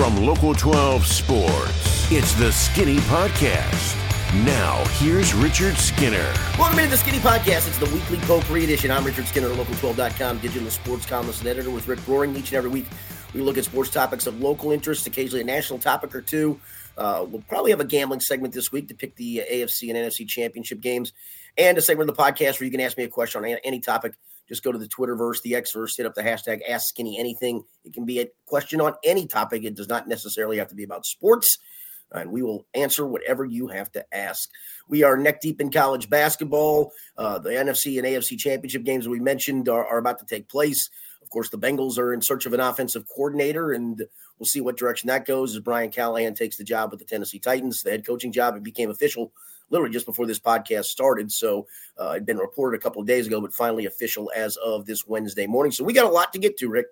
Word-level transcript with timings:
From 0.00 0.16
Local 0.24 0.54
12 0.54 1.06
Sports, 1.06 2.10
it's 2.10 2.32
the 2.32 2.50
Skinny 2.50 2.96
Podcast. 3.00 3.94
Now, 4.46 4.82
here's 4.94 5.34
Richard 5.34 5.76
Skinner. 5.76 6.32
Welcome 6.58 6.78
into 6.78 6.92
the 6.92 6.96
Skinny 6.96 7.18
Podcast. 7.18 7.68
It's 7.68 7.76
the 7.76 7.94
weekly 7.94 8.16
potpourri 8.20 8.64
edition. 8.64 8.90
I'm 8.90 9.04
Richard 9.04 9.26
Skinner, 9.26 9.48
local12.com, 9.48 10.38
digital 10.38 10.70
sports 10.70 11.04
columnist 11.04 11.40
and 11.40 11.50
editor 11.50 11.68
with 11.68 11.86
Rick 11.86 12.02
Broering. 12.06 12.34
Each 12.34 12.48
and 12.48 12.56
every 12.56 12.70
week, 12.70 12.86
we 13.34 13.42
look 13.42 13.58
at 13.58 13.64
sports 13.66 13.90
topics 13.90 14.26
of 14.26 14.40
local 14.40 14.70
interest, 14.70 15.06
occasionally 15.06 15.42
a 15.42 15.44
national 15.44 15.78
topic 15.78 16.14
or 16.14 16.22
two. 16.22 16.58
Uh, 16.96 17.26
we'll 17.28 17.42
probably 17.42 17.70
have 17.70 17.80
a 17.80 17.84
gambling 17.84 18.20
segment 18.20 18.54
this 18.54 18.72
week 18.72 18.88
to 18.88 18.94
pick 18.94 19.14
the 19.16 19.42
AFC 19.52 19.90
and 19.90 19.98
NFC 19.98 20.26
championship 20.26 20.80
games, 20.80 21.12
and 21.58 21.76
a 21.76 21.82
segment 21.82 22.08
of 22.08 22.16
the 22.16 22.22
podcast 22.22 22.58
where 22.58 22.64
you 22.64 22.70
can 22.70 22.80
ask 22.80 22.96
me 22.96 23.04
a 23.04 23.08
question 23.08 23.44
on 23.44 23.58
any 23.64 23.80
topic. 23.80 24.14
Just 24.50 24.64
go 24.64 24.72
to 24.72 24.78
the 24.78 24.88
Twitterverse, 24.88 25.40
the 25.42 25.52
Xverse, 25.52 25.96
hit 25.96 26.06
up 26.06 26.14
the 26.14 26.22
hashtag 26.22 26.60
Ask 26.68 26.88
Skinny 26.88 27.18
Anything. 27.18 27.62
It 27.84 27.94
can 27.94 28.04
be 28.04 28.20
a 28.20 28.26
question 28.46 28.80
on 28.80 28.94
any 29.04 29.26
topic. 29.26 29.62
It 29.64 29.76
does 29.76 29.88
not 29.88 30.08
necessarily 30.08 30.58
have 30.58 30.68
to 30.68 30.74
be 30.74 30.82
about 30.82 31.06
sports 31.06 31.58
and 32.12 32.30
we 32.30 32.42
will 32.42 32.66
answer 32.74 33.06
whatever 33.06 33.44
you 33.44 33.68
have 33.68 33.90
to 33.92 34.04
ask. 34.14 34.48
We 34.88 35.02
are 35.02 35.16
neck 35.16 35.40
deep 35.40 35.60
in 35.60 35.70
college 35.70 36.10
basketball. 36.10 36.92
Uh, 37.16 37.38
the 37.38 37.50
NFC 37.50 37.98
and 37.98 38.06
AFC 38.06 38.38
championship 38.38 38.84
games 38.84 39.08
we 39.08 39.20
mentioned 39.20 39.68
are, 39.68 39.86
are, 39.86 39.98
about 39.98 40.18
to 40.18 40.26
take 40.26 40.48
place. 40.48 40.90
Of 41.22 41.30
course, 41.30 41.50
the 41.50 41.58
Bengals 41.58 41.98
are 41.98 42.12
in 42.12 42.22
search 42.22 42.46
of 42.46 42.52
an 42.52 42.60
offensive 42.60 43.06
coordinator, 43.06 43.70
and 43.70 44.02
we'll 44.38 44.46
see 44.46 44.60
what 44.60 44.76
direction 44.76 45.06
that 45.08 45.26
goes 45.26 45.54
as 45.54 45.60
Brian 45.60 45.90
Callahan 45.90 46.34
takes 46.34 46.56
the 46.56 46.64
job 46.64 46.90
with 46.90 46.98
the 46.98 47.06
Tennessee 47.06 47.38
Titans. 47.38 47.82
The 47.82 47.90
head 47.90 48.06
coaching 48.06 48.32
job 48.32 48.56
it 48.56 48.64
became 48.64 48.90
official 48.90 49.32
literally 49.70 49.92
just 49.92 50.06
before 50.06 50.26
this 50.26 50.38
podcast 50.38 50.84
started. 50.86 51.32
So 51.32 51.66
uh, 52.00 52.10
it 52.10 52.14
had 52.14 52.26
been 52.26 52.38
reported 52.38 52.78
a 52.78 52.82
couple 52.82 53.00
of 53.00 53.06
days 53.06 53.26
ago, 53.26 53.40
but 53.40 53.54
finally 53.54 53.86
official 53.86 54.30
as 54.34 54.56
of 54.56 54.86
this 54.86 55.06
Wednesday 55.06 55.46
morning. 55.46 55.72
So 55.72 55.84
we 55.84 55.92
got 55.92 56.06
a 56.06 56.10
lot 56.10 56.32
to 56.32 56.38
get 56.38 56.58
to, 56.58 56.68
Rick. 56.68 56.86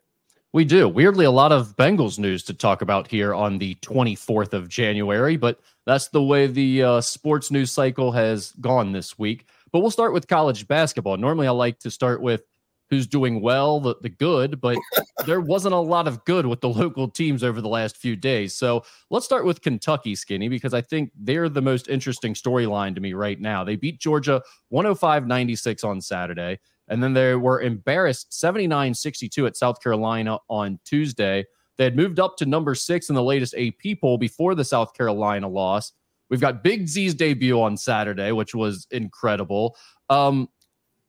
We 0.54 0.64
do. 0.64 0.88
Weirdly, 0.88 1.26
a 1.26 1.30
lot 1.30 1.52
of 1.52 1.76
Bengals 1.76 2.18
news 2.18 2.42
to 2.44 2.54
talk 2.54 2.80
about 2.80 3.06
here 3.06 3.34
on 3.34 3.58
the 3.58 3.74
24th 3.76 4.54
of 4.54 4.68
January, 4.68 5.36
but 5.36 5.60
that's 5.84 6.08
the 6.08 6.22
way 6.22 6.46
the 6.46 6.82
uh, 6.82 7.00
sports 7.02 7.50
news 7.50 7.70
cycle 7.70 8.12
has 8.12 8.52
gone 8.52 8.92
this 8.92 9.18
week. 9.18 9.46
But 9.72 9.80
we'll 9.80 9.90
start 9.90 10.14
with 10.14 10.26
college 10.26 10.66
basketball. 10.66 11.18
Normally, 11.18 11.46
I 11.46 11.50
like 11.50 11.78
to 11.80 11.90
start 11.90 12.22
with 12.22 12.44
who's 12.90 13.06
doing 13.06 13.40
well, 13.40 13.80
the, 13.80 13.96
the 14.00 14.08
good, 14.08 14.60
but 14.60 14.78
there 15.26 15.40
wasn't 15.40 15.74
a 15.74 15.78
lot 15.78 16.08
of 16.08 16.24
good 16.24 16.46
with 16.46 16.60
the 16.60 16.68
local 16.68 17.08
teams 17.08 17.44
over 17.44 17.60
the 17.60 17.68
last 17.68 17.96
few 17.96 18.16
days. 18.16 18.54
So 18.54 18.84
let's 19.10 19.26
start 19.26 19.44
with 19.44 19.60
Kentucky, 19.60 20.14
Skinny, 20.14 20.48
because 20.48 20.74
I 20.74 20.80
think 20.80 21.12
they're 21.18 21.48
the 21.48 21.62
most 21.62 21.88
interesting 21.88 22.34
storyline 22.34 22.94
to 22.94 23.00
me 23.00 23.12
right 23.12 23.40
now. 23.40 23.64
They 23.64 23.76
beat 23.76 24.00
Georgia 24.00 24.42
105 24.70 25.26
96 25.26 25.84
on 25.84 26.00
Saturday. 26.00 26.58
And 26.88 27.02
then 27.02 27.12
they 27.12 27.34
were 27.34 27.60
embarrassed 27.60 28.32
79 28.32 28.94
62 28.94 29.46
at 29.46 29.56
South 29.56 29.82
Carolina 29.82 30.38
on 30.48 30.78
Tuesday. 30.84 31.44
They 31.76 31.84
had 31.84 31.96
moved 31.96 32.18
up 32.18 32.36
to 32.38 32.46
number 32.46 32.74
six 32.74 33.08
in 33.08 33.14
the 33.14 33.22
latest 33.22 33.54
AP 33.56 34.00
poll 34.00 34.18
before 34.18 34.54
the 34.54 34.64
South 34.64 34.94
Carolina 34.94 35.48
loss. 35.48 35.92
We've 36.30 36.40
got 36.40 36.62
Big 36.62 36.88
Z's 36.88 37.14
debut 37.14 37.60
on 37.60 37.76
Saturday, 37.76 38.32
which 38.32 38.54
was 38.54 38.86
incredible. 38.90 39.76
Um, 40.10 40.48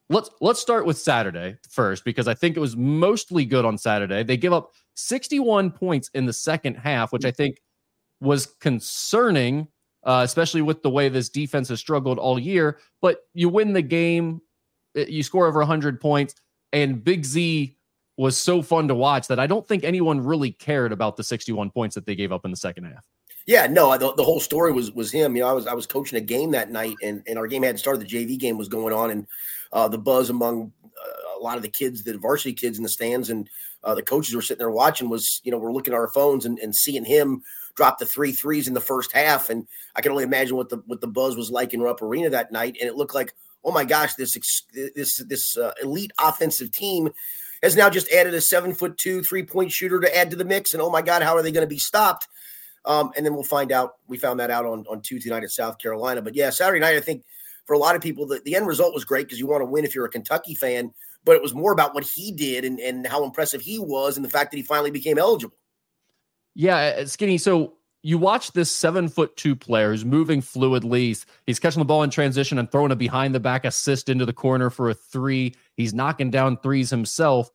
let's 0.10 0.30
let's 0.42 0.60
start 0.60 0.86
with 0.86 0.98
Saturday 0.98 1.58
first 1.70 2.04
because 2.04 2.28
I 2.28 2.34
think 2.34 2.58
it 2.58 2.60
was 2.60 2.76
mostly 2.76 3.46
good 3.46 3.66
on 3.66 3.78
Saturday. 3.78 4.24
They 4.24 4.38
give 4.38 4.54
up 4.54 4.72
61 4.96 5.72
points 5.72 6.10
in 6.14 6.26
the 6.26 6.34
second 6.34 6.76
half, 6.76 7.14
which 7.14 7.26
I 7.26 7.32
think 7.32 7.62
was 8.22 8.48
concerning, 8.60 9.68
uh, 10.04 10.22
especially 10.26 10.62
with 10.62 10.82
the 10.82 10.90
way 10.90 11.10
this 11.10 11.30
defense 11.30 11.70
has 11.70 11.80
struggled 11.80 12.20
all 12.20 12.40
year. 12.40 12.80
But 13.02 13.20
you 13.34 13.50
win 13.50 13.74
the 13.74 13.82
game 13.82 14.42
you 14.96 15.24
score 15.24 15.48
over 15.48 15.60
100 15.60 16.02
points, 16.02 16.36
and 16.74 17.04
Big 17.04 17.24
Z 17.24 17.78
was 18.18 18.38
so 18.38 18.62
fun 18.62 18.88
to 18.88 18.96
watch 18.96 19.28
that 19.28 19.40
I 19.40 19.48
don't 19.48 19.66
think 19.66 19.84
anyone 19.84 20.20
really 20.20 20.52
cared 20.52 20.92
about 20.92 21.16
the 21.16 21.24
61 21.24 21.72
points 21.72 21.96
that 21.96 22.06
they 22.06 22.16
gave 22.16 22.32
up 22.32 22.44
in 22.44 22.52
the 22.52 22.58
second 22.58 22.86
half. 22.86 23.06
Yeah, 23.50 23.66
no, 23.66 23.98
the, 23.98 24.14
the 24.14 24.24
whole 24.24 24.40
story 24.40 24.72
was 24.72 24.92
was 24.92 25.12
him. 25.12 25.36
You 25.36 25.42
know, 25.42 25.50
I 25.50 25.54
was 25.54 25.66
I 25.66 25.74
was 25.74 25.88
coaching 25.88 26.20
a 26.20 26.22
game 26.22 26.52
that 26.52 26.70
night, 26.70 26.94
and 27.02 27.24
and 27.26 27.40
our 27.40 27.48
game 27.48 27.64
hadn't 27.64 27.80
started. 27.80 28.00
The 28.00 28.06
JV 28.06 28.38
game 28.38 28.60
was 28.60 28.68
going 28.68 28.94
on, 28.94 29.10
and 29.10 29.26
uh, 29.74 29.88
the 29.88 29.98
buzz 29.98 30.30
among 30.30 30.72
uh, 30.86 31.40
a 31.40 31.42
lot 31.42 31.58
of 31.58 31.64
the 31.64 31.68
kids, 31.68 32.04
the 32.04 32.16
varsity 32.20 32.54
kids 32.54 32.78
in 32.78 32.84
the 32.84 32.90
stands, 32.90 33.32
and 33.32 33.50
uh, 33.84 33.96
the 33.96 34.04
coaches 34.04 34.36
were 34.36 34.44
sitting 34.44 34.60
there 34.60 34.70
watching. 34.70 35.10
Was 35.10 35.42
you 35.44 35.52
know 35.52 35.58
we're 35.58 35.74
looking 35.74 35.96
at 35.96 36.00
our 36.00 36.10
phones 36.10 36.46
and, 36.46 36.60
and 36.60 36.76
seeing 36.76 37.04
him 37.04 37.42
drop 37.74 37.98
the 37.98 38.06
three 38.06 38.32
threes 38.32 38.68
in 38.68 38.76
the 38.76 38.80
first 38.80 39.12
half, 39.14 39.50
and 39.50 39.68
I 39.96 40.02
can 40.02 40.12
only 40.12 40.26
imagine 40.26 40.56
what 40.56 40.70
the 40.70 40.84
what 40.86 41.02
the 41.02 41.08
buzz 41.08 41.36
was 41.36 41.50
like 41.50 41.74
in 41.74 41.82
Rupp 41.82 42.04
Arena 42.04 42.30
that 42.30 42.52
night. 42.52 42.78
And 42.80 42.88
it 42.88 42.98
looked 42.98 43.16
like 43.16 43.34
oh 43.66 43.72
my 43.72 43.84
gosh, 43.84 44.14
this 44.14 44.38
this 44.76 45.24
this 45.24 45.58
uh, 45.58 45.74
elite 45.82 46.12
offensive 46.20 46.70
team 46.70 47.10
has 47.64 47.76
now 47.76 47.90
just 47.90 48.12
added 48.12 48.36
a 48.36 48.42
seven 48.42 48.76
foot 48.76 48.96
two 49.00 49.24
three 49.24 49.42
point 49.42 49.72
shooter 49.72 50.00
to 50.00 50.16
add 50.16 50.30
to 50.30 50.36
the 50.36 50.46
mix, 50.46 50.76
and 50.76 50.84
oh 50.84 50.92
my 50.92 51.02
god, 51.02 51.24
how 51.24 51.36
are 51.36 51.42
they 51.42 51.52
going 51.52 51.66
to 51.66 51.68
be 51.68 51.80
stopped? 51.80 52.28
Um, 52.86 53.12
and 53.16 53.26
then 53.26 53.34
we'll 53.34 53.44
find 53.44 53.72
out. 53.72 53.96
We 54.08 54.18
found 54.18 54.40
that 54.40 54.52
out 54.52 54.66
on 54.66 54.86
on 54.90 55.02
Tuesday 55.02 55.30
night 55.30 55.44
at 55.44 55.52
South 55.52 55.78
Carolina, 55.80 56.22
but 56.22 56.36
yeah, 56.36 56.50
Saturday 56.50 56.80
night 56.80 56.96
I 56.96 57.02
think 57.02 57.24
for 57.66 57.74
a 57.74 57.78
lot 57.78 57.96
of 57.96 58.02
people 58.02 58.26
the, 58.26 58.42
the 58.46 58.56
end 58.56 58.68
result 58.68 58.94
was 58.94 59.06
great 59.06 59.28
because 59.28 59.40
you 59.40 59.48
want 59.48 59.62
to 59.62 59.66
win 59.66 59.86
if 59.86 59.94
you're 59.94 60.06
a 60.06 60.10
Kentucky 60.10 60.56
fan, 60.56 60.92
but 61.24 61.36
it 61.36 61.42
was 61.42 61.54
more 61.54 61.72
about 61.72 61.94
what 61.94 62.04
he 62.04 62.32
did 62.32 62.66
and 62.66 62.80
and 62.80 63.06
how 63.06 63.24
impressive 63.24 63.62
he 63.62 63.80
was, 63.80 64.18
and 64.18 64.26
the 64.26 64.30
fact 64.30 64.52
that 64.52 64.58
he 64.58 64.64
finally 64.64 64.92
became 64.92 65.18
eligible. 65.18 65.58
Yeah, 66.56 66.78
uh, 67.00 67.06
Skinny. 67.06 67.38
So 67.38 67.74
you 68.02 68.18
watch 68.18 68.54
this 68.54 68.72
seven 68.72 69.10
foot 69.10 69.36
two 69.36 69.56
player 69.56 69.92
who's 69.92 70.06
moving 70.06 70.42
fluidly. 70.42 71.26
He's 71.46 71.60
catching 71.60 71.80
the 71.80 71.86
ball 71.86 72.04
in 72.04 72.10
transition 72.10 72.58
and 72.58 72.72
throwing 72.72 72.92
a 72.92 72.96
behind 72.96 73.36
the 73.36 73.40
back 73.40 73.66
assist 73.66 74.10
into 74.10 74.26
the 74.26 74.34
corner 74.34 74.70
for 74.70 74.90
a 74.90 74.94
three. 74.94 75.56
He's 75.76 75.94
knocking 75.94 76.32
down 76.32 76.58
threes 76.58 76.90
himself. 76.90 77.50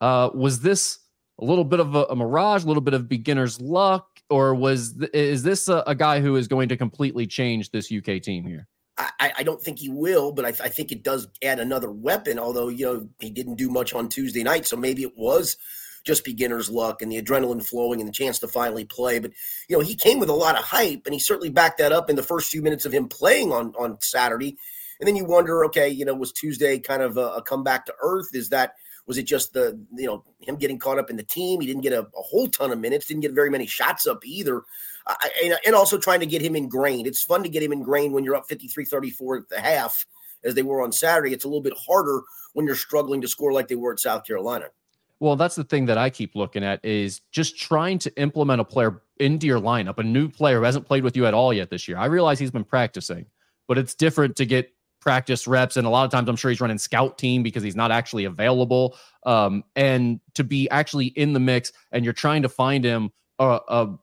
Uh, 0.00 0.30
was 0.34 0.60
this 0.60 0.98
a 1.40 1.44
little 1.44 1.64
bit 1.64 1.80
of 1.80 1.94
a, 1.94 2.04
a, 2.04 2.16
mirage, 2.16 2.64
a 2.64 2.66
little 2.66 2.80
bit 2.80 2.94
of 2.94 3.08
beginner's 3.08 3.60
luck, 3.60 4.11
or 4.32 4.54
was 4.54 4.94
th- 4.94 5.10
is 5.12 5.42
this 5.42 5.68
a, 5.68 5.84
a, 5.86 5.94
guy 5.94 6.20
who 6.20 6.36
is 6.36 6.48
going 6.48 6.70
to 6.70 6.76
completely 6.76 7.26
change 7.26 7.70
this 7.70 7.92
UK 7.92 8.22
team 8.22 8.44
here? 8.44 8.66
I, 8.98 9.32
I 9.38 9.42
don't 9.42 9.60
think 9.60 9.78
he 9.78 9.88
will, 9.88 10.32
but 10.32 10.44
I, 10.44 10.48
I 10.48 10.68
think 10.68 10.92
it 10.92 11.02
does 11.02 11.28
add 11.42 11.60
another 11.60 11.90
weapon. 11.90 12.38
Although 12.38 12.68
you 12.68 12.86
know 12.86 13.08
he 13.20 13.30
didn't 13.30 13.56
do 13.56 13.70
much 13.70 13.94
on 13.94 14.08
Tuesday 14.08 14.42
night, 14.42 14.66
so 14.66 14.76
maybe 14.76 15.02
it 15.02 15.16
was 15.16 15.56
just 16.04 16.24
beginner's 16.24 16.68
luck 16.68 17.00
and 17.00 17.12
the 17.12 17.20
adrenaline 17.20 17.64
flowing 17.64 18.00
and 18.00 18.08
the 18.08 18.12
chance 18.12 18.38
to 18.40 18.48
finally 18.48 18.84
play. 18.84 19.18
But 19.18 19.32
you 19.68 19.76
know, 19.76 19.82
he 19.82 19.94
came 19.94 20.18
with 20.18 20.28
a 20.28 20.34
lot 20.34 20.58
of 20.58 20.64
hype, 20.64 21.02
and 21.06 21.14
he 21.14 21.20
certainly 21.20 21.50
backed 21.50 21.78
that 21.78 21.92
up 21.92 22.10
in 22.10 22.16
the 22.16 22.22
first 22.22 22.50
few 22.50 22.62
minutes 22.62 22.84
of 22.84 22.92
him 22.92 23.08
playing 23.08 23.52
on 23.52 23.74
on 23.78 23.98
Saturday. 24.00 24.56
And 25.00 25.08
then 25.08 25.16
you 25.16 25.24
wonder, 25.24 25.64
okay, 25.64 25.88
you 25.88 26.04
know, 26.04 26.14
was 26.14 26.32
Tuesday 26.32 26.78
kind 26.78 27.02
of 27.02 27.16
a, 27.16 27.28
a 27.34 27.42
comeback 27.42 27.86
to 27.86 27.94
earth? 28.02 28.28
Is 28.34 28.50
that 28.50 28.74
was 29.06 29.18
it 29.18 29.24
just 29.24 29.52
the 29.52 29.78
you 29.94 30.06
know 30.06 30.24
him 30.40 30.56
getting 30.56 30.78
caught 30.78 30.98
up 30.98 31.10
in 31.10 31.16
the 31.16 31.22
team? 31.22 31.60
He 31.60 31.66
didn't 31.66 31.82
get 31.82 31.92
a, 31.92 32.00
a 32.00 32.22
whole 32.22 32.48
ton 32.48 32.70
of 32.72 32.78
minutes, 32.78 33.06
didn't 33.06 33.22
get 33.22 33.32
very 33.32 33.50
many 33.50 33.66
shots 33.66 34.06
up 34.06 34.24
either. 34.24 34.62
Uh, 35.06 35.14
and, 35.42 35.58
and 35.66 35.74
also 35.74 35.98
trying 35.98 36.20
to 36.20 36.26
get 36.26 36.42
him 36.42 36.54
ingrained. 36.54 37.08
It's 37.08 37.22
fun 37.22 37.42
to 37.42 37.48
get 37.48 37.62
him 37.62 37.72
ingrained 37.72 38.14
when 38.14 38.24
you're 38.24 38.36
up 38.36 38.48
53 38.48 38.84
34 38.84 39.36
at 39.36 39.48
the 39.48 39.60
half, 39.60 40.06
as 40.44 40.54
they 40.54 40.62
were 40.62 40.82
on 40.82 40.92
Saturday. 40.92 41.32
It's 41.32 41.44
a 41.44 41.48
little 41.48 41.62
bit 41.62 41.74
harder 41.86 42.22
when 42.52 42.66
you're 42.66 42.76
struggling 42.76 43.20
to 43.22 43.28
score 43.28 43.52
like 43.52 43.68
they 43.68 43.74
were 43.74 43.92
at 43.92 44.00
South 44.00 44.24
Carolina. 44.24 44.66
Well, 45.18 45.36
that's 45.36 45.54
the 45.54 45.64
thing 45.64 45.86
that 45.86 45.98
I 45.98 46.10
keep 46.10 46.34
looking 46.34 46.64
at 46.64 46.84
is 46.84 47.20
just 47.30 47.56
trying 47.56 48.00
to 48.00 48.20
implement 48.20 48.60
a 48.60 48.64
player 48.64 49.02
into 49.20 49.46
your 49.46 49.60
lineup, 49.60 49.98
a 49.98 50.02
new 50.02 50.28
player 50.28 50.58
who 50.58 50.64
hasn't 50.64 50.86
played 50.86 51.04
with 51.04 51.16
you 51.16 51.26
at 51.26 51.34
all 51.34 51.52
yet 51.52 51.70
this 51.70 51.86
year. 51.86 51.96
I 51.96 52.06
realize 52.06 52.40
he's 52.40 52.50
been 52.50 52.64
practicing, 52.64 53.26
but 53.68 53.78
it's 53.78 53.94
different 53.94 54.34
to 54.36 54.46
get 54.46 54.72
practice 55.02 55.46
reps. 55.46 55.76
And 55.76 55.86
a 55.86 55.90
lot 55.90 56.04
of 56.04 56.10
times 56.10 56.28
I'm 56.28 56.36
sure 56.36 56.50
he's 56.50 56.60
running 56.60 56.78
scout 56.78 57.18
team 57.18 57.42
because 57.42 57.62
he's 57.62 57.76
not 57.76 57.90
actually 57.90 58.24
available. 58.24 58.96
Um, 59.26 59.64
and 59.76 60.20
to 60.34 60.44
be 60.44 60.70
actually 60.70 61.06
in 61.06 61.34
the 61.34 61.40
mix 61.40 61.72
and 61.90 62.04
you're 62.04 62.14
trying 62.14 62.42
to 62.42 62.48
find 62.48 62.84
him 62.84 63.10
a, 63.38 63.60
a, 63.68 63.98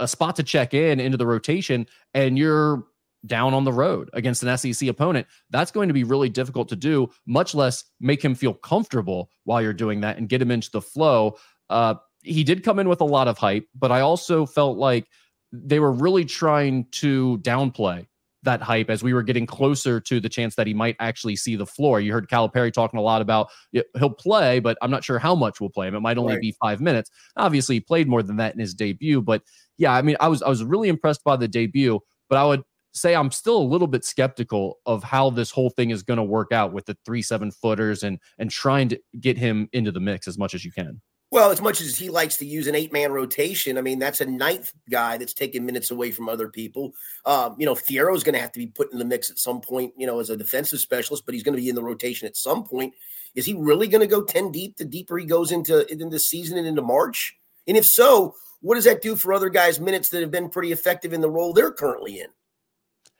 a 0.00 0.08
spot 0.08 0.36
to 0.36 0.42
check 0.42 0.74
in 0.74 1.00
into 1.00 1.16
the 1.16 1.26
rotation 1.26 1.86
and 2.12 2.36
you're 2.36 2.84
down 3.26 3.54
on 3.54 3.64
the 3.64 3.72
road 3.72 4.10
against 4.12 4.42
an 4.42 4.58
SEC 4.58 4.88
opponent, 4.88 5.26
that's 5.50 5.70
going 5.70 5.88
to 5.88 5.94
be 5.94 6.04
really 6.04 6.28
difficult 6.28 6.68
to 6.68 6.76
do, 6.76 7.08
much 7.26 7.54
less 7.54 7.84
make 8.00 8.22
him 8.22 8.34
feel 8.34 8.54
comfortable 8.54 9.30
while 9.44 9.62
you're 9.62 9.72
doing 9.72 10.00
that 10.00 10.18
and 10.18 10.28
get 10.28 10.42
him 10.42 10.50
into 10.50 10.70
the 10.70 10.82
flow. 10.82 11.36
Uh, 11.70 11.94
he 12.22 12.42
did 12.42 12.64
come 12.64 12.80
in 12.80 12.88
with 12.88 13.00
a 13.00 13.04
lot 13.04 13.28
of 13.28 13.38
hype, 13.38 13.66
but 13.74 13.92
I 13.92 14.00
also 14.00 14.44
felt 14.44 14.78
like 14.78 15.06
they 15.52 15.78
were 15.78 15.92
really 15.92 16.24
trying 16.24 16.86
to 16.90 17.38
downplay 17.38 18.06
that 18.44 18.62
hype 18.62 18.88
as 18.90 19.02
we 19.02 19.12
were 19.12 19.22
getting 19.22 19.46
closer 19.46 20.00
to 20.00 20.20
the 20.20 20.28
chance 20.28 20.54
that 20.54 20.66
he 20.66 20.74
might 20.74 20.96
actually 21.00 21.36
see 21.36 21.56
the 21.56 21.66
floor. 21.66 22.00
You 22.00 22.12
heard 22.12 22.28
Calipari 22.28 22.72
talking 22.72 22.98
a 22.98 23.02
lot 23.02 23.20
about 23.20 23.48
he'll 23.72 24.10
play, 24.10 24.60
but 24.60 24.78
I'm 24.80 24.90
not 24.90 25.04
sure 25.04 25.18
how 25.18 25.34
much 25.34 25.60
we'll 25.60 25.70
play 25.70 25.88
him. 25.88 25.94
It 25.94 26.00
might 26.00 26.18
only 26.18 26.34
right. 26.34 26.40
be 26.40 26.54
five 26.60 26.80
minutes. 26.80 27.10
Obviously, 27.36 27.76
he 27.76 27.80
played 27.80 28.08
more 28.08 28.22
than 28.22 28.36
that 28.36 28.54
in 28.54 28.60
his 28.60 28.74
debut, 28.74 29.20
but 29.20 29.42
yeah, 29.76 29.92
I 29.92 30.02
mean, 30.02 30.16
I 30.20 30.28
was 30.28 30.42
I 30.42 30.48
was 30.48 30.62
really 30.64 30.88
impressed 30.88 31.24
by 31.24 31.36
the 31.36 31.48
debut. 31.48 32.00
But 32.28 32.38
I 32.38 32.44
would 32.44 32.62
say 32.92 33.14
I'm 33.14 33.30
still 33.30 33.56
a 33.56 33.62
little 33.62 33.86
bit 33.86 34.04
skeptical 34.04 34.78
of 34.86 35.02
how 35.02 35.30
this 35.30 35.50
whole 35.50 35.70
thing 35.70 35.90
is 35.90 36.02
going 36.02 36.18
to 36.18 36.24
work 36.24 36.52
out 36.52 36.72
with 36.72 36.86
the 36.86 36.96
three 37.04 37.22
seven 37.22 37.50
footers 37.50 38.02
and 38.02 38.18
and 38.38 38.50
trying 38.50 38.88
to 38.90 39.00
get 39.20 39.38
him 39.38 39.68
into 39.72 39.92
the 39.92 40.00
mix 40.00 40.28
as 40.28 40.38
much 40.38 40.54
as 40.54 40.64
you 40.64 40.72
can. 40.72 41.00
Well, 41.30 41.50
as 41.50 41.60
much 41.60 41.82
as 41.82 41.96
he 41.96 42.08
likes 42.08 42.38
to 42.38 42.46
use 42.46 42.68
an 42.68 42.74
eight 42.74 42.92
man 42.92 43.12
rotation, 43.12 43.76
I 43.76 43.82
mean 43.82 43.98
that's 43.98 44.22
a 44.22 44.26
ninth 44.26 44.72
guy 44.90 45.18
that's 45.18 45.34
taking 45.34 45.66
minutes 45.66 45.90
away 45.90 46.10
from 46.10 46.28
other 46.28 46.48
people. 46.48 46.94
Um, 47.26 47.54
you 47.58 47.66
know, 47.66 47.74
Thiero 47.74 48.16
is 48.16 48.24
going 48.24 48.34
to 48.34 48.40
have 48.40 48.52
to 48.52 48.58
be 48.58 48.66
put 48.66 48.92
in 48.92 48.98
the 48.98 49.04
mix 49.04 49.30
at 49.30 49.38
some 49.38 49.60
point. 49.60 49.92
You 49.96 50.06
know, 50.06 50.20
as 50.20 50.30
a 50.30 50.36
defensive 50.36 50.80
specialist, 50.80 51.26
but 51.26 51.34
he's 51.34 51.42
going 51.42 51.54
to 51.54 51.60
be 51.60 51.68
in 51.68 51.74
the 51.74 51.82
rotation 51.82 52.26
at 52.26 52.36
some 52.36 52.64
point. 52.64 52.94
Is 53.34 53.44
he 53.44 53.54
really 53.54 53.88
going 53.88 54.00
to 54.00 54.06
go 54.06 54.22
ten 54.22 54.50
deep? 54.50 54.78
The 54.78 54.86
deeper 54.86 55.18
he 55.18 55.26
goes 55.26 55.52
into 55.52 55.90
into 55.92 56.08
the 56.08 56.18
season 56.18 56.56
and 56.56 56.66
into 56.66 56.82
March, 56.82 57.36
and 57.66 57.76
if 57.76 57.84
so, 57.84 58.34
what 58.60 58.76
does 58.76 58.84
that 58.84 59.02
do 59.02 59.14
for 59.14 59.34
other 59.34 59.50
guys' 59.50 59.78
minutes 59.80 60.08
that 60.10 60.22
have 60.22 60.30
been 60.30 60.48
pretty 60.48 60.72
effective 60.72 61.12
in 61.12 61.20
the 61.20 61.30
role 61.30 61.52
they're 61.52 61.72
currently 61.72 62.20
in? 62.20 62.28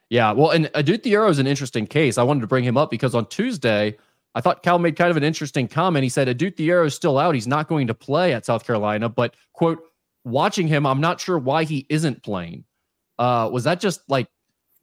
Yeah, 0.08 0.32
well, 0.32 0.50
and 0.50 0.70
Adou 0.74 0.96
Thiero 0.96 1.28
is 1.28 1.38
an 1.38 1.46
interesting 1.46 1.86
case. 1.86 2.16
I 2.16 2.22
wanted 2.22 2.40
to 2.40 2.46
bring 2.46 2.64
him 2.64 2.78
up 2.78 2.90
because 2.90 3.14
on 3.14 3.26
Tuesday, 3.26 3.98
I 4.38 4.40
thought 4.40 4.62
Cal 4.62 4.78
made 4.78 4.94
kind 4.94 5.10
of 5.10 5.16
an 5.16 5.24
interesting 5.24 5.66
comment. 5.66 6.04
He 6.04 6.08
said 6.08 6.28
Adou 6.28 6.52
Thiero 6.52 6.86
is 6.86 6.94
still 6.94 7.18
out; 7.18 7.34
he's 7.34 7.48
not 7.48 7.66
going 7.68 7.88
to 7.88 7.94
play 7.94 8.32
at 8.32 8.46
South 8.46 8.64
Carolina. 8.64 9.08
But 9.08 9.34
quote, 9.52 9.82
watching 10.22 10.68
him, 10.68 10.86
I'm 10.86 11.00
not 11.00 11.20
sure 11.20 11.40
why 11.40 11.64
he 11.64 11.86
isn't 11.90 12.22
playing. 12.22 12.64
Uh, 13.18 13.50
was 13.52 13.64
that 13.64 13.80
just 13.80 14.00
like 14.08 14.28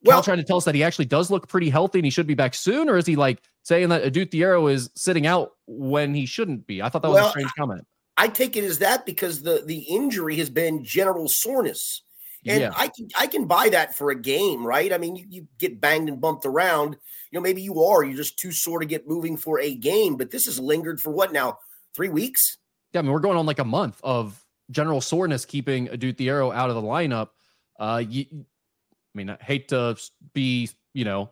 Cal 0.06 0.22
trying 0.22 0.40
to 0.40 0.44
tell 0.44 0.58
us 0.58 0.66
that 0.66 0.76
he 0.76 0.84
actually 0.84 1.06
does 1.06 1.32
look 1.32 1.48
pretty 1.48 1.70
healthy 1.70 2.00
and 2.00 2.06
he 2.06 2.10
should 2.10 2.28
be 2.28 2.34
back 2.34 2.54
soon, 2.54 2.90
or 2.90 2.98
is 2.98 3.06
he 3.06 3.16
like 3.16 3.42
saying 3.64 3.88
that 3.90 4.04
Adou 4.04 4.26
Thiero 4.26 4.70
is 4.70 4.90
sitting 4.94 5.26
out 5.26 5.54
when 5.68 6.14
he 6.14 6.26
shouldn't 6.26 6.68
be? 6.68 6.82
I 6.82 6.90
thought 6.90 7.02
that 7.04 7.12
was 7.12 7.26
a 7.26 7.30
strange 7.30 7.52
comment. 7.58 7.88
I 8.18 8.28
take 8.28 8.58
it 8.58 8.66
as 8.66 8.80
that 8.80 9.06
because 9.06 9.42
the 9.42 9.64
the 9.66 9.80
injury 9.80 10.36
has 10.36 10.50
been 10.50 10.84
general 10.84 11.30
soreness. 11.30 12.02
And 12.48 12.62
yeah. 12.62 12.74
I 12.76 12.90
can 12.90 13.08
I 13.18 13.28
can 13.28 13.46
buy 13.46 13.70
that 13.70 13.96
for 13.96 14.12
a 14.12 14.16
game, 14.16 14.68
right? 14.68 14.92
I 14.92 14.98
mean, 14.98 15.16
you, 15.16 15.26
you 15.30 15.48
get 15.58 15.82
banged 15.82 16.10
and 16.10 16.22
bumped 16.22 16.46
around. 16.46 16.98
You 17.36 17.42
know, 17.42 17.44
maybe 17.44 17.62
you 17.62 17.84
are. 17.84 18.02
You're 18.02 18.16
just 18.16 18.40
too 18.40 18.54
sore 18.54 18.80
to 18.80 18.86
get 18.86 19.10
moving 19.10 19.36
for 19.36 19.60
a 19.60 19.76
game. 19.76 20.16
But 20.16 20.32
this 20.32 20.46
has 20.46 20.58
lingered 20.58 21.02
for 21.02 21.10
what 21.10 21.34
now? 21.34 21.58
Three 21.94 22.08
weeks? 22.08 22.60
Yeah, 22.94 23.00
I 23.00 23.02
mean, 23.02 23.12
we're 23.12 23.20
going 23.20 23.38
on 23.38 23.46
like 23.46 23.60
a 23.60 23.66
month 23.66 24.00
of 24.06 24.42
general 24.72 25.02
soreness 25.02 25.44
keeping 25.44 25.90
Adou 25.90 26.14
Thiero 26.14 26.56
out 26.56 26.70
of 26.70 26.78
the 26.78 26.82
lineup. 26.82 27.32
Uh, 27.78 28.02
you, 28.08 28.26
I 28.32 29.18
mean, 29.18 29.32
I 29.32 29.38
hate 29.42 29.68
to 29.68 29.98
be, 30.34 30.70
you 30.94 31.04
know, 31.04 31.30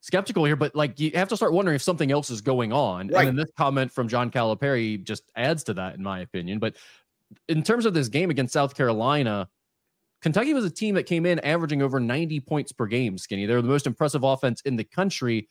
skeptical 0.00 0.44
here, 0.44 0.56
but 0.56 0.74
like 0.74 0.98
you 0.98 1.12
have 1.14 1.28
to 1.28 1.36
start 1.36 1.52
wondering 1.52 1.76
if 1.76 1.82
something 1.82 2.10
else 2.10 2.28
is 2.28 2.40
going 2.40 2.72
on. 2.72 3.06
Right. 3.06 3.20
And 3.20 3.28
then 3.28 3.36
this 3.36 3.52
comment 3.56 3.92
from 3.92 4.08
John 4.08 4.28
Calipari 4.28 5.04
just 5.04 5.22
adds 5.36 5.62
to 5.64 5.74
that, 5.74 5.94
in 5.94 6.02
my 6.02 6.18
opinion. 6.18 6.58
But 6.58 6.74
in 7.48 7.62
terms 7.62 7.86
of 7.86 7.94
this 7.94 8.08
game 8.08 8.30
against 8.30 8.52
South 8.52 8.74
Carolina, 8.74 9.48
Kentucky 10.22 10.54
was 10.54 10.64
a 10.64 10.70
team 10.70 10.94
that 10.94 11.04
came 11.04 11.26
in 11.26 11.40
averaging 11.40 11.82
over 11.82 11.98
90 11.98 12.40
points 12.40 12.72
per 12.72 12.86
game, 12.86 13.18
Skinny. 13.18 13.46
They're 13.46 13.60
the 13.60 13.68
most 13.68 13.86
impressive 13.86 14.22
offense 14.22 14.60
in 14.62 14.76
the 14.76 14.84
country. 14.84 15.48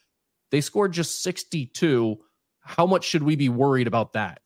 They 0.50 0.62
scored 0.62 0.94
just 0.94 1.22
62. 1.22 2.18
How 2.62 2.86
much 2.86 3.04
should 3.04 3.24
we 3.24 3.36
be 3.36 3.50
worried 3.50 3.88
about 3.88 4.14
that? 4.14 4.40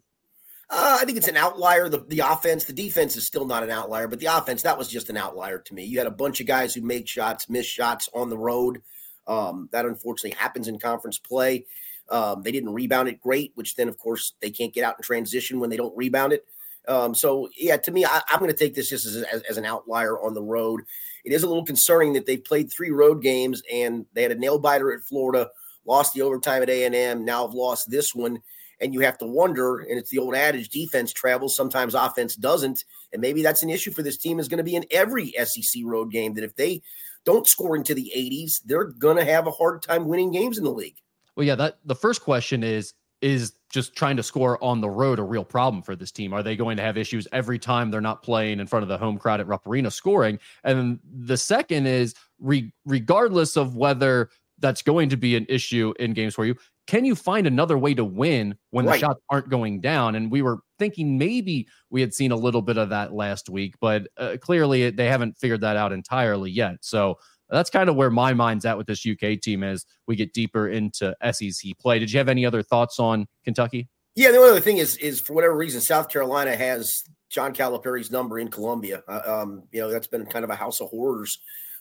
Uh, 0.68 0.98
I 1.00 1.06
think 1.06 1.18
it's 1.18 1.28
an 1.28 1.38
outlier. 1.38 1.90
The, 1.90 2.00
the 2.08 2.20
offense, 2.20 2.64
the 2.64 2.74
defense 2.74 3.16
is 3.16 3.28
still 3.28 3.46
not 3.46 3.62
an 3.62 3.70
outlier, 3.70 4.08
but 4.08 4.20
the 4.20 4.26
offense, 4.26 4.64
that 4.64 4.80
was 4.80 4.88
just 4.88 5.12
an 5.12 5.18
outlier 5.18 5.60
to 5.60 5.74
me. 5.76 5.84
You 5.84 6.00
had 6.00 6.08
a 6.08 6.12
bunch 6.12 6.42
of 6.42 6.48
guys 6.48 6.74
who 6.74 6.82
make 6.82 7.08
shots, 7.08 7.48
miss 7.48 7.68
shots 7.68 8.10
on 8.14 8.30
the 8.30 8.38
road. 8.38 8.82
Um, 9.28 9.70
that 9.72 9.86
unfortunately 9.86 10.38
happens 10.38 10.68
in 10.68 10.80
conference 10.80 11.20
play. 11.20 11.66
Um, 12.10 12.42
they 12.42 12.52
didn't 12.52 12.74
rebound 12.74 13.10
it 13.10 13.22
great, 13.22 13.52
which 13.56 13.76
then, 13.76 13.90
of 13.90 13.98
course, 13.98 14.34
they 14.42 14.50
can't 14.50 14.74
get 14.74 14.84
out 14.84 14.96
in 14.98 15.04
transition 15.04 15.60
when 15.60 15.70
they 15.70 15.78
don't 15.78 15.96
rebound 15.96 16.34
it. 16.34 16.46
Um, 16.88 17.16
so, 17.16 17.50
yeah, 17.58 17.78
to 17.78 17.92
me, 17.92 18.06
I, 18.06 18.22
am 18.32 18.40
going 18.40 18.52
to 18.52 18.58
take 18.58 18.76
this 18.76 18.90
just 18.90 19.06
as, 19.06 19.16
as, 19.18 19.42
as, 19.44 19.58
an 19.58 19.66
outlier 19.66 20.20
on 20.20 20.34
the 20.34 20.44
road. 20.44 20.82
It 21.24 21.32
is 21.32 21.44
a 21.44 21.48
little 21.48 21.66
concerning 21.66 22.14
that 22.14 22.26
they 22.26 22.38
played 22.38 22.72
three 22.72 22.92
road 22.92 23.22
games 23.22 23.62
and 23.72 24.06
they 24.14 24.22
had 24.24 24.32
a 24.32 24.36
nail 24.36 24.60
biter 24.60 24.94
at 24.94 25.04
Florida, 25.04 25.50
lost 25.86 26.14
the 26.14 26.22
overtime 26.22 26.62
at 26.62 26.70
A&M, 26.70 27.26
now 27.26 27.46
have 27.46 27.56
lost 27.56 27.90
this 27.90 28.14
one. 28.14 28.42
And 28.82 28.94
you 28.94 29.00
have 29.02 29.18
to 29.20 29.26
wonder, 29.26 29.80
and 29.80 29.98
it's 29.98 30.10
the 30.10 30.20
old 30.20 30.36
adage 30.36 30.70
defense 30.70 31.14
travels, 31.14 31.56
sometimes 31.56 31.96
offense 31.96 32.36
doesn't. 32.36 32.84
And 33.14 33.22
maybe 33.22 33.42
that's 33.42 33.64
an 33.64 33.70
issue 33.70 33.92
for 33.92 34.04
this 34.04 34.18
team 34.18 34.38
is 34.38 34.50
going 34.50 34.58
to 34.58 34.64
be 34.64 34.76
in 34.76 34.86
every 34.92 35.32
SEC 35.32 35.82
road 35.86 36.12
game 36.12 36.34
that 36.34 36.44
if 36.44 36.56
they 36.56 36.82
don't 37.24 37.48
score 37.48 37.78
into 37.78 37.96
the 37.96 38.12
80s, 38.16 38.62
they're 38.66 38.84
going 38.84 39.16
to 39.16 39.26
have 39.26 39.48
a 39.48 39.52
hard 39.52 39.82
time 39.82 40.08
winning 40.08 40.32
games 40.32 40.58
in 40.58 40.66
the 40.66 40.72
league. 40.72 40.98
Well, 41.36 41.46
yeah, 41.46 41.56
that 41.56 41.80
the 41.86 41.96
first 41.96 42.22
question 42.22 42.64
is 42.64 42.94
is 43.22 43.54
just 43.76 43.96
trying 43.96 44.18
to 44.18 44.24
score 44.24 44.62
on 44.64 44.82
the 44.82 44.90
road 44.90 45.20
a 45.20 45.24
real 45.24 45.44
problem 45.44 45.84
for 45.84 45.96
this 45.96 46.12
team? 46.12 46.34
Are 46.34 46.42
they 46.42 46.56
going 46.56 46.78
to 46.78 46.84
have 46.84 46.98
issues 46.98 47.28
every 47.32 47.60
time 47.60 47.92
they're 47.92 48.02
not 48.02 48.24
playing 48.24 48.60
in 48.60 48.66
front 48.66 48.82
of 48.82 48.90
the 48.90 48.98
home 48.98 49.20
crowd 49.20 49.40
at 49.40 49.48
Rupp 49.48 49.68
Arena 49.68 49.92
scoring? 49.92 50.40
And 50.64 51.00
the 51.04 51.38
second 51.38 51.86
is 51.86 52.16
re- 52.40 52.74
regardless 52.86 53.56
of 53.56 53.76
whether 53.76 54.30
that's 54.60 54.82
going 54.82 55.10
to 55.10 55.18
be 55.18 55.36
an 55.36 55.46
issue 55.50 55.94
in 56.00 56.14
games 56.14 56.34
for 56.34 56.46
you, 56.46 56.56
can 56.88 57.04
you 57.04 57.16
find 57.16 57.48
another 57.48 57.78
way 57.78 57.94
to 57.94 58.06
win 58.06 58.56
when 58.70 58.86
right. 58.86 58.94
the 58.94 59.00
shots 59.00 59.22
aren't 59.30 59.50
going 59.50 59.82
down? 59.82 60.16
And 60.16 60.32
we 60.32 60.42
were 60.42 60.60
thinking 60.80 61.18
maybe 61.18 61.68
we 61.90 62.00
had 62.00 62.14
seen 62.14 62.32
a 62.32 62.36
little 62.36 62.62
bit 62.62 62.78
of 62.78 62.90
that 62.90 63.14
last 63.14 63.50
week, 63.50 63.76
but 63.82 64.08
uh, 64.18 64.38
clearly 64.40 64.90
they 64.92 65.08
haven't 65.08 65.38
figured 65.38 65.62
that 65.62 65.78
out 65.78 65.92
entirely 65.92 66.52
yet. 66.52 66.78
So 66.82 67.18
that's 67.50 67.70
kind 67.70 67.90
of 67.90 67.96
where 67.96 68.10
my 68.10 68.34
mind's 68.34 68.66
at 68.66 68.78
with 68.78 68.88
this 68.88 69.06
UK 69.06 69.40
team 69.40 69.64
as 69.64 69.86
we 70.08 70.16
get 70.16 70.34
deeper 70.34 70.68
into 70.68 71.16
SEC 71.32 71.78
play. 71.80 72.00
Did 72.00 72.12
you 72.12 72.18
have 72.18 72.30
any 72.30 72.46
other 72.46 72.64
thoughts 72.64 73.00
on 73.00 73.28
Kentucky? 73.44 73.88
Yeah, 74.16 74.32
the 74.32 74.42
other 74.42 74.62
thing 74.62 74.78
is, 74.78 74.96
is 74.98 75.20
for 75.20 75.34
whatever 75.34 75.56
reason, 75.56 75.82
South 75.82 76.10
Carolina 76.10 76.56
has 76.56 77.04
John 77.30 77.54
Calipari's 77.54 78.12
number 78.12 78.40
in 78.40 78.48
Columbia. 78.48 79.04
Uh, 79.08 79.22
um, 79.26 79.64
you 79.72 79.82
know, 79.82 79.90
that's 79.90 80.08
been 80.08 80.26
kind 80.26 80.46
of 80.46 80.50
a 80.50 80.56
house 80.56 80.80
of 80.80 80.90
horrors. 80.90 81.40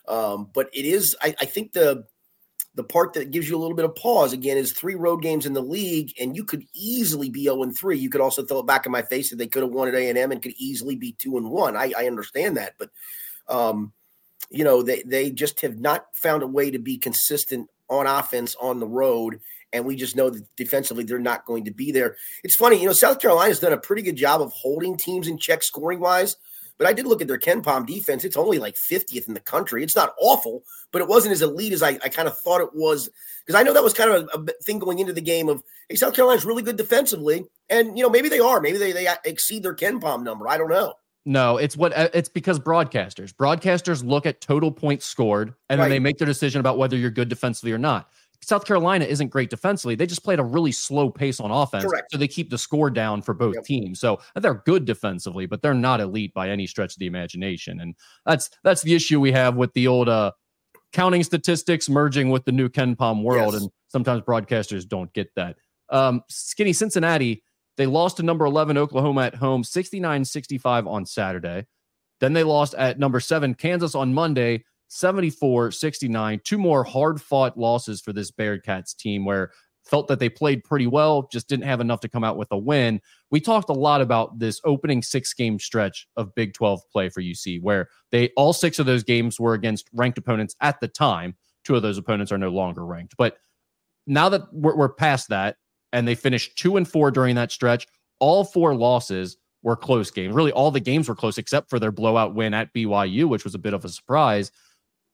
Um, 0.08 0.50
but 0.52 0.68
it 0.72 0.84
is, 0.84 1.16
I, 1.22 1.34
I 1.40 1.44
think 1.44 1.72
the 1.72 2.04
the 2.76 2.84
part 2.84 3.12
that 3.12 3.30
gives 3.30 3.48
you 3.48 3.56
a 3.56 3.60
little 3.60 3.76
bit 3.76 3.84
of 3.84 3.94
pause 3.94 4.32
again 4.32 4.56
is 4.56 4.72
three 4.72 4.96
road 4.96 5.22
games 5.22 5.46
in 5.46 5.52
the 5.52 5.62
league, 5.62 6.12
and 6.20 6.36
you 6.36 6.44
could 6.44 6.64
easily 6.74 7.30
be 7.30 7.44
0 7.44 7.62
and 7.62 7.76
3. 7.76 7.96
You 7.96 8.10
could 8.10 8.20
also 8.20 8.44
throw 8.44 8.58
it 8.58 8.66
back 8.66 8.84
in 8.84 8.92
my 8.92 9.02
face 9.02 9.30
that 9.30 9.36
they 9.36 9.46
could 9.46 9.62
have 9.62 9.70
won 9.70 9.86
at 9.86 9.94
A&M 9.94 10.32
and 10.32 10.42
could 10.42 10.54
easily 10.56 10.96
be 10.96 11.12
2 11.12 11.36
and 11.36 11.50
1. 11.50 11.76
I, 11.76 11.92
I 11.96 12.06
understand 12.08 12.56
that, 12.56 12.74
but 12.76 12.90
um, 13.48 13.92
you 14.50 14.64
know, 14.64 14.82
they 14.82 15.02
they 15.02 15.30
just 15.30 15.60
have 15.62 15.78
not 15.78 16.06
found 16.14 16.42
a 16.42 16.46
way 16.46 16.70
to 16.70 16.78
be 16.78 16.98
consistent 16.98 17.68
on 17.88 18.06
offense 18.06 18.56
on 18.60 18.80
the 18.80 18.86
road. 18.86 19.40
And 19.72 19.84
we 19.84 19.96
just 19.96 20.14
know 20.14 20.30
that 20.30 20.44
defensively 20.56 21.02
they're 21.02 21.18
not 21.18 21.44
going 21.46 21.64
to 21.64 21.72
be 21.72 21.90
there. 21.90 22.16
It's 22.44 22.54
funny, 22.54 22.80
you 22.80 22.86
know, 22.86 22.92
South 22.92 23.20
Carolina's 23.20 23.58
done 23.58 23.72
a 23.72 23.78
pretty 23.78 24.02
good 24.02 24.16
job 24.16 24.40
of 24.40 24.52
holding 24.52 24.96
teams 24.96 25.26
in 25.26 25.36
check 25.36 25.64
scoring 25.64 25.98
wise. 25.98 26.36
But 26.78 26.88
I 26.88 26.92
did 26.92 27.06
look 27.06 27.22
at 27.22 27.28
their 27.28 27.38
KenPom 27.38 27.86
defense. 27.86 28.24
It's 28.24 28.36
only 28.36 28.58
like 28.58 28.74
50th 28.74 29.28
in 29.28 29.34
the 29.34 29.40
country. 29.40 29.84
It's 29.84 29.94
not 29.94 30.14
awful, 30.18 30.64
but 30.90 31.02
it 31.02 31.08
wasn't 31.08 31.32
as 31.32 31.42
elite 31.42 31.72
as 31.72 31.82
I, 31.82 31.90
I 32.02 32.08
kind 32.08 32.26
of 32.26 32.36
thought 32.38 32.60
it 32.60 32.74
was. 32.74 33.08
Because 33.46 33.60
I 33.60 33.62
know 33.62 33.72
that 33.74 33.84
was 33.84 33.94
kind 33.94 34.10
of 34.10 34.28
a, 34.32 34.38
a, 34.40 34.54
thing 34.64 34.80
going 34.80 34.98
into 34.98 35.12
the 35.12 35.20
game 35.20 35.48
of, 35.48 35.62
hey, 35.88 35.96
South 35.96 36.14
Carolina's 36.14 36.44
really 36.44 36.62
good 36.62 36.76
defensively. 36.76 37.44
And, 37.68 37.96
you 37.96 38.02
know, 38.02 38.10
maybe 38.10 38.28
they 38.28 38.40
are. 38.40 38.60
Maybe 38.60 38.78
they, 38.78 38.92
they 38.92 39.06
uh, 39.06 39.16
exceed 39.24 39.62
their 39.62 39.74
KenPom 39.74 40.24
number. 40.24 40.48
I 40.48 40.58
don't 40.58 40.70
know. 40.70 40.94
No, 41.26 41.56
it's 41.56 41.76
what 41.76 41.96
uh, 41.96 42.08
it's 42.12 42.28
because 42.28 42.58
broadcasters. 42.58 43.32
Broadcasters 43.32 44.04
look 44.04 44.26
at 44.26 44.40
total 44.40 44.70
points 44.70 45.06
scored 45.06 45.54
and 45.70 45.80
right. 45.80 45.84
then 45.84 45.90
they 45.90 45.98
make 45.98 46.18
their 46.18 46.26
decision 46.26 46.60
about 46.60 46.76
whether 46.76 46.96
you're 46.96 47.10
good 47.10 47.28
defensively 47.28 47.72
or 47.72 47.78
not. 47.78 48.10
South 48.42 48.66
Carolina 48.66 49.06
isn't 49.06 49.28
great 49.28 49.48
defensively. 49.48 49.94
They 49.94 50.06
just 50.06 50.22
played 50.22 50.38
a 50.38 50.44
really 50.44 50.72
slow 50.72 51.08
pace 51.08 51.40
on 51.40 51.50
offense. 51.50 51.84
Correct. 51.84 52.10
So 52.12 52.18
they 52.18 52.28
keep 52.28 52.50
the 52.50 52.58
score 52.58 52.90
down 52.90 53.22
for 53.22 53.32
both 53.32 53.54
yep. 53.54 53.64
teams. 53.64 54.00
So 54.00 54.20
they're 54.34 54.62
good 54.66 54.84
defensively, 54.84 55.46
but 55.46 55.62
they're 55.62 55.72
not 55.72 56.00
elite 56.00 56.34
by 56.34 56.50
any 56.50 56.66
stretch 56.66 56.94
of 56.94 56.98
the 56.98 57.06
imagination. 57.06 57.80
And 57.80 57.94
that's 58.26 58.50
that's 58.62 58.82
the 58.82 58.94
issue 58.94 59.18
we 59.18 59.32
have 59.32 59.56
with 59.56 59.72
the 59.72 59.86
old 59.86 60.10
uh, 60.10 60.32
counting 60.92 61.22
statistics 61.22 61.88
merging 61.88 62.28
with 62.28 62.44
the 62.44 62.52
new 62.52 62.68
KenPom 62.68 63.22
world. 63.22 63.54
Yes. 63.54 63.62
And 63.62 63.70
sometimes 63.88 64.22
broadcasters 64.22 64.86
don't 64.86 65.12
get 65.14 65.34
that. 65.36 65.56
Um, 65.88 66.22
skinny 66.28 66.72
Cincinnati 66.72 67.42
they 67.76 67.86
lost 67.86 68.18
to 68.18 68.22
number 68.22 68.44
11 68.44 68.78
Oklahoma 68.78 69.22
at 69.22 69.34
home 69.34 69.64
69 69.64 70.24
65 70.24 70.86
on 70.86 71.06
Saturday. 71.06 71.66
Then 72.20 72.32
they 72.32 72.44
lost 72.44 72.74
at 72.74 72.98
number 72.98 73.20
seven 73.20 73.54
Kansas 73.54 73.94
on 73.94 74.14
Monday 74.14 74.64
74 74.88 75.72
69. 75.72 76.40
Two 76.44 76.58
more 76.58 76.84
hard 76.84 77.20
fought 77.20 77.58
losses 77.58 78.00
for 78.00 78.12
this 78.12 78.30
Bearcats 78.30 78.96
team 78.96 79.24
where 79.24 79.50
felt 79.84 80.08
that 80.08 80.18
they 80.18 80.28
played 80.28 80.64
pretty 80.64 80.86
well, 80.86 81.28
just 81.30 81.48
didn't 81.48 81.66
have 81.66 81.80
enough 81.80 82.00
to 82.00 82.08
come 82.08 82.24
out 82.24 82.36
with 82.36 82.48
a 82.52 82.58
win. 82.58 83.00
We 83.30 83.40
talked 83.40 83.68
a 83.68 83.74
lot 83.74 84.00
about 84.00 84.38
this 84.38 84.60
opening 84.64 85.02
six 85.02 85.34
game 85.34 85.58
stretch 85.58 86.08
of 86.16 86.34
Big 86.34 86.54
12 86.54 86.80
play 86.90 87.08
for 87.08 87.20
UC, 87.20 87.60
where 87.62 87.88
they 88.10 88.30
all 88.36 88.52
six 88.52 88.78
of 88.78 88.86
those 88.86 89.02
games 89.04 89.38
were 89.38 89.54
against 89.54 89.88
ranked 89.92 90.18
opponents 90.18 90.56
at 90.60 90.80
the 90.80 90.88
time. 90.88 91.36
Two 91.64 91.76
of 91.76 91.82
those 91.82 91.98
opponents 91.98 92.32
are 92.32 92.38
no 92.38 92.50
longer 92.50 92.84
ranked. 92.84 93.14
But 93.16 93.36
now 94.06 94.28
that 94.30 94.42
we're, 94.52 94.76
we're 94.76 94.88
past 94.88 95.28
that, 95.28 95.56
and 95.94 96.06
they 96.06 96.16
finished 96.16 96.58
two 96.58 96.76
and 96.76 96.86
four 96.86 97.10
during 97.10 97.36
that 97.36 97.52
stretch. 97.52 97.86
All 98.18 98.44
four 98.44 98.74
losses 98.74 99.38
were 99.62 99.76
close 99.76 100.10
games. 100.10 100.34
Really, 100.34 100.52
all 100.52 100.70
the 100.70 100.80
games 100.80 101.08
were 101.08 101.14
close 101.14 101.38
except 101.38 101.70
for 101.70 101.78
their 101.78 101.92
blowout 101.92 102.34
win 102.34 102.52
at 102.52 102.74
BYU, 102.74 103.26
which 103.26 103.44
was 103.44 103.54
a 103.54 103.58
bit 103.58 103.72
of 103.72 103.84
a 103.84 103.88
surprise. 103.88 104.50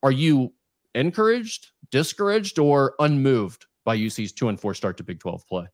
Are 0.03 0.11
you 0.11 0.53
encouraged, 0.95 1.69
discouraged, 1.91 2.59
or 2.59 2.95
unmoved 2.99 3.67
by 3.85 3.97
UC's 3.97 4.33
two 4.33 4.49
and 4.49 4.59
four 4.59 4.75
start 4.75 4.97
to 4.97 5.05
Big 5.05 5.21
12 5.21 5.47
play? 5.47 5.67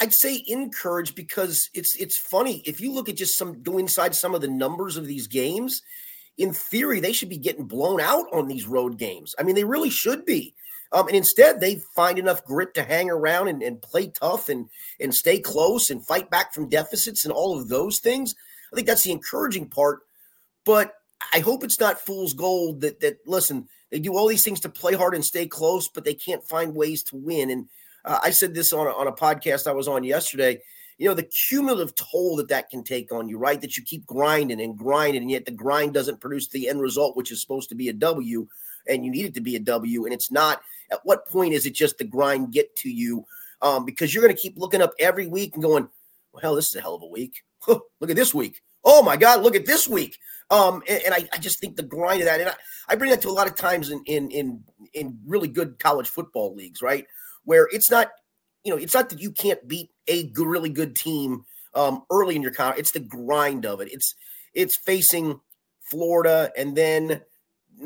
I'd 0.00 0.12
say 0.12 0.44
encouraged 0.46 1.16
because 1.16 1.70
it's 1.74 1.96
it's 1.96 2.18
funny 2.18 2.62
if 2.66 2.80
you 2.80 2.92
look 2.92 3.08
at 3.08 3.16
just 3.16 3.36
some 3.36 3.62
go 3.62 3.78
inside 3.78 4.14
some 4.14 4.34
of 4.34 4.42
the 4.42 4.48
numbers 4.48 4.96
of 4.96 5.06
these 5.06 5.26
games. 5.26 5.82
In 6.38 6.52
theory, 6.52 7.00
they 7.00 7.12
should 7.12 7.28
be 7.28 7.36
getting 7.36 7.66
blown 7.66 8.00
out 8.00 8.26
on 8.32 8.46
these 8.46 8.66
road 8.66 8.98
games. 8.98 9.34
I 9.38 9.42
mean, 9.42 9.54
they 9.54 9.64
really 9.64 9.90
should 9.90 10.24
be. 10.24 10.54
Um, 10.92 11.06
and 11.06 11.16
instead, 11.16 11.60
they 11.60 11.76
find 11.94 12.18
enough 12.18 12.44
grit 12.44 12.74
to 12.74 12.82
hang 12.82 13.10
around 13.10 13.48
and, 13.48 13.62
and 13.62 13.80
play 13.80 14.08
tough 14.08 14.48
and 14.48 14.68
and 14.98 15.14
stay 15.14 15.38
close 15.38 15.90
and 15.90 16.04
fight 16.04 16.30
back 16.30 16.52
from 16.52 16.68
deficits 16.68 17.24
and 17.24 17.32
all 17.32 17.58
of 17.58 17.68
those 17.68 18.00
things. 18.00 18.34
I 18.72 18.76
think 18.76 18.86
that's 18.86 19.04
the 19.04 19.12
encouraging 19.12 19.68
part. 19.68 20.00
But 20.64 20.94
I 21.32 21.40
hope 21.40 21.62
it's 21.62 21.80
not 21.80 22.00
fool's 22.00 22.34
gold 22.34 22.80
that 22.80 23.00
that 23.00 23.18
listen, 23.24 23.68
they 23.90 24.00
do 24.00 24.16
all 24.16 24.26
these 24.26 24.44
things 24.44 24.60
to 24.60 24.68
play 24.68 24.94
hard 24.94 25.14
and 25.14 25.24
stay 25.24 25.46
close, 25.46 25.88
but 25.88 26.04
they 26.04 26.14
can't 26.14 26.42
find 26.48 26.74
ways 26.74 27.02
to 27.04 27.16
win. 27.16 27.50
And 27.50 27.68
uh, 28.04 28.18
I 28.24 28.30
said 28.30 28.54
this 28.54 28.72
on 28.72 28.86
a, 28.86 28.90
on 28.90 29.06
a 29.06 29.12
podcast 29.12 29.66
I 29.66 29.72
was 29.72 29.88
on 29.88 30.02
yesterday. 30.04 30.60
you 31.00 31.08
know, 31.08 31.14
the 31.14 31.30
cumulative 31.48 31.94
toll 31.94 32.36
that 32.36 32.48
that 32.48 32.68
can 32.68 32.84
take 32.84 33.10
on 33.10 33.26
you, 33.28 33.38
right? 33.38 33.60
That 33.60 33.76
you 33.76 33.82
keep 33.82 34.04
grinding 34.06 34.60
and 34.60 34.76
grinding, 34.76 35.22
and 35.22 35.30
yet 35.30 35.46
the 35.46 35.50
grind 35.50 35.94
doesn't 35.94 36.20
produce 36.20 36.48
the 36.48 36.68
end 36.68 36.80
result, 36.82 37.16
which 37.16 37.32
is 37.32 37.40
supposed 37.40 37.70
to 37.70 37.74
be 37.74 37.88
a 37.88 37.94
W, 37.94 38.46
and 38.90 39.04
you 39.04 39.10
need 39.10 39.26
it 39.26 39.34
to 39.34 39.40
be 39.40 39.56
a 39.56 39.60
W, 39.60 40.04
and 40.04 40.12
it's 40.12 40.30
not. 40.30 40.60
At 40.90 41.00
what 41.04 41.26
point 41.26 41.54
is 41.54 41.66
it 41.66 41.74
just 41.74 41.98
the 41.98 42.04
grind 42.04 42.52
get 42.52 42.74
to 42.76 42.90
you? 42.90 43.24
Um, 43.62 43.84
because 43.84 44.12
you're 44.12 44.22
going 44.22 44.34
to 44.34 44.40
keep 44.40 44.58
looking 44.58 44.82
up 44.82 44.92
every 44.98 45.26
week 45.26 45.54
and 45.54 45.62
going, 45.62 45.88
well, 46.32 46.54
this 46.54 46.68
is 46.68 46.76
a 46.76 46.80
hell 46.80 46.94
of 46.94 47.02
a 47.02 47.06
week. 47.06 47.42
look 47.68 48.10
at 48.10 48.16
this 48.16 48.34
week. 48.34 48.62
Oh 48.84 49.02
my 49.02 49.16
God, 49.16 49.42
look 49.42 49.54
at 49.54 49.66
this 49.66 49.86
week. 49.86 50.18
Um, 50.50 50.82
and, 50.88 51.02
and 51.04 51.14
I, 51.14 51.28
I, 51.32 51.38
just 51.38 51.60
think 51.60 51.76
the 51.76 51.82
grind 51.82 52.22
of 52.22 52.26
that, 52.26 52.40
and 52.40 52.48
I, 52.48 52.54
I, 52.88 52.96
bring 52.96 53.10
that 53.10 53.22
to 53.22 53.28
a 53.28 53.30
lot 53.30 53.46
of 53.46 53.54
times 53.54 53.90
in, 53.90 54.02
in 54.06 54.30
in 54.32 54.64
in 54.94 55.18
really 55.24 55.46
good 55.46 55.78
college 55.78 56.08
football 56.08 56.56
leagues, 56.56 56.82
right? 56.82 57.06
Where 57.44 57.68
it's 57.72 57.88
not, 57.88 58.10
you 58.64 58.72
know, 58.72 58.76
it's 58.76 58.94
not 58.94 59.10
that 59.10 59.20
you 59.20 59.30
can't 59.30 59.68
beat 59.68 59.90
a 60.08 60.26
good, 60.30 60.48
really 60.48 60.70
good 60.70 60.96
team 60.96 61.44
um, 61.74 62.02
early 62.10 62.34
in 62.34 62.42
your 62.42 62.50
con. 62.50 62.74
It's 62.76 62.90
the 62.90 63.00
grind 63.00 63.64
of 63.64 63.80
it. 63.80 63.92
It's 63.92 64.16
it's 64.52 64.76
facing 64.76 65.38
Florida 65.82 66.50
and 66.56 66.76
then 66.76 67.20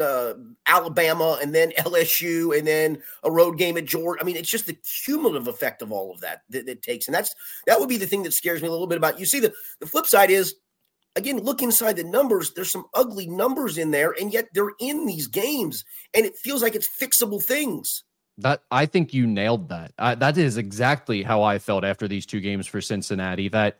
uh, 0.01 0.35
Alabama 0.67 1.39
and 1.41 1.55
then 1.55 1.73
LSU 1.79 2.57
and 2.57 2.67
then 2.67 3.03
a 3.23 3.31
road 3.31 3.59
game 3.59 3.77
at 3.77 3.85
Georgia. 3.85 4.21
I 4.21 4.25
mean, 4.25 4.37
it's 4.37 4.51
just 4.51 4.67
the 4.67 4.77
cumulative 5.05 5.49
effect 5.49 5.83
of 5.83 5.93
all 5.93 6.13
of 6.13 6.21
that 6.21 6.43
that 6.51 6.69
it 6.69 6.83
takes, 6.83 7.07
and 7.07 7.15
that's 7.15 7.35
that 7.67 7.81
would 7.81 7.89
be 7.89 7.97
the 7.97 8.07
thing 8.07 8.23
that 8.25 8.33
scares 8.33 8.63
me 8.63 8.69
a 8.69 8.71
little 8.71 8.87
bit 8.87 8.99
about. 8.99 9.19
UC, 9.19 9.43
the 9.43 9.53
the 9.81 9.87
flip 9.87 10.07
side 10.07 10.31
is 10.31 10.55
again, 11.17 11.39
look 11.39 11.63
inside 11.63 11.97
the 11.97 12.05
numbers. 12.05 12.53
There's 12.53 12.73
some 12.73 12.87
ugly 12.95 13.29
numbers 13.29 13.79
in 13.79 13.91
there, 13.91 14.15
and 14.19 14.33
yet 14.33 14.49
they're 14.55 14.73
in 14.81 15.07
these 15.07 15.27
games, 15.27 15.85
and 16.13 16.27
it 16.27 16.37
feels 16.37 16.63
like 16.63 16.75
it's 16.75 16.89
fixable 17.01 17.43
things. 17.43 18.05
That 18.39 18.63
I 18.71 18.87
think 18.87 19.15
you 19.15 19.27
nailed 19.27 19.69
that. 19.69 19.93
That 19.97 20.37
is 20.37 20.57
exactly 20.57 21.23
how 21.23 21.43
I 21.43 21.59
felt 21.59 21.85
after 21.85 22.09
these 22.09 22.27
two 22.27 22.41
games 22.41 22.67
for 22.67 22.81
Cincinnati. 22.81 23.49
That 23.49 23.79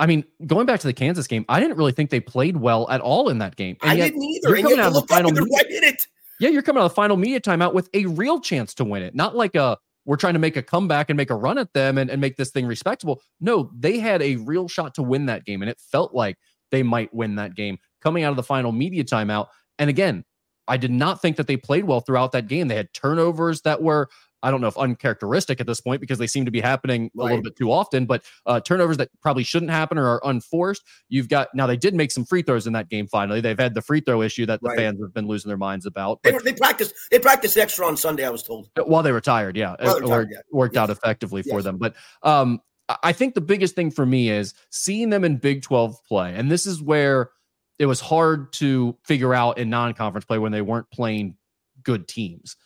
I 0.00 0.06
mean, 0.06 0.24
going 0.46 0.64
back 0.64 0.80
to 0.80 0.86
the 0.86 0.94
Kansas 0.94 1.26
game, 1.26 1.44
I 1.48 1.60
didn't 1.60 1.76
really 1.76 1.92
think 1.92 2.08
they 2.08 2.20
played 2.20 2.56
well 2.56 2.88
at 2.90 3.02
all 3.02 3.28
in 3.28 3.38
that 3.38 3.54
game. 3.56 3.76
And 3.82 3.90
I 3.90 3.96
didn't 3.96 4.22
either. 4.22 4.48
You're 4.48 4.62
coming 4.62 4.80
out 4.80 4.88
of 4.88 4.94
the 4.94 5.02
final 5.02 5.30
media, 5.30 5.52
right 5.52 5.66
it. 5.68 6.06
Yeah, 6.40 6.48
you're 6.48 6.62
coming 6.62 6.80
out 6.80 6.86
of 6.86 6.92
the 6.92 6.94
final 6.94 7.18
media 7.18 7.38
timeout 7.38 7.74
with 7.74 7.90
a 7.92 8.06
real 8.06 8.40
chance 8.40 8.72
to 8.76 8.84
win 8.84 9.02
it, 9.02 9.14
not 9.14 9.36
like 9.36 9.54
a 9.54 9.76
we're 10.06 10.16
trying 10.16 10.32
to 10.32 10.40
make 10.40 10.56
a 10.56 10.62
comeback 10.62 11.10
and 11.10 11.16
make 11.18 11.28
a 11.28 11.34
run 11.34 11.58
at 11.58 11.72
them 11.74 11.98
and, 11.98 12.10
and 12.10 12.18
make 12.18 12.36
this 12.36 12.50
thing 12.50 12.66
respectable. 12.66 13.20
No, 13.40 13.70
they 13.78 13.98
had 13.98 14.22
a 14.22 14.36
real 14.36 14.66
shot 14.66 14.94
to 14.94 15.02
win 15.02 15.26
that 15.26 15.44
game, 15.44 15.60
and 15.60 15.70
it 15.70 15.78
felt 15.78 16.14
like 16.14 16.38
they 16.70 16.82
might 16.82 17.12
win 17.12 17.34
that 17.34 17.54
game 17.54 17.78
coming 18.00 18.24
out 18.24 18.30
of 18.30 18.36
the 18.36 18.42
final 18.42 18.72
media 18.72 19.04
timeout. 19.04 19.48
And 19.78 19.90
again, 19.90 20.24
I 20.66 20.78
did 20.78 20.90
not 20.90 21.20
think 21.20 21.36
that 21.36 21.46
they 21.46 21.58
played 21.58 21.84
well 21.84 22.00
throughout 22.00 22.32
that 22.32 22.48
game. 22.48 22.68
They 22.68 22.76
had 22.76 22.92
turnovers 22.94 23.60
that 23.62 23.82
were 23.82 24.08
I 24.42 24.50
don't 24.50 24.60
know 24.60 24.68
if 24.68 24.78
uncharacteristic 24.78 25.60
at 25.60 25.66
this 25.66 25.80
point 25.80 26.00
because 26.00 26.18
they 26.18 26.26
seem 26.26 26.44
to 26.44 26.50
be 26.50 26.60
happening 26.60 27.10
right. 27.14 27.24
a 27.24 27.26
little 27.28 27.42
bit 27.42 27.56
too 27.56 27.70
often, 27.70 28.06
but 28.06 28.24
uh, 28.46 28.60
turnovers 28.60 28.96
that 28.98 29.10
probably 29.20 29.44
shouldn't 29.44 29.70
happen 29.70 29.98
or 29.98 30.06
are 30.06 30.20
unforced. 30.24 30.82
You've 31.08 31.28
got 31.28 31.48
now 31.54 31.66
they 31.66 31.76
did 31.76 31.94
make 31.94 32.10
some 32.10 32.24
free 32.24 32.42
throws 32.42 32.66
in 32.66 32.72
that 32.74 32.88
game. 32.88 33.06
Finally, 33.06 33.40
they've 33.40 33.58
had 33.58 33.74
the 33.74 33.82
free 33.82 34.00
throw 34.00 34.22
issue 34.22 34.46
that 34.46 34.60
the 34.62 34.68
right. 34.68 34.78
fans 34.78 35.00
have 35.00 35.14
been 35.14 35.26
losing 35.26 35.48
their 35.48 35.58
minds 35.58 35.86
about. 35.86 36.20
But, 36.22 36.42
they, 36.44 36.52
they 36.52 36.56
practiced 36.56 36.94
they 37.10 37.18
practiced 37.18 37.56
extra 37.56 37.86
on 37.86 37.96
Sunday. 37.96 38.26
I 38.26 38.30
was 38.30 38.42
told 38.42 38.70
while 38.84 39.02
they 39.02 39.12
were 39.12 39.20
tired. 39.20 39.56
Yeah, 39.56 39.76
it 39.78 40.04
worked, 40.04 40.34
worked 40.52 40.74
yes. 40.74 40.82
out 40.82 40.90
effectively 40.90 41.42
yes. 41.44 41.52
for 41.52 41.62
them. 41.62 41.78
But 41.78 41.94
um, 42.22 42.60
I 43.02 43.12
think 43.12 43.34
the 43.34 43.40
biggest 43.40 43.74
thing 43.74 43.90
for 43.90 44.04
me 44.04 44.30
is 44.30 44.54
seeing 44.70 45.10
them 45.10 45.24
in 45.24 45.36
Big 45.36 45.62
12 45.62 45.96
play. 46.06 46.34
And 46.34 46.50
this 46.50 46.66
is 46.66 46.82
where 46.82 47.30
it 47.78 47.86
was 47.86 48.00
hard 48.00 48.52
to 48.54 48.96
figure 49.04 49.34
out 49.34 49.58
in 49.58 49.70
non-conference 49.70 50.24
play 50.24 50.38
when 50.38 50.52
they 50.52 50.62
weren't 50.62 50.90
playing 50.90 51.36
good 51.82 52.08
teams. 52.08 52.56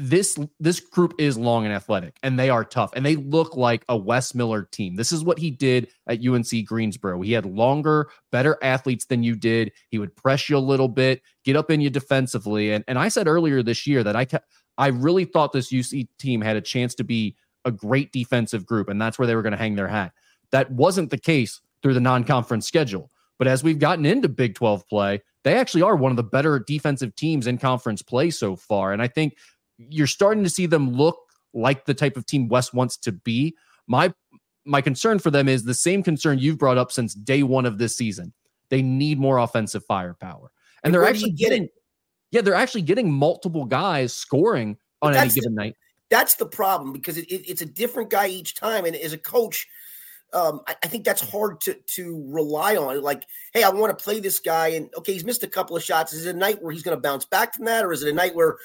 This 0.00 0.38
this 0.60 0.78
group 0.78 1.14
is 1.18 1.36
long 1.36 1.64
and 1.64 1.74
athletic 1.74 2.16
and 2.22 2.38
they 2.38 2.50
are 2.50 2.64
tough 2.64 2.92
and 2.94 3.04
they 3.04 3.16
look 3.16 3.56
like 3.56 3.84
a 3.88 3.96
Wes 3.96 4.32
Miller 4.32 4.62
team. 4.62 4.94
This 4.94 5.10
is 5.10 5.24
what 5.24 5.40
he 5.40 5.50
did 5.50 5.88
at 6.06 6.24
UNC 6.24 6.64
Greensboro. 6.64 7.20
He 7.20 7.32
had 7.32 7.44
longer, 7.44 8.08
better 8.30 8.58
athletes 8.62 9.06
than 9.06 9.24
you 9.24 9.34
did. 9.34 9.72
He 9.90 9.98
would 9.98 10.14
press 10.14 10.48
you 10.48 10.56
a 10.56 10.60
little 10.60 10.86
bit, 10.86 11.20
get 11.44 11.56
up 11.56 11.68
in 11.70 11.80
you 11.80 11.90
defensively. 11.90 12.72
And 12.72 12.84
and 12.86 12.96
I 12.96 13.08
said 13.08 13.26
earlier 13.26 13.62
this 13.62 13.86
year 13.88 14.04
that 14.04 14.14
I 14.14 14.26
I 14.78 14.86
really 14.88 15.24
thought 15.24 15.52
this 15.52 15.72
UC 15.72 16.06
team 16.18 16.40
had 16.40 16.56
a 16.56 16.60
chance 16.60 16.94
to 16.94 17.04
be 17.04 17.34
a 17.64 17.72
great 17.72 18.12
defensive 18.12 18.64
group, 18.64 18.88
and 18.88 19.02
that's 19.02 19.18
where 19.18 19.26
they 19.26 19.34
were 19.34 19.42
going 19.42 19.52
to 19.52 19.58
hang 19.58 19.74
their 19.74 19.88
hat. 19.88 20.12
That 20.52 20.70
wasn't 20.70 21.10
the 21.10 21.18
case 21.18 21.60
through 21.82 21.94
the 21.94 22.00
non 22.00 22.24
conference 22.24 22.66
schedule. 22.66 23.10
But 23.38 23.48
as 23.48 23.62
we've 23.62 23.78
gotten 23.78 24.06
into 24.06 24.28
Big 24.28 24.54
12 24.54 24.88
play, 24.88 25.22
they 25.44 25.54
actually 25.54 25.82
are 25.82 25.96
one 25.96 26.10
of 26.10 26.16
the 26.16 26.24
better 26.24 26.58
defensive 26.58 27.14
teams 27.14 27.46
in 27.46 27.58
conference 27.58 28.02
play 28.02 28.30
so 28.30 28.56
far. 28.56 28.92
And 28.92 29.00
I 29.00 29.08
think 29.08 29.36
you're 29.78 30.06
starting 30.06 30.44
to 30.44 30.50
see 30.50 30.66
them 30.66 30.92
look 30.92 31.18
like 31.54 31.84
the 31.86 31.94
type 31.94 32.16
of 32.16 32.26
team 32.26 32.48
Wes 32.48 32.72
wants 32.72 32.96
to 32.98 33.12
be. 33.12 33.56
My 33.86 34.12
my 34.64 34.80
concern 34.80 35.18
for 35.18 35.30
them 35.30 35.48
is 35.48 35.64
the 35.64 35.74
same 35.74 36.02
concern 36.02 36.38
you've 36.38 36.58
brought 36.58 36.76
up 36.76 36.92
since 36.92 37.14
day 37.14 37.42
one 37.42 37.64
of 37.64 37.78
this 37.78 37.96
season. 37.96 38.32
They 38.68 38.82
need 38.82 39.18
more 39.18 39.38
offensive 39.38 39.84
firepower. 39.84 40.50
And, 40.82 40.88
and 40.88 40.94
they're 40.94 41.08
actually 41.08 41.30
getting 41.30 41.64
it? 41.64 41.72
yeah, 42.30 42.42
they're 42.42 42.54
actually 42.54 42.82
getting 42.82 43.10
multiple 43.10 43.64
guys 43.64 44.12
scoring 44.12 44.76
on 45.00 45.16
any 45.16 45.30
given 45.30 45.54
the, 45.54 45.62
night. 45.62 45.74
That's 46.10 46.34
the 46.34 46.46
problem 46.46 46.92
because 46.92 47.16
it, 47.16 47.26
it, 47.30 47.48
it's 47.48 47.62
a 47.62 47.66
different 47.66 48.10
guy 48.10 48.28
each 48.28 48.54
time. 48.54 48.84
And 48.84 48.94
as 48.94 49.14
a 49.14 49.18
coach, 49.18 49.66
um, 50.34 50.60
I, 50.66 50.76
I, 50.82 50.88
think 50.88 51.04
that's 51.04 51.22
hard 51.22 51.60
to 51.62 51.74
to 51.74 52.22
rely 52.28 52.76
on. 52.76 53.00
Like, 53.00 53.24
hey, 53.54 53.62
I 53.62 53.70
want 53.70 53.96
to 53.96 54.04
play 54.04 54.20
this 54.20 54.38
guy, 54.38 54.68
and 54.68 54.90
okay, 54.98 55.14
he's 55.14 55.24
missed 55.24 55.42
a 55.42 55.48
couple 55.48 55.74
of 55.74 55.82
shots. 55.82 56.12
Is 56.12 56.26
it 56.26 56.34
a 56.34 56.38
night 56.38 56.62
where 56.62 56.70
he's 56.70 56.82
going 56.82 56.96
to 56.96 57.00
bounce 57.00 57.24
back 57.24 57.54
from 57.54 57.64
that, 57.64 57.84
or 57.84 57.92
is 57.92 58.02
it 58.02 58.10
a 58.10 58.14
night 58.14 58.34
where 58.34 58.58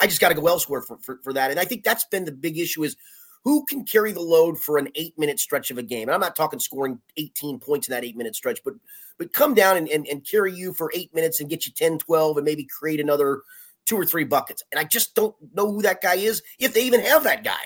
I 0.00 0.06
just 0.06 0.20
got 0.20 0.30
to 0.30 0.34
go 0.34 0.46
elsewhere 0.46 0.82
for, 0.82 0.98
for 0.98 1.18
for 1.22 1.32
that? 1.32 1.50
And 1.50 1.60
I 1.60 1.64
think 1.64 1.84
that's 1.84 2.04
been 2.06 2.24
the 2.24 2.32
big 2.32 2.58
issue: 2.58 2.84
is 2.84 2.96
who 3.44 3.64
can 3.64 3.84
carry 3.84 4.12
the 4.12 4.20
load 4.20 4.60
for 4.60 4.78
an 4.78 4.88
eight 4.94 5.18
minute 5.18 5.40
stretch 5.40 5.70
of 5.70 5.78
a 5.78 5.82
game? 5.82 6.08
And 6.08 6.14
I'm 6.14 6.20
not 6.20 6.36
talking 6.36 6.60
scoring 6.60 7.00
18 7.16 7.58
points 7.58 7.88
in 7.88 7.92
that 7.92 8.04
eight 8.04 8.16
minute 8.16 8.36
stretch, 8.36 8.60
but 8.64 8.74
but 9.18 9.32
come 9.32 9.54
down 9.54 9.76
and, 9.76 9.88
and, 9.88 10.06
and 10.08 10.26
carry 10.26 10.52
you 10.52 10.72
for 10.72 10.90
eight 10.94 11.14
minutes 11.14 11.40
and 11.40 11.50
get 11.50 11.66
you 11.66 11.72
10, 11.72 11.98
12, 11.98 12.38
and 12.38 12.44
maybe 12.44 12.64
create 12.64 13.00
another 13.00 13.42
two 13.84 13.96
or 13.96 14.06
three 14.06 14.24
buckets. 14.24 14.62
And 14.72 14.78
I 14.78 14.84
just 14.84 15.14
don't 15.14 15.34
know 15.54 15.70
who 15.70 15.82
that 15.82 16.00
guy 16.00 16.14
is, 16.14 16.42
if 16.58 16.72
they 16.72 16.84
even 16.84 17.00
have 17.00 17.24
that 17.24 17.44
guy. 17.44 17.60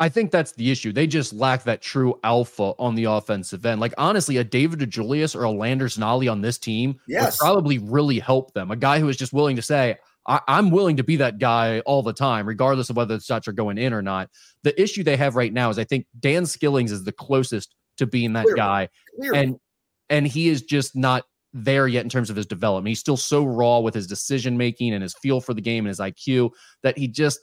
I 0.00 0.08
think 0.08 0.30
that's 0.30 0.52
the 0.52 0.70
issue. 0.70 0.92
They 0.92 1.06
just 1.06 1.32
lack 1.32 1.64
that 1.64 1.82
true 1.82 2.20
alpha 2.22 2.74
on 2.78 2.94
the 2.94 3.04
offensive 3.04 3.66
end. 3.66 3.80
Like 3.80 3.94
honestly, 3.98 4.36
a 4.36 4.44
David 4.44 4.78
DeJulius 4.78 5.34
or 5.34 5.42
a 5.44 5.50
Landers 5.50 5.96
Nolley 5.96 6.30
on 6.30 6.40
this 6.40 6.56
team 6.56 7.00
yes. 7.08 7.40
would 7.40 7.44
probably 7.44 7.78
really 7.78 8.18
help 8.18 8.54
them. 8.54 8.70
A 8.70 8.76
guy 8.76 9.00
who 9.00 9.08
is 9.08 9.16
just 9.16 9.32
willing 9.32 9.56
to 9.56 9.62
say, 9.62 9.96
I- 10.28 10.58
am 10.58 10.70
willing 10.70 10.98
to 10.98 11.04
be 11.04 11.16
that 11.16 11.38
guy 11.38 11.80
all 11.80 12.02
the 12.02 12.12
time, 12.12 12.46
regardless 12.46 12.90
of 12.90 12.96
whether 12.96 13.16
the 13.16 13.22
shots 13.22 13.48
are 13.48 13.52
going 13.52 13.78
in 13.78 13.92
or 13.94 14.02
not. 14.02 14.28
The 14.62 14.80
issue 14.80 15.02
they 15.02 15.16
have 15.16 15.34
right 15.34 15.52
now 15.52 15.70
is 15.70 15.78
I 15.78 15.84
think 15.84 16.06
Dan 16.20 16.44
Skillings 16.44 16.92
is 16.92 17.04
the 17.04 17.12
closest 17.12 17.74
to 17.96 18.06
being 18.06 18.34
that 18.34 18.44
Clearly. 18.44 18.56
guy. 18.56 18.88
Clearly. 19.18 19.38
And 19.38 19.56
and 20.10 20.26
he 20.26 20.48
is 20.48 20.62
just 20.62 20.94
not 20.94 21.24
there 21.52 21.88
yet 21.88 22.04
in 22.04 22.10
terms 22.10 22.30
of 22.30 22.36
his 22.36 22.46
development. 22.46 22.88
He's 22.88 23.00
still 23.00 23.16
so 23.16 23.44
raw 23.44 23.80
with 23.80 23.94
his 23.94 24.06
decision 24.06 24.56
making 24.56 24.92
and 24.92 25.02
his 25.02 25.14
feel 25.14 25.40
for 25.40 25.54
the 25.54 25.60
game 25.60 25.84
and 25.84 25.88
his 25.88 25.98
IQ 26.00 26.50
that 26.82 26.96
he 26.96 27.08
just 27.08 27.40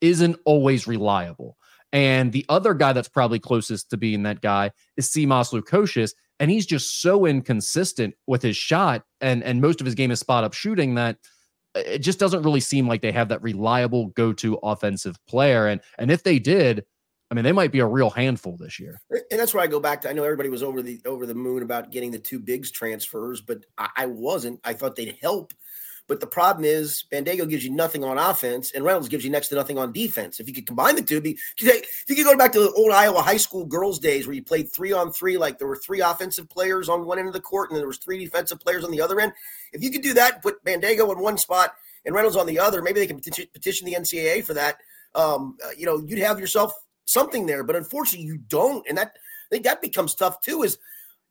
isn't 0.00 0.36
always 0.44 0.86
reliable. 0.86 1.56
And 1.92 2.32
the 2.32 2.44
other 2.48 2.74
guy 2.74 2.92
that's 2.92 3.08
probably 3.08 3.38
closest 3.38 3.90
to 3.90 3.96
being 3.96 4.24
that 4.24 4.40
guy 4.40 4.72
is 4.96 5.08
Simas 5.08 5.52
Lukosius. 5.52 6.12
And 6.40 6.50
he's 6.50 6.66
just 6.66 7.00
so 7.00 7.26
inconsistent 7.26 8.14
with 8.26 8.42
his 8.42 8.56
shot 8.56 9.04
and, 9.20 9.44
and 9.44 9.60
most 9.60 9.80
of 9.80 9.84
his 9.84 9.94
game 9.94 10.10
is 10.10 10.18
spot 10.18 10.42
up 10.42 10.52
shooting 10.52 10.96
that 10.96 11.16
it 11.74 11.98
just 11.98 12.18
doesn't 12.18 12.42
really 12.42 12.60
seem 12.60 12.86
like 12.86 13.02
they 13.02 13.12
have 13.12 13.28
that 13.28 13.42
reliable 13.42 14.06
go-to 14.08 14.58
offensive 14.62 15.16
player. 15.26 15.66
And 15.66 15.80
and 15.98 16.10
if 16.10 16.22
they 16.22 16.38
did, 16.38 16.84
I 17.30 17.34
mean, 17.34 17.44
they 17.44 17.52
might 17.52 17.72
be 17.72 17.80
a 17.80 17.86
real 17.86 18.10
handful 18.10 18.56
this 18.56 18.78
year. 18.78 19.00
And 19.10 19.40
that's 19.40 19.54
where 19.54 19.62
I 19.62 19.66
go 19.66 19.80
back 19.80 20.02
to. 20.02 20.10
I 20.10 20.12
know 20.12 20.24
everybody 20.24 20.48
was 20.48 20.62
over 20.62 20.82
the 20.82 21.00
over 21.04 21.26
the 21.26 21.34
moon 21.34 21.62
about 21.62 21.90
getting 21.90 22.10
the 22.10 22.18
two 22.18 22.38
bigs 22.38 22.70
transfers, 22.70 23.40
but 23.40 23.64
I, 23.76 23.88
I 23.96 24.06
wasn't. 24.06 24.60
I 24.64 24.74
thought 24.74 24.96
they'd 24.96 25.18
help. 25.20 25.52
But 26.06 26.20
the 26.20 26.26
problem 26.26 26.64
is, 26.64 27.04
Bandaogo 27.10 27.48
gives 27.48 27.64
you 27.64 27.70
nothing 27.70 28.04
on 28.04 28.18
offense, 28.18 28.72
and 28.72 28.84
Reynolds 28.84 29.08
gives 29.08 29.24
you 29.24 29.30
next 29.30 29.48
to 29.48 29.54
nothing 29.54 29.78
on 29.78 29.90
defense. 29.90 30.38
If 30.38 30.46
you 30.46 30.54
could 30.54 30.66
combine 30.66 30.96
the 30.96 31.02
two, 31.02 31.20
be 31.20 31.38
if 31.58 32.04
you 32.08 32.14
could 32.14 32.24
go 32.24 32.36
back 32.36 32.52
to 32.52 32.60
the 32.60 32.72
old 32.72 32.92
Iowa 32.92 33.22
high 33.22 33.38
school 33.38 33.64
girls 33.64 33.98
days 33.98 34.26
where 34.26 34.34
you 34.34 34.42
played 34.42 34.70
three 34.70 34.92
on 34.92 35.12
three, 35.12 35.38
like 35.38 35.58
there 35.58 35.68
were 35.68 35.76
three 35.76 36.00
offensive 36.00 36.48
players 36.50 36.88
on 36.90 37.06
one 37.06 37.18
end 37.18 37.28
of 37.28 37.34
the 37.34 37.40
court 37.40 37.70
and 37.70 37.78
there 37.78 37.86
was 37.86 37.98
three 37.98 38.22
defensive 38.22 38.60
players 38.60 38.84
on 38.84 38.90
the 38.90 39.00
other 39.00 39.18
end. 39.18 39.32
If 39.72 39.82
you 39.82 39.90
could 39.90 40.02
do 40.02 40.12
that, 40.14 40.42
put 40.42 40.62
Bandaogo 40.64 41.10
in 41.12 41.20
one 41.20 41.38
spot 41.38 41.74
and 42.04 42.14
Reynolds 42.14 42.36
on 42.36 42.46
the 42.46 42.58
other, 42.58 42.82
maybe 42.82 43.00
they 43.00 43.06
can 43.06 43.20
petition 43.20 43.86
the 43.86 43.94
NCAA 43.94 44.44
for 44.44 44.54
that. 44.54 44.76
Um, 45.14 45.56
uh, 45.64 45.70
you 45.76 45.86
know, 45.86 46.02
you'd 46.04 46.18
have 46.18 46.38
yourself 46.38 46.74
something 47.06 47.46
there. 47.46 47.62
But 47.62 47.76
unfortunately, 47.76 48.26
you 48.26 48.38
don't, 48.38 48.86
and 48.88 48.98
that 48.98 49.16
I 49.16 49.48
think 49.50 49.64
that 49.64 49.80
becomes 49.80 50.14
tough 50.14 50.40
too. 50.40 50.62
Is 50.62 50.78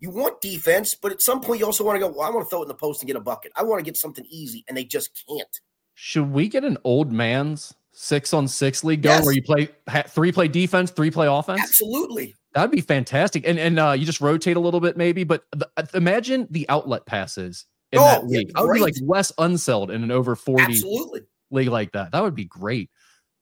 you 0.04 0.10
want 0.10 0.42
defense, 0.42 0.96
but 0.96 1.14
at 1.14 1.22
some 1.22 1.40
point 1.40 1.62
you 1.62 1.66
also 1.66 1.86
want 1.86 1.96
to 1.96 2.00
go. 2.02 2.10
Well, 2.10 2.28
I 2.28 2.30
want 2.30 2.46
to 2.46 2.50
throw 2.50 2.60
it 2.60 2.64
in 2.64 2.68
the 2.68 2.74
post 2.74 3.02
and 3.02 3.08
get 3.08 3.16
a 3.16 3.22
bucket. 3.22 3.54
I 3.56 3.64
want 3.64 3.80
to 3.80 3.86
get 3.86 3.96
something 3.96 4.26
easy, 4.30 4.66
and 4.68 4.76
they 4.76 4.84
just 4.84 5.24
can't. 5.30 5.48
Should 5.94 6.30
we 6.30 6.50
get 6.50 6.66
an 6.66 6.78
old 6.84 7.14
man's 7.14 7.74
six 7.94 8.34
on 8.34 8.50
six 8.50 8.84
league 8.84 9.02
going 9.02 9.20
yes. 9.20 9.26
where 9.26 9.34
you 9.34 9.42
play 9.42 9.70
three 10.08 10.34
play 10.34 10.50
defense, 10.50 10.92
three 10.92 11.10
play 11.10 11.28
offense? 11.28 11.62
Absolutely. 11.62 12.36
That'd 12.54 12.70
be 12.70 12.82
fantastic, 12.82 13.48
and 13.48 13.58
and 13.58 13.80
uh, 13.80 13.92
you 13.92 14.06
just 14.06 14.20
rotate 14.20 14.58
a 14.58 14.60
little 14.60 14.82
bit, 14.82 14.98
maybe. 14.98 15.24
But 15.24 15.46
the, 15.54 15.70
uh, 15.78 15.86
imagine 15.94 16.48
the 16.52 16.68
outlet 16.68 17.06
passes 17.06 17.66
in 17.94 18.00
oh, 18.00 18.04
that 18.04 18.28
league. 18.28 18.52
I 18.56 18.64
would 18.64 18.74
be 18.74 18.82
like 18.82 18.96
Wes 19.04 19.32
Unseld 19.40 19.90
in 19.90 20.04
an 20.04 20.12
over 20.12 20.36
forty 20.36 20.64
Absolutely. 20.64 21.22
league 21.50 21.70
like 21.70 21.94
that. 21.94 22.12
That 22.12 22.24
would 22.24 22.36
be 22.36 22.44
great. 22.44 22.90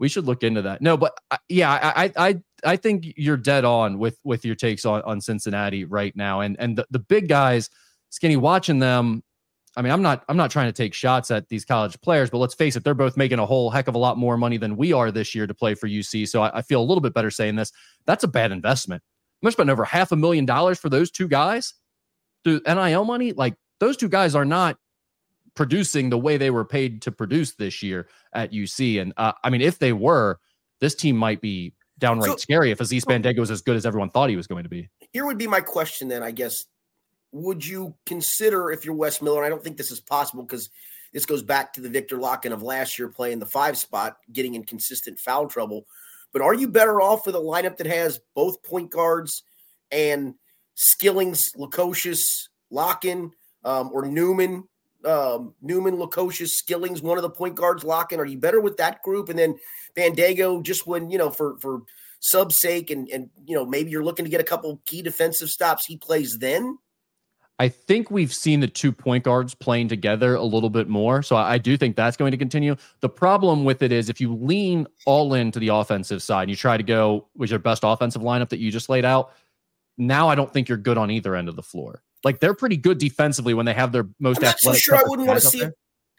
We 0.01 0.09
should 0.09 0.25
look 0.25 0.41
into 0.41 0.63
that. 0.63 0.81
No, 0.81 0.97
but 0.97 1.13
uh, 1.29 1.37
yeah, 1.47 1.71
I 1.95 2.11
I 2.17 2.41
I 2.63 2.75
think 2.75 3.13
you're 3.15 3.37
dead 3.37 3.63
on 3.63 3.99
with 3.99 4.17
with 4.23 4.43
your 4.43 4.55
takes 4.55 4.83
on 4.83 5.03
on 5.03 5.21
Cincinnati 5.21 5.85
right 5.85 6.13
now, 6.15 6.41
and 6.41 6.59
and 6.59 6.75
the, 6.75 6.87
the 6.89 6.97
big 6.97 7.29
guys, 7.29 7.69
skinny 8.09 8.35
watching 8.35 8.79
them. 8.79 9.23
I 9.77 9.83
mean, 9.83 9.91
I'm 9.91 10.01
not 10.01 10.25
I'm 10.27 10.35
not 10.35 10.49
trying 10.49 10.65
to 10.65 10.73
take 10.73 10.95
shots 10.95 11.29
at 11.29 11.47
these 11.49 11.63
college 11.63 12.01
players, 12.01 12.31
but 12.31 12.39
let's 12.39 12.55
face 12.55 12.75
it, 12.75 12.83
they're 12.83 12.95
both 12.95 13.15
making 13.15 13.37
a 13.37 13.45
whole 13.45 13.69
heck 13.69 13.87
of 13.87 13.93
a 13.93 13.99
lot 13.99 14.17
more 14.17 14.37
money 14.37 14.57
than 14.57 14.75
we 14.75 14.91
are 14.91 15.11
this 15.11 15.35
year 15.35 15.45
to 15.45 15.53
play 15.53 15.75
for 15.75 15.87
UC. 15.87 16.27
So 16.27 16.41
I, 16.41 16.57
I 16.57 16.61
feel 16.63 16.81
a 16.81 16.83
little 16.83 16.99
bit 16.99 17.13
better 17.13 17.29
saying 17.29 17.55
this. 17.55 17.71
That's 18.07 18.23
a 18.23 18.27
bad 18.27 18.51
investment. 18.51 19.03
I'm 19.43 19.51
spend 19.51 19.69
over 19.69 19.85
half 19.85 20.11
a 20.11 20.15
million 20.15 20.47
dollars 20.47 20.79
for 20.79 20.89
those 20.89 21.11
two 21.11 21.27
guys 21.27 21.75
through 22.43 22.61
NIL 22.65 23.05
money. 23.05 23.33
Like 23.33 23.53
those 23.79 23.97
two 23.97 24.09
guys 24.09 24.33
are 24.33 24.45
not 24.45 24.77
producing 25.55 26.09
the 26.09 26.17
way 26.17 26.37
they 26.37 26.49
were 26.49 26.65
paid 26.65 27.01
to 27.03 27.11
produce 27.11 27.53
this 27.53 27.83
year 27.83 28.07
at 28.33 28.51
UC. 28.51 29.01
And 29.01 29.13
uh, 29.17 29.33
I 29.43 29.49
mean, 29.49 29.61
if 29.61 29.79
they 29.79 29.93
were, 29.93 30.39
this 30.79 30.95
team 30.95 31.17
might 31.17 31.41
be 31.41 31.73
downright 31.99 32.31
so, 32.31 32.37
scary 32.37 32.71
if 32.71 32.81
Aziz 32.81 33.05
Bandaogo 33.05 33.39
was 33.39 33.51
as 33.51 33.61
good 33.61 33.75
as 33.75 33.85
everyone 33.85 34.09
thought 34.09 34.29
he 34.29 34.35
was 34.35 34.47
going 34.47 34.63
to 34.63 34.69
be. 34.69 34.89
Here 35.11 35.25
would 35.25 35.37
be 35.37 35.47
my 35.47 35.61
question 35.61 36.07
then, 36.07 36.23
I 36.23 36.31
guess. 36.31 36.65
Would 37.33 37.65
you 37.65 37.95
consider 38.05 38.71
if 38.71 38.83
you're 38.83 38.95
Wes 38.95 39.21
Miller? 39.21 39.43
I 39.43 39.49
don't 39.49 39.63
think 39.63 39.77
this 39.77 39.91
is 39.91 40.01
possible 40.01 40.43
because 40.43 40.69
this 41.13 41.25
goes 41.25 41.41
back 41.41 41.73
to 41.73 41.81
the 41.81 41.89
Viktor 41.89 42.17
Lakhin 42.17 42.51
of 42.51 42.61
last 42.61 42.97
year 42.97 43.07
playing 43.07 43.39
the 43.39 43.45
five 43.45 43.77
spot, 43.77 44.17
getting 44.31 44.55
in 44.55 44.63
consistent 44.63 45.19
foul 45.19 45.47
trouble. 45.47 45.85
But 46.33 46.41
are 46.41 46.53
you 46.53 46.67
better 46.67 47.01
off 47.01 47.25
with 47.25 47.35
a 47.35 47.39
lineup 47.39 47.77
that 47.77 47.87
has 47.87 48.19
both 48.35 48.63
point 48.63 48.89
guards 48.89 49.43
and 49.91 50.35
Skillings, 50.75 51.53
Lukosius, 51.57 52.47
Lakhin, 52.71 53.31
um, 53.63 53.91
or 53.93 54.05
Newman, 54.05 54.63
um, 55.05 55.53
Newman, 55.61 55.97
Lukosius, 55.97 56.51
Skillings, 56.51 57.01
one 57.01 57.17
of 57.17 57.21
the 57.21 57.29
point 57.29 57.55
guards, 57.55 57.83
Lakhin? 57.83 58.17
Are 58.17 58.25
you 58.25 58.37
better 58.37 58.61
with 58.61 58.77
that 58.77 59.01
group? 59.03 59.29
And 59.29 59.37
then 59.37 59.57
Bandaogo, 59.95 60.63
just 60.63 60.87
when 60.87 61.09
you 61.09 61.17
know 61.17 61.29
for 61.29 61.57
for 61.59 61.83
sub 62.19 62.51
sake, 62.51 62.89
and 62.89 63.09
and 63.09 63.29
you 63.45 63.55
know 63.55 63.65
maybe 63.65 63.91
you're 63.91 64.03
looking 64.03 64.25
to 64.25 64.31
get 64.31 64.41
a 64.41 64.45
couple 64.45 64.81
key 64.85 65.01
defensive 65.01 65.49
stops, 65.49 65.85
he 65.85 65.97
plays 65.97 66.39
then. 66.39 66.77
I 67.61 67.69
think 67.69 68.09
we've 68.09 68.33
seen 68.33 68.59
the 68.59 68.67
two 68.67 68.91
point 68.91 69.23
guards 69.23 69.53
playing 69.53 69.87
together 69.89 70.33
a 70.33 70.43
little 70.43 70.71
bit 70.71 70.89
more. 70.89 71.21
So 71.21 71.35
I 71.35 71.59
do 71.59 71.77
think 71.77 71.95
that's 71.95 72.17
going 72.17 72.31
to 72.31 72.37
continue. 72.37 72.75
The 73.01 73.09
problem 73.09 73.65
with 73.65 73.83
it 73.83 73.91
is 73.91 74.09
if 74.09 74.19
you 74.19 74.33
lean 74.33 74.87
all 75.05 75.35
into 75.35 75.59
the 75.59 75.67
offensive 75.67 76.23
side 76.23 76.43
and 76.43 76.49
you 76.49 76.55
try 76.55 76.75
to 76.75 76.81
go 76.81 77.27
with 77.35 77.51
your 77.51 77.59
best 77.59 77.83
offensive 77.85 78.23
lineup 78.23 78.49
that 78.49 78.57
you 78.57 78.71
just 78.71 78.89
laid 78.89 79.05
out, 79.05 79.33
now 79.95 80.27
I 80.27 80.33
don't 80.33 80.51
think 80.51 80.69
you're 80.69 80.77
good 80.79 80.97
on 80.97 81.11
either 81.11 81.35
end 81.35 81.49
of 81.49 81.55
the 81.55 81.61
floor. 81.61 82.01
Like 82.23 82.39
they're 82.39 82.53
pretty 82.53 82.77
good 82.77 82.97
defensively 82.97 83.53
when 83.53 83.65
they 83.65 83.73
have 83.73 83.91
their 83.91 84.07
most. 84.19 84.37
I'm 84.37 84.43
not 84.43 84.59
so 84.59 84.73
sure 84.73 84.95
I 84.95 85.03
wouldn't 85.05 85.27
want 85.27 85.41
to 85.41 85.47
see. 85.47 85.65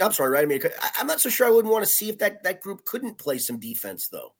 I'm 0.00 0.12
sorry, 0.12 0.30
right? 0.30 0.42
I 0.42 0.46
mean, 0.46 0.60
I'm 0.98 1.06
not 1.06 1.20
so 1.20 1.28
sure 1.28 1.46
I 1.46 1.50
wouldn't 1.50 1.72
want 1.72 1.84
to 1.84 1.90
see 1.90 2.08
if 2.08 2.18
that 2.18 2.42
that 2.42 2.60
group 2.60 2.84
couldn't 2.84 3.18
play 3.18 3.38
some 3.38 3.58
defense 3.58 4.08
though. 4.08 4.34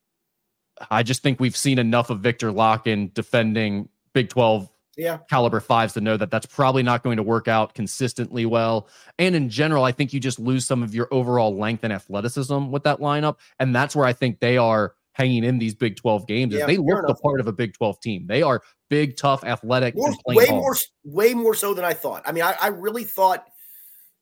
I 0.90 1.02
just 1.02 1.22
think 1.22 1.38
we've 1.38 1.56
seen 1.56 1.78
enough 1.78 2.10
of 2.10 2.20
Viktor 2.20 2.50
Lakhin 2.50 3.12
defending 3.14 3.88
Big 4.14 4.28
12 4.28 4.68
yeah. 4.96 5.18
caliber 5.30 5.60
fives 5.60 5.92
to 5.94 6.00
know 6.00 6.16
that 6.16 6.30
that's 6.30 6.46
probably 6.46 6.82
not 6.82 7.02
going 7.02 7.16
to 7.16 7.22
work 7.22 7.48
out 7.48 7.74
consistently 7.74 8.46
well. 8.46 8.88
And 9.18 9.34
in 9.34 9.48
general, 9.48 9.84
I 9.84 9.92
think 9.92 10.12
you 10.12 10.20
just 10.20 10.38
lose 10.38 10.66
some 10.66 10.82
of 10.82 10.94
your 10.94 11.08
overall 11.10 11.56
length 11.56 11.84
and 11.84 11.92
athleticism 11.92 12.70
with 12.70 12.84
that 12.84 13.00
lineup. 13.00 13.38
And 13.58 13.74
that's 13.74 13.94
where 13.94 14.06
I 14.06 14.12
think 14.12 14.40
they 14.40 14.56
are 14.56 14.94
hanging 15.12 15.44
in 15.44 15.58
these 15.58 15.74
Big 15.74 15.96
12 15.96 16.26
games. 16.26 16.54
Yeah, 16.54 16.66
they 16.66 16.76
look 16.76 17.06
the 17.06 17.14
part 17.14 17.40
of 17.40 17.46
a 17.46 17.52
Big 17.52 17.74
12 17.74 18.00
team. 18.00 18.26
They 18.26 18.42
are 18.42 18.62
big, 18.88 19.16
tough, 19.16 19.44
athletic. 19.44 19.94
More, 19.96 20.14
way 20.26 20.46
more, 20.50 20.76
way 21.04 21.34
more 21.34 21.54
so 21.54 21.74
than 21.74 21.84
I 21.84 21.92
thought. 21.92 22.22
I 22.26 22.32
mean, 22.32 22.44
I, 22.44 22.56
I 22.60 22.68
really 22.68 23.04
thought. 23.04 23.46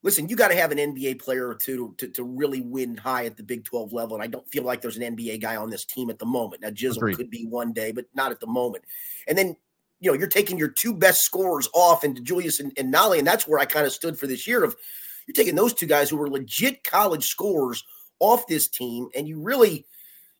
Listen, 0.02 0.30
you 0.30 0.36
got 0.36 0.48
to 0.48 0.54
have 0.54 0.72
an 0.72 0.78
NBA 0.78 1.20
player 1.20 1.46
or 1.46 1.54
two 1.54 1.94
to, 1.98 2.08
to 2.08 2.24
really 2.24 2.62
win 2.62 2.96
high 2.96 3.26
at 3.26 3.36
the 3.36 3.42
Big 3.42 3.64
12 3.64 3.92
level. 3.92 4.16
And 4.16 4.22
I 4.22 4.28
don't 4.28 4.48
feel 4.48 4.62
like 4.62 4.80
there's 4.80 4.96
an 4.96 5.14
NBA 5.14 5.42
guy 5.42 5.56
on 5.56 5.68
this 5.68 5.84
team 5.84 6.08
at 6.08 6.18
the 6.18 6.24
moment. 6.24 6.62
Now, 6.62 6.70
Jizzle 6.70 6.96
Agreed. 6.96 7.18
could 7.18 7.30
be 7.30 7.44
one 7.44 7.74
day, 7.74 7.92
but 7.92 8.06
not 8.14 8.30
at 8.30 8.40
the 8.40 8.46
moment. 8.46 8.84
And 9.28 9.36
then 9.36 9.56
you 10.00 10.10
know, 10.10 10.18
you're 10.18 10.28
taking 10.28 10.58
your 10.58 10.68
two 10.68 10.94
best 10.94 11.22
scorers 11.22 11.68
off 11.74 12.04
into 12.04 12.22
Julius 12.22 12.58
and, 12.58 12.72
and 12.78 12.92
Nolley, 12.92 13.18
and 13.18 13.26
that's 13.26 13.46
where 13.46 13.58
I 13.58 13.66
kind 13.66 13.86
of 13.86 13.92
stood 13.92 14.18
for 14.18 14.26
this 14.26 14.46
year. 14.46 14.64
Of 14.64 14.74
you're 15.26 15.34
taking 15.34 15.54
those 15.54 15.74
two 15.74 15.86
guys 15.86 16.08
who 16.10 16.16
were 16.16 16.30
legit 16.30 16.82
college 16.82 17.26
scorers 17.26 17.84
off 18.18 18.46
this 18.46 18.66
team, 18.66 19.08
and 19.14 19.28
you 19.28 19.40
really 19.40 19.86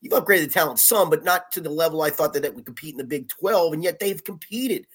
you've 0.01 0.13
upgraded 0.13 0.41
the 0.41 0.47
talent 0.47 0.79
some, 0.79 1.09
but 1.09 1.23
not 1.23 1.51
to 1.53 1.61
the 1.61 1.69
level 1.69 2.01
I 2.01 2.09
thought 2.09 2.33
that 2.33 2.45
it 2.45 2.55
would 2.55 2.65
compete 2.65 2.93
in 2.93 2.97
the 2.97 3.03
Big 3.03 3.29
12, 3.29 3.73
and 3.73 3.83
yet 3.83 3.99
they've 3.99 4.23
competed. 4.23 4.87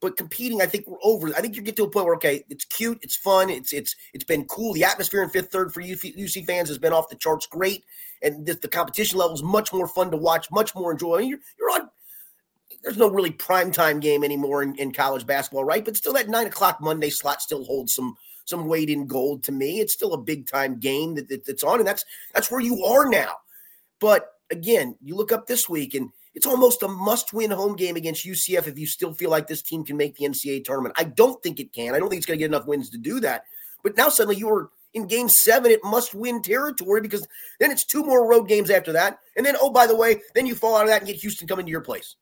But 0.00 0.16
competing, 0.16 0.62
I 0.62 0.66
think 0.66 0.86
we're 0.86 0.98
over. 1.02 1.28
I 1.34 1.40
think 1.40 1.56
you 1.56 1.62
get 1.62 1.74
to 1.76 1.82
a 1.82 1.90
point 1.90 2.06
where 2.06 2.14
okay, 2.16 2.44
it's 2.48 2.64
cute, 2.64 3.00
it's 3.02 3.16
fun, 3.16 3.50
it's 3.50 3.72
it's 3.72 3.96
it's 4.12 4.24
been 4.24 4.44
cool. 4.44 4.72
The 4.72 4.84
atmosphere 4.84 5.24
in 5.24 5.30
fifth 5.30 5.50
third 5.50 5.74
for 5.74 5.82
UC 5.82 6.46
fans 6.46 6.68
has 6.68 6.78
been 6.78 6.92
off 6.92 7.08
the 7.08 7.16
charts, 7.16 7.46
great, 7.46 7.84
and 8.22 8.46
the, 8.46 8.54
the 8.54 8.68
competition 8.68 9.18
level 9.18 9.34
is 9.34 9.42
much 9.42 9.72
more 9.72 9.88
fun 9.88 10.12
to 10.12 10.16
watch, 10.16 10.50
much 10.52 10.74
more 10.76 10.92
enjoyable. 10.92 11.16
I 11.16 11.20
mean, 11.20 11.28
you're, 11.30 11.40
you're 11.58 11.70
on 11.70 11.88
there's 12.82 12.96
no 12.96 13.10
really 13.10 13.30
prime 13.30 13.72
time 13.72 14.00
game 14.00 14.24
anymore 14.24 14.62
in, 14.62 14.74
in 14.76 14.92
college 14.92 15.26
basketball, 15.26 15.64
right? 15.64 15.84
But 15.84 15.96
still, 15.96 16.12
that 16.12 16.28
nine 16.28 16.46
o'clock 16.46 16.80
Monday 16.80 17.10
slot 17.10 17.42
still 17.42 17.64
holds 17.64 17.94
some 17.94 18.16
some 18.44 18.66
weight 18.66 18.88
in 18.88 19.06
gold 19.06 19.44
to 19.44 19.52
me. 19.52 19.80
It's 19.80 19.92
still 19.92 20.14
a 20.14 20.18
big 20.18 20.46
time 20.46 20.78
game 20.78 21.16
that, 21.16 21.28
that, 21.28 21.44
that's 21.44 21.62
on, 21.62 21.80
and 21.80 21.88
that's 21.88 22.04
that's 22.34 22.50
where 22.50 22.60
you 22.60 22.84
are 22.84 23.08
now. 23.08 23.34
But 24.00 24.28
again, 24.50 24.96
you 25.02 25.14
look 25.14 25.32
up 25.32 25.46
this 25.46 25.68
week, 25.68 25.94
and 25.94 26.10
it's 26.34 26.46
almost 26.46 26.82
a 26.82 26.88
must 26.88 27.32
win 27.32 27.50
home 27.50 27.76
game 27.76 27.96
against 27.96 28.26
UCF 28.26 28.66
if 28.66 28.78
you 28.78 28.86
still 28.86 29.12
feel 29.12 29.30
like 29.30 29.46
this 29.46 29.62
team 29.62 29.84
can 29.84 29.96
make 29.96 30.16
the 30.16 30.26
NCAA 30.26 30.64
tournament. 30.64 30.94
I 30.98 31.04
don't 31.04 31.42
think 31.42 31.60
it 31.60 31.72
can. 31.72 31.94
I 31.94 31.98
don't 31.98 32.08
think 32.08 32.18
it's 32.18 32.26
going 32.26 32.38
to 32.38 32.42
get 32.42 32.50
enough 32.50 32.66
wins 32.66 32.90
to 32.90 32.98
do 32.98 33.20
that. 33.20 33.44
But 33.82 33.96
now 33.96 34.08
suddenly 34.08 34.36
you 34.36 34.48
are 34.50 34.70
in 34.94 35.06
game 35.06 35.28
seven, 35.28 35.70
it 35.70 35.80
must 35.84 36.14
win 36.14 36.40
territory 36.42 37.00
because 37.00 37.26
then 37.60 37.70
it's 37.70 37.84
two 37.84 38.02
more 38.02 38.26
road 38.26 38.48
games 38.48 38.70
after 38.70 38.92
that. 38.92 39.18
And 39.36 39.44
then, 39.44 39.54
oh, 39.60 39.70
by 39.70 39.86
the 39.86 39.94
way, 39.94 40.22
then 40.34 40.46
you 40.46 40.54
fall 40.54 40.76
out 40.76 40.82
of 40.82 40.88
that 40.88 41.02
and 41.02 41.06
get 41.06 41.16
Houston 41.16 41.46
coming 41.46 41.66
to 41.66 41.70
your 41.70 41.82
place 41.82 42.16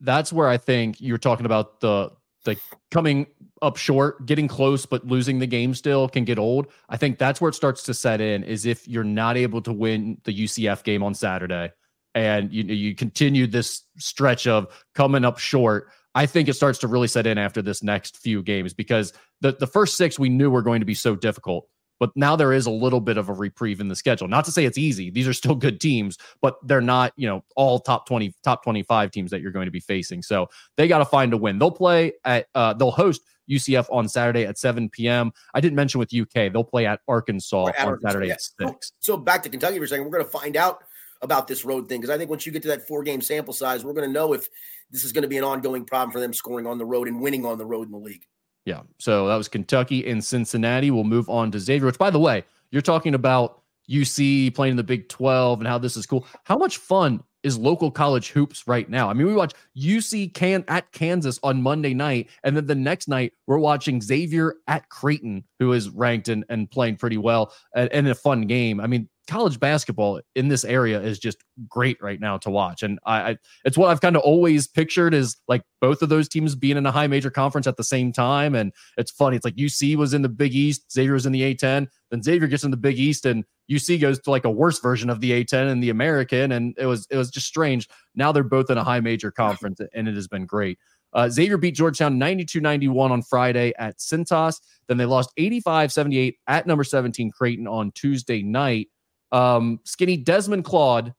that's 0.00 0.32
where 0.32 0.48
I 0.48 0.56
think 0.56 1.00
you're 1.00 1.18
talking 1.18 1.46
about 1.46 1.80
the 1.80 2.10
the 2.46 2.56
coming 2.90 3.26
up 3.60 3.76
short, 3.76 4.24
getting 4.24 4.48
close, 4.48 4.86
but 4.86 5.06
losing 5.06 5.38
the 5.38 5.46
game 5.46 5.74
still 5.74 6.08
can 6.08 6.24
get 6.24 6.38
old. 6.38 6.68
I 6.88 6.96
think 6.96 7.18
that's 7.18 7.40
where 7.40 7.50
it 7.50 7.54
starts 7.54 7.82
to 7.84 7.94
set 7.94 8.22
in 8.22 8.42
is 8.42 8.64
if 8.64 8.88
you're 8.88 9.04
not 9.04 9.36
able 9.36 9.60
to 9.62 9.72
win 9.72 10.18
the 10.24 10.32
UCF 10.32 10.82
game 10.82 11.02
on 11.02 11.14
Saturday 11.14 11.72
and 12.14 12.50
you 12.50 12.64
you 12.64 12.94
continue 12.94 13.46
this 13.46 13.82
stretch 13.98 14.46
of 14.46 14.66
coming 14.94 15.24
up 15.24 15.38
short. 15.38 15.90
I 16.14 16.24
think 16.24 16.48
it 16.48 16.54
starts 16.54 16.78
to 16.78 16.88
really 16.88 17.08
set 17.08 17.26
in 17.26 17.36
after 17.36 17.60
this 17.60 17.82
next 17.82 18.16
few 18.16 18.42
games 18.42 18.72
because 18.72 19.12
the, 19.42 19.52
the 19.52 19.66
first 19.66 19.98
six 19.98 20.18
we 20.18 20.30
knew 20.30 20.50
were 20.50 20.62
going 20.62 20.80
to 20.80 20.86
be 20.86 20.94
so 20.94 21.14
difficult. 21.14 21.68
But 21.98 22.10
now 22.14 22.36
there 22.36 22.52
is 22.52 22.66
a 22.66 22.70
little 22.70 23.00
bit 23.00 23.16
of 23.16 23.28
a 23.28 23.32
reprieve 23.32 23.80
in 23.80 23.88
the 23.88 23.96
schedule. 23.96 24.28
Not 24.28 24.44
to 24.46 24.52
say 24.52 24.64
it's 24.64 24.78
easy; 24.78 25.10
these 25.10 25.26
are 25.26 25.32
still 25.32 25.54
good 25.54 25.80
teams, 25.80 26.18
but 26.42 26.56
they're 26.66 26.80
not, 26.80 27.12
you 27.16 27.26
know, 27.26 27.44
all 27.56 27.78
top 27.78 28.06
twenty, 28.06 28.34
top 28.44 28.62
twenty-five 28.62 29.10
teams 29.10 29.30
that 29.30 29.40
you're 29.40 29.52
going 29.52 29.66
to 29.66 29.72
be 29.72 29.80
facing. 29.80 30.22
So 30.22 30.48
they 30.76 30.88
got 30.88 30.98
to 30.98 31.06
find 31.06 31.32
a 31.32 31.36
win. 31.36 31.58
They'll 31.58 31.70
play 31.70 32.12
at, 32.24 32.46
uh, 32.54 32.74
they'll 32.74 32.90
host 32.90 33.22
UCF 33.50 33.86
on 33.90 34.08
Saturday 34.08 34.44
at 34.44 34.58
7 34.58 34.88
p.m. 34.90 35.32
I 35.54 35.60
didn't 35.60 35.76
mention 35.76 35.98
with 35.98 36.12
UK, 36.12 36.52
they'll 36.52 36.64
play 36.64 36.86
at 36.86 37.00
Arkansas 37.08 37.68
at 37.68 37.78
on 37.80 37.86
Arkansas, 37.86 38.08
Saturday 38.08 38.26
yeah. 38.28 38.34
at 38.34 38.70
6. 38.70 38.92
So 39.00 39.16
back 39.16 39.42
to 39.44 39.48
Kentucky 39.48 39.78
for 39.78 39.84
a 39.84 39.88
second, 39.88 40.04
we're 40.04 40.10
going 40.10 40.24
to 40.24 40.30
find 40.30 40.56
out 40.56 40.82
about 41.22 41.48
this 41.48 41.64
road 41.64 41.88
thing 41.88 42.00
because 42.00 42.14
I 42.14 42.18
think 42.18 42.28
once 42.28 42.44
you 42.44 42.52
get 42.52 42.62
to 42.62 42.68
that 42.68 42.86
four 42.86 43.02
game 43.02 43.20
sample 43.20 43.54
size, 43.54 43.84
we're 43.84 43.94
going 43.94 44.08
to 44.08 44.12
know 44.12 44.32
if 44.32 44.48
this 44.90 45.04
is 45.04 45.12
going 45.12 45.22
to 45.22 45.28
be 45.28 45.38
an 45.38 45.44
ongoing 45.44 45.84
problem 45.84 46.10
for 46.10 46.20
them 46.20 46.32
scoring 46.32 46.66
on 46.66 46.78
the 46.78 46.84
road 46.84 47.08
and 47.08 47.20
winning 47.20 47.44
on 47.44 47.58
the 47.58 47.66
road 47.66 47.86
in 47.86 47.92
the 47.92 47.98
league. 47.98 48.24
Yeah. 48.66 48.80
So 48.98 49.28
that 49.28 49.36
was 49.36 49.48
Kentucky 49.48 50.06
and 50.06 50.22
Cincinnati. 50.22 50.90
We'll 50.90 51.04
move 51.04 51.30
on 51.30 51.50
to 51.52 51.60
Xavier, 51.60 51.86
which, 51.86 51.98
by 51.98 52.10
the 52.10 52.18
way, 52.18 52.44
you're 52.70 52.82
talking 52.82 53.14
about 53.14 53.62
UC 53.88 54.54
playing 54.54 54.72
in 54.72 54.76
the 54.76 54.82
Big 54.82 55.08
12 55.08 55.60
and 55.60 55.68
how 55.68 55.78
this 55.78 55.96
is 55.96 56.04
cool. 56.04 56.26
How 56.42 56.58
much 56.58 56.78
fun 56.78 57.22
is 57.44 57.56
local 57.56 57.92
college 57.92 58.30
hoops 58.30 58.66
right 58.66 58.90
now? 58.90 59.08
I 59.08 59.14
mean, 59.14 59.28
we 59.28 59.34
watch 59.34 59.54
UC 59.78 60.34
can 60.34 60.64
at 60.66 60.90
Kansas 60.90 61.38
on 61.44 61.62
Monday 61.62 61.94
night, 61.94 62.28
and 62.42 62.56
then 62.56 62.66
the 62.66 62.74
next 62.74 63.06
night 63.06 63.34
we're 63.46 63.58
watching 63.58 64.00
Xavier 64.00 64.56
at 64.66 64.88
Creighton, 64.88 65.44
who 65.60 65.72
is 65.72 65.88
ranked 65.90 66.28
and, 66.28 66.44
and 66.48 66.68
playing 66.68 66.96
pretty 66.96 67.18
well 67.18 67.52
and, 67.72 67.88
and 67.92 68.08
a 68.08 68.16
fun 68.16 68.48
game. 68.48 68.80
I 68.80 68.88
mean, 68.88 69.08
college 69.26 69.58
basketball 69.58 70.20
in 70.34 70.48
this 70.48 70.64
area 70.64 71.00
is 71.00 71.18
just 71.18 71.38
great 71.68 71.96
right 72.00 72.20
now 72.20 72.38
to 72.38 72.50
watch. 72.50 72.82
And 72.82 72.98
I, 73.04 73.30
I 73.30 73.36
it's 73.64 73.76
what 73.76 73.90
I've 73.90 74.00
kind 74.00 74.16
of 74.16 74.22
always 74.22 74.66
pictured 74.66 75.14
is 75.14 75.36
like 75.48 75.62
both 75.80 76.02
of 76.02 76.08
those 76.08 76.28
teams 76.28 76.54
being 76.54 76.76
in 76.76 76.86
a 76.86 76.90
high 76.90 77.06
major 77.06 77.30
conference 77.30 77.66
at 77.66 77.76
the 77.76 77.84
same 77.84 78.12
time. 78.12 78.54
And 78.54 78.72
it's 78.96 79.10
funny. 79.10 79.36
It's 79.36 79.44
like 79.44 79.56
UC 79.56 79.96
was 79.96 80.14
in 80.14 80.22
the 80.22 80.28
Big 80.28 80.54
East, 80.54 80.92
Xavier 80.92 81.14
was 81.14 81.26
in 81.26 81.32
the 81.32 81.54
A10, 81.54 81.88
then 82.10 82.22
Xavier 82.22 82.48
gets 82.48 82.64
in 82.64 82.70
the 82.70 82.76
Big 82.76 82.98
East, 82.98 83.26
and 83.26 83.44
UC 83.70 84.00
goes 84.00 84.20
to 84.20 84.30
like 84.30 84.44
a 84.44 84.50
worse 84.50 84.78
version 84.80 85.10
of 85.10 85.20
the 85.20 85.32
A10 85.32 85.70
and 85.70 85.82
the 85.82 85.90
American. 85.90 86.52
And 86.52 86.74
it 86.78 86.86
was 86.86 87.06
it 87.10 87.16
was 87.16 87.30
just 87.30 87.46
strange. 87.46 87.88
Now 88.14 88.32
they're 88.32 88.44
both 88.44 88.70
in 88.70 88.78
a 88.78 88.84
high 88.84 89.00
major 89.00 89.30
conference, 89.30 89.80
and 89.92 90.08
it 90.08 90.14
has 90.14 90.28
been 90.28 90.46
great. 90.46 90.78
Uh, 91.12 91.30
Xavier 91.30 91.56
beat 91.56 91.74
Georgetown 91.74 92.18
92 92.18 92.60
91 92.60 93.10
on 93.10 93.22
Friday 93.22 93.72
at 93.78 93.98
Cintas. 93.98 94.60
Then 94.86 94.98
they 94.98 95.06
lost 95.06 95.32
85 95.36 95.90
78 95.92 96.36
at 96.46 96.66
number 96.66 96.84
17 96.84 97.30
Creighton 97.30 97.66
on 97.66 97.90
Tuesday 97.92 98.42
night. 98.42 98.88
Um, 99.32 99.80
skinny 99.84 100.16
Desmond 100.16 100.64
Claude, 100.64 101.14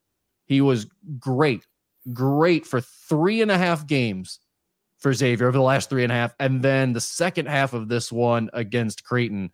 he 0.46 0.62
was 0.62 0.88
great, 1.20 1.66
great 2.14 2.66
for 2.66 2.82
three 2.82 3.42
and 3.42 3.52
a 3.52 3.58
half 3.58 3.86
games 3.86 4.40
for 5.00 5.14
Xavier 5.14 5.48
over 5.48 5.58
the 5.58 5.64
last 5.64 5.90
three 5.90 6.04
and 6.04 6.12
a 6.12 6.16
half. 6.16 6.34
And 6.40 6.62
then 6.62 6.94
the 6.94 7.02
second 7.02 7.48
half 7.48 7.74
of 7.74 7.88
this 7.88 8.12
one 8.12 8.50
against 8.54 9.04
Creighton, 9.04 9.52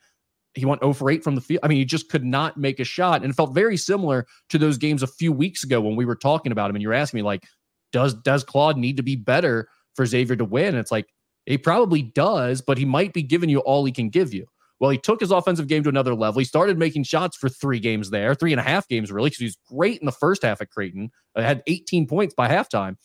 he 0.54 0.66
went 0.66 0.82
0 0.82 0.94
for 0.94 1.10
8 1.10 1.24
from 1.24 1.36
the 1.36 1.42
field. 1.42 1.60
I 1.64 1.68
mean, 1.68 1.80
he 1.80 1.86
just 1.86 2.10
could 2.10 2.24
not 2.24 2.58
make 2.58 2.80
a 2.80 2.86
shot. 2.86 3.22
And 3.22 3.32
it 3.32 3.36
felt 3.36 3.54
very 3.54 3.76
similar 3.76 4.26
to 4.50 4.58
those 4.58 4.78
games 4.78 5.04
a 5.04 5.08
few 5.08 5.32
weeks 5.32 5.64
ago 5.64 5.82
when 5.82 5.96
we 5.96 6.06
were 6.06 6.16
talking 6.16 6.52
about 6.52 6.70
him. 6.70 6.76
And 6.76 6.84
you're 6.84 6.94
asking 6.94 7.20
me, 7.20 7.24
like, 7.24 7.44
does 7.92 8.14
does 8.14 8.44
Claude 8.44 8.78
need 8.78 8.98
to 8.98 9.04
be 9.04 9.16
better 9.16 9.68
for 9.96 10.06
Xavier 10.06 10.36
to 10.36 10.46
win? 10.46 10.70
And 10.70 10.78
it's 10.78 10.92
like, 10.92 11.08
he 11.46 11.58
probably 11.58 12.02
does, 12.02 12.62
but 12.62 12.78
he 12.78 12.86
might 12.86 13.14
be 13.14 13.24
giving 13.24 13.50
you 13.50 13.60
all 13.60 13.84
he 13.84 13.92
can 13.92 14.10
give 14.10 14.34
you. 14.34 14.46
Well, 14.80 14.90
he 14.90 14.98
took 14.98 15.20
his 15.20 15.32
offensive 15.32 15.68
game 15.68 15.84
to 15.84 15.90
another 15.90 16.16
level. 16.16 16.40
He 16.40 16.46
started 16.46 16.78
making 16.78 17.04
shots 17.04 17.38
for 17.38 17.48
three 17.48 17.80
games 17.80 18.10
there, 18.10 18.36
three 18.36 18.52
and 18.52 18.60
a 18.60 18.64
half 18.64 18.88
games, 18.88 19.12
really, 19.12 19.30
because 19.30 19.40
he 19.40 19.46
was 19.46 19.58
great 19.70 20.00
in 20.00 20.06
the 20.06 20.12
first 20.12 20.44
half 20.44 20.62
at 20.62 20.70
Creighton. 20.70 21.12
Uh, 21.36 21.42
had 21.42 21.64
18 21.68 22.08
points 22.08 22.34
by 22.34 22.50
halftime, 22.50 22.98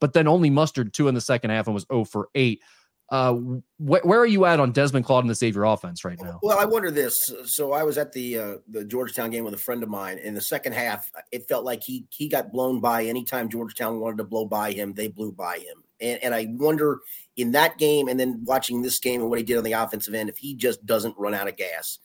but 0.00 0.12
then 0.12 0.28
only 0.28 0.50
mustered 0.50 0.94
two 0.94 1.08
in 1.08 1.14
the 1.14 1.20
second 1.20 1.50
half 1.50 1.66
and 1.66 1.74
was 1.74 1.86
0 1.92 2.04
for 2.04 2.28
8. 2.34 2.62
Uh, 3.08 3.34
wh- 3.34 4.04
where 4.04 4.18
are 4.18 4.26
you 4.26 4.46
at 4.46 4.58
on 4.58 4.72
Desmond 4.72 5.04
Claude 5.04 5.24
and 5.24 5.30
the 5.30 5.34
Xavier 5.34 5.64
offense 5.64 6.04
right 6.04 6.20
now? 6.20 6.40
Well, 6.42 6.58
I 6.58 6.64
wonder 6.64 6.90
this. 6.90 7.16
So 7.44 7.72
I 7.72 7.84
was 7.84 7.98
at 7.98 8.12
the 8.12 8.38
uh, 8.38 8.54
the 8.68 8.84
Georgetown 8.84 9.30
game 9.30 9.44
with 9.44 9.54
a 9.54 9.58
friend 9.58 9.82
of 9.82 9.88
mine. 9.88 10.18
In 10.18 10.34
the 10.34 10.40
second 10.40 10.72
half, 10.72 11.10
it 11.30 11.46
felt 11.48 11.64
like 11.64 11.84
he 11.84 12.06
he 12.10 12.28
got 12.28 12.50
blown 12.50 12.80
by. 12.80 13.04
Anytime 13.04 13.48
Georgetown 13.48 14.00
wanted 14.00 14.18
to 14.18 14.24
blow 14.24 14.44
by 14.44 14.72
him, 14.72 14.92
they 14.92 15.06
blew 15.06 15.30
by 15.30 15.58
him. 15.58 15.84
And, 16.00 16.22
and 16.22 16.34
I 16.34 16.46
wonder 16.50 17.00
in 17.36 17.52
that 17.52 17.78
game 17.78 18.08
and 18.08 18.18
then 18.18 18.42
watching 18.44 18.82
this 18.82 18.98
game 18.98 19.20
and 19.20 19.30
what 19.30 19.38
he 19.38 19.44
did 19.44 19.58
on 19.58 19.64
the 19.64 19.72
offensive 19.72 20.14
end 20.14 20.28
if 20.28 20.38
he 20.38 20.54
just 20.54 20.84
doesn't 20.86 21.18
run 21.18 21.34
out 21.34 21.48
of 21.48 21.56
gas. 21.56 21.98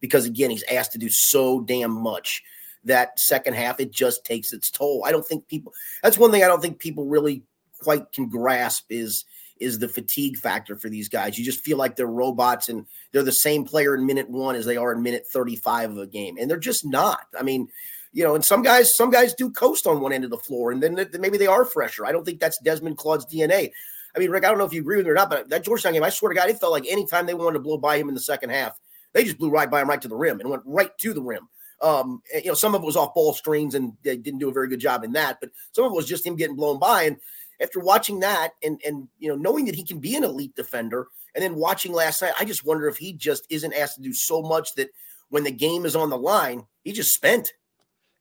Because 0.00 0.26
again, 0.26 0.50
he's 0.50 0.64
asked 0.64 0.92
to 0.92 0.98
do 0.98 1.08
so 1.08 1.60
damn 1.60 1.90
much 1.90 2.42
that 2.84 3.18
second 3.18 3.54
half 3.54 3.80
it 3.80 3.90
just 3.90 4.24
takes 4.24 4.52
its 4.52 4.70
toll. 4.70 5.02
I 5.04 5.10
don't 5.10 5.26
think 5.26 5.48
people 5.48 5.72
that's 6.02 6.18
one 6.18 6.30
thing 6.30 6.44
I 6.44 6.46
don't 6.46 6.62
think 6.62 6.78
people 6.78 7.06
really 7.06 7.42
quite 7.80 8.12
can 8.12 8.28
grasp 8.28 8.86
is 8.90 9.24
is 9.60 9.78
the 9.78 9.88
fatigue 9.88 10.36
factor 10.36 10.76
for 10.76 10.88
these 10.88 11.08
guys. 11.08 11.38
You 11.38 11.44
just 11.44 11.64
feel 11.64 11.76
like 11.76 11.96
they're 11.96 12.06
robots 12.06 12.68
and 12.68 12.86
they're 13.12 13.22
the 13.22 13.32
same 13.32 13.64
player 13.64 13.94
in 13.94 14.06
minute 14.06 14.28
1 14.28 14.56
as 14.56 14.64
they 14.64 14.76
are 14.76 14.92
in 14.92 15.02
minute 15.02 15.26
35 15.32 15.92
of 15.92 15.98
a 15.98 16.06
game. 16.06 16.36
And 16.38 16.50
they're 16.50 16.58
just 16.58 16.86
not. 16.86 17.26
I 17.38 17.42
mean, 17.42 17.68
you 18.12 18.24
know, 18.24 18.34
and 18.34 18.44
some 18.44 18.62
guys, 18.62 18.96
some 18.96 19.10
guys 19.10 19.34
do 19.34 19.50
coast 19.50 19.86
on 19.86 20.00
one 20.00 20.12
end 20.12 20.24
of 20.24 20.30
the 20.30 20.38
floor, 20.38 20.70
and 20.70 20.82
then 20.82 21.08
maybe 21.18 21.38
they 21.38 21.46
are 21.46 21.64
fresher. 21.64 22.06
I 22.06 22.12
don't 22.12 22.24
think 22.24 22.40
that's 22.40 22.58
Desmond 22.58 22.96
Claude's 22.96 23.26
DNA. 23.26 23.70
I 24.16 24.18
mean, 24.18 24.30
Rick, 24.30 24.44
I 24.44 24.48
don't 24.48 24.58
know 24.58 24.64
if 24.64 24.72
you 24.72 24.80
agree 24.80 24.96
with 24.96 25.06
me 25.06 25.12
or 25.12 25.14
not, 25.14 25.30
but 25.30 25.48
that 25.50 25.64
Georgetown 25.64 25.92
game, 25.92 26.02
I 26.02 26.10
swear 26.10 26.30
to 26.30 26.34
God, 26.34 26.48
it 26.48 26.58
felt 26.58 26.72
like 26.72 26.86
anytime 26.88 27.26
they 27.26 27.34
wanted 27.34 27.54
to 27.54 27.60
blow 27.60 27.78
by 27.78 27.98
him 27.98 28.08
in 28.08 28.14
the 28.14 28.20
second 28.20 28.50
half, 28.50 28.80
they 29.12 29.24
just 29.24 29.38
blew 29.38 29.50
right 29.50 29.70
by 29.70 29.82
him 29.82 29.88
right 29.88 30.00
to 30.02 30.08
the 30.08 30.16
rim 30.16 30.40
and 30.40 30.48
went 30.48 30.62
right 30.64 30.96
to 30.98 31.12
the 31.12 31.22
rim. 31.22 31.48
Um, 31.80 32.22
you 32.34 32.46
know, 32.46 32.54
some 32.54 32.74
of 32.74 32.82
it 32.82 32.86
was 32.86 32.96
off 32.96 33.14
ball 33.14 33.34
screens, 33.34 33.74
and 33.74 33.92
they 34.02 34.16
didn't 34.16 34.40
do 34.40 34.48
a 34.48 34.52
very 34.52 34.68
good 34.68 34.80
job 34.80 35.04
in 35.04 35.12
that, 35.12 35.38
but 35.40 35.50
some 35.72 35.84
of 35.84 35.92
it 35.92 35.96
was 35.96 36.08
just 36.08 36.26
him 36.26 36.36
getting 36.36 36.56
blown 36.56 36.78
by. 36.78 37.04
And 37.04 37.18
after 37.60 37.80
watching 37.80 38.20
that, 38.20 38.52
and 38.62 38.80
and 38.84 39.08
you 39.18 39.28
know, 39.28 39.36
knowing 39.36 39.64
that 39.66 39.74
he 39.74 39.84
can 39.84 39.98
be 39.98 40.16
an 40.16 40.24
elite 40.24 40.54
defender, 40.54 41.08
and 41.34 41.42
then 41.42 41.54
watching 41.54 41.92
last 41.92 42.22
night, 42.22 42.34
I 42.38 42.44
just 42.44 42.64
wonder 42.64 42.88
if 42.88 42.96
he 42.96 43.12
just 43.12 43.46
isn't 43.50 43.74
asked 43.74 43.96
to 43.96 44.02
do 44.02 44.12
so 44.12 44.42
much 44.42 44.74
that 44.74 44.90
when 45.28 45.44
the 45.44 45.50
game 45.50 45.84
is 45.84 45.96
on 45.96 46.10
the 46.10 46.18
line, 46.18 46.66
he 46.84 46.92
just 46.92 47.12
spent. 47.12 47.52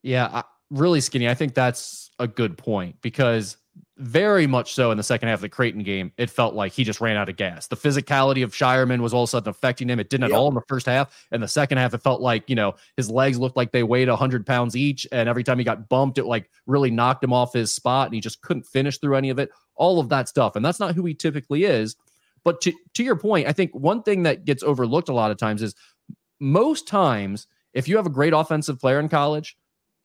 Yeah, 0.04 0.44
really 0.70 1.02
skinny. 1.02 1.28
I 1.28 1.34
think 1.34 1.54
that's 1.54 2.12
a 2.20 2.28
good 2.28 2.58
point 2.58 3.02
because 3.02 3.58
very 3.98 4.46
much 4.46 4.74
so 4.74 4.92
in 4.92 4.98
the 4.98 5.04
second 5.04 5.30
half 5.30 5.38
of 5.38 5.42
the 5.42 5.50
Creighton 5.50 5.82
game, 5.82 6.12
it 6.18 6.30
felt 6.30 6.54
like 6.54 6.72
he 6.72 6.84
just 6.84 7.02
ran 7.02 7.18
out 7.18 7.30
of 7.30 7.36
gas. 7.36 7.68
The 7.68 7.76
physicality 7.76 8.44
of 8.44 8.54
Scheierman 8.54 9.02
was 9.02 9.14
all 9.14 9.24
of 9.24 9.30
a 9.30 9.32
sudden 9.32 9.50
affecting 9.50 9.90
him. 9.90 10.00
It 10.00 10.10
didn't 10.10 10.30
yep. 10.30 10.36
at 10.36 10.38
all 10.38 10.48
in 10.50 10.54
the 10.54 10.62
first 10.68 10.86
half. 10.86 11.26
And 11.32 11.42
the 11.42 11.48
second 11.48 11.80
half, 11.80 11.94
it 11.94 12.04
felt 12.04 12.22
like, 12.22 12.48
you 12.50 12.56
know, 12.56 12.76
his 12.96 13.10
legs 13.10 13.40
looked 13.40 13.58
like 13.58 13.72
they 13.72 13.84
weighed 13.84 14.08
100 14.08 14.46
pounds 14.46 14.76
each. 14.76 15.08
And 15.12 15.28
every 15.28 15.44
time 15.44 15.58
he 15.58 15.64
got 15.64 15.90
bumped, 15.90 16.20
it 16.20 16.26
like 16.26 16.50
really 16.68 16.92
knocked 16.92 17.24
him 17.24 17.34
off 17.34 17.54
his 17.54 17.74
spot 17.74 18.08
and 18.08 18.14
he 18.14 18.22
just 18.22 18.42
couldn't 18.42 18.68
finish 18.68 19.00
through 19.00 19.16
any 19.16 19.30
of 19.30 19.40
it. 19.40 19.50
All 19.76 20.00
of 20.00 20.10
that 20.10 20.30
stuff. 20.30 20.56
And 20.56 20.64
that's 20.64 20.80
not 20.80 20.94
who 20.94 21.06
he 21.06 21.14
typically 21.16 21.64
is. 21.64 21.96
But 22.44 22.62
to, 22.62 22.74
to 22.94 23.04
your 23.04 23.16
point, 23.16 23.48
I 23.48 23.52
think 23.52 23.74
one 23.74 24.04
thing 24.04 24.24
that 24.24 24.46
gets 24.46 24.64
overlooked 24.64 25.10
a 25.10 25.14
lot 25.14 25.32
of 25.32 25.38
times 25.38 25.62
is 25.62 25.76
most 26.40 26.88
times, 26.88 27.48
if 27.74 27.88
you 27.88 27.98
have 27.98 28.06
a 28.06 28.12
great 28.12 28.34
offensive 28.34 28.80
player 28.80 29.00
in 29.00 29.10
college, 29.10 29.58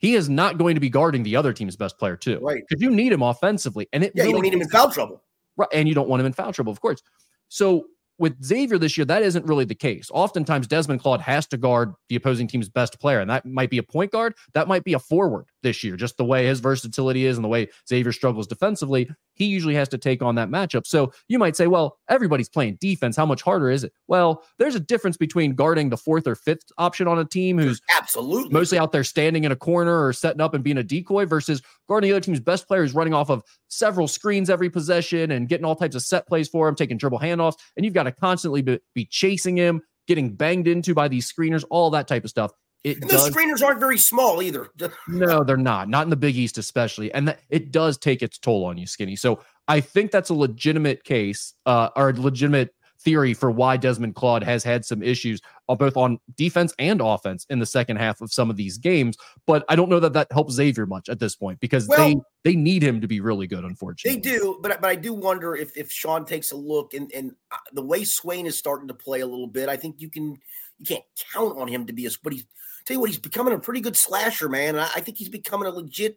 he 0.02 0.16
is 0.16 0.28
not 0.28 0.58
going 0.58 0.74
to 0.74 0.80
be 0.80 0.90
guarding 0.90 1.22
the 1.22 1.36
other 1.36 1.52
team's 1.52 1.76
best 1.76 1.96
player 1.96 2.16
too. 2.16 2.40
Right. 2.42 2.62
Because 2.68 2.82
you 2.82 2.90
need 2.90 3.12
him 3.12 3.22
offensively. 3.22 3.88
And 3.92 4.02
it 4.04 4.12
yeah, 4.14 4.24
really 4.24 4.30
you 4.30 4.34
don't 4.34 4.42
need 4.42 4.54
him 4.54 4.60
in 4.60 4.68
foul 4.68 4.90
trouble. 4.90 5.22
Right. 5.56 5.68
And 5.72 5.88
you 5.88 5.94
don't 5.94 6.08
want 6.08 6.20
him 6.20 6.26
in 6.26 6.32
foul 6.32 6.52
trouble, 6.52 6.72
of 6.72 6.80
course. 6.80 7.02
So 7.48 7.86
with 8.18 8.42
Xavier 8.44 8.78
this 8.78 8.98
year, 8.98 9.04
that 9.04 9.22
isn't 9.22 9.46
really 9.46 9.64
the 9.64 9.76
case. 9.76 10.10
Oftentimes, 10.12 10.66
Desmond 10.66 11.00
Claude 11.00 11.20
has 11.20 11.46
to 11.46 11.56
guard 11.56 11.94
the 12.08 12.16
opposing 12.16 12.48
team's 12.48 12.68
best 12.68 13.00
player, 13.00 13.20
and 13.20 13.30
that 13.30 13.46
might 13.46 13.70
be 13.70 13.78
a 13.78 13.82
point 13.82 14.10
guard, 14.10 14.34
that 14.54 14.66
might 14.68 14.84
be 14.84 14.94
a 14.94 14.98
forward 14.98 15.46
this 15.62 15.82
year, 15.82 15.96
just 15.96 16.16
the 16.16 16.24
way 16.24 16.46
his 16.46 16.60
versatility 16.60 17.26
is 17.26 17.36
and 17.36 17.44
the 17.44 17.48
way 17.48 17.68
Xavier 17.88 18.12
struggles 18.12 18.46
defensively. 18.46 19.10
He 19.34 19.46
usually 19.46 19.74
has 19.74 19.88
to 19.90 19.98
take 19.98 20.22
on 20.22 20.34
that 20.34 20.48
matchup. 20.48 20.86
So 20.86 21.12
you 21.28 21.38
might 21.38 21.56
say, 21.56 21.66
well, 21.66 21.98
everybody's 22.08 22.48
playing 22.48 22.78
defense. 22.80 23.16
How 23.16 23.26
much 23.26 23.42
harder 23.42 23.70
is 23.70 23.84
it? 23.84 23.92
Well, 24.08 24.44
there's 24.58 24.74
a 24.74 24.80
difference 24.80 25.16
between 25.16 25.54
guarding 25.54 25.88
the 25.88 25.96
fourth 25.96 26.26
or 26.26 26.34
fifth 26.34 26.64
option 26.78 27.08
on 27.08 27.18
a 27.18 27.24
team 27.24 27.58
who's 27.58 27.80
absolutely 27.96 28.50
mostly 28.52 28.78
out 28.78 28.92
there 28.92 29.04
standing 29.04 29.44
in 29.44 29.52
a 29.52 29.56
corner 29.56 30.04
or 30.04 30.12
setting 30.12 30.40
up 30.40 30.54
and 30.54 30.62
being 30.62 30.78
a 30.78 30.82
decoy 30.82 31.24
versus 31.24 31.62
guarding 31.88 32.10
the 32.10 32.16
other 32.16 32.20
team's 32.20 32.40
best 32.40 32.68
player 32.68 32.82
who's 32.82 32.94
running 32.94 33.14
off 33.14 33.30
of 33.30 33.42
several 33.68 34.08
screens 34.08 34.50
every 34.50 34.68
possession 34.68 35.30
and 35.30 35.48
getting 35.48 35.64
all 35.64 35.76
types 35.76 35.96
of 35.96 36.02
set 36.02 36.26
plays 36.26 36.48
for 36.48 36.68
him, 36.68 36.74
taking 36.74 36.98
dribble 36.98 37.20
handoffs. 37.20 37.56
And 37.76 37.84
you've 37.84 37.94
got 37.94 38.04
to 38.04 38.12
constantly 38.12 38.62
be, 38.62 38.78
be 38.94 39.06
chasing 39.06 39.56
him, 39.56 39.82
getting 40.06 40.34
banged 40.34 40.68
into 40.68 40.94
by 40.94 41.08
these 41.08 41.30
screeners, 41.30 41.64
all 41.70 41.90
that 41.90 42.08
type 42.08 42.24
of 42.24 42.30
stuff. 42.30 42.52
It 42.84 43.00
and 43.00 43.10
those 43.10 43.24
does, 43.24 43.30
screeners 43.30 43.64
aren't 43.64 43.78
very 43.78 43.98
small 43.98 44.42
either. 44.42 44.68
no, 45.08 45.44
they're 45.44 45.56
not. 45.56 45.88
Not 45.88 46.04
in 46.04 46.10
the 46.10 46.16
Big 46.16 46.36
East, 46.36 46.58
especially. 46.58 47.12
And 47.14 47.28
that, 47.28 47.40
it 47.48 47.70
does 47.70 47.96
take 47.96 48.22
its 48.22 48.38
toll 48.38 48.64
on 48.64 48.76
you, 48.76 48.86
Skinny. 48.86 49.14
So 49.14 49.40
I 49.68 49.80
think 49.80 50.10
that's 50.10 50.30
a 50.30 50.34
legitimate 50.34 51.04
case 51.04 51.54
uh, 51.64 51.90
or 51.94 52.10
a 52.10 52.12
legitimate 52.12 52.74
theory 53.02 53.34
for 53.34 53.50
why 53.50 53.76
Desmond 53.76 54.14
Claude 54.14 54.42
has 54.42 54.62
had 54.62 54.84
some 54.84 55.02
issues 55.02 55.40
uh, 55.68 55.74
both 55.74 55.96
on 55.96 56.18
defense 56.36 56.74
and 56.78 57.00
offense 57.00 57.46
in 57.50 57.58
the 57.58 57.66
second 57.66 57.96
half 57.96 58.20
of 58.20 58.32
some 58.32 58.50
of 58.50 58.56
these 58.56 58.78
games. 58.78 59.16
But 59.46 59.64
I 59.68 59.76
don't 59.76 59.88
know 59.88 60.00
that 60.00 60.12
that 60.12 60.28
helps 60.30 60.54
Xavier 60.54 60.86
much 60.86 61.08
at 61.08 61.18
this 61.18 61.36
point 61.36 61.60
because 61.60 61.88
well, 61.88 61.98
they 61.98 62.16
they 62.44 62.56
need 62.56 62.82
him 62.82 63.00
to 63.00 63.08
be 63.08 63.20
really 63.20 63.46
good. 63.46 63.64
Unfortunately, 63.64 64.20
they 64.20 64.38
do. 64.38 64.58
But 64.60 64.80
but 64.80 64.88
I 64.88 64.94
do 64.94 65.12
wonder 65.12 65.54
if 65.54 65.76
if 65.76 65.90
Sean 65.90 66.24
takes 66.24 66.52
a 66.52 66.56
look 66.56 66.94
and 66.94 67.10
and 67.12 67.32
uh, 67.50 67.56
the 67.72 67.82
way 67.82 68.04
Swain 68.04 68.46
is 68.46 68.58
starting 68.58 68.88
to 68.88 68.94
play 68.94 69.20
a 69.20 69.26
little 69.26 69.48
bit, 69.48 69.68
I 69.68 69.76
think 69.76 70.00
you 70.00 70.10
can 70.10 70.38
you 70.78 70.86
can't 70.86 71.04
count 71.32 71.58
on 71.58 71.68
him 71.68 71.86
to 71.86 71.92
be 71.92 72.06
as 72.06 72.16
but 72.16 72.32
he's 72.32 72.46
tell 72.84 72.94
you 72.96 73.00
what, 73.00 73.10
he's 73.10 73.18
becoming 73.18 73.54
a 73.54 73.58
pretty 73.58 73.80
good 73.80 73.96
slasher, 73.96 74.48
man. 74.48 74.78
I, 74.78 74.88
I 74.96 75.00
think 75.00 75.18
he's 75.18 75.28
becoming 75.28 75.68
a 75.68 75.70
legit, 75.70 76.16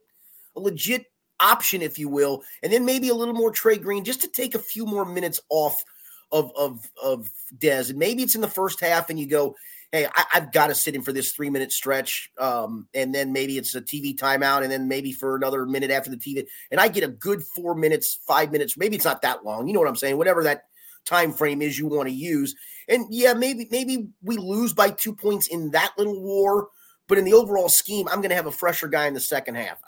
a 0.55 0.59
legit 0.59 1.05
option, 1.39 1.81
if 1.81 1.99
you 1.99 2.09
will. 2.09 2.43
And 2.63 2.71
then 2.71 2.85
maybe 2.85 3.09
a 3.09 3.15
little 3.15 3.33
more 3.33 3.51
Trey 3.51 3.77
Green 3.77 4.03
just 4.03 4.21
to 4.21 4.27
take 4.27 4.55
a 4.55 4.59
few 4.59 4.85
more 4.85 5.05
minutes 5.05 5.39
off 5.49 5.75
of 6.31 6.51
of 6.55 6.89
of 7.03 7.29
Dez. 7.57 7.89
And 7.89 7.99
maybe 7.99 8.23
it's 8.23 8.35
in 8.35 8.41
the 8.41 8.47
first 8.47 8.79
half, 8.81 9.09
and 9.09 9.19
you 9.19 9.27
go, 9.27 9.55
hey, 9.91 10.07
I, 10.13 10.25
have 10.31 10.51
got 10.51 10.67
to 10.67 10.75
sit 10.75 10.95
in 10.95 11.01
for 11.01 11.13
this 11.13 11.31
three 11.31 11.49
minute 11.49 11.71
stretch. 11.71 12.29
Um, 12.39 12.87
and 12.93 13.13
then 13.13 13.31
maybe 13.31 13.57
it's 13.57 13.75
a 13.75 13.81
TV 13.81 14.15
timeout, 14.15 14.63
and 14.63 14.71
then 14.71 14.87
maybe 14.87 15.11
for 15.11 15.35
another 15.35 15.65
minute 15.65 15.91
after 15.91 16.09
the 16.09 16.17
TV. 16.17 16.45
And 16.71 16.79
I 16.79 16.87
get 16.87 17.03
a 17.03 17.07
good 17.07 17.43
four 17.43 17.75
minutes, 17.75 18.19
five 18.27 18.51
minutes. 18.51 18.77
Maybe 18.77 18.95
it's 18.95 19.05
not 19.05 19.21
that 19.21 19.45
long. 19.45 19.67
You 19.67 19.73
know 19.73 19.79
what 19.79 19.89
I'm 19.89 19.95
saying? 19.95 20.17
Whatever 20.17 20.43
that 20.43 20.63
time 21.05 21.31
frame 21.31 21.61
is 21.61 21.77
you 21.77 21.87
want 21.87 22.09
to 22.09 22.13
use. 22.15 22.55
And 22.87 23.05
yeah, 23.09 23.33
maybe 23.33 23.67
maybe 23.71 24.09
we 24.21 24.37
lose 24.37 24.73
by 24.73 24.89
two 24.89 25.15
points 25.15 25.47
in 25.47 25.71
that 25.71 25.93
little 25.97 26.21
war. 26.21 26.69
But 27.07 27.19
in 27.19 27.25
the 27.25 27.33
overall 27.33 27.69
scheme, 27.69 28.07
I'm 28.07 28.17
going 28.17 28.31
to 28.31 28.35
have 28.35 28.47
a 28.47 28.51
fresher 28.51 28.87
guy 28.87 29.05
in 29.05 29.13
the 29.13 29.19
second 29.19 29.55
half. 29.55 29.79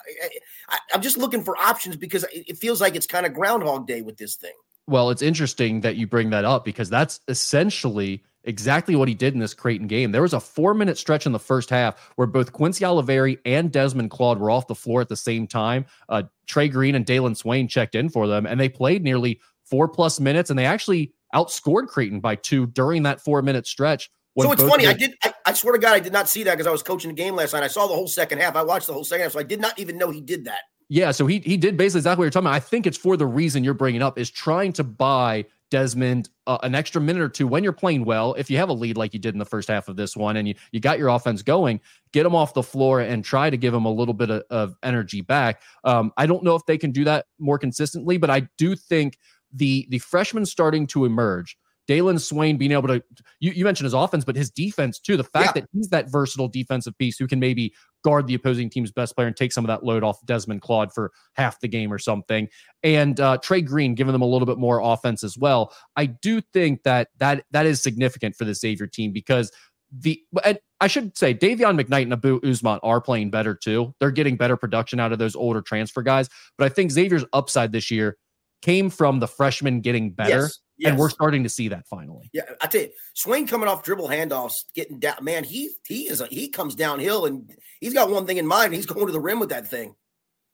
I, 0.70 0.78
am 0.94 1.02
just 1.02 1.18
looking 1.18 1.44
for 1.44 1.58
options 1.58 1.96
because 1.96 2.24
it 2.32 2.58
feels 2.58 2.80
like 2.80 2.96
it's 2.96 3.08
kind 3.08 3.26
of 3.26 3.34
Groundhog 3.34 3.88
Day 3.88 4.04
with 4.04 4.18
this 4.18 4.36
thing. 4.36 4.54
Well, 4.86 5.10
it's 5.10 5.24
interesting 5.24 5.82
that 5.82 5.96
you 5.96 6.06
bring 6.06 6.30
that 6.30 6.46
up 6.46 6.64
because 6.64 6.90
that's 6.90 7.20
essentially 7.28 8.24
exactly 8.48 8.96
what 8.96 9.10
he 9.10 9.14
did 9.14 9.34
in 9.34 9.40
this 9.40 9.54
Creighton 9.54 9.88
game. 9.88 10.12
There 10.12 10.22
was 10.22 10.34
a 10.34 10.40
four 10.40 10.74
minute 10.74 10.98
stretch 10.98 11.26
in 11.26 11.34
the 11.34 11.40
first 11.40 11.70
half 11.70 12.00
where 12.16 12.28
both 12.28 12.54
Quincy 12.54 12.86
Olivari 12.86 13.40
and 13.46 13.72
Desmond 13.72 14.10
Claude 14.10 14.40
were 14.40 14.50
off 14.50 14.68
the 14.68 14.76
floor 14.76 15.02
at 15.02 15.10
the 15.10 15.18
same 15.18 15.46
time. 15.46 15.86
Uh, 16.08 16.24
Trey 16.48 16.70
Green 16.70 16.96
and 16.96 17.06
Dailyn 17.06 17.36
Swain 17.36 17.68
checked 17.68 17.94
in 17.94 18.10
for 18.10 18.28
them, 18.28 18.46
and 18.46 18.60
they 18.60 18.70
played 18.70 19.04
nearly 19.04 19.42
four 19.70 19.88
plus 19.88 20.20
minutes, 20.20 20.50
and 20.50 20.58
they 20.58 20.66
actually 20.66 21.14
outscored 21.34 21.88
Creighton 21.88 22.20
by 22.20 22.36
two 22.36 22.68
during 22.68 23.04
that 23.04 23.22
four 23.22 23.42
minute 23.42 23.68
stretch. 23.68 24.10
So 24.40 24.52
it's 24.52 24.64
funny. 24.64 24.86
I 24.86 24.94
did. 24.94 25.16
I, 25.24 25.34
I, 25.48 25.54
swear 25.54 25.74
to 25.74 25.80
God, 25.80 25.94
I 25.94 26.00
did 26.00 26.14
not 26.14 26.30
see 26.30 26.44
that 26.44 26.54
because 26.54 26.68
I 26.68 26.72
was 26.72 26.84
coaching 26.84 27.10
the 27.10 27.16
game 27.16 27.36
last 27.36 27.54
night. 27.54 27.64
I 27.64 27.68
saw 27.68 27.88
the 27.88 27.96
whole 27.96 28.08
second 28.08 28.40
half. 28.40 28.56
I 28.56 28.62
watched 28.62 28.86
the 28.86 28.94
whole 28.94 29.04
second 29.04 29.24
half, 29.24 29.32
so 29.32 29.40
I 29.40 29.44
did 29.44 29.60
not 29.60 29.80
even 29.80 29.98
know 29.98 30.12
he 30.12 30.22
did 30.22 30.46
that. 30.46 30.60
Yeah, 30.90 31.12
so 31.12 31.26
he 31.26 31.40
he 31.40 31.58
did 31.58 31.76
basically 31.76 32.00
exactly 32.00 32.22
what 32.22 32.26
you're 32.26 32.32
talking 32.32 32.48
about. 32.48 32.56
I 32.56 32.60
think 32.60 32.86
it's 32.86 32.98
for 32.98 33.18
the 33.18 33.26
reason 33.26 33.64
you're 33.64 33.74
bringing 33.74 34.02
up 34.02 34.20
is 34.20 34.30
trying 34.30 34.74
to 34.74 34.84
buy 34.84 35.46
Desmond 35.70 36.30
uh, 36.46 36.60
an 36.64 36.76
extra 36.76 37.02
minute 37.02 37.22
or 37.22 37.28
two 37.28 37.48
when 37.48 37.64
you're 37.64 37.74
playing 37.74 38.06
well. 38.06 38.36
If 38.36 38.50
you 38.50 38.58
have 38.58 38.70
a 38.70 38.74
lead 38.74 38.96
like 38.96 39.14
you 39.14 39.20
did 39.20 39.36
in 39.36 39.40
the 39.40 39.46
first 39.46 39.68
half 39.68 39.90
of 39.90 39.98
this 39.98 40.16
one, 40.16 40.38
and 40.38 40.48
you 40.48 40.56
you 40.72 40.80
got 40.80 40.98
your 40.98 41.10
offense 41.10 41.42
going, 41.42 41.82
get 42.14 42.26
him 42.26 42.36
off 42.36 42.54
the 42.54 42.64
floor 42.64 43.02
and 43.02 43.26
try 43.26 43.50
to 43.50 43.58
give 43.58 43.74
him 43.74 43.86
a 43.86 43.92
little 43.92 44.14
bit 44.14 44.30
of, 44.30 44.44
of 44.50 44.76
energy 44.84 45.22
back. 45.22 45.62
Um, 45.84 46.14
I 46.16 46.26
don't 46.26 46.44
know 46.44 46.56
if 46.56 46.66
they 46.66 46.78
can 46.78 46.92
do 46.92 47.04
that 47.06 47.26
more 47.38 47.58
consistently, 47.58 48.18
but 48.18 48.30
I 48.30 48.48
do 48.58 48.76
think 48.76 49.18
the 49.54 49.88
the 49.90 50.00
freshmen 50.00 50.46
starting 50.46 50.88
to 50.88 51.06
emerge. 51.06 51.58
Dailyn 51.88 52.20
Swain 52.20 52.58
being 52.58 52.74
able 52.74 52.90
to, 52.90 53.02
you, 53.40 53.52
you 53.52 53.64
mentioned 53.64 53.86
his 53.86 53.94
offense, 53.94 54.26
but 54.26 54.36
his 54.36 54.52
defense 54.52 55.00
too. 55.00 55.16
The 55.16 55.24
fact 55.24 55.56
yeah. 55.56 55.62
that 55.62 55.70
he's 55.72 55.88
that 55.90 56.12
versatile 56.12 56.50
defensive 56.50 56.98
piece 56.98 57.18
who 57.18 57.28
can 57.28 57.40
maybe 57.40 57.74
guard 58.04 58.28
the 58.28 58.34
opposing 58.34 58.70
team's 58.70 58.92
best 58.92 59.16
player 59.16 59.28
and 59.28 59.36
take 59.36 59.54
some 59.54 59.64
of 59.64 59.70
that 59.70 59.86
load 59.86 60.04
off 60.04 60.24
Desmond 60.26 60.62
Claude 60.62 60.92
for 60.94 61.12
half 61.36 61.60
the 61.62 61.68
game 61.68 61.92
or 61.92 61.98
something. 61.98 62.50
And 62.84 63.20
uh, 63.20 63.38
Trey 63.38 63.62
Green 63.62 63.96
giving 63.96 64.12
them 64.12 64.22
a 64.22 64.28
little 64.28 64.46
bit 64.46 64.58
more 64.58 64.82
offense 64.82 65.24
as 65.24 65.38
well. 65.38 65.74
I 65.96 66.08
do 66.08 66.42
think 66.42 66.84
that 66.84 67.08
that 67.20 67.46
that 67.52 67.66
is 67.66 67.82
significant 67.82 68.36
for 68.36 68.44
the 68.44 68.54
Xavier 68.54 68.88
team 68.88 69.14
because 69.14 69.52
the 69.92 70.22
and 70.44 70.60
I 70.82 70.88
should 70.88 71.18
say 71.18 71.34
Dayvion 71.34 71.80
McKnight 71.80 72.04
and 72.04 72.14
Abou 72.14 72.42
Ousmane 72.42 72.80
are 72.84 73.00
playing 73.00 73.32
better 73.32 73.56
too. 73.56 73.96
They're 74.00 74.12
getting 74.12 74.36
better 74.36 74.58
production 74.58 75.00
out 75.00 75.14
of 75.14 75.20
those 75.20 75.36
older 75.36 75.62
transfer 75.62 76.04
guys. 76.04 76.30
But 76.58 76.66
I 76.66 76.70
think 76.70 76.92
Xavier's 76.92 77.26
upside 77.32 77.72
this 77.72 77.90
year 77.90 78.18
came 78.62 78.90
from 78.90 79.20
the 79.20 79.28
freshmen 79.28 79.82
getting 79.82 80.12
better. 80.12 80.42
Yes, 80.42 80.60
yes. 80.78 80.90
And 80.90 81.00
we're 81.00 81.10
starting 81.10 81.44
to 81.44 81.50
see 81.50 81.68
that 81.70 81.86
finally. 81.88 82.30
Yeah, 82.34 82.44
I 82.62 82.68
tell 82.68 82.82
you, 82.82 82.90
Swain 83.14 83.48
coming 83.48 83.68
off 83.68 83.84
dribble 83.84 84.08
handoffs, 84.08 84.64
getting 84.74 85.00
down. 85.00 85.18
Man, 85.22 85.44
he 85.44 85.72
he 85.88 86.10
is 86.10 86.22
a, 86.22 86.28
he 86.28 86.50
comes 86.50 86.76
downhill 86.76 87.26
and 87.26 87.52
he's 87.80 87.94
got 87.94 88.10
one 88.10 88.26
thing 88.26 88.38
in 88.38 88.48
mind. 88.48 88.74
He's 88.74 88.86
going 88.86 89.06
to 89.06 89.12
the 89.12 89.20
rim 89.20 89.40
with 89.40 89.50
that 89.50 89.68
thing. 89.68 89.96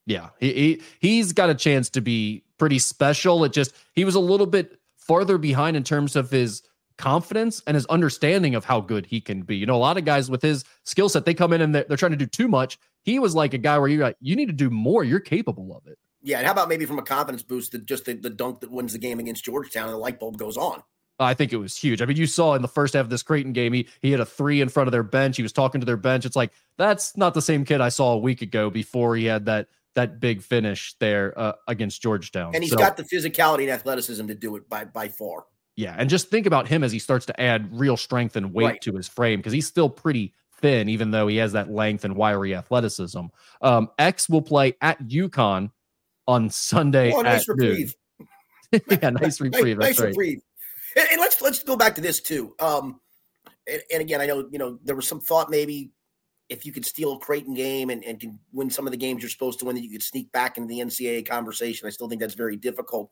Yeah, 0.06 0.30
he, 0.40 0.54
he 0.54 0.82
he's 1.00 1.34
got 1.34 1.50
a 1.50 1.56
chance 1.56 1.90
to 1.92 2.02
be 2.02 2.44
pretty 2.58 2.80
special. 2.80 3.44
It 3.44 3.54
just 3.54 3.74
he 3.94 4.06
was 4.06 4.16
a 4.16 4.20
little 4.20 4.48
bit 4.48 4.80
farther 4.98 5.38
behind 5.38 5.78
in 5.78 5.84
terms 5.84 6.16
of 6.16 6.30
his 6.30 6.62
confidence 6.98 7.62
and 7.68 7.76
his 7.76 7.86
understanding 7.88 8.56
of 8.56 8.66
how 8.66 8.80
good 8.80 9.06
he 9.06 9.20
can 9.20 9.42
be. 9.42 9.58
You 9.58 9.66
know, 9.66 9.76
a 9.76 9.78
lot 9.78 9.98
of 9.98 10.06
guys 10.06 10.30
with 10.30 10.42
his 10.42 10.64
skill 10.84 11.10
set, 11.10 11.26
they 11.26 11.34
come 11.34 11.54
in 11.54 11.62
and 11.62 11.74
they're, 11.74 11.86
they're, 11.88 11.98
trying 11.98 12.12
to 12.12 12.18
do 12.18 12.26
too 12.26 12.48
much. 12.48 12.78
He 13.02 13.20
was 13.20 13.36
like 13.36 13.54
a 13.54 13.58
guy 13.58 13.78
where 13.80 13.88
you're 13.88 14.04
like, 14.04 14.18
you 14.22 14.36
need 14.36 14.48
to 14.48 14.54
do 14.54 14.70
more. 14.70 15.04
You're 15.04 15.20
capable 15.20 15.76
of 15.76 15.88
it. 15.88 15.98
Yeah. 16.24 16.38
And 16.38 16.46
how 16.46 16.54
about 16.54 16.70
maybe 16.70 16.86
from 16.86 16.98
a 16.98 17.04
confidence 17.04 17.44
boost, 17.44 17.74
that 17.74 17.86
just 17.86 18.06
the, 18.06 18.14
the 18.14 18.30
dunk 18.30 18.62
that 18.62 18.72
wins 18.72 18.94
the 18.94 19.00
game 19.00 19.20
against 19.20 19.46
Georgetown 19.46 19.86
and 19.86 19.94
the 19.94 19.98
light 19.98 20.20
bulb 20.20 20.38
goes 20.38 20.58
on? 20.58 20.82
I 21.20 21.34
think 21.34 21.54
it 21.54 21.58
was 21.58 21.78
huge. 21.78 22.02
I 22.02 22.06
mean, 22.06 22.18
you 22.18 22.26
saw 22.26 22.56
in 22.56 22.62
the 22.62 22.68
first 22.68 22.96
half 22.96 23.04
of 23.04 23.10
this 23.10 23.24
Creighton 23.24 23.54
game, 23.54 23.72
he, 23.74 23.88
he 24.02 24.12
had 24.12 24.20
a 24.20 24.26
three 24.26 24.62
in 24.62 24.70
front 24.70 24.88
of 24.88 24.92
their 24.92 25.04
bench. 25.04 25.38
He 25.38 25.44
was 25.44 25.54
talking 25.54 25.80
to 25.80 25.86
their 25.86 25.98
bench. 25.98 26.26
It's 26.26 26.36
like, 26.36 26.52
that's 26.78 27.16
not 27.16 27.34
the 27.34 27.42
same 27.42 27.66
kid 27.66 27.82
I 27.82 27.90
saw 27.90 28.14
a 28.14 28.18
week 28.18 28.42
ago 28.42 28.70
before 28.70 29.16
he 29.16 29.26
had 29.26 29.46
that 29.46 29.68
that 29.96 30.20
big 30.20 30.42
finish 30.42 30.96
there 31.00 31.38
uh, 31.38 31.54
against 31.68 32.02
Georgetown. 32.02 32.56
And 32.56 32.64
he's 32.64 32.74
so, 32.74 32.80
got 32.80 32.98
the 32.98 33.04
physicality 33.04 33.62
and 33.62 33.70
athleticism 33.70 34.26
to 34.26 34.34
do 34.34 34.56
it 34.56 34.68
by 34.68 34.86
by 34.86 35.08
far. 35.08 35.46
Yeah, 35.76 35.96
and 35.98 36.10
just 36.10 36.30
think 36.30 36.46
about 36.46 36.68
him 36.68 36.84
as 36.84 36.92
he 36.92 37.00
starts 37.00 37.26
to 37.28 37.40
add 37.40 37.70
real 37.72 37.98
strength 37.98 38.36
and 38.36 38.54
weight 38.54 38.66
right. 38.66 38.82
to 38.82 38.94
his 38.94 39.08
frame 39.08 39.40
because 39.40 39.54
he's 39.54 39.68
still 39.68 39.90
pretty 39.90 40.34
thin, 40.62 40.88
even 40.90 41.12
though 41.12 41.28
he 41.28 41.38
has 41.38 41.52
that 41.54 41.70
length 41.70 42.06
and 42.06 42.16
wiry 42.16 42.56
athleticism. 42.56 43.26
Um, 43.62 43.90
X 43.98 44.30
will 44.30 44.42
play 44.42 44.76
at 44.82 45.02
UConn 45.04 45.72
on 46.28 46.50
Sunday. 46.50 47.12
Oh, 47.14 47.22
nice 47.22 47.48
reprieve. 47.48 47.96
yeah, 48.72 49.10
nice 49.10 49.40
reprieve. 49.40 49.78
nice, 49.78 49.90
nice 49.90 50.00
right. 50.00 50.08
reprieve. 50.10 50.42
And, 50.96 51.08
and, 51.12 51.20
let's 51.20 51.42
let's 51.42 51.64
go 51.64 51.76
back 51.76 51.96
to 51.96 52.02
this 52.02 52.22
too. 52.22 52.56
Um, 52.60 53.00
and, 53.68 53.82
and, 53.92 54.02
again, 54.02 54.22
I 54.22 54.26
know 54.26 54.48
you 54.52 54.60
know 54.60 54.80
there 54.84 54.96
was 54.96 55.08
some 55.08 55.20
thought 55.20 55.50
maybe 55.50 55.92
if 56.50 56.66
you 56.66 56.72
could 56.72 56.86
steal 56.86 57.14
a 57.14 57.20
Creighton 57.20 57.54
game 57.54 57.90
and, 57.90 58.04
and 58.04 58.20
can 58.20 58.40
win 58.52 58.70
some 58.70 58.86
of 58.86 58.92
the 58.92 58.98
games 58.98 59.22
you're 59.22 59.30
supposed 59.30 59.60
to 59.60 59.66
win, 59.66 59.76
that 59.76 59.84
you 59.84 59.90
could 59.90 60.04
sneak 60.04 60.32
back 60.32 60.58
into 60.58 60.68
the 60.68 60.80
NCAA 60.80 61.28
conversation. 61.28 61.88
I 61.88 61.90
still 61.90 62.10
think 62.10 62.22
that's 62.22 62.36
very 62.36 62.58
difficult. 62.58 63.10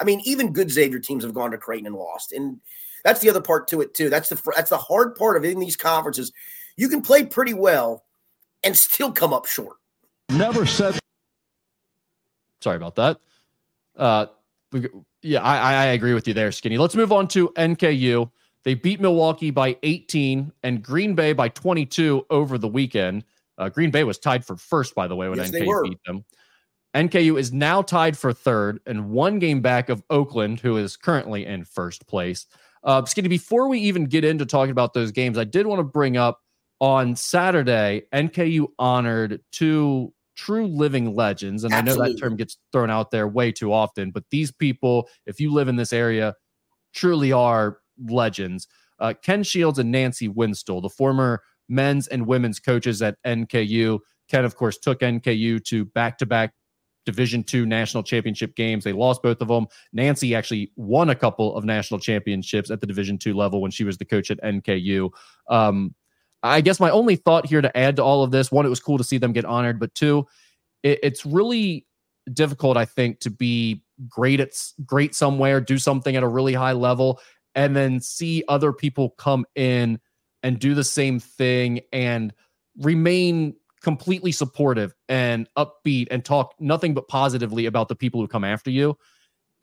I 0.00 0.04
mean, 0.04 0.20
even 0.24 0.52
good 0.52 0.70
Xavier 0.70 0.98
teams 0.98 1.24
have 1.24 1.34
gone 1.34 1.52
to 1.52 1.58
Creighton 1.58 1.86
and 1.86 1.96
lost, 1.96 2.32
and 2.32 2.60
that's 3.04 3.20
the 3.20 3.30
other 3.30 3.40
part 3.40 3.68
to 3.68 3.80
it 3.80 3.94
too. 3.94 4.10
That's 4.10 4.28
the 4.28 4.40
that's 4.54 4.70
the 4.70 4.78
hard 4.78 5.14
part 5.14 5.36
of 5.36 5.44
in 5.44 5.58
these 5.58 5.76
conferences. 5.76 6.32
You 6.76 6.88
can 6.88 7.02
play 7.02 7.24
pretty 7.24 7.54
well 7.54 8.04
and 8.62 8.76
still 8.76 9.12
come 9.12 9.32
up 9.32 9.46
short. 9.46 9.76
Never 10.30 10.66
said. 10.66 10.98
Sorry 12.62 12.76
about 12.76 12.96
that. 12.96 13.18
Uh, 13.96 14.26
yeah, 15.22 15.42
I, 15.42 15.56
I 15.56 15.84
agree 15.86 16.14
with 16.14 16.26
you 16.26 16.34
there, 16.34 16.50
Skinny. 16.52 16.78
Let's 16.78 16.96
move 16.96 17.12
on 17.12 17.28
to 17.28 17.48
NKU. 17.50 18.30
They 18.64 18.74
beat 18.74 19.00
Milwaukee 19.00 19.50
by 19.50 19.76
18 19.82 20.52
and 20.62 20.82
Green 20.82 21.14
Bay 21.14 21.32
by 21.32 21.48
22 21.48 22.26
over 22.30 22.58
the 22.58 22.68
weekend. 22.68 23.24
Uh, 23.58 23.68
Green 23.68 23.90
Bay 23.90 24.04
was 24.04 24.18
tied 24.18 24.44
for 24.44 24.56
first, 24.56 24.94
by 24.94 25.06
the 25.06 25.16
way, 25.16 25.28
when 25.28 25.38
yes, 25.38 25.50
NKU 25.50 25.82
beat 25.82 25.98
them. 26.06 26.24
NKU 26.94 27.38
is 27.38 27.52
now 27.52 27.82
tied 27.82 28.16
for 28.16 28.32
third 28.32 28.80
and 28.86 29.10
one 29.10 29.38
game 29.38 29.60
back 29.60 29.88
of 29.88 30.02
Oakland, 30.10 30.60
who 30.60 30.76
is 30.76 30.96
currently 30.96 31.46
in 31.46 31.64
first 31.64 32.06
place. 32.06 32.46
Uh, 32.84 33.04
Skinny, 33.04 33.28
before 33.28 33.68
we 33.68 33.78
even 33.78 34.04
get 34.04 34.24
into 34.24 34.44
talking 34.44 34.72
about 34.72 34.92
those 34.92 35.10
games, 35.10 35.38
I 35.38 35.44
did 35.44 35.66
want 35.66 35.80
to 35.80 35.84
bring 35.84 36.16
up 36.16 36.40
on 36.80 37.14
Saturday, 37.14 38.02
NKU 38.12 38.66
honored 38.78 39.40
two 39.52 40.12
true 40.34 40.66
living 40.66 41.14
legends. 41.14 41.64
And 41.64 41.72
Absolutely. 41.72 42.04
I 42.04 42.06
know 42.06 42.12
that 42.12 42.20
term 42.20 42.36
gets 42.36 42.58
thrown 42.72 42.90
out 42.90 43.10
there 43.10 43.28
way 43.28 43.52
too 43.52 43.72
often, 43.72 44.10
but 44.10 44.24
these 44.30 44.50
people, 44.50 45.08
if 45.26 45.40
you 45.40 45.52
live 45.52 45.68
in 45.68 45.76
this 45.76 45.92
area, 45.92 46.34
truly 46.94 47.32
are 47.32 47.78
legends. 48.08 48.68
Uh, 48.98 49.14
Ken 49.22 49.42
Shields 49.42 49.78
and 49.78 49.90
Nancy 49.90 50.28
Winstel, 50.28 50.80
the 50.80 50.88
former 50.88 51.42
men's 51.68 52.06
and 52.08 52.26
women's 52.26 52.60
coaches 52.60 53.02
at 53.02 53.16
NKU. 53.26 53.98
Ken, 54.28 54.44
of 54.44 54.56
course, 54.56 54.78
took 54.78 55.00
NKU 55.00 55.64
to 55.64 55.84
back 55.86 56.18
to 56.18 56.26
back 56.26 56.54
Division 57.04 57.42
two 57.42 57.66
national 57.66 58.04
championship 58.04 58.54
games. 58.54 58.84
They 58.84 58.92
lost 58.92 59.22
both 59.22 59.40
of 59.40 59.48
them. 59.48 59.66
Nancy 59.92 60.36
actually 60.36 60.70
won 60.76 61.10
a 61.10 61.16
couple 61.16 61.56
of 61.56 61.64
national 61.64 61.98
championships 61.98 62.70
at 62.70 62.80
the 62.80 62.86
Division 62.86 63.18
two 63.18 63.34
level 63.34 63.60
when 63.60 63.72
she 63.72 63.82
was 63.82 63.98
the 63.98 64.04
coach 64.04 64.30
at 64.30 64.40
NKU. 64.42 65.10
Um, 65.48 65.94
I 66.42 66.60
guess 66.60 66.80
my 66.80 66.90
only 66.90 67.16
thought 67.16 67.46
here 67.46 67.60
to 67.60 67.76
add 67.76 67.96
to 67.96 68.04
all 68.04 68.22
of 68.22 68.30
this 68.30 68.50
one, 68.50 68.66
it 68.66 68.70
was 68.70 68.80
cool 68.80 68.98
to 68.98 69.04
see 69.04 69.18
them 69.18 69.32
get 69.32 69.44
honored, 69.44 69.78
but 69.78 69.94
two, 69.94 70.26
it, 70.82 70.98
it's 71.02 71.24
really 71.24 71.86
difficult, 72.32 72.76
I 72.76 72.84
think, 72.84 73.20
to 73.20 73.30
be 73.30 73.82
great 74.08 74.40
at 74.40 74.50
great 74.84 75.14
somewhere, 75.14 75.60
do 75.60 75.78
something 75.78 76.16
at 76.16 76.22
a 76.22 76.28
really 76.28 76.54
high 76.54 76.72
level, 76.72 77.20
and 77.54 77.76
then 77.76 78.00
see 78.00 78.42
other 78.48 78.72
people 78.72 79.10
come 79.10 79.44
in 79.54 80.00
and 80.42 80.58
do 80.58 80.74
the 80.74 80.84
same 80.84 81.20
thing 81.20 81.80
and 81.92 82.32
remain 82.78 83.54
completely 83.82 84.32
supportive 84.32 84.94
and 85.08 85.48
upbeat 85.56 86.08
and 86.10 86.24
talk 86.24 86.54
nothing 86.58 86.94
but 86.94 87.08
positively 87.08 87.66
about 87.66 87.88
the 87.88 87.96
people 87.96 88.20
who 88.20 88.28
come 88.28 88.44
after 88.44 88.70
you. 88.70 88.96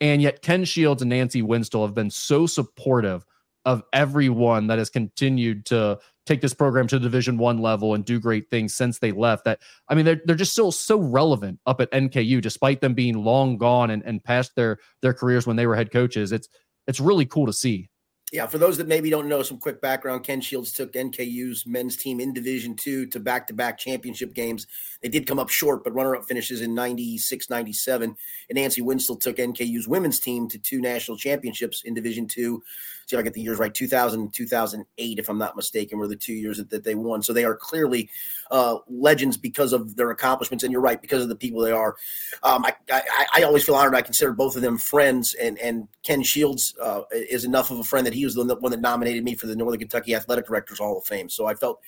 And 0.02 0.22
yet 0.22 0.42
Ken 0.42 0.66
Shields 0.66 1.02
and 1.02 1.10
Nancy 1.10 1.42
Winstel 1.42 1.86
have 1.86 1.96
been 1.96 2.12
so 2.12 2.46
supportive 2.46 3.26
of 3.70 3.84
everyone 3.94 4.68
that 4.68 4.78
has 4.78 4.90
continued 4.90 5.66
to 5.66 5.98
take 6.26 6.42
this 6.42 6.54
program 6.54 6.88
to 6.88 7.00
the 7.00 7.04
division 7.04 7.38
one 7.38 7.58
level 7.58 7.96
and 7.96 8.06
do 8.06 8.20
great 8.20 8.50
things 8.50 8.76
since 8.76 9.00
they 9.00 9.12
left 9.12 9.46
that 9.46 9.60
i 9.88 9.96
mean 9.96 10.06
they're, 10.06 10.22
they're 10.26 10.36
just 10.36 10.52
still 10.52 10.72
so 10.72 11.00
relevant 11.00 11.60
up 11.66 11.82
at 11.82 11.92
nku 11.92 12.40
despite 12.40 12.82
them 12.82 12.94
being 12.94 13.24
long 13.24 13.58
gone 13.58 13.90
and, 13.90 14.04
and 14.04 14.24
past 14.24 14.56
their 14.56 14.78
their 15.02 15.14
careers 15.14 15.48
when 15.48 15.56
they 15.56 15.66
were 15.66 15.76
head 15.76 15.92
coaches 15.92 16.32
it's 16.32 16.48
it's 16.90 17.00
really 17.00 17.26
cool 17.28 17.46
to 17.46 17.54
see. 17.54 17.88
Yeah, 18.32 18.46
for 18.46 18.58
those 18.60 18.78
that 18.78 18.88
maybe 18.88 19.10
don't 19.10 19.28
know, 19.28 19.42
some 19.42 19.58
quick 19.58 19.82
background: 19.82 20.24
Ken 20.24 20.42
Shields 20.42 20.72
took 20.72 20.94
NKU's 20.94 21.66
men's 21.66 21.96
team 21.96 22.20
in 22.20 22.34
Division 22.34 22.76
Two 22.76 23.06
to 23.08 23.20
back-to-back 23.20 23.78
championship 23.78 24.34
games. 24.34 24.68
They 25.02 25.10
did 25.10 25.26
come 25.26 25.40
up 25.40 25.50
short, 25.50 25.84
but 25.84 25.94
runner-up 25.94 26.26
finishes 26.26 26.62
in 26.62 26.76
96, 26.76 27.50
97. 27.50 28.16
And 28.50 28.56
Nancy 28.56 28.82
Winstel 28.82 29.20
took 29.20 29.38
NKU's 29.38 29.88
women's 29.88 30.20
team 30.20 30.48
to 30.50 30.60
two 30.60 30.82
national 30.82 31.18
championships 31.18 31.84
in 31.84 31.94
Division 31.94 32.28
Two. 32.28 32.62
See 33.10 33.16
if 33.16 33.20
I 33.20 33.24
get 33.24 33.34
the 33.34 33.42
years 33.42 33.58
right: 33.58 33.74
2000 33.74 34.32
2008, 34.32 35.18
if 35.18 35.30
I'm 35.30 35.40
not 35.40 35.56
mistaken, 35.56 35.98
were 35.98 36.08
the 36.08 36.16
two 36.16 36.34
years 36.34 36.58
that, 36.58 36.70
that 36.70 36.84
they 36.84 36.94
won. 36.94 37.24
So 37.24 37.34
they 37.34 37.44
are 37.44 37.56
clearly 37.56 38.08
uh, 38.52 38.78
legends 38.88 39.36
because 39.36 39.74
of 39.74 39.96
their 39.96 40.12
accomplishments. 40.12 40.64
And 40.64 40.72
you're 40.72 40.80
right, 40.80 41.02
because 41.02 41.24
of 41.24 41.30
the 41.30 41.36
people 41.36 41.62
they 41.62 41.72
are. 41.72 41.96
Um, 42.44 42.64
I, 42.66 42.76
I, 42.92 43.26
I, 43.34 43.44
always 43.44 43.64
feel 43.64 43.74
honored. 43.74 43.96
I 43.96 44.04
consider 44.04 44.32
both 44.32 44.56
of 44.56 44.62
them 44.62 44.78
friends, 44.78 45.34
and 45.34 45.58
and 45.58 45.88
Ken 46.04 46.22
Shields 46.22 46.76
uh, 46.80 47.02
is 47.12 47.46
enough 47.46 47.72
of 47.72 47.80
a 47.80 47.84
friend 47.84 48.06
that 48.06 48.14
he 48.14 48.26
was 48.26 48.36
the 48.36 48.44
one 48.44 48.72
that 48.72 48.80
nominated 48.80 49.24
me 49.24 49.34
for 49.34 49.48
the 49.48 49.56
Northern 49.56 49.80
Kentucky 49.80 50.14
Athletic 50.14 50.46
Directors 50.46 50.78
Hall 50.78 51.00
of 51.00 51.06
Fame. 51.06 51.30
So 51.30 51.48
I 51.48 51.56
felt 51.56 51.82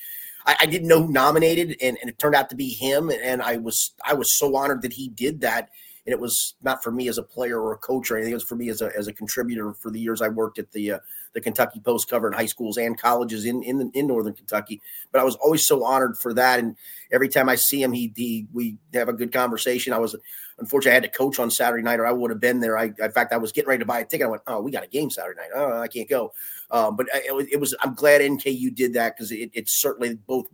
I, 0.45 0.65
didn't 0.65 0.87
know 0.87 1.03
who 1.03 1.11
nominated, 1.11 1.77
and, 1.81 1.97
and, 2.01 2.09
it 2.09 2.17
turned 2.17 2.35
out 2.35 2.49
to 2.49 2.55
be 2.55 2.69
him. 2.69 3.11
And 3.11 3.43
I 3.43 3.57
was 3.57 3.93
I 4.03 4.13
was 4.13 4.37
so 4.37 4.55
honored 4.55 4.81
that 4.81 4.93
he 4.93 5.09
did 5.09 5.41
that. 5.41 5.69
And 6.05 6.13
it 6.13 6.19
was 6.19 6.55
not 6.63 6.83
for 6.83 6.91
me 6.91 7.07
as 7.07 7.17
a 7.17 7.23
player 7.23 7.61
or 7.61 7.73
a 7.73 7.77
coach 7.77 8.09
or 8.09 8.17
anything. 8.17 8.31
It 8.31 8.35
was 8.35 8.43
for 8.43 8.55
me 8.55 8.69
as 8.69 8.81
a 8.81 8.91
as 8.97 9.07
a 9.07 9.13
contributor 9.13 9.73
for 9.73 9.91
the 9.91 9.99
years 9.99 10.21
I 10.21 10.29
worked 10.29 10.57
at 10.57 10.71
the 10.71 10.93
uh, 10.93 10.99
the 11.33 11.41
Kentucky 11.41 11.79
Post 11.79 12.09
cover 12.09 12.27
in 12.27 12.33
high 12.33 12.47
schools 12.47 12.77
and 12.77 12.99
colleges 12.99 13.45
in 13.45 13.61
in, 13.63 13.91
in 13.93 14.07
Northern 14.07 14.33
Kentucky. 14.33 14.81
But 15.11 15.21
I 15.21 15.23
was 15.23 15.35
always 15.35 15.65
so 15.65 15.83
honored 15.83 16.17
for 16.17 16.33
that. 16.33 16.59
And 16.59 16.75
every 17.11 17.29
time 17.29 17.49
I 17.49 17.55
see 17.55 17.83
him, 17.83 17.91
he, 17.91 18.11
he 18.15 18.47
we 18.51 18.77
have 18.93 19.09
a 19.09 19.13
good 19.13 19.31
conversation. 19.31 19.93
I 19.93 19.99
was 19.99 20.15
unfortunately 20.57 20.91
I 20.91 20.95
had 20.95 21.03
to 21.03 21.17
coach 21.17 21.39
on 21.39 21.51
Saturday 21.51 21.83
night, 21.83 21.99
or 21.99 22.07
I 22.07 22.11
would 22.11 22.31
have 22.31 22.39
been 22.39 22.59
there. 22.59 22.77
I 22.77 22.85
in 22.85 23.11
fact 23.11 23.31
I 23.31 23.37
was 23.37 23.51
getting 23.51 23.69
ready 23.69 23.79
to 23.79 23.85
buy 23.85 23.99
a 23.99 24.05
ticket. 24.05 24.25
I 24.25 24.29
went, 24.29 24.43
oh, 24.47 24.61
we 24.61 24.71
got 24.71 24.83
a 24.83 24.87
game 24.87 25.09
Saturday 25.09 25.39
night. 25.39 25.51
Oh, 25.53 25.79
I 25.79 25.87
can't 25.87 26.09
go. 26.09 26.33
Um, 26.71 26.95
but 26.95 27.07
it 27.13 27.35
was, 27.35 27.47
it 27.51 27.59
was, 27.59 27.75
I'm 27.81 27.93
glad 27.93 28.21
NKU 28.21 28.73
did 28.73 28.93
that 28.93 29.15
because 29.15 29.31
it, 29.31 29.51
it's 29.53 29.73
certainly 29.73 30.15
both 30.15 30.47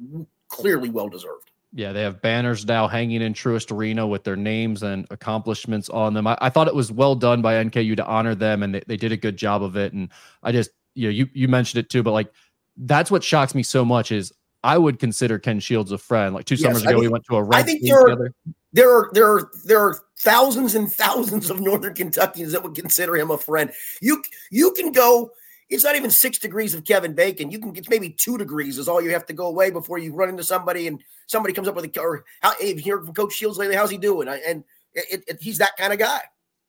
clearly 0.49 0.89
well 0.89 1.09
deserved. 1.09 1.51
Yeah, 1.73 1.91
they 1.91 2.01
have 2.01 2.21
banners 2.21 2.65
now 2.65 2.87
hanging 2.87 3.21
in 3.21 3.33
Truist 3.33 3.75
Arena 3.75 4.07
with 4.07 4.23
their 4.23 4.37
names 4.37 4.83
and 4.83 5.05
accomplishments 5.11 5.89
on 5.89 6.13
them. 6.13 6.25
I, 6.25 6.37
I, 6.39 6.49
thought 6.49 6.67
it 6.67 6.75
was 6.75 6.91
well 6.91 7.13
done 7.13 7.41
by 7.41 7.55
NKU 7.63 7.97
to 7.97 8.05
honor 8.05 8.35
them, 8.35 8.63
and 8.63 8.73
they, 8.73 8.81
they 8.87 8.97
did 8.97 9.11
a 9.11 9.17
good 9.17 9.35
job 9.35 9.61
of 9.61 9.75
it. 9.75 9.91
And 9.91 10.09
I 10.43 10.53
just, 10.53 10.71
you 10.95 11.07
know, 11.07 11.11
you 11.11 11.27
you 11.33 11.47
mentioned 11.47 11.83
it 11.83 11.89
too, 11.89 12.03
but 12.03 12.13
like 12.13 12.31
that's 12.77 13.11
what 13.11 13.23
shocks 13.23 13.53
me 13.53 13.63
so 13.63 13.83
much 13.83 14.11
is 14.11 14.31
I 14.63 14.77
would 14.77 14.99
consider 14.99 15.39
Ken 15.39 15.59
Shields 15.59 15.91
a 15.91 15.97
friend. 15.97 16.33
Like 16.33 16.45
two 16.45 16.55
yes, 16.55 16.63
summers 16.63 16.83
ago, 16.83 16.99
we 16.99 17.07
went 17.09 17.25
to 17.25 17.35
a. 17.35 17.49
I 17.49 17.63
think 17.63 17.81
there 17.83 17.99
are, 17.99 18.33
there 18.73 18.89
are 18.89 19.09
there 19.13 19.27
are 19.27 19.51
there 19.65 19.79
are 19.79 19.99
thousands 20.19 20.75
and 20.75 20.91
thousands 20.91 21.49
of 21.49 21.59
Northern 21.59 21.93
Kentuckians 21.93 22.53
that 22.53 22.63
would 22.63 22.75
consider 22.75 23.15
him 23.17 23.29
a 23.29 23.37
friend. 23.37 23.71
You 24.01 24.23
you 24.51 24.71
can 24.71 24.91
go 24.91 25.31
it's 25.69 25.83
not 25.83 25.95
even 25.95 26.09
six 26.09 26.37
degrees 26.37 26.73
of 26.73 26.83
Kevin 26.83 27.13
Bacon. 27.13 27.51
You 27.51 27.59
can 27.59 27.71
get 27.71 27.89
maybe 27.89 28.09
two 28.09 28.37
degrees 28.37 28.77
is 28.77 28.87
all 28.87 29.01
you 29.01 29.11
have 29.11 29.25
to 29.25 29.33
go 29.33 29.47
away 29.47 29.69
before 29.69 29.97
you 29.97 30.13
run 30.13 30.29
into 30.29 30.43
somebody 30.43 30.87
and 30.87 31.03
somebody 31.27 31.53
comes 31.53 31.67
up 31.67 31.75
with 31.75 31.85
a 31.85 31.99
or 31.99 32.23
how 32.41 32.53
hey, 32.59 32.73
you 32.73 32.75
hear 32.77 33.01
from 33.01 33.13
Coach 33.13 33.33
Shields 33.33 33.57
lately, 33.57 33.75
how's 33.75 33.89
he 33.89 33.97
doing? 33.97 34.27
And 34.27 34.63
it, 34.93 35.23
it, 35.27 35.41
he's 35.41 35.57
that 35.57 35.75
kind 35.77 35.91
of 35.91 35.99
guy. 35.99 36.21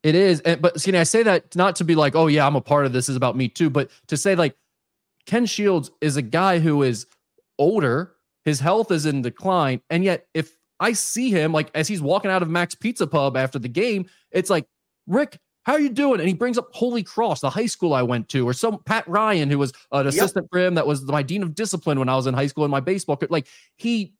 It 0.02 0.14
is, 0.14 0.40
and, 0.40 0.60
but 0.60 0.80
see, 0.80 0.96
I 0.96 1.02
say 1.02 1.22
that 1.24 1.54
not 1.56 1.76
to 1.76 1.84
be 1.84 1.94
like, 1.94 2.14
oh 2.14 2.26
yeah, 2.26 2.46
I'm 2.46 2.56
a 2.56 2.60
part 2.60 2.86
of 2.86 2.92
this 2.92 3.08
is 3.08 3.16
about 3.16 3.36
me 3.36 3.48
too, 3.48 3.70
but 3.70 3.90
to 4.08 4.16
say 4.16 4.34
like 4.34 4.56
Ken 5.26 5.46
Shields 5.46 5.90
is 6.00 6.16
a 6.16 6.22
guy 6.22 6.58
who 6.58 6.82
is 6.82 7.06
older, 7.58 8.14
his 8.44 8.60
health 8.60 8.90
is 8.90 9.06
in 9.06 9.22
decline, 9.22 9.80
and 9.90 10.04
yet 10.04 10.26
if 10.34 10.56
I 10.80 10.92
see 10.92 11.30
him 11.30 11.52
like 11.52 11.70
as 11.74 11.88
he's 11.88 12.02
walking 12.02 12.30
out 12.30 12.42
of 12.42 12.48
Mac's 12.48 12.74
Pizza 12.74 13.06
Pub 13.06 13.36
after 13.36 13.58
the 13.58 13.68
game, 13.68 14.06
it's 14.30 14.50
like, 14.50 14.66
Rick, 15.06 15.38
how 15.68 15.74
are 15.74 15.80
you 15.80 15.90
doing? 15.90 16.18
And 16.18 16.26
he 16.26 16.34
brings 16.34 16.56
up 16.56 16.70
Holy 16.72 17.02
Cross, 17.02 17.42
the 17.42 17.50
high 17.50 17.66
school 17.66 17.92
I 17.92 18.00
went 18.00 18.30
to, 18.30 18.48
or 18.48 18.54
some 18.54 18.78
Pat 18.84 19.06
Ryan, 19.06 19.50
who 19.50 19.58
was 19.58 19.74
an 19.92 20.06
assistant 20.06 20.44
yep. 20.44 20.50
for 20.50 20.58
him 20.60 20.74
that 20.76 20.86
was 20.86 21.02
my 21.02 21.22
dean 21.22 21.42
of 21.42 21.54
discipline 21.54 21.98
when 21.98 22.08
I 22.08 22.16
was 22.16 22.26
in 22.26 22.32
high 22.32 22.46
school 22.46 22.64
in 22.64 22.70
my 22.70 22.80
baseball. 22.80 23.18
Career. 23.18 23.28
Like 23.30 23.48
he 23.76 24.14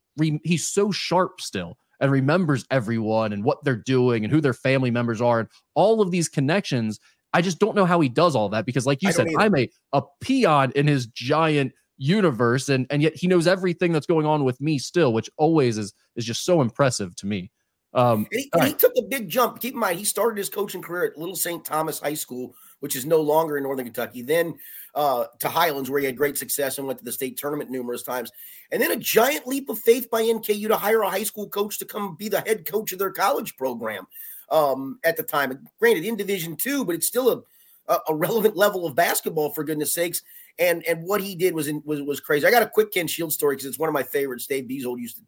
he's 0.45 0.67
so 0.67 0.93
sharp 0.93 1.41
still 1.41 1.79
and 2.01 2.13
remembers 2.13 2.67
everyone 2.71 3.33
and 3.33 3.43
what 3.43 3.65
they're 3.65 3.77
doing 3.77 4.25
and 4.25 4.33
who 4.33 4.43
their 4.43 4.53
family 4.53 4.91
members 4.91 5.23
are 5.23 5.41
and 5.41 5.49
all 5.75 6.03
of 6.03 6.11
these 6.11 6.29
connections. 6.29 7.01
I 7.33 7.41
just 7.41 7.59
don't 7.59 7.75
know 7.75 7.87
how 7.87 7.99
he 8.01 8.11
does 8.11 8.37
all 8.37 8.51
that 8.51 8.67
because, 8.67 8.85
like 8.85 9.03
you 9.03 9.11
said, 9.11 9.29
I'm 9.39 9.57
a, 9.57 9.71
a 9.95 10.03
peon 10.21 10.71
in 10.77 10.87
his 10.87 11.07
giant 11.07 11.73
universe, 11.97 12.69
and 12.69 12.87
and 12.91 13.01
yet 13.01 13.17
he 13.17 13.27
knows 13.27 13.47
everything 13.47 13.93
that's 13.93 14.07
going 14.07 14.27
on 14.27 14.45
with 14.45 14.61
me 14.61 14.79
still, 14.79 15.15
which 15.15 15.31
always 15.39 15.79
is 15.79 15.95
is 16.15 16.27
just 16.27 16.45
so 16.45 16.61
impressive 16.61 17.17
to 17.17 17.27
me. 17.27 17.51
Um, 17.99 18.29
and 18.31 18.41
he, 18.41 18.51
and 18.53 18.65
he 18.65 18.75
took 18.75 18.93
a 18.97 19.03
big 19.03 19.29
jump. 19.29 19.61
Keep 19.61 19.75
in 19.75 19.81
mind, 19.81 19.99
he 19.99 20.05
started 20.05 20.39
his 20.39 20.49
coaching 20.49 20.81
career 20.81 21.07
at 21.07 21.19
Little 21.19 21.35
St. 21.35 21.65
Thomas 21.65 21.99
High 21.99 22.15
School, 22.15 22.55
which 22.79 22.95
is 22.95 23.05
no 23.05 23.21
longer 23.21 23.57
in 23.57 23.65
Northern 23.65 23.87
Kentucky. 23.87 24.23
Then 24.23 24.55
uh, 24.95 25.25
to 25.41 25.49
Highlands, 25.49 25.91
where 25.91 25.99
he 25.99 26.07
had 26.07 26.17
great 26.17 26.39
success 26.39 26.79
and 26.79 26.87
went 26.87 27.01
to 27.01 27.05
the 27.05 27.11
state 27.11 27.37
tournament 27.37 27.71
numerous 27.71 28.05
times. 28.05 28.31
And 28.71 28.81
then 28.81 28.93
a 28.93 28.97
giant 28.97 29.49
leap 29.49 29.69
of 29.69 29.81
faith 29.81 30.09
by 30.11 30.23
NKU 30.23 30.69
to 30.69 30.77
hire 30.77 31.03
a 31.03 31.11
high 31.11 31.25
school 31.25 31.49
coach 31.49 31.79
to 31.81 31.85
come 31.85 32.15
be 32.15 32.29
the 32.29 32.41
head 32.41 32.67
coach 32.67 32.93
of 32.93 33.01
their 33.01 33.11
college 33.11 33.57
program 33.57 34.07
um, 34.49 35.01
at 35.03 35.17
the 35.17 35.25
time. 35.25 35.67
Granted, 35.81 36.05
in 36.05 36.15
Division 36.15 36.55
two, 36.55 36.85
but 36.85 36.95
it's 36.95 37.09
still 37.09 37.45
a, 37.89 37.99
a 38.09 38.15
relevant 38.15 38.57
level 38.57 38.87
of 38.87 38.95
basketball 38.95 39.53
for 39.53 39.65
goodness 39.65 39.93
sakes. 39.93 40.23
And 40.61 40.85
and 40.87 41.03
what 41.03 41.21
he 41.21 41.35
did 41.35 41.53
was 41.53 41.67
in, 41.67 41.83
was 41.85 42.01
was 42.03 42.21
crazy. 42.21 42.47
I 42.47 42.53
got 42.53 42.63
a 42.63 42.69
quick 42.69 42.93
Ken 42.93 43.09
Shields 43.09 43.35
story 43.35 43.57
because 43.57 43.67
it's 43.67 43.79
one 43.79 43.89
of 43.89 43.93
my 43.93 44.05
favorites. 44.05 44.47
Dave 44.47 44.67
Beazold 44.67 45.01
used 45.01 45.17
to, 45.17 45.23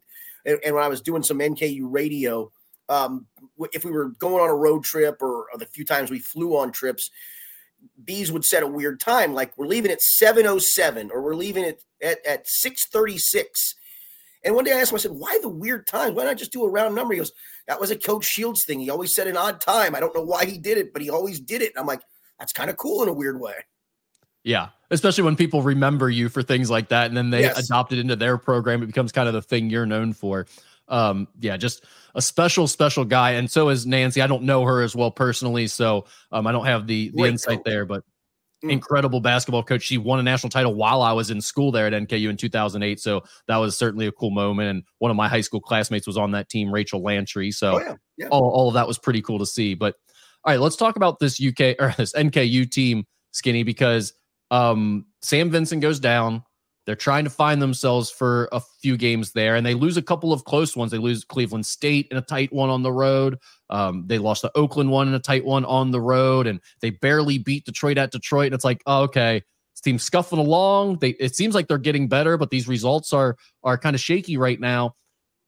and, 0.45 0.59
and 0.63 0.75
when 0.75 0.85
I 0.85 0.87
was 0.87 1.01
doing 1.01 1.23
some 1.23 1.39
NKU 1.39 1.81
radio, 1.83 2.49
um, 2.91 3.25
if 3.71 3.85
we 3.85 3.91
were 3.91 4.09
going 4.09 4.43
on 4.43 4.49
a 4.49 4.55
road 4.55 4.83
trip 4.83 5.21
or, 5.21 5.47
or 5.51 5.57
the 5.57 5.65
few 5.65 5.85
times 5.85 6.11
we 6.11 6.19
flew 6.19 6.57
on 6.57 6.71
trips, 6.71 7.09
bees 8.03 8.31
would 8.31 8.45
set 8.45 8.63
a 8.63 8.67
weird 8.67 8.99
time, 8.99 9.33
like 9.33 9.57
we're 9.57 9.65
leaving 9.65 9.91
at 9.91 10.01
707 10.01 11.09
or 11.11 11.21
we're 11.21 11.35
leaving 11.35 11.63
at, 11.63 11.77
at, 12.01 12.25
at 12.25 12.47
636. 12.47 13.75
And 14.43 14.55
one 14.55 14.65
day 14.65 14.73
I 14.73 14.81
asked 14.81 14.91
him, 14.91 14.95
I 14.95 14.99
said, 14.99 15.11
why 15.11 15.39
the 15.41 15.49
weird 15.49 15.87
time? 15.87 16.15
Why 16.15 16.25
not 16.25 16.37
just 16.37 16.51
do 16.51 16.63
a 16.63 16.69
round 16.69 16.95
number? 16.95 17.13
He 17.13 17.19
goes, 17.19 17.31
that 17.67 17.79
was 17.79 17.91
a 17.91 17.95
Coach 17.95 18.25
Shields 18.25 18.65
thing. 18.65 18.79
He 18.79 18.89
always 18.89 19.13
said 19.13 19.27
an 19.27 19.37
odd 19.37 19.61
time. 19.61 19.95
I 19.95 19.99
don't 19.99 20.15
know 20.15 20.23
why 20.23 20.45
he 20.45 20.57
did 20.57 20.77
it, 20.77 20.93
but 20.93 21.01
he 21.01 21.09
always 21.09 21.39
did 21.39 21.61
it. 21.61 21.71
And 21.73 21.79
I'm 21.79 21.85
like, 21.85 22.01
that's 22.39 22.51
kind 22.51 22.69
of 22.69 22.77
cool 22.77 23.03
in 23.03 23.09
a 23.09 23.13
weird 23.13 23.39
way. 23.39 23.53
Yeah, 24.43 24.69
especially 24.89 25.23
when 25.23 25.35
people 25.35 25.61
remember 25.61 26.09
you 26.09 26.27
for 26.27 26.41
things 26.41 26.71
like 26.71 26.89
that, 26.89 27.05
and 27.07 27.15
then 27.15 27.29
they 27.29 27.41
yes. 27.41 27.63
adopt 27.63 27.93
it 27.93 27.99
into 27.99 28.15
their 28.15 28.39
program. 28.39 28.81
It 28.81 28.87
becomes 28.87 29.11
kind 29.11 29.27
of 29.27 29.35
the 29.35 29.41
thing 29.43 29.69
you're 29.69 29.85
known 29.85 30.13
for. 30.13 30.47
Um, 30.91 31.27
yeah, 31.39 31.57
just 31.57 31.85
a 32.13 32.21
special, 32.21 32.67
special 32.67 33.05
guy. 33.05 33.31
And 33.31 33.49
so 33.49 33.69
is 33.69 33.87
Nancy. 33.87 34.21
I 34.21 34.27
don't 34.27 34.43
know 34.43 34.63
her 34.65 34.81
as 34.81 34.95
well 34.95 35.09
personally, 35.09 35.67
so 35.67 36.05
um, 36.31 36.45
I 36.45 36.51
don't 36.51 36.65
have 36.65 36.85
the 36.85 37.11
the 37.15 37.23
insight 37.23 37.63
there, 37.63 37.85
but 37.85 38.03
mm. 38.63 38.71
incredible 38.71 39.21
basketball 39.21 39.63
coach. 39.63 39.83
She 39.83 39.97
won 39.97 40.19
a 40.19 40.23
national 40.23 40.49
title 40.49 40.75
while 40.75 41.01
I 41.01 41.13
was 41.13 41.31
in 41.31 41.41
school 41.41 41.71
there 41.71 41.87
at 41.87 41.93
NKU 41.93 42.29
in 42.29 42.37
2008. 42.37 42.99
So 42.99 43.23
that 43.47 43.57
was 43.57 43.77
certainly 43.77 44.07
a 44.07 44.11
cool 44.11 44.31
moment. 44.31 44.69
And 44.69 44.83
one 44.99 45.09
of 45.09 45.17
my 45.17 45.27
high 45.27 45.41
school 45.41 45.61
classmates 45.61 46.05
was 46.05 46.17
on 46.17 46.31
that 46.31 46.49
team, 46.49 46.71
Rachel 46.71 47.01
Lantry. 47.01 47.51
So 47.51 47.75
oh, 47.75 47.79
yeah. 47.79 47.95
Yeah. 48.17 48.27
All, 48.27 48.51
all 48.51 48.67
of 48.67 48.75
that 48.75 48.87
was 48.87 48.99
pretty 48.99 49.21
cool 49.21 49.39
to 49.39 49.45
see. 49.45 49.73
But 49.73 49.95
all 50.43 50.53
right, 50.53 50.59
let's 50.59 50.75
talk 50.75 50.95
about 50.95 51.19
this 51.19 51.41
UK 51.41 51.75
or 51.79 51.93
this 51.97 52.13
NKU 52.13 52.69
team, 52.69 53.05
Skinny, 53.31 53.63
because 53.63 54.13
um, 54.49 55.05
Sam 55.21 55.49
Vincent 55.49 55.81
goes 55.81 55.99
down. 55.99 56.43
They're 56.85 56.95
trying 56.95 57.25
to 57.25 57.29
find 57.29 57.61
themselves 57.61 58.09
for 58.09 58.49
a 58.51 58.59
few 58.81 58.97
games 58.97 59.33
there, 59.33 59.55
and 59.55 59.65
they 59.65 59.75
lose 59.75 59.97
a 59.97 60.01
couple 60.01 60.33
of 60.33 60.43
close 60.45 60.75
ones. 60.75 60.91
They 60.91 60.97
lose 60.97 61.23
Cleveland 61.23 61.65
State 61.65 62.07
in 62.09 62.17
a 62.17 62.21
tight 62.21 62.51
one 62.51 62.69
on 62.69 62.81
the 62.81 62.91
road. 62.91 63.37
Um, 63.69 64.05
they 64.07 64.17
lost 64.17 64.41
the 64.41 64.51
Oakland 64.55 64.89
one 64.89 65.07
in 65.07 65.13
a 65.13 65.19
tight 65.19 65.45
one 65.45 65.63
on 65.65 65.91
the 65.91 66.01
road, 66.01 66.47
and 66.47 66.59
they 66.81 66.89
barely 66.89 67.37
beat 67.37 67.65
Detroit 67.65 67.97
at 67.97 68.11
Detroit. 68.11 68.47
And 68.47 68.55
it's 68.55 68.65
like, 68.65 68.81
oh, 68.87 69.03
okay, 69.03 69.43
this 69.73 69.81
team's 69.81 70.03
scuffling 70.03 70.45
along. 70.45 70.97
They 70.99 71.09
it 71.11 71.35
seems 71.35 71.53
like 71.53 71.67
they're 71.67 71.77
getting 71.77 72.07
better, 72.07 72.37
but 72.37 72.49
these 72.49 72.67
results 72.67 73.13
are 73.13 73.37
are 73.63 73.77
kind 73.77 73.95
of 73.95 73.99
shaky 73.99 74.37
right 74.37 74.59
now. 74.59 74.95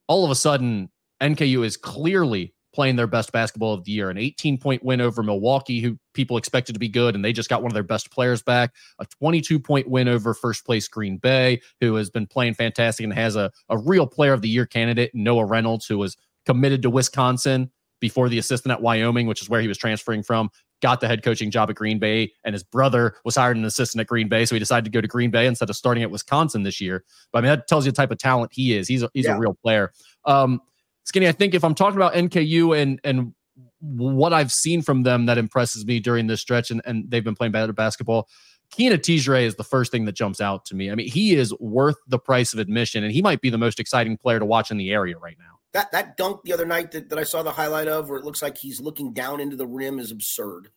All 0.07 0.25
of 0.25 0.31
a 0.31 0.35
sudden, 0.35 0.89
NKU 1.21 1.65
is 1.65 1.77
clearly 1.77 2.53
playing 2.73 2.95
their 2.95 3.07
best 3.07 3.31
basketball 3.31 3.73
of 3.73 3.83
the 3.83 3.91
year. 3.91 4.09
An 4.09 4.17
18 4.17 4.57
point 4.57 4.83
win 4.83 5.01
over 5.01 5.23
Milwaukee, 5.23 5.79
who 5.79 5.97
people 6.13 6.37
expected 6.37 6.73
to 6.73 6.79
be 6.79 6.89
good, 6.89 7.15
and 7.15 7.23
they 7.23 7.33
just 7.33 7.49
got 7.49 7.61
one 7.61 7.71
of 7.71 7.73
their 7.73 7.83
best 7.83 8.11
players 8.11 8.41
back. 8.41 8.73
A 8.99 9.05
22 9.05 9.59
point 9.59 9.87
win 9.89 10.07
over 10.07 10.33
first 10.33 10.65
place 10.65 10.87
Green 10.87 11.17
Bay, 11.17 11.61
who 11.79 11.95
has 11.95 12.09
been 12.09 12.27
playing 12.27 12.55
fantastic 12.55 13.03
and 13.03 13.13
has 13.13 13.35
a, 13.35 13.51
a 13.69 13.77
real 13.77 14.07
player 14.07 14.33
of 14.33 14.41
the 14.41 14.49
year 14.49 14.65
candidate, 14.65 15.11
Noah 15.13 15.45
Reynolds, 15.45 15.85
who 15.85 15.97
was 15.97 16.17
committed 16.45 16.81
to 16.81 16.89
Wisconsin 16.89 17.71
before 17.99 18.27
the 18.27 18.37
assistant 18.37 18.71
at 18.73 18.81
Wyoming, 18.81 19.27
which 19.27 19.41
is 19.41 19.49
where 19.49 19.61
he 19.61 19.67
was 19.69 19.77
transferring 19.77 20.23
from. 20.23 20.49
Got 20.81 20.99
the 20.99 21.07
head 21.07 21.23
coaching 21.23 21.49
job 21.49 21.69
at 21.69 21.77
Green 21.77 21.99
Bay, 21.99 22.33
and 22.43 22.51
his 22.51 22.61
brother 22.61 23.15
was 23.23 23.37
hired 23.37 23.55
an 23.55 23.63
assistant 23.63 24.01
at 24.01 24.07
Green 24.07 24.27
Bay, 24.27 24.43
so 24.43 24.55
he 24.55 24.59
decided 24.59 24.83
to 24.83 24.91
go 24.91 24.99
to 24.99 25.07
Green 25.07 25.31
Bay 25.31 25.47
instead 25.47 25.69
of 25.69 25.77
starting 25.77 26.03
at 26.03 26.11
Wisconsin 26.11 26.63
this 26.63 26.81
year. 26.81 27.05
But 27.31 27.39
I 27.39 27.41
mean, 27.43 27.49
that 27.51 27.67
tells 27.67 27.85
you 27.85 27.93
the 27.93 27.95
type 27.95 28.11
of 28.11 28.17
talent 28.17 28.51
he 28.53 28.75
is. 28.75 28.89
He's 28.89 29.03
a, 29.03 29.09
he's 29.13 29.23
yeah. 29.23 29.37
a 29.37 29.39
real 29.39 29.53
player. 29.53 29.93
Um, 30.25 30.59
Skinny, 31.03 31.27
I 31.27 31.31
think 31.31 31.53
if 31.53 31.63
I'm 31.63 31.75
talking 31.75 31.97
about 31.97 32.13
NKU 32.13 32.79
and 32.79 32.99
and 33.03 33.33
what 33.79 34.33
I've 34.33 34.51
seen 34.51 34.81
from 34.81 35.03
them 35.03 35.25
that 35.25 35.37
impresses 35.37 35.85
me 35.85 35.99
during 35.99 36.27
this 36.27 36.41
stretch, 36.41 36.71
and, 36.71 36.81
and 36.85 37.09
they've 37.09 37.23
been 37.23 37.35
playing 37.35 37.51
better 37.51 37.73
basketball. 37.73 38.29
Keeyan 38.73 38.93
Itejere 38.93 39.43
is 39.43 39.55
the 39.55 39.63
first 39.63 39.91
thing 39.91 40.05
that 40.05 40.13
jumps 40.13 40.41
out 40.41 40.65
to 40.65 40.75
me. 40.75 40.89
I 40.89 40.95
mean, 40.95 41.07
he 41.07 41.35
is 41.35 41.53
worth 41.59 41.97
the 42.07 42.17
price 42.17 42.53
of 42.53 42.59
admission, 42.59 43.03
and 43.03 43.11
he 43.11 43.21
might 43.21 43.41
be 43.41 43.49
the 43.49 43.57
most 43.57 43.79
exciting 43.79 44.17
player 44.17 44.39
to 44.39 44.45
watch 44.45 44.71
in 44.71 44.77
the 44.77 44.91
area 44.91 45.17
right 45.17 45.37
now. 45.37 45.59
That 45.73 45.91
that 45.91 46.17
dunk 46.17 46.43
the 46.43 46.53
other 46.53 46.65
night 46.65 46.91
that, 46.91 47.09
that 47.09 47.19
I 47.19 47.23
saw 47.23 47.43
the 47.43 47.51
highlight 47.51 47.87
of, 47.87 48.09
where 48.09 48.17
it 48.17 48.25
looks 48.25 48.41
like 48.41 48.57
he's 48.57 48.79
looking 48.79 49.13
down 49.13 49.39
into 49.39 49.55
the 49.55 49.67
rim, 49.67 49.99
is 49.99 50.11
absurd. 50.11 50.69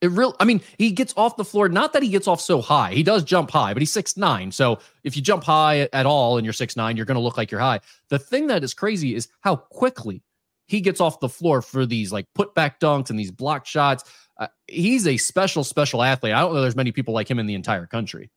It 0.00 0.10
real 0.12 0.34
I 0.40 0.44
mean, 0.44 0.62
he 0.78 0.92
gets 0.92 1.12
off 1.16 1.36
the 1.36 1.44
floor. 1.44 1.68
Not 1.68 1.92
that 1.92 2.02
he 2.02 2.08
gets 2.08 2.26
off 2.26 2.40
so 2.40 2.62
high. 2.62 2.92
He 2.92 3.02
does 3.02 3.22
jump 3.22 3.50
high, 3.50 3.74
but 3.74 3.82
he's 3.82 3.92
six 3.92 4.16
nine. 4.16 4.50
So 4.50 4.78
if 5.04 5.14
you 5.14 5.22
jump 5.22 5.44
high 5.44 5.88
at 5.92 6.06
all 6.06 6.38
and 6.38 6.44
you're 6.44 6.54
six 6.54 6.76
nine, 6.76 6.96
you're 6.96 7.06
gonna 7.06 7.20
look 7.20 7.36
like 7.36 7.50
you're 7.50 7.60
high. 7.60 7.80
The 8.08 8.18
thing 8.18 8.46
that 8.46 8.64
is 8.64 8.72
crazy 8.72 9.14
is 9.14 9.28
how 9.40 9.56
quickly 9.56 10.22
he 10.66 10.80
gets 10.80 11.00
off 11.00 11.20
the 11.20 11.28
floor 11.28 11.62
for 11.62 11.84
these 11.84 12.12
like 12.12 12.26
put 12.34 12.54
back 12.54 12.80
dunks 12.80 13.10
and 13.10 13.18
these 13.18 13.30
block 13.30 13.66
shots. 13.66 14.04
Uh, 14.38 14.46
he's 14.68 15.06
a 15.06 15.16
special, 15.18 15.64
special 15.64 16.02
athlete. 16.02 16.32
I 16.32 16.40
don't 16.40 16.54
know 16.54 16.62
there's 16.62 16.76
many 16.76 16.92
people 16.92 17.12
like 17.12 17.30
him 17.30 17.38
in 17.38 17.46
the 17.46 17.54
entire 17.54 17.86
country. 17.86 18.30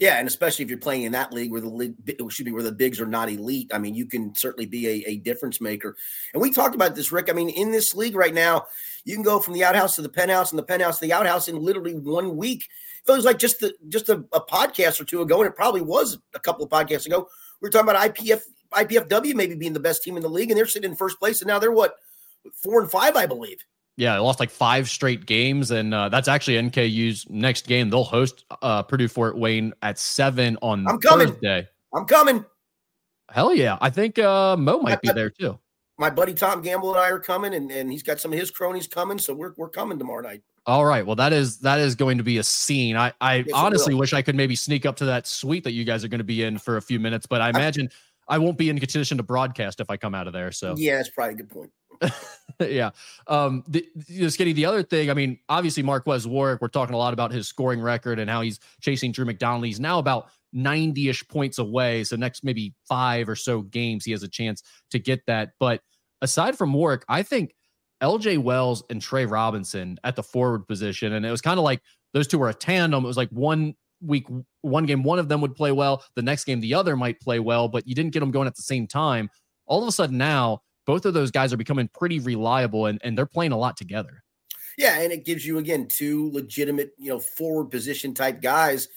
Yeah, 0.00 0.18
and 0.18 0.26
especially 0.26 0.64
if 0.64 0.70
you're 0.70 0.78
playing 0.78 1.02
in 1.02 1.12
that 1.12 1.30
league 1.30 1.52
where 1.52 1.60
the 1.60 1.68
league 1.68 1.94
should 2.30 2.46
be 2.46 2.52
where 2.52 2.62
the 2.62 2.72
bigs 2.72 3.02
are 3.02 3.06
not 3.06 3.28
elite. 3.28 3.70
I 3.72 3.76
mean, 3.76 3.94
you 3.94 4.06
can 4.06 4.34
certainly 4.34 4.64
be 4.64 4.88
a, 4.88 5.10
a, 5.10 5.16
difference 5.18 5.60
maker. 5.60 5.94
And 6.32 6.40
we 6.40 6.50
talked 6.50 6.74
about 6.74 6.94
this, 6.94 7.12
Rick. 7.12 7.28
I 7.28 7.34
mean, 7.34 7.50
in 7.50 7.70
this 7.70 7.94
league 7.94 8.14
right 8.14 8.32
now, 8.32 8.64
you 9.04 9.14
can 9.14 9.22
go 9.22 9.38
from 9.40 9.52
the 9.52 9.62
outhouse 9.62 9.96
to 9.96 10.02
the 10.02 10.08
penthouse 10.08 10.52
and 10.52 10.58
the 10.58 10.62
penthouse 10.62 10.98
to 10.98 11.06
the 11.06 11.12
outhouse 11.12 11.48
in 11.48 11.56
literally 11.56 11.94
one 11.94 12.38
week. 12.38 12.62
It 12.62 13.06
feels 13.06 13.26
like 13.26 13.38
just 13.38 13.60
the 13.60 13.74
just 13.88 14.08
a, 14.08 14.24
a 14.32 14.40
podcast 14.40 15.02
or 15.02 15.04
two 15.04 15.20
ago, 15.20 15.42
and 15.42 15.46
it 15.46 15.54
probably 15.54 15.82
was 15.82 16.18
a 16.34 16.40
couple 16.40 16.64
of 16.64 16.70
podcasts 16.70 17.04
ago. 17.04 17.28
We 17.60 17.66
were 17.66 17.70
talking 17.70 17.90
about 17.90 18.14
IPF 18.14 18.40
IPFW 18.72 19.34
maybe 19.34 19.54
being 19.54 19.74
the 19.74 19.80
best 19.80 20.02
team 20.02 20.16
in 20.16 20.22
the 20.22 20.30
league, 20.30 20.50
and 20.50 20.56
they're 20.56 20.66
sitting 20.66 20.90
in 20.90 20.96
first 20.96 21.18
place, 21.18 21.42
and 21.42 21.48
now 21.48 21.58
they're 21.58 21.72
what 21.72 21.96
four 22.54 22.80
and 22.80 22.90
five, 22.90 23.16
I 23.16 23.26
believe. 23.26 23.58
Yeah, 23.96 24.14
they 24.14 24.20
lost 24.20 24.40
like 24.40 24.50
five 24.50 24.88
straight 24.88 25.26
games, 25.26 25.70
and 25.70 25.92
uh, 25.92 26.08
that's 26.08 26.28
actually 26.28 26.56
NKU's 26.56 27.26
next 27.28 27.66
game. 27.66 27.90
They'll 27.90 28.04
host 28.04 28.44
uh, 28.62 28.82
Purdue 28.82 29.08
Fort 29.08 29.36
Wayne 29.36 29.74
at 29.82 29.98
seven 29.98 30.56
on 30.62 30.86
I'm 30.88 30.98
coming. 30.98 31.28
Thursday. 31.28 31.68
I'm 31.94 32.06
coming. 32.06 32.44
Hell 33.30 33.54
yeah! 33.54 33.76
I 33.80 33.90
think 33.90 34.18
uh, 34.18 34.56
Mo 34.56 34.80
might 34.80 35.00
be 35.02 35.12
there 35.12 35.30
too. 35.30 35.58
My 35.98 36.08
buddy 36.08 36.32
Tom 36.32 36.62
Gamble 36.62 36.94
and 36.94 36.98
I 36.98 37.10
are 37.10 37.20
coming, 37.20 37.52
and, 37.52 37.70
and 37.70 37.92
he's 37.92 38.02
got 38.02 38.18
some 38.20 38.32
of 38.32 38.38
his 38.38 38.50
cronies 38.50 38.86
coming, 38.86 39.18
so 39.18 39.34
we're 39.34 39.52
we're 39.56 39.68
coming 39.68 39.98
tomorrow 39.98 40.22
night. 40.22 40.42
All 40.66 40.84
right. 40.84 41.04
Well, 41.04 41.16
that 41.16 41.32
is 41.32 41.58
that 41.58 41.78
is 41.78 41.94
going 41.94 42.18
to 42.18 42.24
be 42.24 42.38
a 42.38 42.42
scene. 42.42 42.96
I 42.96 43.12
I 43.20 43.36
yes, 43.36 43.48
honestly 43.52 43.94
wish 43.94 44.12
I 44.12 44.22
could 44.22 44.34
maybe 44.34 44.56
sneak 44.56 44.86
up 44.86 44.96
to 44.96 45.04
that 45.06 45.26
suite 45.26 45.64
that 45.64 45.72
you 45.72 45.84
guys 45.84 46.04
are 46.04 46.08
going 46.08 46.18
to 46.18 46.24
be 46.24 46.42
in 46.42 46.58
for 46.58 46.76
a 46.76 46.82
few 46.82 47.00
minutes, 47.00 47.26
but 47.26 47.40
I 47.40 47.50
imagine 47.50 47.88
I, 47.90 47.94
I 48.30 48.38
won't 48.38 48.56
be 48.56 48.70
in 48.70 48.78
condition 48.78 49.18
to 49.18 49.22
broadcast 49.22 49.80
if 49.80 49.90
I 49.90 49.96
come 49.96 50.14
out 50.14 50.26
of 50.26 50.32
there. 50.32 50.52
So 50.52 50.74
yeah, 50.78 50.96
that's 50.96 51.10
probably 51.10 51.34
a 51.34 51.36
good 51.36 51.50
point. 51.50 51.70
yeah. 52.60 52.90
Um, 53.26 53.64
the, 53.68 53.86
you 54.06 54.22
know, 54.22 54.28
Skinny, 54.28 54.52
the 54.52 54.64
other 54.64 54.82
thing, 54.82 55.10
I 55.10 55.14
mean, 55.14 55.38
obviously 55.48 55.82
Marques 55.82 56.26
Warrick, 56.26 56.62
we're 56.62 56.68
talking 56.68 56.94
a 56.94 56.98
lot 56.98 57.12
about 57.12 57.32
his 57.32 57.48
scoring 57.48 57.80
record 57.82 58.18
and 58.18 58.30
how 58.30 58.40
he's 58.40 58.60
chasing 58.80 59.12
Drew 59.12 59.24
McDonald. 59.24 59.66
He's 59.66 59.80
now 59.80 59.98
about 59.98 60.30
90 60.52 61.08
ish 61.08 61.26
points 61.28 61.58
away. 61.58 62.04
So 62.04 62.16
next 62.16 62.44
maybe 62.44 62.72
five 62.88 63.28
or 63.28 63.36
so 63.36 63.62
games, 63.62 64.04
he 64.04 64.12
has 64.12 64.22
a 64.22 64.28
chance 64.28 64.62
to 64.90 64.98
get 64.98 65.26
that. 65.26 65.50
But 65.58 65.82
aside 66.22 66.56
from 66.56 66.72
Warrick, 66.72 67.04
I 67.08 67.22
think 67.22 67.54
LJ 68.02 68.38
Wells 68.38 68.82
and 68.88 69.02
Trey 69.02 69.26
Robinson 69.26 69.98
at 70.04 70.16
the 70.16 70.22
forward 70.22 70.66
position, 70.66 71.12
and 71.12 71.26
it 71.26 71.30
was 71.30 71.42
kind 71.42 71.58
of 71.58 71.64
like 71.64 71.82
those 72.14 72.26
two 72.26 72.38
were 72.38 72.48
a 72.48 72.54
tandem. 72.54 73.04
It 73.04 73.08
was 73.08 73.16
like 73.16 73.30
one 73.30 73.74
week, 74.04 74.26
one 74.62 74.86
game, 74.86 75.02
one 75.02 75.18
of 75.18 75.28
them 75.28 75.40
would 75.40 75.54
play 75.54 75.72
well. 75.72 76.04
The 76.14 76.22
next 76.22 76.44
game, 76.44 76.60
the 76.60 76.74
other 76.74 76.96
might 76.96 77.20
play 77.20 77.38
well, 77.38 77.68
but 77.68 77.86
you 77.86 77.94
didn't 77.94 78.12
get 78.12 78.20
them 78.20 78.30
going 78.30 78.46
at 78.46 78.56
the 78.56 78.62
same 78.62 78.86
time. 78.86 79.30
All 79.66 79.82
of 79.82 79.88
a 79.88 79.92
sudden 79.92 80.18
now, 80.18 80.62
both 80.86 81.04
of 81.04 81.14
those 81.14 81.30
guys 81.30 81.52
are 81.52 81.56
becoming 81.56 81.88
pretty 81.88 82.18
reliable 82.18 82.86
and, 82.86 83.00
and 83.04 83.16
they're 83.16 83.26
playing 83.26 83.52
a 83.52 83.58
lot 83.58 83.76
together. 83.76 84.22
Yeah, 84.78 85.00
and 85.00 85.12
it 85.12 85.24
gives 85.24 85.46
you 85.46 85.58
again 85.58 85.86
two 85.88 86.30
legitimate, 86.32 86.92
you 86.96 87.10
know, 87.10 87.20
forward 87.20 87.66
position 87.70 88.14
type 88.14 88.40
guys. 88.40 88.88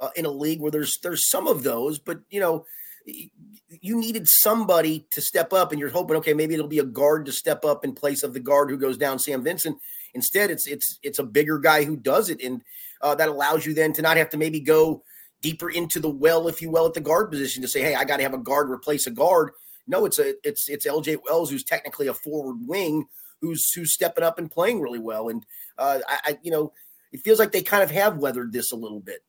uh, 0.00 0.10
in 0.16 0.26
a 0.26 0.30
league 0.30 0.60
where 0.60 0.70
there's 0.70 0.98
there's 0.98 1.28
some 1.28 1.46
of 1.46 1.62
those, 1.62 1.98
but 1.98 2.20
you 2.30 2.40
know, 2.40 2.64
you 3.04 3.98
needed 3.98 4.28
somebody 4.28 5.06
to 5.10 5.20
step 5.20 5.52
up, 5.52 5.72
and 5.72 5.80
you're 5.80 5.88
hoping, 5.88 6.16
okay, 6.16 6.34
maybe 6.34 6.54
it'll 6.54 6.68
be 6.68 6.78
a 6.78 6.84
guard 6.84 7.26
to 7.26 7.32
step 7.32 7.64
up 7.64 7.84
in 7.84 7.94
place 7.94 8.22
of 8.22 8.34
the 8.34 8.40
guard 8.40 8.70
who 8.70 8.76
goes 8.76 8.96
down, 8.96 9.18
Sam 9.18 9.42
Vincent. 9.42 9.78
Instead, 10.14 10.50
it's 10.50 10.66
it's 10.66 10.98
it's 11.02 11.18
a 11.18 11.24
bigger 11.24 11.58
guy 11.58 11.84
who 11.84 11.96
does 11.96 12.30
it, 12.30 12.42
and 12.42 12.62
uh, 13.00 13.14
that 13.14 13.28
allows 13.28 13.66
you 13.66 13.74
then 13.74 13.92
to 13.94 14.02
not 14.02 14.16
have 14.16 14.30
to 14.30 14.36
maybe 14.36 14.60
go 14.60 15.02
deeper 15.40 15.70
into 15.70 16.00
the 16.00 16.10
well, 16.10 16.48
if 16.48 16.60
you 16.60 16.70
will, 16.70 16.86
at 16.86 16.94
the 16.94 17.00
guard 17.00 17.30
position 17.30 17.62
to 17.62 17.68
say, 17.68 17.80
hey, 17.80 17.94
I 17.94 18.04
got 18.04 18.16
to 18.18 18.22
have 18.22 18.34
a 18.34 18.38
guard 18.38 18.70
replace 18.70 19.06
a 19.06 19.10
guard. 19.10 19.50
No, 19.86 20.04
it's 20.04 20.18
a 20.18 20.34
it's 20.46 20.68
it's 20.68 20.86
LJ 20.86 21.18
Wells 21.24 21.50
who's 21.50 21.64
technically 21.64 22.08
a 22.08 22.14
forward 22.14 22.58
wing 22.66 23.06
who's 23.40 23.72
who's 23.72 23.92
stepping 23.92 24.24
up 24.24 24.38
and 24.38 24.50
playing 24.50 24.80
really 24.80 24.98
well, 24.98 25.28
and 25.28 25.44
uh, 25.78 26.00
I, 26.06 26.18
I 26.24 26.38
you 26.42 26.50
know 26.50 26.72
it 27.12 27.20
feels 27.20 27.38
like 27.38 27.52
they 27.52 27.62
kind 27.62 27.82
of 27.82 27.90
have 27.90 28.18
weathered 28.18 28.52
this 28.52 28.72
a 28.72 28.76
little 28.76 29.00
bit. 29.00 29.20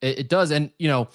It, 0.00 0.20
it 0.20 0.28
does, 0.28 0.50
and 0.50 0.70
you 0.78 0.88
know 0.88 1.08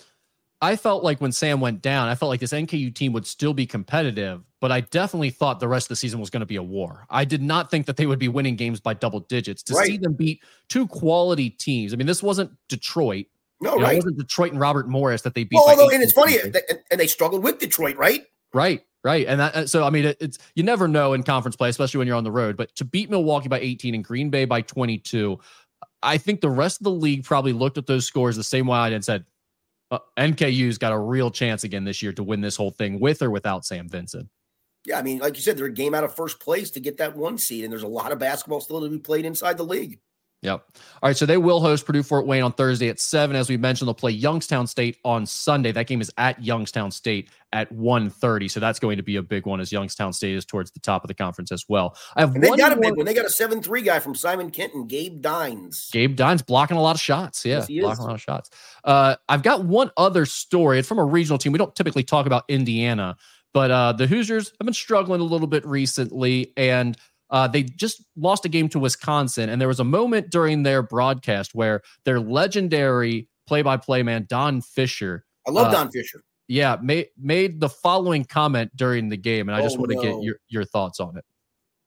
I 0.62 0.76
felt 0.76 1.04
like 1.04 1.22
when 1.22 1.32
Sam 1.32 1.62
went 1.62 1.82
down, 1.82 2.08
I 2.08 2.16
felt 2.16 2.30
like 2.30 2.40
this 2.40 2.52
NKU 2.52 2.94
team 2.94 3.14
would 3.14 3.28
still 3.28 3.54
be 3.54 3.68
competitive, 3.68 4.44
but 4.60 4.72
I 4.72 4.82
definitely 4.82 5.30
thought 5.30 5.60
the 5.60 5.68
rest 5.68 5.86
of 5.86 5.90
the 5.90 5.96
season 5.96 6.20
was 6.20 6.32
going 6.32 6.40
to 6.40 6.48
be 6.48 6.56
a 6.56 6.64
war. 6.64 7.06
I 7.12 7.26
did 7.26 7.44
not 7.44 7.70
think 7.70 7.86
that 7.86 7.98
they 7.98 8.08
would 8.08 8.18
be 8.18 8.28
winning 8.28 8.56
games 8.56 8.80
by 8.80 8.96
double 8.96 9.20
digits. 9.20 9.62
To 9.64 9.76
right. 9.76 9.86
see 9.86 9.98
them 9.98 10.14
beat 10.14 10.42
two 10.68 10.88
quality 10.88 11.52
teams, 11.52 11.94
I 11.94 11.96
mean, 11.96 12.08
this 12.08 12.24
wasn't 12.24 12.52
Detroit. 12.70 13.28
No, 13.62 13.74
you 13.74 13.80
know, 13.80 13.86
right. 13.86 13.94
It 13.94 13.98
wasn't 13.98 14.18
Detroit 14.18 14.52
and 14.52 14.60
Robert 14.60 14.88
Morris 14.88 15.22
that 15.24 15.36
they 15.36 15.44
beat. 15.44 15.56
Well, 15.56 15.70
although, 15.70 15.90
and 15.90 16.02
it's 16.02 16.14
funny, 16.14 16.38
and 16.40 17.00
they 17.00 17.08
struggled 17.08 17.44
with 17.44 17.60
Detroit, 17.60 17.98
right? 17.98 18.24
Right, 18.54 18.84
right, 19.04 19.28
and 19.28 19.40
that. 19.40 19.56
Uh, 19.56 19.68
so, 19.68 19.84
I 19.84 19.92
mean, 19.92 20.06
it, 20.06 20.18
it's 20.20 20.40
you 20.56 20.64
never 20.64 20.88
know 20.88 21.14
in 21.14 21.22
conference 21.22 21.56
play, 21.56 21.70
especially 21.70 22.00
when 22.00 22.08
you're 22.08 22.18
on 22.18 22.24
the 22.24 22.32
road. 22.32 22.58
But 22.58 22.76
to 22.76 22.86
beat 22.86 23.10
Milwaukee 23.12 23.48
by 23.48 23.60
18 23.60 23.94
and 23.94 24.04
Green 24.04 24.30
Bay 24.30 24.46
by 24.46 24.62
22, 24.62 25.40
I 26.02 26.18
think 26.18 26.42
the 26.42 26.50
rest 26.50 26.80
of 26.80 26.86
the 26.86 26.92
league 26.92 27.24
probably 27.24 27.54
looked 27.54 27.78
at 27.78 27.86
those 27.86 28.06
scores 28.06 28.36
the 28.36 28.44
same 28.44 28.68
way 28.68 28.78
I 28.78 28.90
did 28.90 28.96
and 28.96 29.06
said, 29.06 29.26
uh, 29.92 30.00
NKU's 30.18 30.78
got 30.78 30.94
a 30.94 30.98
real 30.98 31.32
chance 31.32 31.64
again 31.64 31.84
this 31.84 32.02
year 32.02 32.14
to 32.14 32.24
win 32.24 32.42
this 32.42 32.56
whole 32.56 32.72
thing 32.72 33.00
with 33.00 33.22
or 33.22 33.30
without 33.30 33.66
Sam 33.66 33.88
Vincent. 33.88 34.30
Yeah, 34.86 35.00
I 35.00 35.02
mean, 35.02 35.20
like 35.20 35.36
you 35.36 35.42
said, 35.42 35.58
they're 35.58 35.66
a 35.66 35.72
game 35.72 35.94
out 35.94 36.04
of 36.04 36.16
first 36.16 36.40
place 36.40 36.72
to 36.72 36.80
get 36.80 36.98
that 36.98 37.16
one 37.16 37.38
seed, 37.38 37.64
and 37.64 37.72
there's 37.72 37.84
a 37.84 37.88
lot 37.88 38.12
of 38.12 38.20
basketball 38.20 38.62
still 38.62 38.82
to 38.82 38.90
be 38.90 39.00
played 39.00 39.26
inside 39.26 39.58
the 39.58 39.64
league. 39.64 40.00
Yep. 40.44 40.64
All 41.02 41.10
right. 41.10 41.18
So 41.18 41.26
they 41.26 41.38
will 41.38 41.60
host 41.60 41.86
Purdue 41.86 42.04
Fort 42.04 42.28
Wayne 42.28 42.44
on 42.44 42.54
Thursday 42.54 42.90
at 42.90 43.00
seven. 43.00 43.36
As 43.36 43.50
we 43.50 43.58
mentioned, 43.58 43.88
they'll 43.88 43.96
play 43.96 44.12
Youngstown 44.12 44.68
State 44.68 44.98
on 45.04 45.26
Sunday. 45.26 45.72
That 45.72 45.88
game 45.88 46.00
is 46.00 46.12
at 46.18 46.42
Youngstown 46.44 46.92
State 46.92 47.30
at 47.54 47.74
1.30. 47.74 48.52
So 48.52 48.60
that's 48.60 48.78
going 48.78 48.98
to 48.98 49.04
be 49.04 49.16
a 49.16 49.24
big 49.24 49.48
one 49.48 49.60
as 49.60 49.72
Youngstown 49.72 50.14
State 50.14 50.36
is 50.36 50.46
towards 50.46 50.70
the 50.72 50.80
top 50.80 51.04
of 51.04 51.08
the 51.08 51.16
conference 51.16 51.52
as 51.52 51.66
well. 51.68 51.98
I 52.16 52.22
have 52.22 52.36
and 52.36 52.44
they 52.44 52.50
got 52.52 52.72
a 52.72 52.80
big 52.80 52.96
one. 52.96 53.06
They 53.06 53.16
got 53.16 53.26
a 53.26 53.30
7-3 53.30 53.84
guy 53.84 54.00
from 54.00 54.14
Simon 54.14 54.52
Kenton, 54.52 54.86
Gabe 54.86 55.22
Dynes. 55.22 55.90
Gabe 55.92 56.16
Dynes 56.16 56.44
blocking 56.44 56.78
a 56.78 56.82
lot 56.82 56.96
of 56.96 57.02
shots. 57.02 57.44
Yeah. 57.44 57.66
Yes, 57.68 57.82
blocking 57.82 58.04
a 58.04 58.08
lot 58.08 58.16
of 58.16 58.22
shots. 58.22 58.50
Uh, 58.84 59.16
I've 59.28 59.44
got 59.44 59.66
one 59.66 59.90
other 59.98 60.26
story. 60.28 60.78
It's 60.78 60.88
from 60.88 61.00
a 61.00 61.06
regional 61.06 61.40
team. 61.40 61.52
We 61.52 61.58
don't 61.58 61.76
typically 61.76 62.04
talk 62.04 62.28
about 62.28 62.44
Indiana, 62.48 63.18
but 63.54 63.72
uh, 63.72 63.94
the 63.94 64.06
Hoosiers 64.06 64.52
have 64.60 64.66
been 64.66 64.74
struggling 64.74 65.20
a 65.20 65.24
little 65.26 65.48
bit 65.48 65.66
recently. 65.66 66.54
And 66.58 66.96
uh, 67.30 67.48
they 67.48 67.64
just 67.64 68.04
lost 68.16 68.46
a 68.46 68.50
game 68.50 68.70
to 68.70 68.80
Wisconsin, 68.80 69.50
and 69.50 69.60
there 69.60 69.68
was 69.68 69.80
a 69.80 69.86
moment 69.86 70.30
during 70.30 70.64
their 70.64 70.82
broadcast 70.82 71.54
where 71.54 71.82
their 72.06 72.20
legendary 72.20 73.28
play-by-play 73.48 74.04
man 74.04 74.26
Don 74.30 74.62
Fischer. 74.62 75.26
I 75.48 75.52
love 75.52 75.68
uh, 75.68 75.72
Don 75.72 75.92
Fischer. 75.92 76.22
Yeah, 76.48 76.78
made 76.82 77.08
made 77.18 77.60
the 77.60 77.70
following 77.70 78.24
comment 78.24 78.72
during 78.76 79.10
the 79.10 79.18
game, 79.18 79.50
and 79.50 79.56
I 79.56 79.62
just 79.62 79.76
oh, 79.78 79.82
want 79.82 79.92
to 79.92 79.96
no. 79.98 80.02
get 80.02 80.24
your 80.24 80.36
your 80.48 80.64
thoughts 80.64 81.00
on 81.00 81.18
it. 81.18 81.26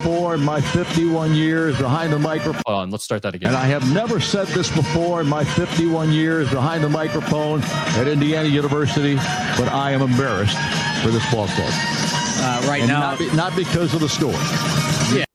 For 0.03 0.39
my 0.39 0.63
51 0.63 1.35
years 1.35 1.77
behind 1.77 2.11
the 2.11 2.19
microphone. 2.19 2.63
Hold 2.67 2.79
on, 2.79 2.91
let's 2.91 3.05
start 3.05 3.21
that 3.23 3.35
again. 3.35 3.49
And 3.49 3.57
I 3.57 3.67
have 3.67 3.93
never 3.93 4.19
said 4.19 4.47
this 4.49 4.75
before 4.75 5.21
in 5.21 5.27
my 5.27 5.45
51 5.45 6.11
years 6.11 6.49
behind 6.49 6.83
the 6.83 6.89
microphone 6.89 7.61
at 7.63 8.09
Indiana 8.09 8.49
University, 8.49 9.17
but 9.17 9.69
I 9.69 9.91
am 9.91 10.01
embarrassed 10.01 10.57
for 11.03 11.11
this 11.11 11.23
ball 11.31 11.49
club. 11.49 11.71
Uh, 12.43 12.65
right 12.67 12.81
and 12.81 12.89
now, 12.89 13.01
not, 13.01 13.19
be, 13.19 13.37
not 13.37 13.55
because 13.55 13.93
of 13.93 14.01
the 14.01 14.09
score. 14.09 14.33
Yeah, 15.15 15.27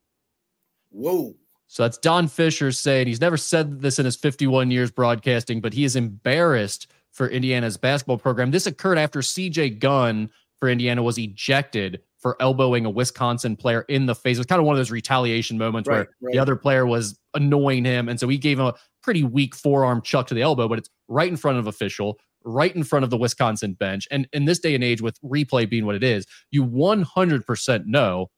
Whoa. 0.96 1.36
So 1.68 1.84
that's 1.84 1.98
Don 1.98 2.28
Fischer 2.28 2.72
saying 2.72 3.08
he's 3.08 3.22
never 3.22 3.38
said 3.38 3.82
this 3.82 4.00
in 4.00 4.06
his 4.06 4.16
51 4.16 4.72
years 4.72 4.92
broadcasting, 4.92 5.60
but 5.60 5.74
he 5.74 5.84
is 5.84 5.96
embarrassed 5.96 6.88
for 7.12 7.28
Indiana's 7.28 7.76
basketball 7.76 8.18
program. 8.18 8.52
This 8.52 8.66
occurred 8.66 8.98
after 8.98 9.20
CJ 9.20 9.80
Gunn 9.80 10.30
for 10.60 10.70
Indiana 10.70 11.04
was 11.04 11.18
ejected 11.18 12.02
for 12.20 12.38
elbowing 12.40 12.86
a 12.86 12.90
Wisconsin 12.90 13.56
player 13.56 13.82
in 13.84 14.06
the 14.06 14.16
face. 14.16 14.38
It 14.38 14.40
was 14.40 14.48
kind 14.48 14.60
of 14.60 14.66
one 14.66 14.76
of 14.76 14.80
those 14.80 14.92
retaliation 14.92 15.58
moments 15.58 15.88
right, 15.88 15.96
where 15.96 16.08
right. 16.22 16.34
the 16.34 16.40
other 16.40 16.56
player 16.56 16.86
was 16.86 17.20
annoying 17.34 17.84
him. 17.84 18.08
And 18.08 18.20
so 18.20 18.28
he 18.28 18.38
gave 18.38 18.60
him 18.60 18.68
a 18.68 18.74
pretty 19.04 19.24
weak 19.24 19.54
forearm 19.54 20.02
chuck 20.02 20.28
to 20.28 20.34
the 20.34 20.42
elbow, 20.42 20.68
but 20.68 20.80
it's 20.80 20.90
right 21.08 21.30
in 21.30 21.38
front 21.38 21.58
of 21.58 21.68
official, 21.68 22.20
right 22.44 22.76
in 22.76 22.84
front 22.84 23.04
of 23.04 23.10
the 23.10 23.18
Wisconsin 23.18 23.74
bench. 23.74 24.08
And 24.12 24.28
in 24.34 24.46
this 24.46 24.60
day 24.60 24.76
and 24.76 24.84
age, 24.84 25.02
with 25.02 25.20
replay 25.22 25.70
being 25.70 25.86
what 25.86 25.96
it 25.96 26.04
is, 26.04 26.26
you 26.52 26.66
100% 26.66 27.86
know 27.86 28.30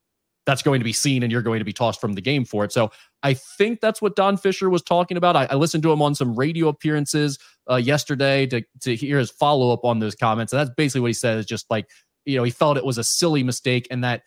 that's 0.47 0.63
going 0.63 0.79
to 0.79 0.85
be 0.85 0.93
seen 0.93 1.21
and 1.21 1.31
you're 1.31 1.43
going 1.43 1.59
to 1.59 1.65
be 1.65 1.73
tossed 1.73 1.99
from 1.99 2.13
the 2.13 2.21
game 2.21 2.45
for 2.45 2.63
it. 2.63 2.71
So 2.71 2.89
I 3.21 3.33
think 3.33 3.81
that's 3.81 4.01
what 4.01 4.15
Don 4.15 4.37
Fischer 4.37 4.69
was 4.69 4.81
talking 4.81 5.17
about. 5.17 5.35
I, 5.35 5.45
I 5.51 5.55
listened 5.55 5.83
to 5.83 5.91
him 5.91 6.01
on 6.01 6.15
some 6.15 6.35
radio 6.35 6.69
appearances 6.69 7.37
uh, 7.69 7.75
yesterday 7.75 8.47
to, 8.47 8.63
to 8.81 8.95
hear 8.95 9.19
his 9.19 9.29
follow 9.29 9.73
up 9.73 9.83
on 9.83 9.99
those 9.99 10.15
comments. 10.15 10.53
And 10.53 10.59
that's 10.61 10.71
basically 10.75 11.01
what 11.01 11.07
he 11.07 11.13
said 11.13 11.37
is 11.37 11.45
just 11.45 11.69
like, 11.69 11.89
you 12.25 12.37
know, 12.37 12.43
he 12.43 12.51
felt 12.51 12.77
it 12.77 12.85
was 12.85 12.97
a 12.97 13.03
silly 13.03 13.43
mistake 13.43 13.87
and 13.91 14.03
that 14.05 14.23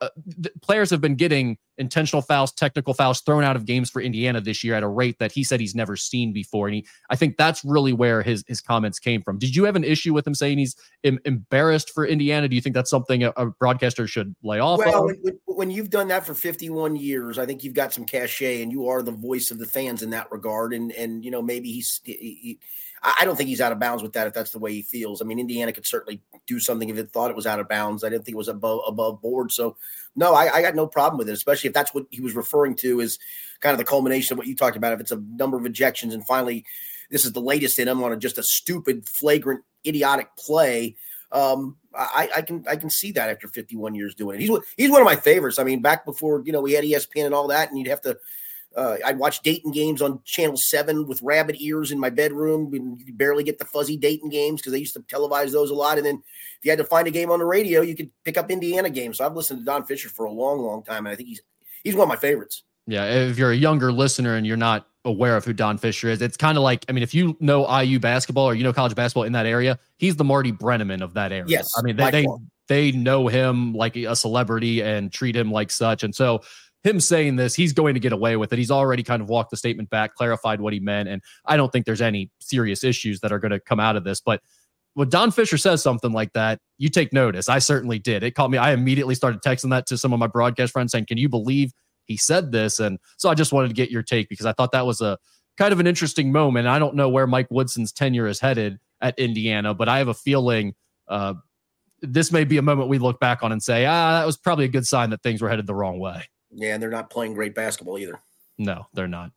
uh, 0.00 0.08
players 0.62 0.90
have 0.90 1.00
been 1.00 1.16
getting 1.16 1.58
intentional 1.78 2.22
fouls, 2.22 2.52
technical 2.52 2.94
fouls 2.94 3.20
thrown 3.20 3.44
out 3.44 3.56
of 3.56 3.64
games 3.64 3.90
for 3.90 4.00
Indiana 4.00 4.40
this 4.40 4.62
year 4.62 4.74
at 4.74 4.82
a 4.82 4.88
rate 4.88 5.18
that 5.18 5.32
he 5.32 5.44
said 5.44 5.60
he's 5.60 5.74
never 5.74 5.96
seen 5.96 6.32
before. 6.32 6.68
And 6.68 6.76
he, 6.76 6.86
I 7.10 7.16
think 7.16 7.36
that's 7.36 7.64
really 7.64 7.92
where 7.92 8.22
his 8.22 8.44
his 8.46 8.60
comments 8.60 8.98
came 8.98 9.22
from. 9.22 9.38
Did 9.38 9.54
you 9.56 9.64
have 9.64 9.76
an 9.76 9.84
issue 9.84 10.12
with 10.12 10.26
him 10.26 10.34
saying 10.34 10.58
he's 10.58 10.76
em- 11.02 11.18
embarrassed 11.24 11.90
for 11.90 12.06
Indiana? 12.06 12.48
Do 12.48 12.56
you 12.56 12.62
think 12.62 12.74
that's 12.74 12.90
something 12.90 13.24
a, 13.24 13.32
a 13.36 13.46
broadcaster 13.46 14.06
should 14.06 14.34
lay 14.42 14.60
off? 14.60 14.78
Well, 14.78 15.06
when, 15.06 15.38
when, 15.46 15.70
you've 15.70 15.90
done 15.90 16.08
that 16.08 16.26
for 16.26 16.34
51 16.34 16.96
years, 16.96 17.38
I 17.38 17.46
think 17.46 17.64
you've 17.64 17.74
got 17.74 17.92
some 17.92 18.04
cachet, 18.04 18.62
and 18.62 18.70
you 18.70 18.88
are 18.88 19.02
the 19.02 19.12
voice 19.12 19.50
of 19.50 19.58
the 19.58 19.66
fans 19.66 20.02
in 20.02 20.10
that 20.10 20.30
regard. 20.30 20.72
And 20.72 20.92
and 20.92 21.24
you 21.24 21.30
know 21.30 21.42
maybe 21.42 21.72
he's 21.72 22.00
he, 22.04 22.12
he, 22.12 22.58
I 23.04 23.26
don't 23.26 23.36
think 23.36 23.50
he's 23.50 23.60
out 23.60 23.72
of 23.72 23.78
bounds 23.78 24.02
with 24.02 24.14
that 24.14 24.26
if 24.26 24.32
that's 24.32 24.50
the 24.50 24.58
way 24.58 24.72
he 24.72 24.82
feels. 24.82 25.20
I 25.20 25.26
mean, 25.26 25.38
Indiana 25.38 25.72
could 25.72 25.86
certainly 25.86 26.22
do 26.46 26.58
something 26.58 26.88
if 26.88 26.96
it 26.96 27.10
thought 27.10 27.30
it 27.30 27.36
was 27.36 27.46
out 27.46 27.60
of 27.60 27.68
bounds. 27.68 28.02
I 28.02 28.08
didn't 28.08 28.24
think 28.24 28.34
it 28.34 28.38
was 28.38 28.48
above 28.48 28.80
above 28.86 29.20
board. 29.20 29.52
So, 29.52 29.76
no, 30.16 30.34
I, 30.34 30.54
I 30.54 30.62
got 30.62 30.74
no 30.74 30.86
problem 30.86 31.18
with 31.18 31.28
it, 31.28 31.32
especially 31.32 31.68
if 31.68 31.74
that's 31.74 31.94
what 31.94 32.06
he 32.10 32.20
was 32.20 32.34
referring 32.34 32.76
to 32.76 33.00
as 33.00 33.18
kind 33.60 33.72
of 33.72 33.78
the 33.78 33.84
culmination 33.84 34.34
of 34.34 34.38
what 34.38 34.46
you 34.46 34.54
talked 34.54 34.76
about. 34.76 34.92
If 34.92 35.00
it's 35.00 35.12
a 35.12 35.22
number 35.36 35.56
of 35.56 35.64
ejections 35.64 36.12
and 36.14 36.26
finally 36.26 36.64
this 37.10 37.24
is 37.24 37.32
the 37.32 37.40
latest 37.40 37.78
in 37.78 37.88
him 37.88 38.02
on 38.02 38.12
a, 38.12 38.16
just 38.16 38.38
a 38.38 38.42
stupid, 38.42 39.08
flagrant, 39.08 39.62
idiotic 39.86 40.34
play. 40.36 40.96
Um, 41.30 41.76
I, 41.96 42.28
I, 42.36 42.42
can 42.42 42.64
I 42.68 42.76
can 42.76 42.90
see 42.90 43.12
that 43.12 43.30
after 43.30 43.48
51 43.48 43.94
years 43.94 44.14
doing 44.14 44.36
it. 44.36 44.40
He's 44.40 44.50
he's 44.76 44.90
one 44.90 45.00
of 45.00 45.04
my 45.04 45.16
favorites. 45.16 45.58
I 45.58 45.64
mean, 45.64 45.80
back 45.80 46.04
before 46.04 46.42
you 46.44 46.52
know 46.52 46.60
we 46.60 46.72
had 46.72 46.84
ESPN 46.84 47.26
and 47.26 47.34
all 47.34 47.48
that, 47.48 47.68
and 47.68 47.78
you'd 47.78 47.88
have 47.88 48.00
to 48.02 48.18
uh, 48.76 48.96
I'd 49.04 49.18
watch 49.18 49.40
Dayton 49.42 49.70
games 49.70 50.02
on 50.02 50.20
Channel 50.24 50.56
7 50.56 51.06
with 51.06 51.22
rabbit 51.22 51.56
ears 51.60 51.92
in 51.92 51.98
my 51.98 52.10
bedroom. 52.10 52.72
And 52.74 52.98
you 52.98 53.04
could 53.04 53.18
barely 53.18 53.44
get 53.44 53.58
the 53.58 53.64
fuzzy 53.64 53.96
Dayton 53.96 54.28
games 54.28 54.60
because 54.60 54.72
they 54.72 54.78
used 54.78 54.94
to 54.94 55.00
televise 55.00 55.52
those 55.52 55.70
a 55.70 55.74
lot. 55.74 55.98
And 55.98 56.06
then 56.06 56.16
if 56.16 56.64
you 56.64 56.70
had 56.70 56.78
to 56.78 56.84
find 56.84 57.06
a 57.06 57.10
game 57.10 57.30
on 57.30 57.38
the 57.38 57.44
radio, 57.44 57.82
you 57.82 57.94
could 57.94 58.10
pick 58.24 58.36
up 58.36 58.50
Indiana 58.50 58.90
games. 58.90 59.18
So 59.18 59.26
I've 59.26 59.34
listened 59.34 59.60
to 59.60 59.64
Don 59.64 59.84
Fischer 59.84 60.08
for 60.08 60.24
a 60.26 60.32
long, 60.32 60.60
long 60.60 60.82
time. 60.82 61.06
And 61.06 61.12
I 61.12 61.16
think 61.16 61.28
he's 61.28 61.42
he's 61.82 61.94
one 61.94 62.04
of 62.04 62.08
my 62.08 62.16
favorites. 62.16 62.64
Yeah. 62.86 63.04
If 63.04 63.38
you're 63.38 63.52
a 63.52 63.56
younger 63.56 63.92
listener 63.92 64.36
and 64.36 64.46
you're 64.46 64.56
not 64.56 64.86
aware 65.04 65.36
of 65.36 65.44
who 65.44 65.52
Don 65.52 65.78
Fischer 65.78 66.08
is, 66.08 66.20
it's 66.20 66.36
kind 66.36 66.58
of 66.58 66.64
like, 66.64 66.84
I 66.88 66.92
mean, 66.92 67.02
if 67.02 67.14
you 67.14 67.36
know 67.40 67.80
IU 67.80 67.98
basketball 67.98 68.46
or 68.46 68.54
you 68.54 68.64
know 68.64 68.72
college 68.72 68.94
basketball 68.94 69.24
in 69.24 69.32
that 69.32 69.46
area, 69.46 69.78
he's 69.98 70.16
the 70.16 70.24
Marty 70.24 70.52
Brennaman 70.52 71.02
of 71.02 71.14
that 71.14 71.32
area. 71.32 71.44
Yes. 71.46 71.70
I 71.78 71.82
mean, 71.82 71.96
they, 71.96 72.10
they, 72.10 72.26
they 72.66 72.92
know 72.92 73.28
him 73.28 73.74
like 73.74 73.96
a 73.96 74.16
celebrity 74.16 74.82
and 74.82 75.12
treat 75.12 75.36
him 75.36 75.52
like 75.52 75.70
such. 75.70 76.02
And 76.02 76.14
so 76.14 76.42
him 76.84 77.00
saying 77.00 77.36
this, 77.36 77.54
he's 77.54 77.72
going 77.72 77.94
to 77.94 78.00
get 78.00 78.12
away 78.12 78.36
with 78.36 78.52
it. 78.52 78.58
He's 78.58 78.70
already 78.70 79.02
kind 79.02 79.22
of 79.22 79.28
walked 79.28 79.50
the 79.50 79.56
statement 79.56 79.90
back, 79.90 80.14
clarified 80.14 80.60
what 80.60 80.74
he 80.74 80.80
meant, 80.80 81.08
and 81.08 81.22
I 81.46 81.56
don't 81.56 81.72
think 81.72 81.86
there's 81.86 82.02
any 82.02 82.30
serious 82.38 82.84
issues 82.84 83.20
that 83.20 83.32
are 83.32 83.38
going 83.38 83.52
to 83.52 83.58
come 83.58 83.80
out 83.80 83.96
of 83.96 84.04
this. 84.04 84.20
But 84.20 84.42
when 84.92 85.08
Don 85.08 85.32
Fischer 85.32 85.56
says 85.56 85.82
something 85.82 86.12
like 86.12 86.34
that, 86.34 86.60
you 86.78 86.90
take 86.90 87.12
notice. 87.12 87.48
I 87.48 87.58
certainly 87.58 87.98
did. 87.98 88.22
It 88.22 88.32
caught 88.32 88.50
me. 88.50 88.58
I 88.58 88.72
immediately 88.72 89.14
started 89.14 89.40
texting 89.40 89.70
that 89.70 89.86
to 89.86 89.98
some 89.98 90.12
of 90.12 90.18
my 90.18 90.26
broadcast 90.26 90.72
friends 90.72 90.92
saying, 90.92 91.06
"Can 91.06 91.18
you 91.18 91.28
believe 91.28 91.72
he 92.04 92.18
said 92.18 92.52
this?" 92.52 92.78
And 92.78 92.98
so 93.16 93.30
I 93.30 93.34
just 93.34 93.52
wanted 93.52 93.68
to 93.68 93.74
get 93.74 93.90
your 93.90 94.02
take 94.02 94.28
because 94.28 94.46
I 94.46 94.52
thought 94.52 94.72
that 94.72 94.86
was 94.86 95.00
a 95.00 95.18
kind 95.56 95.72
of 95.72 95.80
an 95.80 95.86
interesting 95.86 96.32
moment. 96.32 96.68
I 96.68 96.78
don't 96.78 96.94
know 96.94 97.08
where 97.08 97.26
Mike 97.26 97.48
Woodson's 97.50 97.92
tenure 97.92 98.26
is 98.26 98.40
headed 98.40 98.78
at 99.00 99.18
Indiana, 99.18 99.72
but 99.74 99.88
I 99.88 99.98
have 99.98 100.08
a 100.08 100.14
feeling. 100.14 100.74
Uh, 101.08 101.34
this 102.02 102.30
may 102.30 102.44
be 102.44 102.58
a 102.58 102.62
moment 102.62 102.90
we 102.90 102.98
look 102.98 103.18
back 103.18 103.42
on 103.42 103.50
and 103.50 103.62
say, 103.62 103.86
ah, 103.86 104.18
that 104.18 104.26
was 104.26 104.36
probably 104.36 104.66
a 104.66 104.68
good 104.68 104.86
sign 104.86 105.10
that 105.10 105.22
things 105.22 105.40
were 105.40 105.48
headed 105.48 105.66
the 105.66 105.74
wrong 105.74 105.98
way. 105.98 106.28
Yeah, 106.54 106.74
and 106.74 106.82
they're 106.82 106.90
not 106.90 107.10
playing 107.10 107.34
great 107.34 107.54
basketball 107.54 107.98
either. 107.98 108.20
No, 108.58 108.86
they're 108.92 109.08
not. 109.08 109.32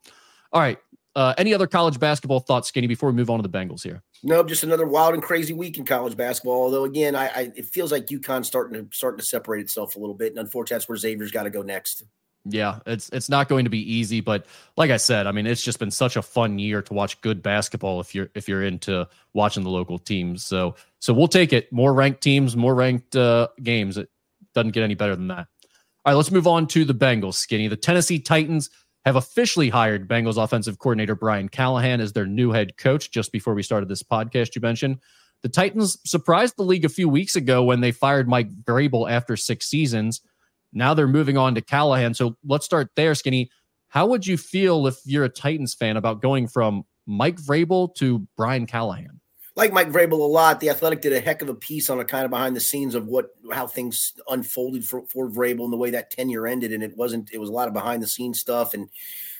All 0.52 0.60
right. 0.60 0.78
Uh, 1.16 1.34
any 1.36 1.52
other 1.52 1.66
college 1.66 1.98
basketball 1.98 2.38
thoughts, 2.38 2.68
Skinny, 2.68 2.86
before 2.86 3.10
we 3.10 3.16
move 3.16 3.28
on 3.28 3.42
to 3.42 3.48
the 3.48 3.58
Bengals 3.58 3.82
here? 3.82 4.02
No, 4.22 4.44
just 4.44 4.62
another 4.62 4.86
wild 4.86 5.14
and 5.14 5.22
crazy 5.22 5.52
week 5.52 5.76
in 5.76 5.84
college 5.84 6.16
basketball. 6.16 6.62
Although 6.62 6.84
again, 6.84 7.16
I, 7.16 7.26
I 7.26 7.52
it 7.56 7.66
feels 7.66 7.90
like 7.90 8.06
UConn's 8.06 8.46
starting 8.46 8.74
to 8.74 8.96
starting 8.96 9.18
to 9.18 9.24
separate 9.24 9.62
itself 9.62 9.96
a 9.96 9.98
little 9.98 10.14
bit, 10.14 10.30
and 10.30 10.38
unfortunately, 10.38 10.76
that's 10.76 10.88
where 10.88 10.96
Xavier's 10.96 11.32
got 11.32 11.44
to 11.44 11.50
go 11.50 11.62
next. 11.62 12.04
Yeah, 12.44 12.78
it's 12.86 13.08
it's 13.10 13.28
not 13.28 13.48
going 13.48 13.64
to 13.64 13.70
be 13.70 13.92
easy, 13.92 14.20
but 14.20 14.46
like 14.76 14.90
I 14.90 14.96
said, 14.96 15.26
I 15.26 15.32
mean, 15.32 15.46
it's 15.46 15.62
just 15.62 15.78
been 15.78 15.90
such 15.90 16.16
a 16.16 16.22
fun 16.22 16.58
year 16.58 16.82
to 16.82 16.94
watch 16.94 17.20
good 17.20 17.42
basketball 17.42 18.00
if 18.00 18.14
you're 18.14 18.30
if 18.34 18.48
you're 18.48 18.62
into 18.62 19.08
watching 19.32 19.64
the 19.64 19.70
local 19.70 19.98
teams. 19.98 20.44
So 20.46 20.76
so 21.00 21.12
we'll 21.12 21.28
take 21.28 21.52
it. 21.52 21.72
More 21.72 21.92
ranked 21.92 22.20
teams, 22.20 22.56
more 22.56 22.74
ranked 22.74 23.16
uh, 23.16 23.48
games. 23.62 23.98
It 23.98 24.08
doesn't 24.54 24.70
get 24.70 24.84
any 24.84 24.94
better 24.94 25.16
than 25.16 25.28
that. 25.28 25.48
All 26.08 26.12
right, 26.12 26.16
let's 26.16 26.30
move 26.30 26.46
on 26.46 26.66
to 26.68 26.86
the 26.86 26.94
Bengals. 26.94 27.34
Skinny, 27.34 27.68
the 27.68 27.76
Tennessee 27.76 28.18
Titans 28.18 28.70
have 29.04 29.16
officially 29.16 29.68
hired 29.68 30.08
Bengals 30.08 30.42
offensive 30.42 30.78
coordinator 30.78 31.14
Brian 31.14 31.50
Callahan 31.50 32.00
as 32.00 32.14
their 32.14 32.24
new 32.24 32.50
head 32.50 32.78
coach. 32.78 33.10
Just 33.10 33.30
before 33.30 33.52
we 33.52 33.62
started 33.62 33.90
this 33.90 34.02
podcast, 34.02 34.54
you 34.54 34.62
mentioned 34.62 35.00
the 35.42 35.50
Titans 35.50 35.98
surprised 36.06 36.56
the 36.56 36.62
league 36.62 36.86
a 36.86 36.88
few 36.88 37.10
weeks 37.10 37.36
ago 37.36 37.62
when 37.62 37.82
they 37.82 37.92
fired 37.92 38.26
Mike 38.26 38.48
Vrabel 38.62 39.10
after 39.10 39.36
six 39.36 39.66
seasons. 39.66 40.22
Now 40.72 40.94
they're 40.94 41.06
moving 41.06 41.36
on 41.36 41.54
to 41.56 41.60
Callahan. 41.60 42.14
So 42.14 42.38
let's 42.42 42.64
start 42.64 42.88
there, 42.96 43.14
Skinny. 43.14 43.50
How 43.88 44.06
would 44.06 44.26
you 44.26 44.38
feel 44.38 44.86
if 44.86 44.96
you're 45.04 45.24
a 45.24 45.28
Titans 45.28 45.74
fan 45.74 45.98
about 45.98 46.22
going 46.22 46.48
from 46.48 46.84
Mike 47.04 47.36
Vrabel 47.36 47.94
to 47.96 48.26
Brian 48.34 48.64
Callahan? 48.64 49.17
Like 49.58 49.72
Mike 49.72 49.90
Vrabel 49.90 50.12
a 50.12 50.14
lot. 50.14 50.60
The 50.60 50.70
Athletic 50.70 51.00
did 51.00 51.12
a 51.12 51.18
heck 51.18 51.42
of 51.42 51.48
a 51.48 51.54
piece 51.54 51.90
on 51.90 51.98
a 51.98 52.04
kind 52.04 52.24
of 52.24 52.30
behind 52.30 52.54
the 52.54 52.60
scenes 52.60 52.94
of 52.94 53.08
what 53.08 53.34
how 53.50 53.66
things 53.66 54.12
unfolded 54.28 54.84
for, 54.84 55.02
for 55.06 55.28
Vrabel 55.28 55.64
and 55.64 55.72
the 55.72 55.76
way 55.76 55.90
that 55.90 56.12
tenure 56.12 56.46
ended. 56.46 56.72
And 56.72 56.80
it 56.80 56.96
wasn't. 56.96 57.32
It 57.32 57.38
was 57.38 57.48
a 57.48 57.52
lot 57.52 57.66
of 57.66 57.74
behind 57.74 58.00
the 58.00 58.06
scenes 58.06 58.38
stuff. 58.38 58.72
And 58.72 58.88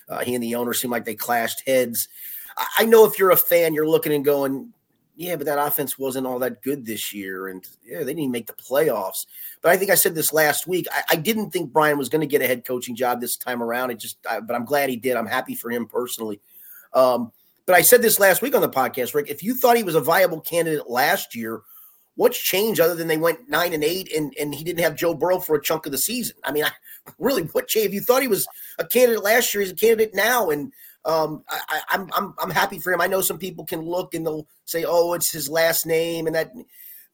uh, 0.09 0.25
he 0.25 0.35
and 0.35 0.43
the 0.43 0.57
owner 0.57 0.75
seemed 0.75 0.91
like 0.91 1.05
they 1.05 1.15
clashed 1.15 1.63
heads. 1.69 2.09
I, 2.57 2.67
I 2.81 2.85
know 2.87 3.05
if 3.05 3.17
you're 3.17 3.31
a 3.31 3.37
fan, 3.37 3.75
you're 3.75 3.87
looking 3.87 4.13
and 4.13 4.25
going, 4.25 4.73
yeah, 5.15 5.37
but 5.37 5.47
that 5.47 5.65
offense 5.65 5.97
wasn't 5.97 6.27
all 6.27 6.41
that 6.41 6.63
good 6.63 6.85
this 6.85 7.15
year. 7.15 7.47
And 7.47 7.65
yeah, 7.85 7.99
they 7.99 8.07
didn't 8.07 8.19
even 8.19 8.33
make 8.33 8.49
the 8.49 8.55
playoffs. 8.55 9.27
But 9.63 9.71
I 9.71 9.77
think 9.77 9.93
I 9.93 9.95
said 9.95 10.17
this 10.17 10.33
last 10.33 10.67
week. 10.67 10.89
I, 10.91 11.03
I 11.13 11.17
didn't 11.17 11.51
think 11.51 11.73
Brian 11.73 11.97
was 11.97 12.09
going 12.09 12.23
to 12.23 12.27
get 12.27 12.43
a 12.43 12.47
head 12.49 12.65
coaching 12.65 12.97
job 12.97 13.21
this 13.21 13.37
time 13.37 13.63
around. 13.63 13.93
It 13.93 14.01
just, 14.01 14.19
I, 14.29 14.41
but 14.41 14.57
I'm 14.57 14.65
glad 14.65 14.91
he 14.91 14.97
did. 14.97 15.17
I'm 15.17 15.27
happy 15.27 15.55
for 15.55 15.71
him 15.71 15.87
personally. 15.87 16.41
Um, 16.93 17.31
but 17.69 17.77
I 17.77 17.83
said 17.83 18.01
this 18.01 18.19
last 18.19 18.41
week 18.41 18.55
on 18.55 18.63
the 18.63 18.69
podcast, 18.71 19.13
Rick. 19.13 19.29
If 19.29 19.43
you 19.43 19.55
thought 19.55 19.77
he 19.77 19.83
was 19.83 19.95
a 19.95 20.01
viable 20.01 20.41
candidate 20.41 20.89
last 20.89 21.37
year, 21.37 21.61
what's 22.15 22.39
changed 22.39 22.81
other 22.81 22.95
than 22.95 23.09
they 23.09 23.19
went 23.19 23.51
nine 23.51 23.75
and 23.75 23.85
eight 23.85 24.11
and, 24.11 24.33
and 24.41 24.55
he 24.55 24.65
didn't 24.65 24.81
have 24.81 24.97
Joe 24.97 25.13
Burrow 25.13 25.39
for 25.39 25.55
a 25.55 25.63
chunk 25.63 25.85
of 25.85 25.93
the 25.93 25.99
season? 25.99 26.37
I 26.43 26.51
mean, 26.51 26.65
I, 26.65 26.71
really, 27.19 27.43
what 27.43 27.69
changed? 27.69 27.89
If 27.89 27.93
you 27.93 28.01
thought 28.01 28.23
he 28.23 28.29
was 28.29 28.49
a 28.79 28.87
candidate 28.87 29.23
last 29.23 29.53
year, 29.53 29.61
he's 29.61 29.73
a 29.73 29.77
candidate 29.77 30.15
now. 30.15 30.49
And 30.49 30.73
um, 31.05 31.45
I, 31.47 31.81
I'm, 31.91 32.09
I'm 32.17 32.35
I'm 32.39 32.51
happy 32.51 32.79
for 32.79 32.91
him. 32.91 33.03
I 33.03 33.07
know 33.07 33.21
some 33.21 33.39
people 33.39 33.67
can 33.67 33.83
look 33.83 34.15
and 34.15 34.25
they'll 34.25 34.47
say, 34.65 34.87
"Oh, 34.89 35.13
it's 35.13 35.31
his 35.31 35.51
last 35.51 35.85
name," 35.85 36.27
and 36.27 36.35
that 36.37 36.53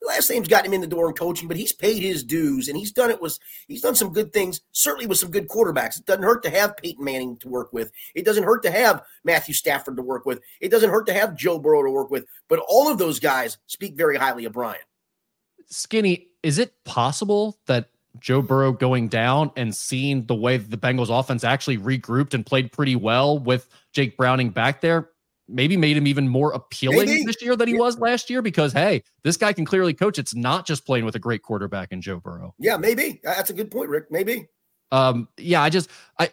last 0.04 0.30
name's 0.30 0.48
gotten 0.48 0.66
him 0.66 0.74
in 0.74 0.80
the 0.80 0.86
door 0.86 1.08
in 1.08 1.14
coaching. 1.14 1.48
But 1.48 1.56
he's 1.56 1.72
paid 1.72 2.02
his 2.02 2.22
dues, 2.22 2.68
and 2.68 2.76
he's 2.76 2.92
done 2.92 3.10
it. 3.10 3.20
Was 3.20 3.40
he's 3.68 3.82
done 3.82 3.94
some 3.94 4.12
good 4.12 4.32
things? 4.32 4.60
Certainly 4.72 5.06
with 5.06 5.18
some 5.18 5.30
good 5.30 5.48
quarterbacks. 5.48 5.98
It 5.98 6.06
doesn't 6.06 6.22
hurt 6.22 6.42
to 6.44 6.50
have 6.50 6.76
Peyton 6.76 7.04
Manning 7.04 7.36
to 7.38 7.48
work 7.48 7.72
with. 7.72 7.90
It 8.14 8.24
doesn't 8.24 8.44
hurt 8.44 8.62
to 8.64 8.70
have 8.70 9.02
Matthew 9.24 9.54
Stafford 9.54 9.96
to 9.96 10.02
work 10.02 10.26
with. 10.26 10.40
It 10.60 10.70
doesn't 10.70 10.90
hurt 10.90 11.06
to 11.06 11.14
have 11.14 11.36
Joe 11.36 11.58
Burrow 11.58 11.82
to 11.82 11.90
work 11.90 12.10
with. 12.10 12.26
But 12.48 12.60
all 12.68 12.90
of 12.90 12.98
those 12.98 13.18
guys 13.18 13.58
speak 13.66 13.96
very 13.96 14.16
highly 14.16 14.44
of 14.44 14.52
Brian. 14.52 14.80
Skinny, 15.66 16.28
is 16.42 16.58
it 16.58 16.74
possible 16.84 17.58
that 17.66 17.88
Joe 18.20 18.42
Burrow 18.42 18.72
going 18.72 19.08
down 19.08 19.50
and 19.56 19.74
seeing 19.74 20.26
the 20.26 20.34
way 20.34 20.56
the 20.56 20.76
Bengals 20.76 21.16
offense 21.16 21.42
actually 21.42 21.78
regrouped 21.78 22.34
and 22.34 22.46
played 22.46 22.70
pretty 22.70 22.96
well 22.96 23.38
with 23.38 23.68
Jake 23.92 24.16
Browning 24.16 24.50
back 24.50 24.80
there, 24.80 25.10
maybe 25.48 25.76
made 25.76 25.96
him 25.96 26.06
even 26.06 26.28
more 26.28 26.52
appealing 26.52 27.06
maybe. 27.06 27.24
this 27.24 27.42
year 27.42 27.56
than 27.56 27.68
he 27.68 27.74
yeah. 27.74 27.80
was 27.80 27.98
last 27.98 28.30
year 28.30 28.42
because 28.42 28.72
hey, 28.72 29.02
this 29.22 29.36
guy 29.36 29.52
can 29.52 29.64
clearly 29.64 29.94
coach. 29.94 30.18
It's 30.18 30.34
not 30.34 30.66
just 30.66 30.86
playing 30.86 31.04
with 31.04 31.14
a 31.14 31.18
great 31.18 31.42
quarterback 31.42 31.92
in 31.92 32.00
Joe 32.00 32.20
Burrow. 32.20 32.54
Yeah, 32.58 32.76
maybe. 32.76 33.20
That's 33.22 33.50
a 33.50 33.54
good 33.54 33.70
point, 33.70 33.88
Rick. 33.88 34.10
Maybe. 34.10 34.48
Um, 34.92 35.28
yeah, 35.36 35.62
I 35.62 35.70
just 35.70 35.90
I 36.18 36.30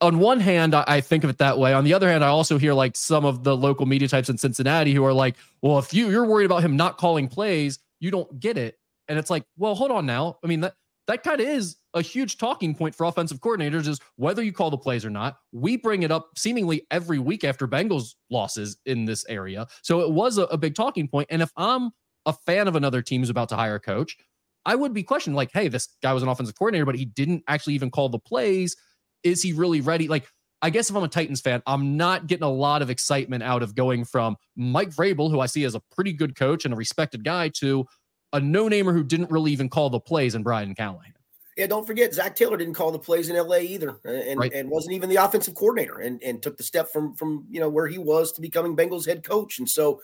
on 0.00 0.18
one 0.18 0.40
hand, 0.40 0.74
I, 0.74 0.84
I 0.86 1.00
think 1.00 1.24
of 1.24 1.30
it 1.30 1.38
that 1.38 1.58
way. 1.58 1.72
On 1.72 1.84
the 1.84 1.94
other 1.94 2.08
hand, 2.08 2.24
I 2.24 2.28
also 2.28 2.58
hear 2.58 2.74
like 2.74 2.96
some 2.96 3.24
of 3.24 3.44
the 3.44 3.56
local 3.56 3.86
media 3.86 4.08
types 4.08 4.28
in 4.28 4.36
Cincinnati 4.36 4.92
who 4.92 5.04
are 5.04 5.12
like, 5.12 5.36
well, 5.62 5.78
if 5.78 5.94
you 5.94 6.10
you're 6.10 6.26
worried 6.26 6.46
about 6.46 6.62
him 6.62 6.76
not 6.76 6.98
calling 6.98 7.28
plays, 7.28 7.78
you 8.00 8.10
don't 8.10 8.38
get 8.38 8.58
it. 8.58 8.78
And 9.08 9.18
it's 9.18 9.30
like, 9.30 9.44
well, 9.56 9.74
hold 9.74 9.90
on 9.90 10.06
now. 10.06 10.38
I 10.42 10.46
mean, 10.46 10.60
that 10.60 10.74
that 11.08 11.22
kind 11.22 11.40
of 11.40 11.46
is 11.46 11.76
a 11.94 12.02
huge 12.02 12.38
talking 12.38 12.74
point 12.74 12.94
for 12.94 13.04
offensive 13.04 13.40
coordinators 13.40 13.88
is 13.88 13.98
whether 14.16 14.42
you 14.42 14.52
call 14.52 14.70
the 14.70 14.78
plays 14.78 15.04
or 15.04 15.10
not. 15.10 15.36
We 15.52 15.76
bring 15.76 16.04
it 16.04 16.10
up 16.12 16.30
seemingly 16.36 16.86
every 16.90 17.18
week 17.18 17.44
after 17.44 17.66
Bengals 17.66 18.14
losses 18.30 18.78
in 18.86 19.04
this 19.04 19.24
area. 19.28 19.66
So 19.82 20.00
it 20.00 20.10
was 20.10 20.38
a, 20.38 20.44
a 20.44 20.56
big 20.56 20.74
talking 20.74 21.08
point. 21.08 21.28
And 21.30 21.42
if 21.42 21.50
I'm 21.56 21.90
a 22.26 22.32
fan 22.32 22.68
of 22.68 22.76
another 22.76 23.02
team 23.02 23.20
who's 23.20 23.30
about 23.30 23.48
to 23.50 23.56
hire 23.56 23.74
a 23.74 23.80
coach, 23.80 24.16
I 24.64 24.76
would 24.76 24.94
be 24.94 25.02
questioning 25.02 25.36
like, 25.36 25.50
hey, 25.52 25.68
this 25.68 25.88
guy 26.02 26.12
was 26.12 26.22
an 26.22 26.28
offensive 26.28 26.56
coordinator, 26.56 26.86
but 26.86 26.94
he 26.94 27.04
didn't 27.04 27.42
actually 27.48 27.74
even 27.74 27.90
call 27.90 28.08
the 28.08 28.18
plays. 28.18 28.76
Is 29.24 29.42
he 29.42 29.52
really 29.52 29.80
ready? 29.80 30.06
Like, 30.06 30.28
I 30.64 30.70
guess 30.70 30.88
if 30.88 30.94
I'm 30.94 31.02
a 31.02 31.08
Titans 31.08 31.40
fan, 31.40 31.60
I'm 31.66 31.96
not 31.96 32.28
getting 32.28 32.44
a 32.44 32.50
lot 32.50 32.82
of 32.82 32.90
excitement 32.90 33.42
out 33.42 33.64
of 33.64 33.74
going 33.74 34.04
from 34.04 34.36
Mike 34.54 34.90
Vrabel, 34.90 35.28
who 35.28 35.40
I 35.40 35.46
see 35.46 35.64
as 35.64 35.74
a 35.74 35.82
pretty 35.90 36.12
good 36.12 36.36
coach 36.36 36.64
and 36.64 36.72
a 36.72 36.76
respected 36.76 37.24
guy, 37.24 37.48
to 37.56 37.84
a 38.32 38.40
no-namer 38.40 38.92
who 38.92 39.04
didn't 39.04 39.30
really 39.30 39.52
even 39.52 39.68
call 39.68 39.90
the 39.90 40.00
plays 40.00 40.34
in 40.34 40.42
Brian 40.42 40.74
Callahan. 40.74 41.12
Yeah, 41.56 41.66
don't 41.66 41.86
forget 41.86 42.14
Zac 42.14 42.34
Taylor 42.34 42.56
didn't 42.56 42.74
call 42.74 42.90
the 42.90 42.98
plays 42.98 43.28
in 43.28 43.36
LA 43.36 43.58
either, 43.58 43.98
and, 44.04 44.40
right. 44.40 44.52
and 44.54 44.70
wasn't 44.70 44.94
even 44.94 45.10
the 45.10 45.16
offensive 45.16 45.54
coordinator, 45.54 45.98
and, 45.98 46.22
and 46.22 46.42
took 46.42 46.56
the 46.56 46.62
step 46.62 46.90
from 46.90 47.14
from 47.14 47.44
you 47.50 47.60
know 47.60 47.68
where 47.68 47.86
he 47.86 47.98
was 47.98 48.32
to 48.32 48.40
becoming 48.40 48.74
Bengals 48.74 49.06
head 49.06 49.22
coach. 49.22 49.58
And 49.58 49.68
so, 49.68 50.00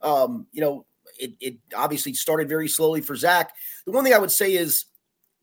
um, 0.00 0.46
you 0.52 0.60
know, 0.60 0.86
it, 1.18 1.32
it 1.40 1.56
obviously 1.76 2.14
started 2.14 2.48
very 2.48 2.68
slowly 2.68 3.00
for 3.00 3.16
Zac. 3.16 3.52
The 3.84 3.90
one 3.90 4.04
thing 4.04 4.14
I 4.14 4.18
would 4.18 4.30
say 4.30 4.52
is 4.52 4.84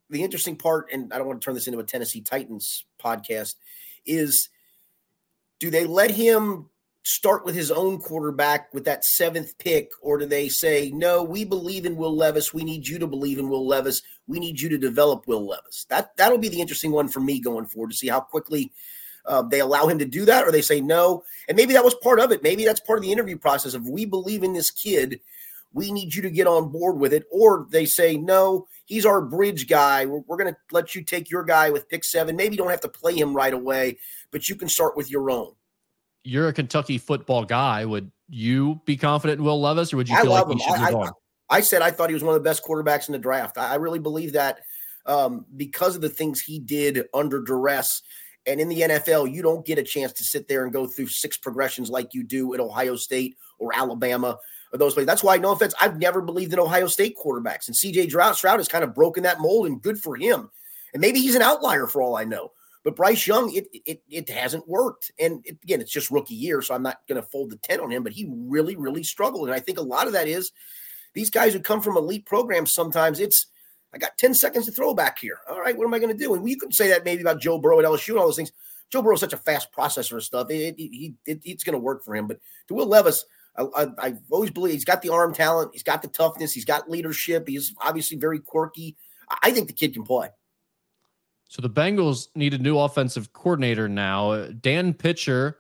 the 0.10 0.24
interesting 0.24 0.56
part, 0.56 0.88
and 0.94 1.12
I 1.14 1.18
don't 1.18 1.28
want 1.28 1.42
to 1.42 1.46
turn 1.46 1.56
this 1.56 1.68
into 1.68 1.80
a 1.80 1.84
Tennessee 1.84 2.22
Titans 2.22 2.86
podcast, 3.04 3.56
is 4.06 4.48
do 5.60 5.70
they 5.70 5.86
let 5.86 6.12
him 6.12 6.69
start 7.04 7.45
with 7.45 7.56
his 7.56 7.72
own 7.72 7.97
quarterback 7.97 8.74
with 8.74 8.86
that 8.86 9.04
seventh 9.04 9.58
pick, 9.58 9.91
or 10.02 10.18
do 10.18 10.26
they 10.26 10.50
say, 10.50 10.91
no, 10.93 11.24
we 11.24 11.45
believe 11.45 11.86
in 11.86 11.95
Will 11.95 12.16
Levis. 12.16 12.54
We 12.54 12.64
need 12.64 12.88
you 12.88 13.00
to 13.00 13.08
believe 13.08 13.39
in 13.39 13.50
Will 13.50 13.66
Levis. 13.66 14.02
We 14.28 14.39
need 14.39 14.60
you 14.60 14.70
to 14.70 14.78
develop 14.78 15.28
Will 15.28 15.45
Levis. 15.47 15.86
That 15.89 16.16
that'll 16.18 16.38
be 16.38 16.50
the 16.50 16.62
interesting 16.62 16.91
one 16.91 17.08
for 17.08 17.20
me 17.20 17.39
going 17.39 17.66
forward 17.66 17.91
to 17.91 17.97
see 17.97 18.10
how 18.10 18.20
quickly 18.20 18.72
uh, 19.26 19.41
they 19.43 19.60
allow 19.60 19.88
him 19.88 20.00
to 20.00 20.06
do 20.06 20.26
that, 20.26 20.45
or 20.45 20.52
they 20.52 20.62
say 20.62 20.82
no. 20.82 21.24
And 21.47 21.56
maybe 21.56 21.74
that 21.74 21.84
was 21.84 21.95
part 21.95 22.20
of 22.20 22.32
it. 22.32 22.43
Maybe 22.43 22.66
that's 22.66 22.80
part 22.80 23.00
of 23.00 23.04
the 23.04 23.12
interview 23.12 23.38
process 23.38 23.74
of 23.74 23.88
we 23.88 24.06
believe 24.06 24.43
in 24.43 24.54
this 24.54 24.72
kid. 24.72 25.20
We 25.72 25.91
need 25.91 26.16
you 26.16 26.24
to 26.24 26.32
get 26.32 26.47
on 26.47 26.70
board 26.70 26.97
with 26.97 27.14
it. 27.14 27.26
Or 27.32 27.68
they 27.70 27.86
say, 27.86 28.18
no, 28.18 28.68
he's 28.86 29.06
our 29.06 29.22
bridge 29.22 29.68
guy. 29.68 30.06
We're, 30.06 30.24
we're 30.26 30.38
going 30.38 30.52
to 30.52 30.60
let 30.72 30.95
you 30.95 31.04
take 31.04 31.30
your 31.30 31.43
guy 31.43 31.70
with 31.70 31.88
pick 31.89 32.04
seven. 32.04 32.36
Maybe 32.36 32.56
you 32.56 32.58
don't 32.58 32.72
have 32.72 32.82
to 32.82 32.89
play 32.89 33.16
him 33.16 33.36
right 33.36 33.54
away, 33.54 34.00
but 34.32 34.50
you 34.50 34.56
can 34.56 34.68
start 34.68 34.97
with 34.97 35.12
your 35.12 35.30
own 35.30 35.54
you're 36.30 36.48
a 36.48 36.54
Kentucky 36.54 36.98
football 36.98 37.44
guy. 37.44 37.86
Would 37.86 38.12
you 38.30 38.82
be 38.86 38.96
confident 38.96 39.40
in 39.40 39.46
Will 39.46 39.60
Levis, 39.60 39.94
or 39.94 39.98
would 39.98 40.10
you 40.10 40.16
feel 40.22 40.32
like 40.32 40.48
he 40.48 40.60
should 40.60 40.74
I, 40.74 40.92
move 40.92 41.02
on? 41.02 41.08
I, 41.50 41.58
I, 41.58 41.62
said 41.62 41.82
I 41.82 41.92
thought 41.92 42.10
he 42.10 42.14
was 42.14 42.24
one 42.24 42.36
of 42.36 42.42
the 42.42 42.48
best 42.48 42.64
quarterbacks 42.64 43.08
in 43.08 43.14
the 43.14 43.20
draft. 43.20 43.58
I, 43.58 43.74
I 43.74 43.76
really 43.76 44.00
believe 44.00 44.34
that 44.34 44.60
um, 45.06 45.46
because 45.56 45.96
of 45.96 46.02
the 46.02 46.10
things 46.10 46.40
he 46.40 46.60
did 46.60 47.06
under 47.14 47.42
duress. 47.42 48.02
And 48.46 48.62
in 48.62 48.70
the 48.70 48.82
NFL, 48.82 49.32
you 49.34 49.42
don't 49.42 49.66
get 49.66 49.78
a 49.78 49.84
chance 49.84 50.14
to 50.14 50.24
sit 50.24 50.48
there 50.48 50.64
and 50.64 50.72
go 50.72 50.88
through 50.88 51.08
six 51.08 51.38
progressions 51.38 51.90
like 51.90 52.14
you 52.14 52.24
do 52.24 52.54
at 52.54 52.60
Ohio 52.60 52.96
State 52.96 53.36
or 53.60 53.76
Alabama 53.76 54.38
or 54.72 54.80
those 54.80 54.94
places. 54.94 55.08
That's 55.08 55.24
why, 55.24 55.38
no 55.38 55.52
offense, 55.52 55.74
I've 55.80 56.00
never 56.00 56.22
believed 56.22 56.54
in 56.54 56.60
Ohio 56.60 56.88
State 56.88 57.16
quarterbacks. 57.18 57.68
And 57.68 57.76
CJ 57.76 58.10
Stroud 58.36 58.60
has 58.60 58.68
kind 58.68 58.84
of 58.84 58.96
broken 58.96 59.24
that 59.24 59.42
mold, 59.42 59.68
and 59.68 59.82
good 59.82 60.00
for 60.00 60.16
him. 60.16 60.50
And 60.94 61.02
maybe 61.02 61.20
he's 61.20 61.36
an 61.36 61.42
outlier 61.42 61.86
for 61.86 62.02
all 62.02 62.16
I 62.16 62.24
know. 62.24 62.52
But 62.84 62.96
Bryce 62.96 63.28
Young, 63.28 63.54
it 63.54 63.68
it 63.74 64.02
it 64.10 64.30
hasn't 64.30 64.68
worked. 64.68 65.12
And 65.20 65.46
it, 65.46 65.58
again, 65.64 65.82
it's 65.82 65.92
just 65.92 66.12
rookie 66.12 66.36
year, 66.36 66.62
so 66.62 66.74
I'm 66.74 66.84
not 66.84 67.00
going 67.08 67.22
to 67.22 67.28
fold 67.28 67.50
the 67.50 67.58
tent 67.58 67.82
on 67.82 67.92
him. 67.92 68.04
But 68.04 68.14
he 68.14 68.30
really, 68.30 68.76
really 68.76 69.04
struggled, 69.04 69.48
and 69.48 69.56
I 69.56 69.60
think 69.60 69.78
a 69.78 69.84
lot 69.84 70.08
of 70.08 70.14
that 70.14 70.28
is 70.28 70.52
these 71.14 71.30
guys 71.30 71.54
who 71.54 71.60
come 71.60 71.82
from 71.82 71.98
elite 71.98 72.26
programs. 72.26 72.74
Sometimes 72.74 73.20
it's 73.20 73.48
I 73.94 73.98
got 73.98 74.18
10 74.18 74.34
seconds 74.36 74.66
to 74.66 74.72
throw 74.72 74.94
back 74.94 75.20
here. 75.20 75.40
All 75.50 75.60
right, 75.60 75.76
what 75.78 75.86
am 75.86 75.94
I 75.94 76.00
going 76.00 76.16
to 76.16 76.24
do? 76.24 76.34
And 76.34 76.48
you 76.48 76.58
could 76.58 76.74
say 76.74 76.90
that 76.90 77.06
maybe 77.06 77.22
about 77.22 77.42
Joe 77.42 77.58
Burrow 77.58 77.80
at 77.80 77.86
LSU 77.86 78.10
and 78.10 78.20
all 78.20 78.28
those 78.28 78.36
things. 78.36 78.52
Joe 78.92 79.02
Burrow's 79.02 79.20
such 79.20 79.34
a 79.34 79.38
fast 79.38 79.70
processor 79.72 80.18
of 80.18 80.24
stuff. 80.24 80.50
It, 80.50 80.76
it, 80.78 81.14
it, 81.26 81.42
it's 81.44 81.64
going 81.64 81.74
to 81.74 81.80
work 81.80 82.04
for 82.04 82.16
him. 82.16 82.28
But 82.28 82.40
to 82.68 82.74
Will 82.74 82.88
Levis, 82.88 83.26
I, 83.58 83.88
have 84.02 84.20
always 84.30 84.52
believe 84.52 84.74
he's 84.74 84.86
got 84.86 85.02
the 85.02 85.10
arm 85.10 85.34
talent, 85.34 85.72
he's 85.74 85.84
got 85.84 86.02
the 86.02 86.08
toughness, 86.08 86.54
he's 86.54 86.66
got 86.66 86.90
leadership. 86.90 87.48
He's 87.48 87.74
obviously 87.82 88.18
very 88.18 88.40
quirky. 88.40 88.96
I 89.44 89.52
think 89.52 89.68
the 89.68 89.74
kid 89.74 89.94
can 89.94 90.04
play. 90.04 90.30
So 91.50 91.64
the 91.64 91.70
Bengals 91.70 92.28
need 92.36 92.54
a 92.54 92.60
new 92.60 92.78
offensive 92.78 93.34
coordinator 93.34 93.89
now. 93.89 94.45
Dan 94.45 94.93
Pitcher 94.93 95.58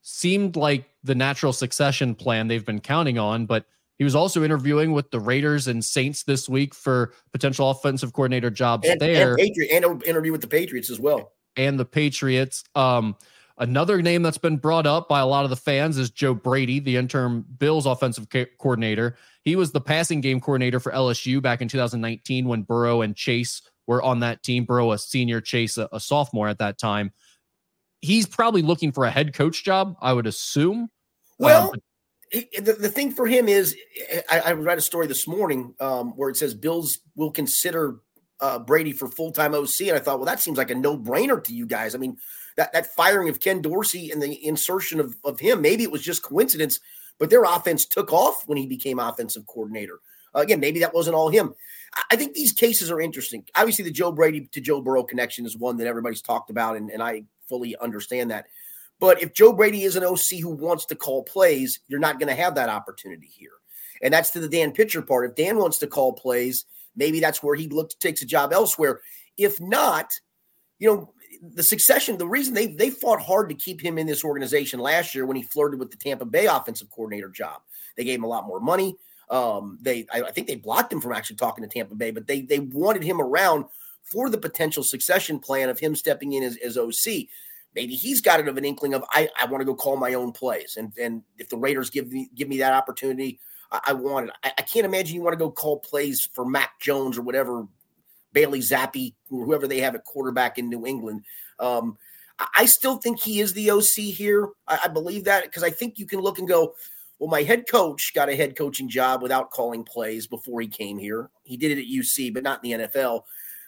seemed 0.00 0.54
like 0.54 0.88
the 1.02 1.16
natural 1.16 1.52
succession 1.52 2.14
plan 2.14 2.46
they've 2.46 2.64
been 2.64 2.80
counting 2.80 3.18
on, 3.18 3.46
but 3.46 3.66
he 3.98 4.04
was 4.04 4.14
also 4.14 4.44
interviewing 4.44 4.92
with 4.92 5.10
the 5.10 5.18
Raiders 5.18 5.66
and 5.66 5.84
Saints 5.84 6.22
this 6.22 6.48
week 6.48 6.74
for 6.74 7.12
potential 7.32 7.70
offensive 7.70 8.12
coordinator 8.12 8.50
jobs 8.50 8.88
and, 8.88 9.00
there. 9.00 9.30
And, 9.30 9.38
Patriot, 9.38 9.70
and 9.72 9.84
an 9.84 10.00
interview 10.02 10.30
with 10.30 10.42
the 10.42 10.46
Patriots 10.46 10.90
as 10.90 11.00
well. 11.00 11.32
And 11.56 11.78
the 11.78 11.84
Patriots. 11.84 12.62
Um, 12.76 13.16
another 13.58 14.00
name 14.00 14.22
that's 14.22 14.38
been 14.38 14.58
brought 14.58 14.86
up 14.86 15.08
by 15.08 15.18
a 15.18 15.26
lot 15.26 15.42
of 15.42 15.50
the 15.50 15.56
fans 15.56 15.98
is 15.98 16.10
Joe 16.10 16.34
Brady, 16.34 16.78
the 16.78 16.96
interim 16.96 17.44
Bills 17.58 17.84
offensive 17.84 18.28
co- 18.30 18.46
coordinator. 18.58 19.16
He 19.42 19.56
was 19.56 19.72
the 19.72 19.80
passing 19.80 20.20
game 20.20 20.40
coordinator 20.40 20.78
for 20.78 20.92
LSU 20.92 21.42
back 21.42 21.60
in 21.60 21.66
2019 21.66 22.46
when 22.46 22.62
Burrow 22.62 23.02
and 23.02 23.16
Chase 23.16 23.60
were 23.86 24.02
on 24.02 24.20
that 24.20 24.42
team. 24.42 24.64
Burrow, 24.64 24.92
a 24.92 24.98
senior, 24.98 25.40
Chase, 25.40 25.78
a, 25.78 25.88
a 25.92 26.00
sophomore 26.00 26.48
at 26.48 26.58
that 26.58 26.78
time. 26.78 27.12
He's 28.00 28.26
probably 28.26 28.62
looking 28.62 28.92
for 28.92 29.04
a 29.04 29.10
head 29.10 29.34
coach 29.34 29.64
job, 29.64 29.96
I 30.00 30.12
would 30.12 30.26
assume. 30.26 30.90
Well, 31.38 31.70
um, 31.72 31.80
the, 32.32 32.76
the 32.78 32.88
thing 32.88 33.12
for 33.12 33.26
him 33.26 33.48
is, 33.48 33.76
I, 34.30 34.40
I 34.40 34.52
read 34.52 34.78
a 34.78 34.82
story 34.82 35.06
this 35.06 35.28
morning 35.28 35.74
um, 35.80 36.10
where 36.16 36.30
it 36.30 36.36
says 36.36 36.54
Bills 36.54 36.98
will 37.14 37.30
consider 37.30 38.00
uh, 38.40 38.58
Brady 38.58 38.92
for 38.92 39.08
full 39.08 39.30
time 39.30 39.54
OC, 39.54 39.82
and 39.82 39.92
I 39.92 39.98
thought, 40.00 40.18
well, 40.18 40.26
that 40.26 40.40
seems 40.40 40.58
like 40.58 40.70
a 40.70 40.74
no 40.74 40.98
brainer 40.98 41.42
to 41.44 41.54
you 41.54 41.66
guys. 41.66 41.94
I 41.94 41.98
mean, 41.98 42.16
that 42.56 42.72
that 42.72 42.94
firing 42.94 43.28
of 43.28 43.40
Ken 43.40 43.62
Dorsey 43.62 44.10
and 44.10 44.20
the 44.20 44.44
insertion 44.44 44.98
of 44.98 45.14
of 45.24 45.38
him, 45.38 45.62
maybe 45.62 45.84
it 45.84 45.92
was 45.92 46.02
just 46.02 46.22
coincidence, 46.22 46.80
but 47.18 47.30
their 47.30 47.44
offense 47.44 47.86
took 47.86 48.12
off 48.12 48.42
when 48.46 48.58
he 48.58 48.66
became 48.66 48.98
offensive 48.98 49.46
coordinator. 49.46 50.00
Uh, 50.34 50.40
again, 50.40 50.58
maybe 50.58 50.80
that 50.80 50.94
wasn't 50.94 51.14
all 51.14 51.28
him. 51.28 51.54
I 52.10 52.16
think 52.16 52.34
these 52.34 52.52
cases 52.52 52.90
are 52.90 53.00
interesting. 53.00 53.44
Obviously, 53.54 53.84
the 53.84 53.90
Joe 53.90 54.12
Brady 54.12 54.48
to 54.52 54.60
Joe 54.60 54.80
Burrow 54.80 55.02
connection 55.02 55.44
is 55.44 55.56
one 55.56 55.76
that 55.76 55.86
everybody's 55.86 56.22
talked 56.22 56.50
about, 56.50 56.76
and, 56.76 56.90
and 56.90 57.02
I 57.02 57.24
fully 57.48 57.76
understand 57.76 58.30
that. 58.30 58.46
But 58.98 59.22
if 59.22 59.34
Joe 59.34 59.52
Brady 59.52 59.82
is 59.82 59.96
an 59.96 60.04
OC 60.04 60.40
who 60.40 60.50
wants 60.50 60.86
to 60.86 60.94
call 60.94 61.24
plays, 61.24 61.80
you're 61.88 62.00
not 62.00 62.18
going 62.18 62.28
to 62.28 62.40
have 62.40 62.54
that 62.54 62.68
opportunity 62.68 63.26
here. 63.26 63.50
And 64.00 64.14
that's 64.14 64.30
to 64.30 64.40
the 64.40 64.48
Dan 64.48 64.72
Pitcher 64.72 65.02
part. 65.02 65.28
If 65.28 65.36
Dan 65.36 65.58
wants 65.58 65.78
to 65.78 65.86
call 65.86 66.12
plays, 66.12 66.64
maybe 66.96 67.20
that's 67.20 67.42
where 67.42 67.54
he 67.54 67.68
looks 67.68 67.94
takes 67.94 68.22
a 68.22 68.26
job 68.26 68.52
elsewhere. 68.52 69.00
If 69.36 69.60
not, 69.60 70.10
you 70.78 70.88
know, 70.88 71.12
the 71.42 71.62
succession, 71.62 72.18
the 72.18 72.28
reason 72.28 72.54
they 72.54 72.66
they 72.68 72.90
fought 72.90 73.20
hard 73.20 73.48
to 73.48 73.54
keep 73.54 73.80
him 73.80 73.98
in 73.98 74.06
this 74.06 74.24
organization 74.24 74.80
last 74.80 75.14
year 75.14 75.26
when 75.26 75.36
he 75.36 75.42
flirted 75.42 75.80
with 75.80 75.90
the 75.90 75.96
Tampa 75.96 76.24
Bay 76.24 76.46
offensive 76.46 76.90
coordinator 76.90 77.28
job. 77.28 77.62
They 77.96 78.04
gave 78.04 78.18
him 78.18 78.24
a 78.24 78.28
lot 78.28 78.46
more 78.46 78.60
money. 78.60 78.96
Um, 79.32 79.78
they 79.80 80.06
I, 80.12 80.22
I 80.22 80.30
think 80.30 80.46
they 80.46 80.56
blocked 80.56 80.92
him 80.92 81.00
from 81.00 81.12
actually 81.12 81.36
talking 81.36 81.64
to 81.64 81.68
Tampa 81.68 81.94
Bay, 81.94 82.10
but 82.10 82.26
they 82.26 82.42
they 82.42 82.60
wanted 82.60 83.02
him 83.02 83.20
around 83.20 83.64
for 84.02 84.28
the 84.28 84.38
potential 84.38 84.84
succession 84.84 85.38
plan 85.38 85.70
of 85.70 85.78
him 85.78 85.96
stepping 85.96 86.34
in 86.34 86.42
as, 86.42 86.56
as 86.58 86.76
OC. 86.76 87.26
Maybe 87.74 87.94
he's 87.94 88.20
got 88.20 88.40
it 88.40 88.48
of 88.48 88.58
an 88.58 88.64
inkling 88.64 88.92
of 88.92 89.02
I, 89.10 89.28
I 89.40 89.46
want 89.46 89.62
to 89.62 89.64
go 89.64 89.74
call 89.74 89.96
my 89.96 90.14
own 90.14 90.32
plays. 90.32 90.76
And 90.76 90.92
and 91.00 91.22
if 91.38 91.48
the 91.48 91.56
Raiders 91.56 91.90
give 91.90 92.12
me 92.12 92.28
give 92.34 92.48
me 92.48 92.58
that 92.58 92.74
opportunity, 92.74 93.40
I, 93.72 93.80
I 93.86 93.92
want 93.94 94.28
it. 94.28 94.34
I, 94.44 94.52
I 94.58 94.62
can't 94.62 94.84
imagine 94.86 95.16
you 95.16 95.22
want 95.22 95.32
to 95.32 95.44
go 95.44 95.50
call 95.50 95.80
plays 95.80 96.28
for 96.34 96.44
Mac 96.44 96.78
Jones 96.78 97.16
or 97.16 97.22
whatever 97.22 97.66
Bailey 98.32 98.60
Zappe, 98.60 99.14
or 99.30 99.44
whoever 99.44 99.66
they 99.66 99.80
have 99.80 99.94
at 99.94 100.04
quarterback 100.04 100.58
in 100.58 100.68
New 100.68 100.86
England. 100.86 101.24
Um, 101.58 101.96
I 102.56 102.66
still 102.66 102.96
think 102.96 103.20
he 103.20 103.40
is 103.40 103.52
the 103.52 103.70
OC 103.70 104.14
here. 104.14 104.48
I, 104.66 104.80
I 104.84 104.88
believe 104.88 105.24
that 105.24 105.44
because 105.44 105.62
I 105.62 105.70
think 105.70 105.98
you 105.98 106.06
can 106.06 106.20
look 106.20 106.38
and 106.38 106.48
go, 106.48 106.74
well, 107.22 107.30
my 107.30 107.44
head 107.44 107.68
coach 107.70 108.10
got 108.16 108.28
a 108.28 108.34
head 108.34 108.56
coaching 108.56 108.88
job 108.88 109.22
without 109.22 109.52
calling 109.52 109.84
plays 109.84 110.26
before 110.26 110.60
he 110.60 110.66
came 110.66 110.98
here. 110.98 111.30
He 111.44 111.56
did 111.56 111.70
it 111.70 111.80
at 111.80 111.86
UC, 111.86 112.34
but 112.34 112.42
not 112.42 112.64
in 112.64 112.80
the 112.80 112.88
NFL. 112.88 113.22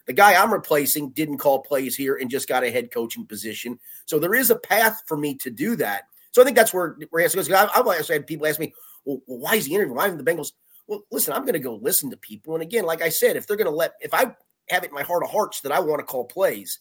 The 0.09 0.13
guy 0.13 0.35
I'm 0.35 0.53
replacing 0.53 1.11
didn't 1.11 1.39
call 1.39 1.61
plays 1.61 1.95
here 1.95 2.17
and 2.17 2.29
just 2.29 2.49
got 2.49 2.65
a 2.65 2.71
head 2.73 2.91
coaching 2.91 3.25
position. 3.25 3.79
So 4.07 4.19
there 4.19 4.35
is 4.35 4.51
a 4.51 4.57
path 4.57 5.05
for 5.07 5.17
me 5.17 5.37
to 5.37 5.51
do 5.51 5.77
that. 5.77 6.09
So 6.33 6.43
I 6.43 6.45
think 6.45 6.57
that's 6.57 6.75
where 6.75 6.95
to 6.95 7.07
go. 7.07 7.55
I've, 7.57 7.87
I've 7.87 8.09
had 8.09 8.27
people 8.27 8.45
ask 8.49 8.59
me, 8.59 8.75
well, 9.05 9.21
why 9.27 9.55
is 9.55 9.67
he 9.67 9.75
interviewing? 9.77 9.99
Why 9.99 10.09
are 10.09 10.17
the 10.17 10.25
Bengals? 10.25 10.51
Well, 10.89 11.05
listen, 11.13 11.33
I'm 11.33 11.43
going 11.43 11.53
to 11.53 11.61
go 11.61 11.77
listen 11.77 12.11
to 12.11 12.17
people. 12.17 12.55
And 12.55 12.63
again, 12.63 12.85
like 12.85 13.03
I 13.03 13.09
said, 13.09 13.37
if 13.37 13.47
they're 13.47 13.57
going 13.57 13.71
to 13.71 13.77
let, 13.77 13.93
if 14.01 14.13
I 14.13 14.35
have 14.71 14.83
it 14.83 14.89
in 14.89 14.95
my 14.95 15.05
heart 15.05 15.23
of 15.23 15.31
hearts 15.31 15.61
that 15.61 15.71
I 15.71 15.79
want 15.79 16.01
to 16.01 16.05
call 16.05 16.25
plays 16.25 16.81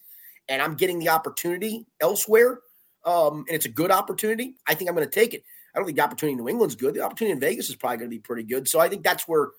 and 0.49 0.59
I'm 0.59 0.73
getting 0.73 0.97
the 0.97 1.09
opportunity 1.09 1.85
elsewhere, 2.01 2.61
um, 3.05 3.45
and 3.47 3.55
it's 3.55 3.67
a 3.67 3.69
good 3.69 3.91
opportunity, 3.91 4.55
I 4.65 4.73
think 4.73 4.89
I'm 4.89 4.95
going 4.95 5.07
to 5.07 5.19
take 5.19 5.35
it. 5.35 5.43
I 5.73 5.79
don't 5.79 5.85
think 5.85 5.97
the 5.97 6.03
opportunity 6.03 6.33
in 6.33 6.37
New 6.39 6.49
England's 6.49 6.75
good. 6.75 6.93
The 6.93 7.01
opportunity 7.01 7.33
in 7.33 7.39
Vegas 7.39 7.69
is 7.69 7.75
probably 7.75 7.97
going 7.97 8.09
to 8.09 8.15
be 8.15 8.19
pretty 8.19 8.43
good. 8.43 8.67
So 8.67 8.79
I 8.79 8.89
think 8.89 9.03
that's 9.03 9.27
where 9.27 9.49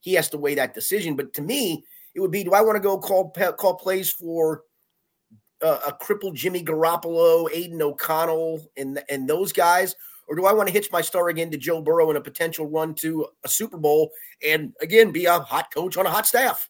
he 0.00 0.14
has 0.14 0.28
to 0.30 0.38
weigh 0.38 0.54
that 0.56 0.74
decision. 0.74 1.16
But 1.16 1.32
to 1.34 1.42
me, 1.42 1.84
it 2.14 2.20
would 2.20 2.30
be: 2.30 2.44
Do 2.44 2.52
I 2.52 2.60
want 2.60 2.76
to 2.76 2.80
go 2.80 2.98
call 2.98 3.30
call 3.30 3.74
plays 3.74 4.10
for 4.10 4.62
uh, 5.62 5.78
a 5.86 5.92
crippled 5.92 6.36
Jimmy 6.36 6.62
Garoppolo, 6.62 7.48
Aidan 7.52 7.80
O'Connell, 7.80 8.66
and 8.76 9.02
and 9.08 9.28
those 9.28 9.52
guys, 9.52 9.94
or 10.28 10.36
do 10.36 10.44
I 10.44 10.52
want 10.52 10.68
to 10.68 10.72
hitch 10.72 10.90
my 10.92 11.00
star 11.00 11.28
again 11.28 11.50
to 11.52 11.56
Joe 11.56 11.80
Burrow 11.80 12.10
in 12.10 12.16
a 12.16 12.20
potential 12.20 12.66
run 12.66 12.94
to 12.96 13.26
a 13.44 13.48
Super 13.48 13.78
Bowl 13.78 14.10
and 14.46 14.72
again 14.80 15.12
be 15.12 15.26
a 15.26 15.38
hot 15.38 15.72
coach 15.72 15.96
on 15.96 16.06
a 16.06 16.10
hot 16.10 16.26
staff? 16.26 16.68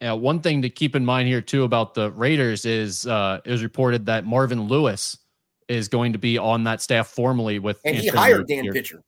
Yeah, 0.00 0.12
one 0.12 0.40
thing 0.40 0.62
to 0.62 0.70
keep 0.70 0.96
in 0.96 1.04
mind 1.04 1.28
here 1.28 1.40
too 1.40 1.62
about 1.62 1.94
the 1.94 2.10
Raiders 2.10 2.64
is 2.64 3.06
uh, 3.06 3.40
it 3.44 3.50
was 3.50 3.62
reported 3.62 4.06
that 4.06 4.26
Marvin 4.26 4.62
Lewis 4.66 5.16
is 5.68 5.88
going 5.88 6.12
to 6.12 6.18
be 6.18 6.38
on 6.38 6.64
that 6.64 6.80
staff 6.80 7.08
formally 7.08 7.58
with 7.58 7.80
and 7.84 7.96
Anthony 7.96 8.10
he 8.10 8.16
hired 8.16 8.46
Dan 8.48 8.64
here. 8.64 8.72
Pitcher. 8.72 9.02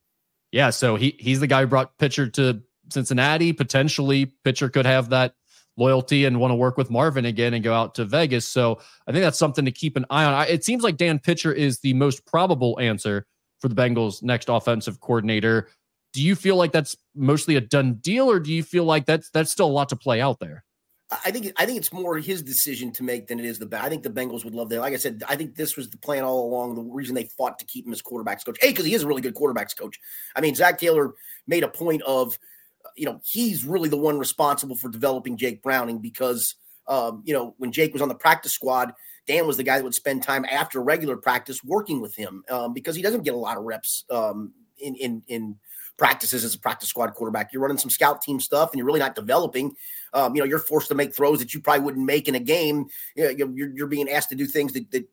Yeah, 0.53 0.71
so 0.71 0.97
he 0.97 1.17
he's 1.19 1.41
the 1.41 1.47
guy 1.47 1.63
who 1.63 1.67
brought 1.67 1.97
Pitcher 1.99 2.29
to 2.31 2.63
Cincinnati. 2.91 3.53
Potentially, 3.53 4.27
Pitcher 4.45 4.69
could 4.69 4.87
have 4.87 5.11
that 5.11 5.35
loyalty 5.77 6.25
and 6.25 6.39
want 6.39 6.53
to 6.53 6.57
work 6.57 6.77
with 6.77 6.91
Marvin 6.91 7.25
again 7.25 7.55
and 7.55 7.65
go 7.65 7.75
out 7.75 7.95
to 7.97 8.05
Vegas. 8.05 8.47
So 8.47 8.79
I 9.07 9.13
think 9.13 9.23
that's 9.23 9.39
something 9.39 9.65
to 9.65 9.73
keep 9.73 9.97
an 9.97 10.07
eye 10.11 10.25
on. 10.25 10.47
It 10.49 10.65
seems 10.65 10.83
like 10.85 10.97
Dan 10.97 11.19
Pitcher 11.19 11.53
is 11.53 11.81
the 11.81 11.95
most 11.95 12.25
probable 12.27 12.79
answer 12.79 13.27
for 13.61 13.69
the 13.69 13.75
Bengals' 13.75 14.23
next 14.23 14.49
offensive 14.49 15.01
coordinator. 15.01 15.69
Do 16.13 16.23
you 16.23 16.37
feel 16.37 16.57
like 16.57 16.71
that's 16.71 16.97
mostly 17.17 17.57
a 17.57 17.61
done 17.61 17.95
deal, 17.95 18.31
or 18.31 18.39
do 18.39 18.53
you 18.53 18.63
feel 18.63 18.85
like 18.85 19.07
that's 19.07 19.31
that's 19.31 19.51
still 19.51 19.67
a 19.67 19.73
lot 19.73 19.89
to 19.89 19.97
play 19.97 20.21
out 20.21 20.39
there? 20.39 20.65
I 21.25 21.31
think 21.31 21.53
I 21.57 21.67
think 21.67 21.79
it's 21.79 21.93
more 21.93 22.19
his 22.19 22.43
decision 22.43 22.91
to 22.93 23.03
make 23.03 23.27
than 23.27 23.39
it 23.39 23.45
is 23.45 23.59
the. 23.59 23.69
I 23.81 23.89
think 23.89 24.03
the 24.03 24.11
Bengals 24.11 24.45
would 24.45 24.55
love 24.55 24.69
that. 24.71 24.81
Like 24.81 24.95
I 24.95 24.97
said, 24.97 25.23
I 25.29 25.37
think 25.37 25.55
this 25.55 25.77
was 25.77 25.91
the 25.91 25.99
plan 25.99 26.25
all 26.25 26.47
along. 26.49 26.75
The 26.75 26.83
reason 26.83 27.15
they 27.15 27.25
fought 27.25 27.59
to 27.59 27.65
keep 27.65 27.87
him 27.87 27.93
as 27.93 28.03
quarterbacks 28.03 28.45
coach, 28.45 28.59
a 28.63 28.69
because 28.69 28.87
he 28.87 28.95
is 28.95 29.03
a 29.03 29.07
really 29.07 29.23
good 29.23 29.35
quarterbacks 29.35 29.77
coach. 29.77 30.01
I 30.35 30.41
mean, 30.41 30.55
Zac 30.55 30.79
Taylor 30.79 31.15
made 31.47 31.63
a 31.63 31.69
point 31.69 32.03
of, 32.03 32.39
you 32.97 33.05
know, 33.05 33.21
he's 33.25 33.65
really 33.65 33.89
the 33.89 33.97
one 33.97 34.19
responsible 34.19 34.77
for 34.77 34.89
developing 34.89 35.37
Jake 35.37 35.63
Browning 35.63 35.99
because, 35.99 36.55
um, 36.89 37.23
you 37.25 37.35
know, 37.35 37.55
when 37.59 37.73
Jake 37.73 37.93
was 37.93 38.03
on 38.03 38.09
the 38.09 38.15
practice 38.15 38.53
squad, 38.53 38.93
Dan 39.27 39.47
was 39.47 39.57
the 39.57 39.63
guy 39.63 39.77
that 39.77 39.85
would 39.85 39.95
spend 39.95 40.23
time 40.23 40.45
after 40.51 40.83
regular 40.83 41.17
practice 41.17 41.63
working 41.65 42.01
with 42.01 42.15
him 42.15 42.45
um, 42.51 42.73
because 42.73 42.97
he 42.97 43.03
doesn't 43.03 43.23
get 43.23 43.35
a 43.35 43.39
lot 43.39 43.57
of 43.57 43.65
reps 43.65 44.05
um, 44.11 44.53
in 44.79 44.95
in 44.97 45.23
in 45.29 45.57
practices 45.97 46.45
as 46.45 46.55
a 46.55 46.59
practice 46.59 46.89
squad 46.89 47.15
quarterback. 47.15 47.53
You're 47.53 47.63
running 47.63 47.79
some 47.79 47.91
scout 47.91 48.23
team 48.23 48.41
stuff 48.41 48.73
and 48.73 48.79
you're 48.79 48.87
really 48.87 49.01
not 49.01 49.15
developing. 49.15 49.75
Um, 50.13 50.35
you 50.35 50.41
know, 50.41 50.47
you're 50.47 50.59
forced 50.59 50.89
to 50.89 50.95
make 50.95 51.15
throws 51.15 51.39
that 51.39 51.55
you 51.55 51.61
probably 51.61 51.85
wouldn't 51.85 52.05
make 52.05 52.29
in 52.29 52.35
a 52.35 52.41
game. 52.41 52.87
You 53.17 53.25
know, 53.37 53.53
you're, 53.55 53.71
you're 53.71 53.87
being 53.87 54.09
asked 54.09 54.31
to 54.31 54.35
do 54.35 54.47
things 54.47 54.73
that, 54.73 54.91
that 54.91 55.09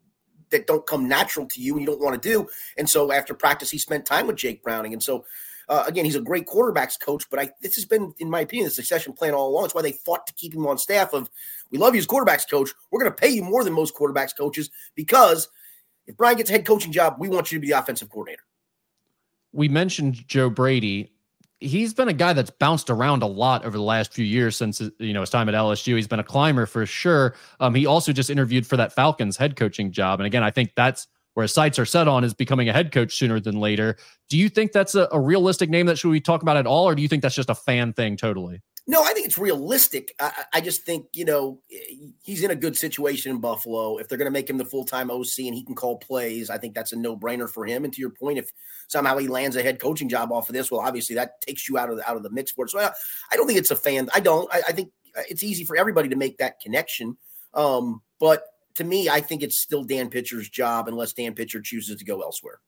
that 0.50 0.68
don't 0.68 0.86
come 0.86 1.08
natural 1.08 1.48
to 1.48 1.62
you 1.62 1.74
and 1.74 1.82
you 1.82 1.88
don't 1.88 2.02
want 2.02 2.22
to 2.22 2.30
do. 2.30 2.46
And 2.78 2.90
so 2.90 3.14
after 3.14 3.34
practice, 3.34 3.72
he 3.72 3.78
spent 3.78 4.06
time 4.06 4.28
with 4.28 4.36
Jake 4.36 4.62
Browning. 4.62 4.92
And 4.92 5.02
so 5.02 5.24
uh, 5.70 5.86
again, 5.88 6.04
he's 6.04 6.18
a 6.18 6.22
great 6.22 6.46
quarterbacks 6.46 7.00
coach, 7.00 7.30
but 7.30 7.40
I 7.40 7.50
this 7.62 7.76
has 7.76 7.86
been, 7.86 8.14
in 8.20 8.30
my 8.30 8.42
opinion, 8.42 8.66
the 8.66 8.72
succession 8.72 9.14
plan 9.14 9.34
all 9.34 9.48
along. 9.48 9.66
It's 9.66 9.76
why 9.76 9.82
they 9.82 9.94
fought 9.94 10.28
to 10.28 10.34
keep 10.34 10.54
him 10.54 10.68
on 10.68 10.78
staff. 10.78 11.14
Of 11.14 11.30
we 11.72 11.78
love 11.78 11.96
you 11.96 12.00
as 12.00 12.08
quarterbacks 12.08 12.50
coach. 12.50 12.72
We're 12.92 13.00
going 13.00 13.12
to 13.12 13.18
pay 13.18 13.30
you 13.30 13.44
more 13.44 13.64
than 13.64 13.72
most 13.72 13.96
quarterbacks 13.96 14.36
coaches 14.36 14.70
because 14.96 15.48
if 16.08 16.18
Brian 16.18 16.36
gets 16.36 16.50
a 16.50 16.54
head 16.54 16.66
coaching 16.66 16.92
job, 16.92 17.16
we 17.20 17.30
want 17.30 17.52
you 17.52 17.58
to 17.58 17.62
be 17.62 17.70
the 17.70 17.80
offensive 17.80 18.10
coordinator 18.10 18.44
we 19.54 19.68
mentioned 19.68 20.28
Joe 20.28 20.50
Brady. 20.50 21.12
He's 21.60 21.94
been 21.94 22.08
a 22.08 22.14
guy 22.14 22.34
that's 22.34 22.50
bounced 22.50 22.90
around 22.90 23.22
a 23.22 23.28
lot 23.28 23.66
over 23.66 23.78
the 23.78 23.84
last 23.84 24.14
few 24.14 24.26
years 24.26 24.56
since 24.56 24.82
you 25.00 25.14
know 25.14 25.22
his 25.22 25.30
time 25.30 25.48
at 25.48 25.56
LSU. 25.56 25.96
He's 25.96 26.08
been 26.08 26.20
a 26.20 26.24
climber 26.24 26.66
for 26.66 26.86
sure. 26.86 27.36
Um, 27.60 27.76
he 27.76 27.86
also 27.86 28.12
just 28.12 28.30
interviewed 28.30 28.66
for 28.66 28.78
that 28.78 28.94
Falcons 28.94 29.38
head 29.38 29.56
coaching 29.56 29.92
job, 29.92 30.20
and 30.20 30.28
again, 30.28 30.44
I 30.44 30.52
think 30.52 30.72
that's 30.76 31.08
where 31.34 31.44
his 31.44 31.54
sights 31.54 31.80
are 31.80 31.86
set 31.86 32.08
on 32.08 32.24
is 32.24 32.34
becoming 32.34 32.68
a 32.68 32.74
head 32.74 32.92
coach 32.92 33.16
sooner 33.16 33.40
than 33.40 33.60
later. 33.60 33.96
Do 34.30 34.38
you 34.38 34.50
think 34.50 34.72
that's 34.72 34.96
a, 34.96 35.08
a 35.12 35.20
realistic 35.20 35.70
name 35.70 35.86
that 35.86 35.98
should 35.98 36.10
we 36.10 36.20
talk 36.20 36.42
about 36.42 36.58
at 36.58 36.68
all, 36.68 36.88
or 36.88 36.96
do 36.96 37.02
you 37.02 37.08
think 37.08 37.22
that's 37.22 37.36
just 37.36 37.50
a 37.50 37.56
fan 37.56 37.94
thing 37.94 38.18
totally? 38.18 38.62
No, 38.92 39.02
I 39.04 39.14
think 39.14 39.26
it's 39.26 39.38
realistic. 39.38 40.14
I, 40.20 40.44
I, 40.56 40.60
just 40.60 40.84
think 40.84 41.06
you 41.14 41.24
know 41.24 41.62
eh, 41.72 41.96
he's 42.22 42.44
in 42.44 42.52
a 42.52 42.56
good 42.56 42.76
situation 42.76 43.32
in 43.32 43.40
Buffalo. 43.40 43.98
If 43.98 44.10
they're 44.10 44.18
going 44.18 44.26
to 44.26 44.34
make 44.34 44.50
him 44.50 44.58
the 44.58 44.66
full 44.66 44.84
time 44.84 45.10
OC 45.10 45.40
and 45.40 45.56
he 45.56 45.64
can 45.64 45.76
call 45.76 45.96
plays, 45.96 46.50
I 46.50 46.58
think 46.58 46.76
that's 46.76 46.92
a 46.92 46.98
no 46.98 47.16
brainer 47.16 47.50
for 47.50 47.66
him. 47.66 47.86
And 47.86 47.94
to 47.94 48.02
your 48.02 48.10
point, 48.10 48.38
if 48.38 48.52
somehow 48.90 49.18
he 49.18 49.30
lands 49.30 49.56
a 49.56 49.64
head 49.64 49.80
coaching 49.80 50.10
job 50.10 50.34
off 50.34 50.50
of 50.50 50.56
this, 50.56 50.70
well, 50.70 50.82
obviously 50.82 51.16
that 51.16 51.40
takes 51.40 51.70
you 51.70 51.78
out 51.78 51.90
of 51.90 51.96
the, 51.96 52.10
out 52.10 52.18
of 52.18 52.24
the 52.24 52.32
mix 52.32 52.52
for 52.52 52.66
it. 52.66 52.72
So 52.72 52.80
I, 52.80 52.92
I 53.32 53.38
don't 53.38 53.48
think 53.48 53.60
it's 53.60 53.72
a 53.72 53.78
fan. 53.78 54.10
I 54.14 54.20
don't. 54.20 54.54
I, 54.54 54.62
I, 54.68 54.72
think 54.74 54.92
uh, 55.18 55.22
it's 55.30 55.42
easy 55.42 55.64
for 55.64 55.78
everybody 55.78 56.10
to 56.10 56.18
make 56.18 56.38
that 56.40 56.60
connection. 56.60 57.16
Um, 57.54 58.02
but 58.20 58.44
to 58.76 58.84
me, 58.84 59.08
I 59.08 59.22
think 59.22 59.42
it's 59.42 59.58
still 59.58 59.86
Dan 59.86 60.10
Pitcher's 60.10 60.50
job 60.50 60.90
unless 60.90 61.14
Dan 61.14 61.34
Pitcher 61.34 61.62
chooses 61.62 61.96
to 61.96 62.04
go 62.04 62.20
elsewhere. 62.20 62.60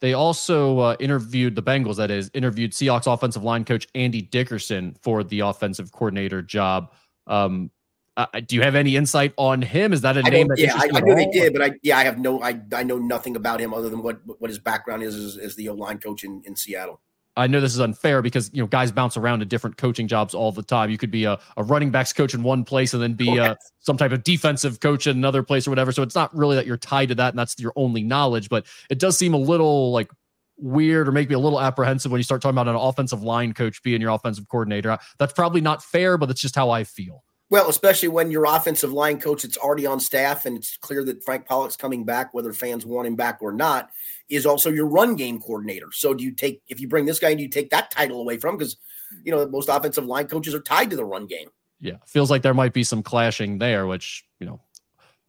They 0.00 0.12
also 0.12 0.78
uh, 0.78 0.96
interviewed 1.00 1.54
the 1.54 1.62
Bengals, 1.62 1.96
that 1.96 2.10
is, 2.10 2.30
interviewed 2.34 2.72
Seahawks 2.72 3.12
offensive 3.12 3.42
line 3.42 3.64
coach 3.64 3.86
Andy 3.94 4.20
Dickerson 4.20 4.96
for 5.00 5.24
the 5.24 5.40
offensive 5.40 5.92
coordinator 5.92 6.42
job. 6.42 6.92
Um, 7.26 7.70
uh, 8.16 8.26
do 8.46 8.54
you 8.54 8.62
have 8.62 8.74
any 8.74 8.96
insight 8.96 9.32
on 9.36 9.60
him? 9.60 9.92
Is 9.92 10.00
that 10.02 10.16
a 10.16 10.22
I 10.24 10.30
name? 10.30 10.48
That 10.48 10.58
yeah, 10.58 10.76
I, 10.76 10.88
I 10.94 11.00
know 11.00 11.14
they 11.14 11.26
did, 11.26 11.52
but 11.52 11.62
I 11.62 11.72
yeah, 11.82 11.98
I 11.98 12.04
have 12.04 12.18
no, 12.18 12.42
I, 12.42 12.60
I 12.72 12.84
know 12.84 12.98
nothing 12.98 13.34
about 13.34 13.60
him 13.60 13.74
other 13.74 13.88
than 13.88 14.02
what 14.02 14.20
what 14.38 14.50
his 14.50 14.58
background 14.58 15.02
is 15.02 15.16
as, 15.16 15.36
as 15.36 15.56
the 15.56 15.68
O 15.68 15.74
line 15.74 15.98
coach 15.98 16.22
in, 16.22 16.42
in 16.44 16.54
Seattle. 16.54 17.00
I 17.36 17.48
know 17.48 17.60
this 17.60 17.74
is 17.74 17.80
unfair 17.80 18.22
because 18.22 18.50
you 18.52 18.62
know 18.62 18.66
guys 18.66 18.92
bounce 18.92 19.16
around 19.16 19.40
to 19.40 19.44
different 19.44 19.76
coaching 19.76 20.06
jobs 20.06 20.34
all 20.34 20.52
the 20.52 20.62
time. 20.62 20.90
You 20.90 20.98
could 20.98 21.10
be 21.10 21.24
a, 21.24 21.38
a 21.56 21.64
running 21.64 21.90
backs 21.90 22.12
coach 22.12 22.32
in 22.32 22.42
one 22.42 22.64
place 22.64 22.94
and 22.94 23.02
then 23.02 23.14
be 23.14 23.38
uh, 23.38 23.52
a, 23.52 23.56
some 23.80 23.96
type 23.96 24.12
of 24.12 24.22
defensive 24.22 24.80
coach 24.80 25.06
in 25.06 25.16
another 25.16 25.42
place 25.42 25.66
or 25.66 25.70
whatever. 25.70 25.90
So 25.90 26.02
it's 26.02 26.14
not 26.14 26.34
really 26.34 26.54
that 26.56 26.66
you're 26.66 26.76
tied 26.76 27.08
to 27.08 27.14
that 27.16 27.30
and 27.30 27.38
that's 27.38 27.58
your 27.58 27.72
only 27.76 28.02
knowledge, 28.02 28.48
but 28.48 28.66
it 28.88 28.98
does 28.98 29.18
seem 29.18 29.34
a 29.34 29.38
little 29.38 29.90
like 29.90 30.10
weird 30.56 31.08
or 31.08 31.12
make 31.12 31.28
me 31.28 31.34
a 31.34 31.38
little 31.38 31.60
apprehensive 31.60 32.12
when 32.12 32.20
you 32.20 32.24
start 32.24 32.40
talking 32.40 32.54
about 32.54 32.68
an 32.68 32.76
offensive 32.76 33.22
line 33.22 33.52
coach 33.52 33.82
being 33.82 34.00
your 34.00 34.10
offensive 34.10 34.48
coordinator. 34.48 34.96
That's 35.18 35.32
probably 35.32 35.60
not 35.60 35.82
fair, 35.82 36.16
but 36.16 36.30
it's 36.30 36.40
just 36.40 36.54
how 36.54 36.70
I 36.70 36.84
feel. 36.84 37.24
Well, 37.50 37.68
especially 37.68 38.08
when 38.08 38.30
your 38.30 38.46
offensive 38.46 38.92
line 38.92 39.20
coach 39.20 39.42
that's 39.42 39.58
already 39.58 39.86
on 39.86 40.00
staff 40.00 40.46
and 40.46 40.56
it's 40.56 40.76
clear 40.78 41.04
that 41.04 41.22
Frank 41.22 41.46
Pollack's 41.46 41.76
coming 41.76 42.04
back, 42.04 42.32
whether 42.32 42.52
fans 42.52 42.86
want 42.86 43.06
him 43.06 43.16
back 43.16 43.38
or 43.42 43.52
not, 43.52 43.90
is 44.28 44.46
also 44.46 44.70
your 44.70 44.86
run 44.86 45.14
game 45.14 45.40
coordinator. 45.40 45.88
So 45.92 46.14
do 46.14 46.24
you 46.24 46.32
take 46.32 46.62
if 46.68 46.80
you 46.80 46.88
bring 46.88 47.04
this 47.04 47.18
guy, 47.18 47.30
and 47.30 47.40
you 47.40 47.48
take 47.48 47.70
that 47.70 47.90
title 47.90 48.20
away 48.20 48.38
from 48.38 48.56
because 48.56 48.76
you 49.22 49.30
know 49.30 49.46
most 49.46 49.68
offensive 49.68 50.06
line 50.06 50.26
coaches 50.26 50.54
are 50.54 50.60
tied 50.60 50.90
to 50.90 50.96
the 50.96 51.04
run 51.04 51.26
game. 51.26 51.48
Yeah, 51.80 51.96
feels 52.06 52.30
like 52.30 52.42
there 52.42 52.54
might 52.54 52.72
be 52.72 52.84
some 52.84 53.02
clashing 53.02 53.58
there, 53.58 53.86
which 53.86 54.24
you 54.40 54.46
know 54.46 54.60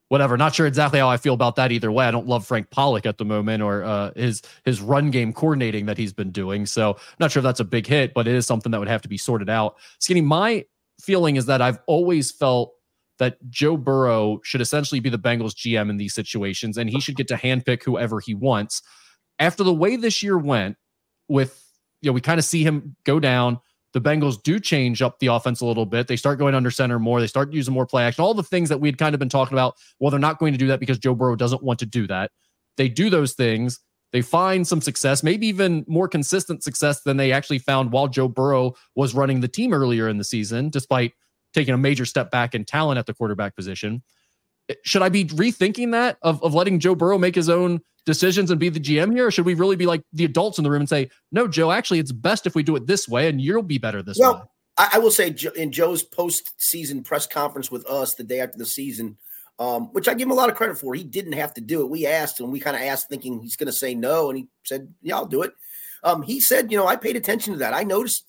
whatever. 0.08 0.38
Not 0.38 0.56
sure 0.56 0.68
exactly 0.68 1.00
how 1.00 1.10
I 1.10 1.18
feel 1.18 1.34
about 1.34 1.58
that 1.58 1.72
either 1.72 1.92
way. 1.92 2.06
I 2.06 2.12
don't 2.12 2.28
love 2.28 2.46
Frank 2.46 2.70
Pollack 2.70 3.06
at 3.06 3.18
the 3.18 3.26
moment 3.26 3.62
or 3.62 3.84
uh, 3.84 4.12
his 4.16 4.42
his 4.64 4.80
run 4.80 5.12
game 5.12 5.34
coordinating 5.34 5.86
that 5.88 5.98
he's 5.98 6.14
been 6.14 6.32
doing. 6.32 6.66
So 6.66 6.98
not 7.20 7.32
sure 7.32 7.42
if 7.42 7.44
that's 7.44 7.60
a 7.60 7.66
big 7.66 7.86
hit, 7.86 8.14
but 8.14 8.28
it 8.28 8.36
is 8.36 8.48
something 8.48 8.72
that 8.72 8.80
would 8.80 8.88
have 8.88 9.02
to 9.02 9.10
be 9.10 9.18
sorted 9.18 9.50
out. 9.50 9.76
Skinny, 10.00 10.22
my 10.22 10.66
feeling 11.02 11.36
is 11.36 11.46
that 11.48 11.62
I've 11.62 11.80
always 11.88 12.32
felt 12.32 12.74
that 13.18 13.38
Joe 13.50 13.78
Burrow 13.78 14.42
should 14.44 14.62
essentially 14.62 15.00
be 15.00 15.10
the 15.10 15.20
Bengals 15.20 15.54
GM 15.54 15.90
in 15.90 15.98
these 15.98 16.14
situations, 16.14 16.78
and 16.78 16.90
he 16.90 17.00
should 17.00 17.16
get 17.16 17.28
to 17.30 17.36
handpick 17.36 17.84
whoever 17.84 18.20
he 18.20 18.34
wants. 18.34 18.82
After 19.40 19.64
the 19.64 19.74
way 19.74 19.96
this 19.96 20.22
year 20.22 20.38
went, 20.38 20.78
with 21.28 21.62
you 22.02 22.10
know, 22.10 22.14
we 22.14 22.22
kind 22.22 22.40
of 22.40 22.46
see 22.46 22.64
him 22.64 22.96
go 23.04 23.20
down 23.20 23.60
the 23.96 24.02
Bengals 24.02 24.44
do 24.44 24.60
change 24.60 25.02
up 25.02 25.20
the 25.20 25.28
offense 25.28 25.62
a 25.62 25.66
little 25.66 25.86
bit. 25.86 26.08
They 26.08 26.18
start 26.18 26.38
going 26.38 26.54
under 26.54 26.70
center 26.70 27.00
more. 27.00 27.22
They 27.22 27.28
start 27.28 27.54
using 27.54 27.74
more 27.74 27.86
play 27.86 28.04
action. 28.04 28.26
All 28.26 28.34
the 28.34 28.44
things 28.44 28.68
that 28.68 28.82
we 28.82 28.90
had 28.90 28.98
kind 28.98 29.16
of 29.16 29.20
been 29.20 29.30
talking 29.30 29.54
about. 29.54 29.78
Well, 30.02 30.12
they're 30.12 30.20
not 30.20 30.38
going 30.38 30.52
to 30.52 30.60
do 30.60 30.68
that 30.68 30.82
because 30.82 31.00
Joe 31.00 31.16
Burrow 31.16 31.38
doesn't 31.38 31.64
want 31.64 31.80
to 31.80 31.86
do 31.86 32.06
that. 32.08 32.32
They 32.76 32.90
do 32.90 33.10
those 33.10 33.36
things. 33.36 33.80
They 34.12 34.22
find 34.22 34.66
some 34.66 34.82
success, 34.82 35.24
maybe 35.24 35.48
even 35.48 35.84
more 35.88 36.08
consistent 36.08 36.64
success 36.64 37.02
than 37.02 37.18
they 37.18 37.32
actually 37.32 37.60
found 37.60 37.92
while 37.92 38.08
Joe 38.08 38.28
Burrow 38.28 38.74
was 38.96 39.14
running 39.14 39.42
the 39.42 39.48
team 39.48 39.74
earlier 39.74 40.08
in 40.08 40.18
the 40.18 40.24
season, 40.24 40.70
despite 40.70 41.14
taking 41.54 41.74
a 41.74 41.78
major 41.78 42.06
step 42.06 42.32
back 42.32 42.56
in 42.56 42.66
talent 42.66 42.98
at 42.98 43.06
the 43.08 43.14
quarterback 43.14 43.56
position. 43.56 44.04
Should 44.84 45.02
I 45.02 45.10
be 45.10 45.26
rethinking 45.26 45.92
that 45.92 46.18
of, 46.22 46.42
of 46.44 46.54
letting 46.54 46.80
Joe 46.80 46.96
Burrow 46.96 47.18
make 47.18 47.36
his 47.36 47.50
own 47.50 47.82
decisions 48.06 48.52
and 48.52 48.60
be 48.60 48.70
the 48.70 48.80
GM 48.80 49.14
here? 49.14 49.28
Or 49.28 49.32
should 49.32 49.46
we 49.46 49.54
really 49.54 49.76
be 49.76 49.86
like 49.86 50.02
the 50.14 50.26
adults 50.26 50.58
in 50.58 50.64
the 50.64 50.72
room 50.72 50.82
and 50.82 50.90
say, 50.90 51.10
no, 51.32 51.48
Joe, 51.48 51.72
actually, 51.72 52.00
it's 52.00 52.12
best 52.12 52.46
if 52.46 52.56
we 52.56 52.64
do 52.64 52.76
it 52.76 52.88
this 52.88 53.08
way 53.08 53.28
and 53.28 53.42
you'll 53.42 53.64
be 53.64 53.78
better 53.78 54.02
this 54.02 54.18
well, 54.20 54.36
way? 54.36 54.42
I, 54.78 54.90
I 54.94 55.00
will 55.00 55.12
say 55.12 55.36
in 55.56 55.72
Joe's 55.72 56.04
post-season 56.04 57.04
press 57.04 57.28
conference 57.28 57.70
with 57.70 57.86
us 57.90 58.16
the 58.16 58.24
day 58.24 58.40
after 58.40 58.58
the 58.58 58.66
season, 58.66 59.18
um, 59.60 59.94
which 59.94 60.08
I 60.08 60.14
give 60.14 60.28
him 60.28 60.32
a 60.32 60.36
lot 60.36 60.50
of 60.50 60.56
credit 60.56 60.78
for. 60.78 60.94
He 60.94 61.04
didn't 61.04 61.34
have 61.34 61.54
to 61.56 61.62
do 61.62 61.82
it. 61.82 61.90
We 61.90 62.06
asked 62.06 62.40
and 62.40 62.52
we 62.52 62.60
kind 62.60 62.76
of 62.76 62.82
asked 62.82 63.10
thinking 63.10 63.42
he's 63.42 63.56
going 63.56 63.68
to 63.68 63.74
say 63.74 63.96
no. 63.96 64.30
And 64.30 64.38
he 64.38 64.48
said, 64.64 64.94
yeah, 65.02 65.16
I'll 65.16 65.26
do 65.26 65.44
it. 65.44 65.54
Um, 66.04 66.22
he 66.22 66.40
said, 66.40 66.72
you 66.72 66.78
know, 66.78 66.88
I 66.88 66.96
paid 66.96 67.16
attention 67.16 67.54
to 67.54 67.60
that. 67.60 67.74
I 67.74 67.84
noticed 67.84 68.26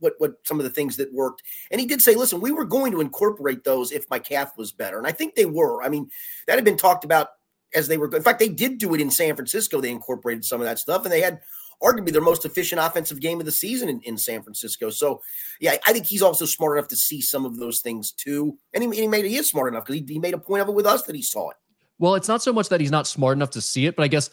what 0.00 0.14
what 0.18 0.34
some 0.42 0.58
of 0.58 0.64
the 0.64 0.70
things 0.70 0.96
that 0.96 1.12
worked. 1.12 1.42
And 1.70 1.80
he 1.80 1.86
did 1.86 2.02
say, 2.02 2.14
listen, 2.14 2.40
we 2.40 2.50
were 2.50 2.64
going 2.64 2.92
to 2.92 3.00
incorporate 3.00 3.64
those 3.64 3.92
if 3.92 4.08
my 4.10 4.18
calf 4.18 4.56
was 4.56 4.72
better. 4.72 4.98
And 4.98 5.06
I 5.06 5.12
think 5.12 5.34
they 5.34 5.46
were. 5.46 5.82
I 5.82 5.88
mean, 5.88 6.10
that 6.46 6.56
had 6.56 6.64
been 6.64 6.76
talked 6.76 7.04
about 7.04 7.28
as 7.74 7.88
they 7.88 7.98
were. 7.98 8.14
In 8.14 8.22
fact, 8.22 8.38
they 8.38 8.48
did 8.48 8.78
do 8.78 8.94
it 8.94 9.00
in 9.00 9.10
San 9.10 9.36
Francisco. 9.36 9.80
They 9.80 9.90
incorporated 9.90 10.44
some 10.44 10.60
of 10.60 10.66
that 10.66 10.78
stuff, 10.78 11.04
and 11.04 11.12
they 11.12 11.20
had 11.20 11.40
arguably 11.82 12.12
their 12.12 12.22
most 12.22 12.44
efficient 12.44 12.80
offensive 12.80 13.20
game 13.20 13.40
of 13.40 13.46
the 13.46 13.52
season 13.52 13.88
in, 13.88 14.00
in 14.02 14.16
San 14.16 14.42
Francisco. 14.42 14.90
So, 14.90 15.20
yeah, 15.60 15.76
I 15.86 15.92
think 15.92 16.06
he's 16.06 16.22
also 16.22 16.44
smart 16.44 16.78
enough 16.78 16.88
to 16.88 16.96
see 16.96 17.20
some 17.20 17.44
of 17.44 17.58
those 17.58 17.80
things 17.80 18.12
too. 18.12 18.58
And 18.72 18.84
he, 18.84 19.02
he 19.02 19.08
made 19.08 19.24
he 19.24 19.36
is 19.36 19.48
smart 19.48 19.72
enough 19.72 19.84
because 19.84 20.00
he, 20.00 20.14
he 20.14 20.18
made 20.18 20.34
a 20.34 20.38
point 20.38 20.62
of 20.62 20.68
it 20.68 20.74
with 20.74 20.86
us 20.86 21.02
that 21.02 21.16
he 21.16 21.22
saw 21.22 21.50
it. 21.50 21.56
Well, 21.98 22.14
it's 22.14 22.28
not 22.28 22.42
so 22.42 22.52
much 22.52 22.68
that 22.70 22.80
he's 22.80 22.90
not 22.90 23.06
smart 23.06 23.36
enough 23.36 23.50
to 23.50 23.60
see 23.60 23.86
it, 23.86 23.96
but 23.96 24.02
I 24.02 24.08
guess 24.08 24.30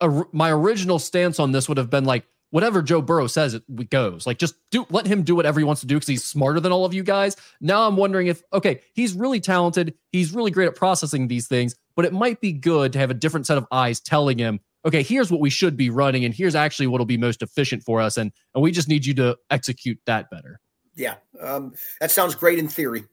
uh, 0.00 0.22
a, 0.22 0.24
my 0.32 0.50
original 0.50 0.98
stance 0.98 1.38
on 1.38 1.52
this 1.52 1.68
would 1.68 1.78
have 1.78 1.90
been 1.90 2.04
like 2.04 2.24
whatever 2.50 2.82
Joe 2.82 3.02
Burrow 3.02 3.26
says, 3.26 3.54
it 3.54 3.90
goes. 3.90 4.26
Like, 4.26 4.38
just 4.38 4.54
do 4.70 4.86
let 4.90 5.06
him 5.06 5.22
do 5.22 5.34
whatever 5.34 5.60
he 5.60 5.64
wants 5.64 5.80
to 5.82 5.86
do 5.86 5.96
because 5.96 6.08
he's 6.08 6.24
smarter 6.24 6.60
than 6.60 6.72
all 6.72 6.84
of 6.84 6.94
you 6.94 7.02
guys. 7.02 7.36
Now 7.60 7.86
I'm 7.86 7.96
wondering 7.96 8.28
if, 8.28 8.42
okay, 8.52 8.80
he's 8.94 9.12
really 9.12 9.40
talented. 9.40 9.94
He's 10.12 10.32
really 10.32 10.50
great 10.50 10.68
at 10.68 10.74
processing 10.74 11.28
these 11.28 11.46
things, 11.46 11.74
but 11.94 12.04
it 12.04 12.12
might 12.12 12.40
be 12.40 12.52
good 12.52 12.92
to 12.94 12.98
have 12.98 13.10
a 13.10 13.14
different 13.14 13.46
set 13.46 13.58
of 13.58 13.66
eyes 13.70 14.00
telling 14.00 14.38
him, 14.38 14.60
okay, 14.84 15.02
here's 15.02 15.30
what 15.30 15.40
we 15.40 15.50
should 15.50 15.76
be 15.76 15.90
running, 15.90 16.24
and 16.24 16.34
here's 16.34 16.54
actually 16.54 16.86
what'll 16.86 17.06
be 17.06 17.16
most 17.16 17.42
efficient 17.42 17.82
for 17.82 18.00
us, 18.00 18.16
and 18.16 18.32
and 18.54 18.62
we 18.62 18.72
just 18.72 18.88
need 18.88 19.06
you 19.06 19.14
to 19.14 19.36
execute 19.50 19.98
that 20.06 20.30
better. 20.30 20.60
Yeah, 20.94 21.14
um, 21.40 21.74
that 22.00 22.10
sounds 22.10 22.34
great 22.34 22.58
in 22.58 22.68
theory. 22.68 23.04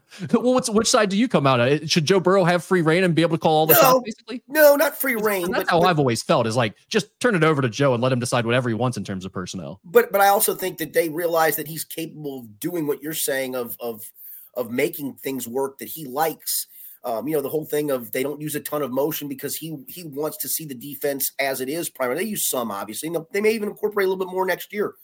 well, 0.32 0.54
what's, 0.54 0.70
which 0.70 0.88
side 0.88 1.10
do 1.10 1.16
you 1.16 1.28
come 1.28 1.46
out 1.46 1.60
at? 1.60 1.90
Should 1.90 2.04
Joe 2.04 2.20
Burrow 2.20 2.44
have 2.44 2.64
free 2.64 2.82
reign 2.82 3.04
and 3.04 3.14
be 3.14 3.22
able 3.22 3.36
to 3.36 3.40
call 3.40 3.52
all 3.52 3.66
the 3.66 3.74
no, 3.74 3.80
shots, 3.80 4.04
basically? 4.04 4.42
No, 4.48 4.76
not 4.76 4.96
free 4.96 5.16
reign. 5.16 5.50
That's 5.50 5.64
but, 5.64 5.70
how 5.70 5.80
but, 5.80 5.88
I've 5.88 5.98
always 5.98 6.22
felt 6.22 6.46
is 6.46 6.56
like 6.56 6.74
just 6.88 7.08
turn 7.20 7.34
it 7.34 7.44
over 7.44 7.62
to 7.62 7.68
Joe 7.68 7.94
and 7.94 8.02
let 8.02 8.12
him 8.12 8.18
decide 8.18 8.46
whatever 8.46 8.68
he 8.68 8.74
wants 8.74 8.96
in 8.96 9.04
terms 9.04 9.24
of 9.24 9.32
personnel. 9.32 9.80
But 9.84 10.12
but 10.12 10.20
I 10.20 10.28
also 10.28 10.54
think 10.54 10.78
that 10.78 10.92
they 10.92 11.08
realize 11.08 11.56
that 11.56 11.68
he's 11.68 11.84
capable 11.84 12.40
of 12.40 12.60
doing 12.60 12.86
what 12.86 13.02
you're 13.02 13.12
saying 13.12 13.54
of 13.54 13.76
of 13.80 14.10
of 14.54 14.70
making 14.70 15.14
things 15.14 15.48
work 15.48 15.78
that 15.78 15.88
he 15.88 16.06
likes. 16.06 16.66
Um, 17.04 17.26
you 17.26 17.34
know, 17.34 17.42
the 17.42 17.48
whole 17.48 17.64
thing 17.64 17.90
of 17.90 18.12
they 18.12 18.22
don't 18.22 18.40
use 18.40 18.54
a 18.54 18.60
ton 18.60 18.82
of 18.82 18.92
motion 18.92 19.26
because 19.26 19.56
he 19.56 19.76
he 19.88 20.04
wants 20.04 20.36
to 20.38 20.48
see 20.48 20.64
the 20.64 20.74
defense 20.74 21.32
as 21.38 21.60
it 21.60 21.68
is 21.68 21.90
primarily. 21.90 22.24
They 22.24 22.30
use 22.30 22.48
some, 22.48 22.70
obviously. 22.70 23.10
They 23.32 23.40
may 23.40 23.52
even 23.52 23.70
incorporate 23.70 24.06
a 24.06 24.08
little 24.10 24.24
bit 24.24 24.32
more 24.32 24.46
next 24.46 24.72
year. 24.72 24.94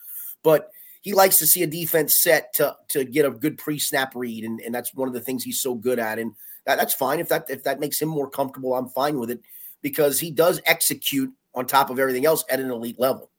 But 0.44 0.70
he 1.00 1.12
likes 1.12 1.38
to 1.38 1.46
see 1.46 1.62
a 1.62 1.66
defense 1.66 2.20
set 2.20 2.54
to 2.54 2.76
to 2.88 3.04
get 3.04 3.26
a 3.26 3.30
good 3.30 3.58
pre-snap 3.58 4.14
read, 4.14 4.44
and, 4.44 4.60
and 4.60 4.74
that's 4.74 4.94
one 4.94 5.08
of 5.08 5.14
the 5.14 5.20
things 5.20 5.42
he's 5.42 5.60
so 5.60 5.74
good 5.74 5.98
at. 5.98 6.18
And 6.18 6.34
that, 6.66 6.76
that's 6.76 6.94
fine 6.94 7.18
if 7.18 7.28
that 7.30 7.46
if 7.48 7.64
that 7.64 7.80
makes 7.80 8.00
him 8.00 8.08
more 8.08 8.30
comfortable. 8.30 8.74
I'm 8.74 8.88
fine 8.88 9.18
with 9.18 9.30
it 9.30 9.40
because 9.82 10.20
he 10.20 10.30
does 10.30 10.60
execute 10.66 11.32
on 11.54 11.66
top 11.66 11.90
of 11.90 11.98
everything 11.98 12.26
else 12.26 12.44
at 12.50 12.60
an 12.60 12.70
elite 12.70 13.00
level. 13.00 13.30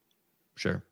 Sure. 0.55 0.83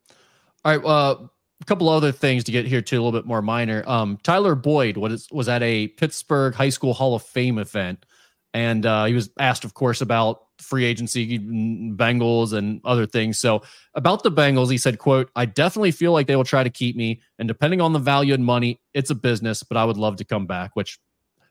All 0.64 0.78
right. 0.78 0.86
Uh, 0.86 1.28
a 1.62 1.66
couple 1.66 1.90
other 1.90 2.12
things 2.12 2.44
to 2.46 2.52
get 2.52 2.66
here 2.66 2.82
to 2.82 2.96
a 2.96 3.02
little 3.02 3.18
bit 3.18 3.26
more 3.26 3.42
minor. 3.42 3.84
Um, 3.88 4.18
Tyler 4.24 4.56
Boyd 4.56 4.98
was 4.98 5.28
was 5.32 5.50
at 5.50 5.64
a 5.64 5.88
Pittsburgh 5.90 6.54
High 6.54 6.70
School 6.70 6.94
Hall 6.94 7.16
of 7.16 7.24
Fame 7.24 7.58
event, 7.58 8.06
and 8.54 8.86
uh, 8.86 9.06
he 9.06 9.14
was 9.14 9.30
asked, 9.40 9.66
of 9.66 9.74
course, 9.74 10.02
about 10.02 10.42
free 10.60 10.86
agency, 10.86 11.40
Bengals, 11.40 12.54
and 12.54 12.82
other 12.84 13.06
things. 13.06 13.40
So 13.40 13.64
about 13.94 14.24
the 14.24 14.32
Bengals, 14.32 14.72
he 14.72 14.78
said, 14.78 15.00
"quote 15.00 15.32
I 15.36 15.46
definitely 15.46 15.92
feel 15.92 16.12
like 16.12 16.28
they 16.28 16.36
will 16.36 16.44
try 16.44 16.64
to 16.64 16.70
keep 16.70 16.96
me, 16.96 17.22
and 17.40 17.48
depending 17.48 17.82
on 17.82 17.94
the 17.94 18.00
value 18.00 18.34
and 18.34 18.46
money, 18.46 18.80
it's 18.94 19.10
a 19.10 19.16
business, 19.16 19.64
but 19.64 19.78
I 19.78 19.86
would 19.86 19.98
love 19.98 20.18
to 20.18 20.26
come 20.26 20.46
back." 20.46 20.76
Which 20.76 21.00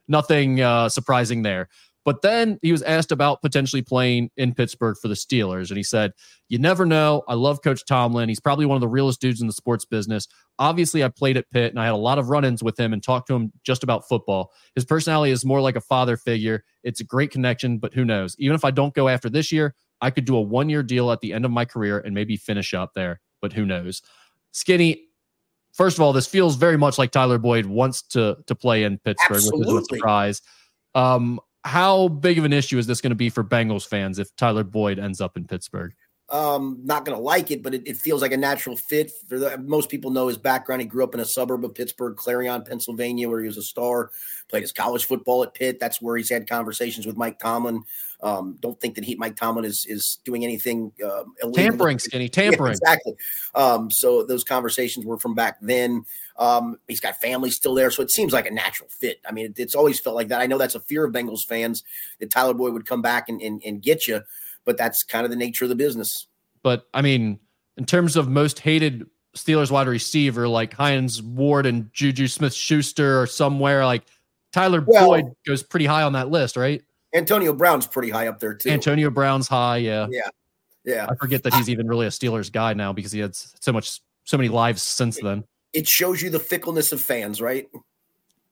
nothing 0.09 0.61
uh, 0.61 0.89
surprising 0.89 1.43
there. 1.43 1.69
But 2.07 2.23
then 2.23 2.61
he 2.63 2.71
was 2.71 2.83
asked 2.83 3.11
about 3.11 3.43
potentially 3.43 3.83
playing 3.83 4.31
in 4.37 4.55
Pittsburgh 4.55 4.97
for 4.97 5.09
the 5.09 5.15
Steelers. 5.15 5.71
And 5.71 5.77
he 5.77 5.83
said, 5.83 6.13
You 6.49 6.57
never 6.61 6.87
know. 6.87 7.25
I 7.27 7.35
love 7.35 7.63
Coach 7.63 7.85
Tomlin. 7.85 8.29
He's 8.29 8.39
probably 8.39 8.65
one 8.65 8.77
of 8.77 8.81
the 8.81 8.87
realest 8.87 9.21
dudes 9.21 9.41
in 9.41 9.49
the 9.49 9.53
sports 9.53 9.85
business. 9.85 10.29
Obviously, 10.61 11.03
I 11.03 11.09
played 11.09 11.37
at 11.37 11.51
Pitt 11.51 11.73
and 11.73 11.81
I 11.81 11.87
had 11.87 11.95
a 11.95 11.97
lot 11.97 12.21
of 12.21 12.31
run 12.31 12.45
ins 12.45 12.63
with 12.63 12.79
him 12.79 12.93
and 12.93 13.03
talked 13.03 13.27
to 13.27 13.35
him 13.35 13.53
just 13.65 13.83
about 13.83 14.09
football. 14.09 14.53
His 14.77 14.85
personality 14.85 15.33
is 15.33 15.45
more 15.45 15.61
like 15.61 15.75
a 15.75 15.81
father 15.81 16.17
figure. 16.17 16.63
It's 16.85 17.01
a 17.01 17.05
great 17.05 17.33
connection, 17.33 17.79
but 17.79 17.93
who 17.93 18.05
knows? 18.05 18.37
Even 18.39 18.55
if 18.55 18.65
I 18.65 18.71
don't 18.71 18.95
go 18.95 19.09
after 19.09 19.29
this 19.29 19.51
year, 19.51 19.75
I 20.01 20.11
could 20.11 20.27
do 20.27 20.37
a 20.37 20.41
one 20.41 20.69
year 20.69 20.85
deal 20.85 21.11
at 21.11 21.21
the 21.21 21.33
end 21.33 21.45
of 21.45 21.51
my 21.51 21.65
career 21.65 21.99
and 21.99 22.15
maybe 22.15 22.37
finish 22.37 22.73
up 22.73 22.95
there, 22.95 23.21
but 23.43 23.53
who 23.53 23.67
knows? 23.67 24.01
Skinny, 24.53 25.09
first 25.73 25.99
of 25.99 26.03
all, 26.03 26.13
this 26.13 26.29
feels 26.29 26.55
very 26.55 26.77
much 26.77 26.99
like 26.99 27.11
Tyler 27.11 27.39
Boyd 27.39 27.67
wants 27.67 28.03
to 28.03 28.37
to 28.47 28.55
play 28.55 28.85
in 28.85 28.99
Pittsburgh, 28.99 29.39
Absolutely. 29.39 29.75
which 29.75 29.83
is 29.83 29.89
a 29.91 29.97
surprise. 29.97 30.43
Um, 30.95 31.41
how 31.67 32.09
big 32.09 32.39
of 32.39 32.45
an 32.45 32.53
issue 32.53 32.79
is 32.79 32.87
this 32.87 33.01
going 33.01 33.11
to 33.11 33.17
be 33.17 33.29
for 33.29 33.43
Bengals 33.43 33.87
fans 33.87 34.19
if 34.19 34.35
Tyler 34.37 34.65
Boyd 34.65 34.99
ends 34.99 35.21
up 35.21 35.37
in 35.37 35.47
Pittsburgh? 35.47 35.93
Um, 36.29 36.81
not 36.83 37.05
going 37.05 37.17
to 37.17 37.23
like 37.23 37.53
it, 37.53 37.63
but 37.63 37.73
it, 37.73 37.87
it, 37.87 37.97
feels 37.97 38.21
like 38.21 38.33
a 38.33 38.37
natural 38.37 38.77
fit. 38.77 39.13
For 39.29 39.39
the, 39.39 39.59
most 39.59 39.89
people 39.89 40.11
know 40.11 40.27
his 40.27 40.37
background. 40.37 40.83
He 40.83 40.89
grew 40.89 41.05
up 41.05 41.15
in 41.15 41.21
a 41.21 41.25
suburb 41.25 41.65
of 41.65 41.73
Pittsburgh, 41.73 42.17
Clairton, 42.17 42.65
Pennsylvania, 42.65 43.29
where 43.29 43.41
he 43.41 43.47
was 43.47 43.57
a 43.57 43.63
star. 43.63 44.11
Played 44.49 44.63
his 44.63 44.73
college 44.73 45.05
football 45.05 45.45
at 45.45 45.55
Pitt. 45.55 45.79
That's 45.79 46.03
where 46.03 46.17
he's 46.17 46.29
had 46.29 46.49
conversations 46.49 47.07
with 47.07 47.17
Mike 47.17 47.39
Tomlin. 47.39 47.85
Um, 48.23 48.59
don't 48.61 48.81
think 48.81 48.97
that 48.97 49.05
he, 49.05 49.15
Mike 49.15 49.37
Tomlin 49.37 49.65
is 49.65 49.87
is 49.89 50.19
doing 50.25 50.43
anything 50.43 50.91
uh, 51.05 51.23
illegal. 51.43 51.53
Tampering, 51.53 51.99
skinny 52.01 52.29
tampering. 52.29 52.71
Yeah, 52.71 52.93
exactly. 52.93 53.15
Um, 53.55 53.89
so 53.89 54.25
those 54.25 54.43
conversations 54.43 55.07
were 55.07 55.19
from 55.19 55.35
back 55.35 55.59
then. 55.61 56.05
Um, 56.39 56.79
he's 56.89 57.01
got 57.01 57.21
family 57.21 57.53
still 57.53 57.75
there, 57.75 57.93
so 57.93 58.03
it 58.03 58.11
seems 58.11 58.33
like 58.33 58.47
a 58.47 58.51
natural 58.51 58.89
fit. 58.89 59.21
I 59.29 59.31
mean, 59.31 59.47
it, 59.47 59.59
it's 59.61 59.77
always 59.77 60.01
felt 60.01 60.17
like 60.17 60.29
that. 60.29 60.41
I 60.41 60.47
know 60.47 60.59
that's 60.59 60.75
a 60.75 60.81
fear 60.81 61.05
of 61.05 61.13
Bengals 61.13 61.47
fans 61.47 61.85
that 62.19 62.31
Tyler 62.31 62.55
Boyd 62.55 62.73
would 62.73 62.87
come 62.87 63.01
back 63.01 63.29
and, 63.29 63.41
and, 63.41 63.63
and 63.65 63.81
get 63.81 64.09
you 64.09 64.23
but 64.67 64.77
that's 64.77 65.03
kind 65.03 65.25
of 65.25 65.31
the 65.31 65.37
nature 65.37 65.65
of 65.65 65.71
the 65.71 65.75
business. 65.75 66.27
But 66.63 66.87
I 66.93 67.01
mean, 67.01 67.39
in 67.79 67.87
terms 67.87 68.17
of 68.17 68.29
most 68.29 68.59
hated 68.59 69.07
Steelers 69.35 69.71
wide 69.71 69.87
receiver, 69.87 70.49
like 70.49 70.75
Hines 70.75 71.23
Ward 71.23 71.65
and 71.65 71.91
Juju 71.93 72.27
Smith 72.27 72.53
Schuster 72.53 73.21
or 73.21 73.27
somewhere, 73.27 73.87
like 73.87 74.03
Tyler 74.53 74.85
well, 74.87 75.07
Boyd 75.07 75.25
goes 75.47 75.63
pretty 75.63 75.87
high 75.87 76.03
on 76.03 76.13
that 76.15 76.29
list, 76.31 76.57
right? 76.57 76.83
Antonio 77.15 77.53
Brown's 77.53 77.87
pretty 77.87 78.11
high 78.11 78.27
up 78.27 78.41
there 78.41 78.55
too. 78.55 78.69
Antonio 78.71 79.11
Brown's 79.11 79.49
high, 79.49 79.79
yeah. 79.79 80.07
Yeah. 80.11 80.29
Yeah. 80.85 81.07
I 81.09 81.15
forget 81.15 81.43
that 81.45 81.55
he's 81.55 81.69
even 81.69 81.87
really 81.87 82.07
a 82.07 82.11
Steelers 82.11 82.51
guy 82.51 82.75
now 82.75 82.93
because 82.93 83.13
he 83.13 83.21
had 83.21 83.35
so 83.35 83.73
much 83.73 84.01
so 84.25 84.37
many 84.37 84.49
lives 84.49 84.83
since 84.83 85.19
then. 85.21 85.45
It 85.73 85.87
shows 85.87 86.21
you 86.21 86.31
the 86.31 86.41
fickleness 86.41 86.93
of 86.93 87.01
fans, 87.01 87.41
right? 87.41 87.69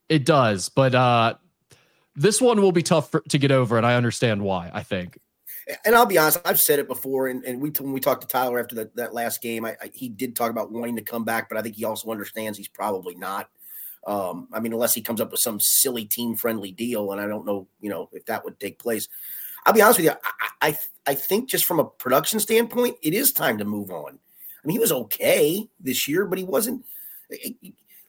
It 0.09 0.25
does, 0.25 0.69
but 0.69 0.95
uh 0.95 1.35
this 2.17 2.41
one 2.41 2.61
will 2.61 2.73
be 2.73 2.83
tough 2.83 3.11
for, 3.11 3.21
to 3.29 3.39
get 3.39 3.51
over, 3.51 3.77
and 3.77 3.85
I 3.85 3.97
understand 3.97 4.43
why. 4.43 4.71
I 4.73 4.83
think 4.85 5.19
and 5.85 5.95
I'll 5.95 6.07
be 6.07 6.19
honest, 6.19 6.41
I've 6.45 6.61
said 6.61 6.79
it 6.79 6.89
before, 6.89 7.29
and, 7.29 7.45
and 7.45 7.61
we 7.61 7.71
when 7.71 7.93
we 7.93 8.01
talked 8.01 8.23
to 8.23 8.29
Tyler 8.29 8.59
after 8.59 8.75
that, 8.77 8.97
that 8.97 9.15
last 9.15 9.41
game, 9.41 9.65
I, 9.65 9.77
I, 9.81 9.91
he 9.93 10.09
did 10.09 10.37
talk 10.37 10.51
about 10.51 10.71
wanting 10.71 10.97
to 10.97 11.03
come 11.03 11.25
back, 11.25 11.49
but 11.49 11.57
I 11.57 11.63
think 11.63 11.77
he 11.77 11.85
also 11.85 12.11
understands 12.11 12.59
he's 12.59 12.69
probably 12.69 13.15
not. 13.15 13.49
Um, 14.07 14.49
I 14.53 14.61
mean, 14.61 14.73
unless 14.73 14.95
he 14.95 15.01
comes 15.01 15.21
up 15.21 15.31
with 15.31 15.41
some 15.41 15.59
silly 15.61 16.05
team 16.05 16.37
friendly 16.37 16.73
deal, 16.73 17.13
and 17.13 17.21
I 17.21 17.27
don't 17.27 17.47
know, 17.47 17.67
you 17.81 17.89
know, 17.89 18.11
if 18.13 18.27
that 18.27 18.45
would 18.45 18.61
take 18.61 18.79
place. 18.79 19.09
I'll 19.65 19.73
be 19.73 19.81
honest 19.81 19.99
with 19.99 20.07
you. 20.07 20.13
I, 20.23 20.69
I, 20.69 20.79
I 21.07 21.15
think 21.15 21.49
just 21.49 21.65
from 21.65 21.81
a 21.81 21.85
production 21.85 22.39
standpoint, 22.39 22.97
it 23.03 23.15
is 23.15 23.33
time 23.33 23.57
to 23.59 23.65
move 23.65 23.91
on. 23.91 24.19
I 24.63 24.67
mean, 24.67 24.75
he 24.75 24.79
was 24.79 24.93
okay 24.93 25.69
this 25.81 26.07
year, 26.07 26.27
but 26.27 26.39
he 26.39 26.45
wasn't. 26.45 26.85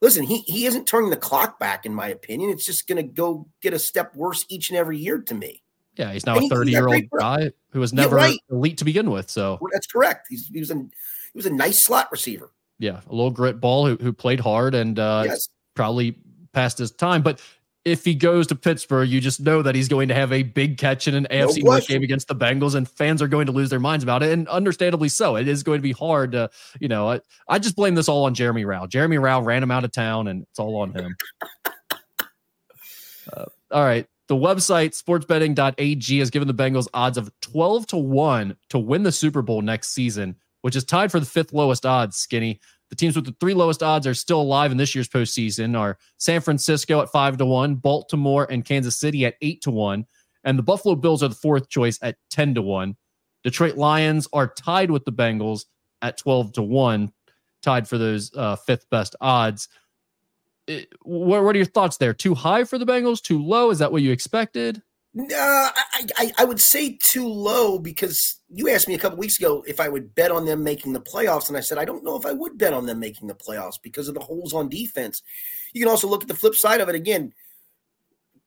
Listen, 0.01 0.24
he 0.24 0.39
he 0.39 0.66
isn't 0.66 0.86
turning 0.86 1.10
the 1.10 1.18
clock 1.18 1.60
back, 1.60 1.86
in 1.86 1.93
my 1.93 2.10
opinion. 2.10 2.49
It's 2.49 2.66
just 2.66 2.88
going 2.88 2.97
to 2.97 3.03
go 3.03 3.47
get 3.62 3.74
a 3.74 3.80
step 3.80 4.16
worse 4.16 4.45
each 4.49 4.70
and 4.70 4.78
every 4.78 4.97
year 4.97 5.20
to 5.20 5.34
me. 5.34 5.64
Yeah, 5.96 6.12
he's 6.12 6.26
now 6.26 6.36
and 6.36 6.46
a 6.46 6.56
thirty-year-old 6.56 7.04
guy 7.18 7.52
who 7.72 7.80
was 7.80 7.93
never 7.93 8.18
yeah, 8.18 8.24
right. 8.24 8.39
elite 8.50 8.78
to 8.80 8.86
begin 8.86 9.12
with. 9.12 9.30
So 9.30 9.60
that's 9.72 9.88
correct. 9.88 10.28
He's, 10.30 10.48
he 10.48 10.60
was 10.60 10.72
a 10.72 10.76
he 10.76 11.36
was 11.36 11.46
a 11.46 11.54
nice 11.54 11.84
slot 11.84 12.10
receiver. 12.12 12.52
Yeah, 12.80 13.02
a 13.10 13.14
little 13.16 13.32
grit 13.32 13.62
ball 13.62 13.88
who 13.88 13.96
who 13.96 14.14
played 14.14 14.39
hard 14.39 14.76
and 14.76 15.00
uh, 15.00 15.24
yes. 15.26 15.48
probably 15.74 16.18
past 16.54 16.78
his 16.78 16.91
time. 16.91 17.22
But 17.22 17.41
if 17.86 18.04
he 18.04 18.16
goes 18.16 18.48
to 18.48 18.56
Pittsburgh, 18.56 19.08
you 19.08 19.22
just 19.22 19.39
know 19.39 19.62
that 19.62 19.76
he's 19.76 19.88
going 19.88 20.08
to 20.08 20.16
have 20.16 20.34
a 20.34 20.41
big 20.41 20.80
catch 20.80 21.08
in 21.08 21.14
an 21.14 21.28
AFC 21.30 21.64
no 21.64 21.72
North 21.72 21.88
game 21.88 22.02
against 22.02 22.28
the 22.28 22.36
Bengals, 22.36 22.74
and 22.74 22.89
fans 22.89 23.22
are 23.22 23.28
going 23.28 23.46
to 23.46 23.52
lose 23.52 23.70
their 23.70 23.80
minds 23.80 24.04
about 24.04 24.24
it, 24.24 24.32
and 24.32 24.48
understandably 24.48 25.08
so. 25.08 25.36
It 25.36 25.48
is 25.48 25.62
going 25.62 25.78
to 25.78 25.84
be 25.84 25.91
hard 25.91 26.32
to, 26.32 26.50
you 26.80 26.88
know, 26.88 27.12
I, 27.12 27.22
I 27.48 27.60
just 27.60 27.76
blame 27.76 27.93
this 27.93 28.10
all 28.10 28.26
on 28.26 28.34
Jeremy 28.34 28.66
Rao. 28.66 28.88
Jeremy 28.88 29.20
Rao 29.20 29.41
ran 29.41 29.62
him 29.62 29.70
out 29.70 29.84
of 29.84 29.91
town, 29.91 30.28
and 30.28 30.41
it's 30.50 30.58
all 30.58 30.78
on 30.78 30.93
him. 30.93 31.16
uh, 33.32 33.46
all 33.70 33.84
right. 33.84 34.08
The 34.28 34.36
website 34.36 34.99
sportsbetting.ag 34.99 36.19
has 36.19 36.32
given 36.32 36.47
the 36.47 36.53
Bengals 36.53 36.88
odds 36.93 37.17
of 37.17 37.32
12 37.41 37.86
to 37.88 37.97
1 37.97 38.57
to 38.69 38.80
win 38.80 39.03
the 39.03 39.11
Super 39.11 39.43
Bowl 39.43 39.61
next 39.61 39.89
season, 39.93 40.36
which 40.61 40.76
is 40.76 40.84
tied 40.84 41.11
for 41.11 41.19
the 41.19 41.28
fifth 41.28 41.53
lowest 41.53 41.86
odds, 41.86 42.17
Skinny. 42.17 42.59
The 42.89 42.95
teams 42.95 43.15
with 43.15 43.26
the 43.26 43.36
three 43.39 43.53
lowest 43.53 43.84
odds 43.84 44.07
are 44.07 44.13
still 44.15 44.41
alive 44.41 44.71
in 44.71 44.78
this 44.78 44.95
year's 44.95 45.07
postseason 45.07 45.78
are 45.78 45.97
San 46.17 46.41
Francisco 46.41 47.01
at 47.01 47.11
five 47.11 47.38
to 47.38 47.45
one, 47.45 47.76
Baltimore 47.76 48.47
and 48.49 48.65
Kansas 48.65 48.97
City 48.97 49.26
at 49.26 49.36
eight 49.41 49.61
to 49.61 49.71
one, 49.71 50.05
and 50.43 50.57
the 50.57 50.63
Buffalo 50.63 50.95
Bills 50.95 51.23
are 51.23 51.28
the 51.28 51.36
fourth 51.36 51.69
choice 51.69 51.99
at 52.01 52.17
ten 52.30 52.53
to 52.55 52.61
one. 52.61 52.95
Detroit 53.43 53.76
Lions 53.76 54.28
are 54.34 54.47
tied 54.47 54.91
with 54.91 55.05
the 55.05 55.11
Bengals 55.11 55.65
at 56.01 56.17
twelve 56.17 56.53
to 56.53 56.61
one, 56.61 57.11
tied 57.61 57.88
for 57.88 57.97
those 57.97 58.32
uh, 58.36 58.55
fifth 58.55 58.89
best 58.89 59.15
odds. 59.19 59.67
What, 60.68 61.43
what 61.43 61.55
are 61.55 61.57
your 61.57 61.66
thoughts 61.66 61.97
there? 61.97 62.13
Too 62.13 62.34
high 62.34 62.63
for 62.63 62.78
the 62.78 62.86
Bengals? 62.86 63.22
Too 63.22 63.41
low? 63.41 63.70
Is 63.70 63.80
that 63.80 63.91
what 63.91 64.01
you 64.01 64.11
expected? 64.11 64.82
No, 65.18 65.70
I, 65.74 66.05
I, 66.18 66.32
I 66.39 66.43
would 66.43 66.59
say 66.59 66.99
too 67.01 67.26
low 67.26 67.80
because 67.80 68.41
you 68.49 68.68
asked 68.70 68.89
me 68.89 68.95
a 68.95 68.99
couple 68.99 69.18
weeks 69.18 69.39
ago 69.39 69.63
if 69.66 69.80
I 69.80 69.88
would 69.88 70.13
bet 70.13 70.30
on 70.30 70.45
them 70.45 70.61
making 70.61 70.91
the 70.91 70.99
playoffs, 70.99 71.47
and 71.47 71.55
I 71.55 71.61
said 71.61 71.78
I 71.78 71.86
don't 71.86 72.03
know 72.03 72.18
if 72.18 72.26
I 72.26 72.34
would 72.34 72.57
bet 72.57 72.74
on 72.74 72.86
them 72.86 72.99
making 72.99 73.30
the 73.30 73.34
playoffs 73.34 73.82
because 73.82 74.09
of 74.09 74.13
the 74.13 74.20
holes 74.20 74.53
on 74.53 74.68
defense. 74.68 75.22
You 75.72 75.80
can 75.80 75.89
also 75.89 76.09
look 76.09 76.24
at 76.24 76.28
the 76.28 76.36
flip 76.36 76.53
side 76.53 76.82
of 76.82 76.89
it 76.89 76.95
again. 76.95 77.32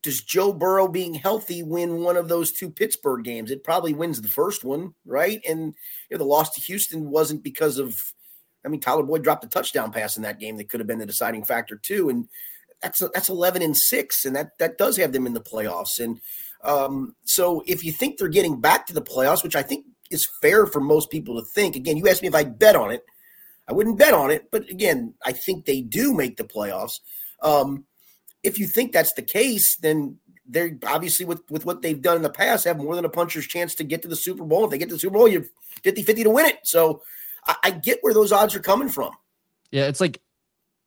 Does 0.03 0.21
Joe 0.21 0.53
Burrow 0.53 0.89
being 0.89 1.15
healthy 1.15 1.63
win 1.63 2.03
one 2.03 2.19
of 2.19 2.29
those 2.29 2.53
two 2.53 2.69
Pittsburgh 2.71 3.25
games? 3.25 3.51
It 3.51 3.65
probably 3.65 3.95
wins 3.95 4.21
the 4.21 4.29
first 4.29 4.63
one, 4.63 4.93
right? 5.07 5.41
And 5.49 5.75
you 6.11 6.13
know, 6.13 6.19
the 6.19 6.25
loss 6.25 6.51
to 6.51 6.61
Houston 6.61 7.09
wasn't 7.09 7.43
because 7.43 7.79
of. 7.79 8.13
I 8.65 8.69
mean, 8.69 8.81
Tyler 8.81 9.03
Boyd 9.03 9.23
dropped 9.23 9.45
a 9.45 9.49
touchdown 9.49 9.93
pass 9.93 10.17
in 10.17 10.23
that 10.25 10.41
game 10.41 10.57
that 10.57 10.69
could 10.69 10.81
have 10.81 10.87
been 10.87 10.99
the 10.99 11.07
deciding 11.07 11.45
factor 11.45 11.77
too, 11.77 12.09
and 12.09 12.29
that's 12.83 13.01
that's 13.15 13.29
eleven 13.29 13.63
and 13.63 13.77
six, 13.77 14.25
and 14.25 14.35
that 14.37 14.59
that 14.59 14.79
does 14.79 14.97
have 14.97 15.13
them 15.13 15.27
in 15.27 15.35
the 15.35 15.41
playoffs. 15.41 15.99
And 16.01 16.21
um, 16.63 17.15
so 17.25 17.63
if 17.67 17.85
you 17.85 17.93
think 17.93 18.19
they're 18.19 18.29
getting 18.29 18.61
back 18.61 18.87
to 18.87 18.95
the 18.95 19.03
playoffs, 19.03 19.43
which 19.43 19.57
I 19.57 19.63
think 19.63 19.87
is 20.11 20.29
fair 20.41 20.67
for 20.67 20.81
most 20.81 21.11
people 21.11 21.37
to 21.37 21.47
think, 21.47 21.77
again, 21.77 21.97
you 21.97 22.09
asked 22.09 22.23
me 22.23 22.29
if 22.29 22.35
I 22.35 22.45
bet 22.45 22.77
on 22.77 22.91
it. 22.91 23.05
I 23.69 23.73
wouldn't 23.73 23.99
bet 23.99 24.15
on 24.15 24.31
it, 24.31 24.51
but 24.51 24.69
again, 24.71 25.15
I 25.25 25.33
think 25.33 25.67
they 25.67 25.83
do 25.83 26.15
make 26.15 26.39
the 26.39 26.45
playoffs. 26.45 27.01
Um, 27.43 27.85
if 28.43 28.59
you 28.59 28.67
think 28.67 28.93
that's 28.93 29.13
the 29.13 29.23
case, 29.23 29.77
then 29.77 30.17
they're 30.47 30.79
obviously 30.87 31.27
with, 31.27 31.43
with 31.51 31.67
what 31.67 31.83
they've 31.83 32.01
done 32.01 32.17
in 32.17 32.23
the 32.23 32.31
past 32.31 32.65
have 32.65 32.79
more 32.79 32.97
than 32.97 33.05
a 33.05 33.11
puncher's 33.11 33.47
chance 33.47 33.75
to 33.75 33.85
get 33.85 34.01
to 34.03 34.09
the 34.09 34.17
Super 34.17 34.45
Bowl. 34.45 34.65
If 34.65 34.71
they 34.71 34.79
get 34.79 34.89
to 34.89 34.95
the 34.95 34.99
Super 34.99 35.19
Bowl, 35.19 35.29
you're 35.29 35.45
50 35.83 36.03
50 36.03 36.25
to 36.25 36.31
win 36.31 36.47
it. 36.47 36.61
So 36.65 37.03
I, 37.47 37.57
I 37.65 37.71
get 37.71 37.99
where 38.03 38.15
those 38.15 38.33
odds 38.33 38.55
are 38.55 38.61
coming 38.61 38.89
from. 38.89 39.13
Yeah, 39.71 39.87
it's 39.87 40.01
like 40.01 40.21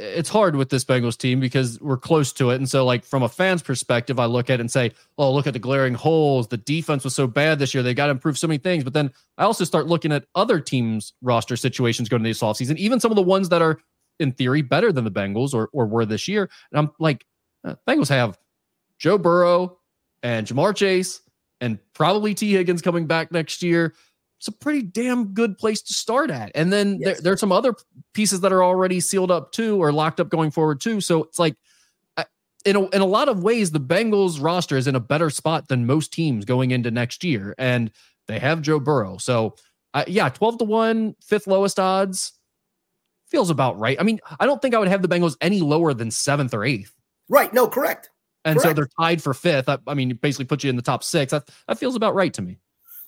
it's 0.01 0.29
hard 0.29 0.55
with 0.55 0.69
this 0.69 0.83
Bengals 0.83 1.17
team 1.17 1.39
because 1.39 1.79
we're 1.79 1.97
close 1.97 2.33
to 2.33 2.49
it. 2.49 2.55
And 2.55 2.67
so, 2.67 2.85
like, 2.85 3.05
from 3.05 3.23
a 3.23 3.29
fan's 3.29 3.61
perspective, 3.61 4.19
I 4.19 4.25
look 4.25 4.49
at 4.49 4.55
it 4.55 4.61
and 4.61 4.71
say, 4.71 4.91
oh, 5.17 5.31
look 5.31 5.47
at 5.47 5.53
the 5.53 5.59
glaring 5.59 5.93
holes. 5.93 6.47
The 6.47 6.57
defense 6.57 7.03
was 7.03 7.13
so 7.15 7.27
bad 7.27 7.59
this 7.59 7.73
year. 7.73 7.83
They 7.83 7.93
got 7.93 8.07
to 8.07 8.11
improve 8.11 8.37
so 8.37 8.47
many 8.47 8.57
things. 8.57 8.83
But 8.83 8.93
then 8.93 9.11
I 9.37 9.43
also 9.43 9.63
start 9.63 9.87
looking 9.87 10.11
at 10.11 10.25
other 10.33 10.59
teams' 10.59 11.13
roster 11.21 11.55
situations 11.55 12.09
going 12.09 12.21
into 12.21 12.29
this 12.29 12.41
offseason, 12.41 12.77
even 12.77 12.99
some 12.99 13.11
of 13.11 13.15
the 13.15 13.21
ones 13.21 13.49
that 13.49 13.61
are, 13.61 13.79
in 14.19 14.31
theory, 14.31 14.61
better 14.61 14.91
than 14.91 15.03
the 15.03 15.11
Bengals 15.11 15.53
or, 15.53 15.69
or 15.71 15.85
were 15.85 16.05
this 16.05 16.27
year. 16.27 16.49
And 16.71 16.79
I'm 16.79 16.91
like, 16.99 17.25
uh, 17.63 17.75
Bengals 17.87 18.09
have 18.09 18.37
Joe 18.97 19.17
Burrow 19.17 19.77
and 20.23 20.47
Ja'Marr 20.47 20.75
Chase 20.75 21.21
and 21.59 21.77
probably 21.93 22.33
Tee 22.33 22.53
Higgins 22.53 22.81
coming 22.81 23.05
back 23.05 23.31
next 23.31 23.61
year 23.61 23.93
it's 24.41 24.47
a 24.47 24.51
pretty 24.51 24.81
damn 24.81 25.35
good 25.35 25.55
place 25.59 25.83
to 25.83 25.93
start 25.93 26.31
at. 26.31 26.51
And 26.55 26.73
then 26.73 26.97
yes. 26.99 27.03
there, 27.03 27.21
there, 27.21 27.33
are 27.33 27.37
some 27.37 27.51
other 27.51 27.75
pieces 28.15 28.41
that 28.41 28.51
are 28.51 28.63
already 28.63 28.99
sealed 28.99 29.29
up 29.29 29.51
too, 29.51 29.79
or 29.79 29.93
locked 29.93 30.19
up 30.19 30.29
going 30.29 30.49
forward 30.49 30.81
too. 30.81 30.99
So 30.99 31.25
it's 31.25 31.37
like, 31.37 31.55
in 32.65 32.75
a, 32.75 32.89
in 32.89 33.01
a 33.01 33.05
lot 33.05 33.29
of 33.29 33.43
ways, 33.43 33.69
the 33.69 33.79
Bengals 33.79 34.41
roster 34.41 34.77
is 34.77 34.87
in 34.87 34.95
a 34.95 34.99
better 34.99 35.29
spot 35.29 35.67
than 35.67 35.85
most 35.85 36.11
teams 36.11 36.43
going 36.43 36.71
into 36.71 36.89
next 36.89 37.23
year, 37.23 37.53
and 37.59 37.91
they 38.27 38.39
have 38.39 38.63
Joe 38.63 38.79
Burrow. 38.79 39.17
So, 39.17 39.55
uh, 39.93 40.05
yeah, 40.07 40.29
twelve 40.29 40.57
to 40.57 40.63
one, 40.63 41.15
fifth 41.21 41.45
lowest 41.45 41.79
odds 41.79 42.33
feels 43.27 43.51
about 43.51 43.77
right. 43.77 43.99
I 43.99 44.03
mean, 44.03 44.19
I 44.39 44.47
don't 44.47 44.59
think 44.59 44.73
I 44.73 44.79
would 44.79 44.87
have 44.87 45.03
the 45.03 45.07
Bengals 45.07 45.37
any 45.39 45.61
lower 45.61 45.93
than 45.93 46.09
seventh 46.09 46.53
or 46.53 46.63
eighth. 46.63 46.93
Right. 47.29 47.53
No, 47.53 47.67
correct. 47.67 48.09
And 48.43 48.57
correct. 48.57 48.69
so 48.69 48.73
they're 48.73 48.89
tied 48.99 49.21
for 49.21 49.33
fifth. 49.33 49.69
I, 49.69 49.77
I 49.87 49.93
mean, 49.93 50.15
basically 50.15 50.45
put 50.45 50.63
you 50.63 50.69
in 50.69 50.75
the 50.75 50.81
top 50.81 51.03
six. 51.03 51.31
That 51.31 51.47
that 51.67 51.77
feels 51.77 51.95
about 51.95 52.15
right 52.15 52.33
to 52.33 52.41
me 52.41 52.59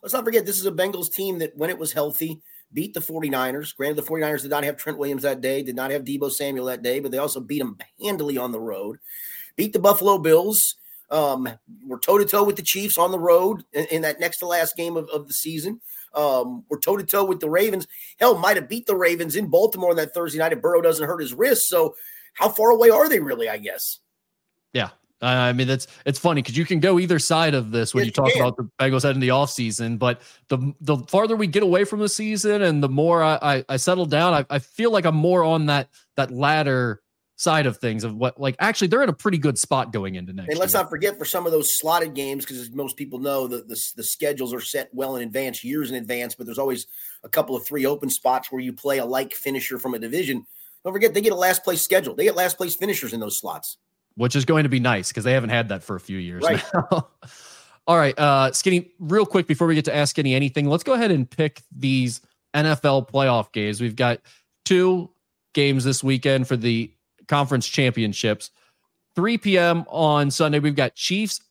let's 0.04 0.14
not 0.14 0.26
forget 0.26 0.46
this 0.46 0.60
is 0.60 0.66
a 0.66 0.72
Bengals 0.72 1.12
team 1.12 1.40
that 1.40 1.58
when 1.58 1.72
it 1.72 1.80
was 1.80 1.94
healthy 1.94 2.42
beat 2.74 2.94
the 2.94 3.00
49ers. 3.00 3.76
Granted, 3.76 4.04
the 4.04 4.10
49ers 4.10 4.42
did 4.42 4.52
not 4.52 4.64
have 4.64 4.78
Trent 4.78 4.98
Williams 4.98 5.24
that 5.24 5.42
day, 5.42 5.62
did 5.64 5.76
not 5.76 5.92
have 5.92 6.04
Deebo 6.04 6.32
Samuel 6.32 6.66
that 6.66 6.82
day, 6.82 7.00
but 7.00 7.12
they 7.12 7.18
also 7.18 7.40
beat 7.40 7.60
them 7.60 7.78
handily 8.02 8.38
on 8.38 8.52
the 8.52 8.60
road. 8.60 8.98
Beat 9.56 9.74
the 9.74 9.80
Buffalo 9.80 10.18
Bills. 10.18 10.76
Um, 11.12 11.48
we're 11.86 12.00
toe 12.00 12.18
to 12.18 12.26
toe 12.26 12.44
with 12.44 12.56
the 12.56 12.64
Chiefs 12.64 12.98
on 12.98 13.12
the 13.12 13.20
road 13.20 13.64
in, 13.74 13.86
in, 13.92 14.02
that 14.02 14.20
next 14.20 14.40
to 14.40 14.48
last 14.48 14.76
game 14.76 14.98
of, 14.98 15.08
of 15.10 15.28
the 15.28 15.34
season. 15.34 15.80
Um, 16.16 16.64
we're 16.70 16.80
toe 16.80 16.98
to 16.98 17.04
toe 17.04 17.24
with 17.24 17.40
the 17.40 17.50
Ravens. 17.50 17.88
Hell, 18.20 18.38
might 18.38 18.58
have 18.58 18.70
beat 18.70 18.88
the 18.88 18.96
Ravens 18.96 19.36
in 19.36 19.48
Baltimore 19.48 19.92
on 19.92 19.96
that 19.98 20.14
Thursday 20.14 20.40
night 20.40 20.54
if 20.54 20.62
Burrow 20.62 20.82
doesn't 20.82 21.06
hurt 21.06 21.22
his 21.22 21.34
wrist. 21.34 21.68
So, 21.68 21.96
how 22.34 22.50
far 22.50 22.72
away 22.72 22.90
are 22.90 23.08
they 23.08 23.20
really? 23.20 23.48
I 23.48 23.58
guess. 23.58 24.00
Yeah, 24.72 24.90
I 25.24 25.54
mean, 25.54 25.68
that's 25.68 25.88
it's 26.06 26.20
funny 26.20 26.42
because 26.42 26.58
you 26.58 26.66
can 26.66 26.80
go 26.80 27.00
either 27.00 27.18
side 27.18 27.54
of 27.54 27.72
this 27.72 27.94
when 27.94 28.06
yes, 28.06 28.08
you 28.08 28.12
talk 28.12 28.36
about 28.36 28.58
the 28.58 28.70
Bengals 28.80 29.04
head 29.04 29.16
in 29.16 29.22
the 29.22 29.30
offseason. 29.30 29.98
But 29.98 30.22
the 30.50 30.74
the 30.82 30.98
farther 31.08 31.36
we 31.36 31.48
get 31.48 31.64
away 31.64 31.86
from 31.86 32.00
the 32.00 32.10
season 32.10 32.62
and 32.62 32.84
the 32.84 32.90
more 32.90 33.24
I, 33.24 33.40
I, 33.42 33.66
I 33.70 33.78
settle 33.78 34.06
down, 34.06 34.34
I, 34.34 34.46
I 34.50 34.60
feel 34.60 34.92
like 34.92 35.06
I'm 35.06 35.16
more 35.16 35.44
on 35.44 35.68
that 35.68 35.90
that 36.18 36.32
latter 36.32 37.02
side 37.36 37.66
of 37.66 37.78
things 37.78 38.04
of 38.04 38.16
what 38.16 38.40
like 38.40 38.56
actually 38.60 38.88
they're 38.88 39.02
in 39.02 39.10
a 39.10 39.14
pretty 39.14 39.38
good 39.38 39.58
spot 39.58 39.92
going 39.92 40.16
into 40.16 40.34
next. 40.34 40.50
And 40.50 40.60
let's 40.60 40.74
year. 40.74 40.84
not 40.84 40.90
forget 40.90 41.18
for 41.18 41.26
some 41.26 41.46
of 41.46 41.52
those 41.52 41.78
slotted 41.80 42.14
games 42.14 42.46
because 42.46 42.70
most 42.72 42.96
people 42.96 43.20
know 43.20 43.48
that 43.48 43.68
the, 43.68 43.82
the 43.96 44.04
schedules 44.04 44.54
are 44.54 44.62
set 44.62 44.90
well 44.94 45.16
in 45.16 45.24
advance, 45.24 45.64
years 45.64 45.90
in 45.90 45.96
advance. 45.96 46.36
But 46.36 46.46
there's 46.46 46.60
always 46.60 46.86
a 47.24 47.30
couple 47.30 47.56
of 47.56 47.66
three 47.66 47.86
open 47.86 48.10
spots 48.10 48.52
where 48.52 48.62
you 48.62 48.74
play 48.74 48.98
a 48.98 49.06
like 49.06 49.34
finisher 49.34 49.80
from 49.80 49.94
a 49.94 50.00
division. 50.00 50.46
Don't 50.84 50.94
forget 50.94 51.14
they 51.14 51.22
get 51.22 51.32
a 51.32 51.36
last 51.36 51.64
place 51.64 51.82
schedule. 51.82 52.14
They 52.14 52.26
get 52.26 52.36
last 52.36 52.58
place 52.58 52.76
finishers 52.76 53.14
in 53.14 53.22
those 53.22 53.40
slots 53.40 53.78
which 54.16 54.36
is 54.36 54.46
going 54.46 54.64
to 54.64 54.70
be 54.70 54.80
nice 54.80 55.10
because 55.10 55.24
they 55.24 55.34
haven't 55.34 55.50
had 55.50 55.70
that 55.70 55.84
for 55.84 55.96
a 55.96 56.00
few 56.00 56.18
years 56.18 56.44
right. 56.44 56.64
now. 56.74 57.08
All 57.88 57.98
right, 57.98 58.18
uh, 58.18 58.52
Skinny, 58.54 58.92
real 59.00 59.26
quick 59.26 59.46
before 59.46 59.68
we 59.68 59.76
get 59.76 59.86
to 59.86 59.96
ask 59.96 60.12
Skinny 60.12 60.34
anything, 60.34 60.70
let's 60.70 60.84
go 60.84 60.94
ahead 60.94 61.12
and 61.12 61.30
pick 61.30 61.62
these 61.76 62.22
NFL 62.54 63.10
playoff 63.10 63.52
games. 63.52 63.82
We've 63.82 63.96
got 63.96 64.20
two 64.64 65.10
games 65.54 65.84
this 65.84 66.02
weekend 66.02 66.48
for 66.48 66.56
the 66.56 66.94
conference 67.28 67.68
championships. 67.68 68.52
3 69.16 69.38
p.m. 69.38 69.84
on 69.90 70.32
Sunday, 70.32 70.60
we've 70.60 70.76
got 70.76 70.96
Chiefs 70.96 71.42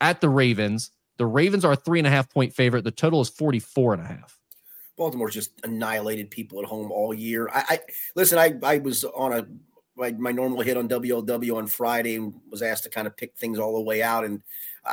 at 0.00 0.20
the 0.20 0.28
Ravens. 0.28 0.90
The 1.18 1.26
Ravens 1.26 1.64
are 1.64 1.72
a 1.72 1.76
three 1.76 1.98
and 1.98 2.06
a 2.06 2.10
half 2.10 2.32
point 2.32 2.52
favorite. 2.54 2.84
The 2.84 2.90
total 2.90 3.20
is 3.20 3.28
44 3.28 3.94
and 3.94 4.02
a 4.02 4.06
half. 4.06 4.38
Baltimore's 4.96 5.34
just 5.34 5.50
annihilated 5.64 6.30
people 6.30 6.60
at 6.60 6.66
home 6.66 6.92
all 6.92 7.12
year. 7.12 7.48
I, 7.52 7.64
I 7.68 7.78
listen, 8.14 8.38
I, 8.38 8.54
I 8.62 8.78
was 8.78 9.04
on 9.04 9.32
a 9.32 9.46
my, 9.96 10.12
my 10.12 10.32
normal 10.32 10.62
hit 10.62 10.76
on 10.76 10.88
WLW 10.88 11.56
on 11.56 11.66
Friday 11.66 12.16
and 12.16 12.34
was 12.50 12.62
asked 12.62 12.84
to 12.84 12.90
kind 12.90 13.06
of 13.06 13.16
pick 13.16 13.36
things 13.36 13.58
all 13.58 13.74
the 13.74 13.80
way 13.80 14.02
out. 14.02 14.24
And 14.24 14.42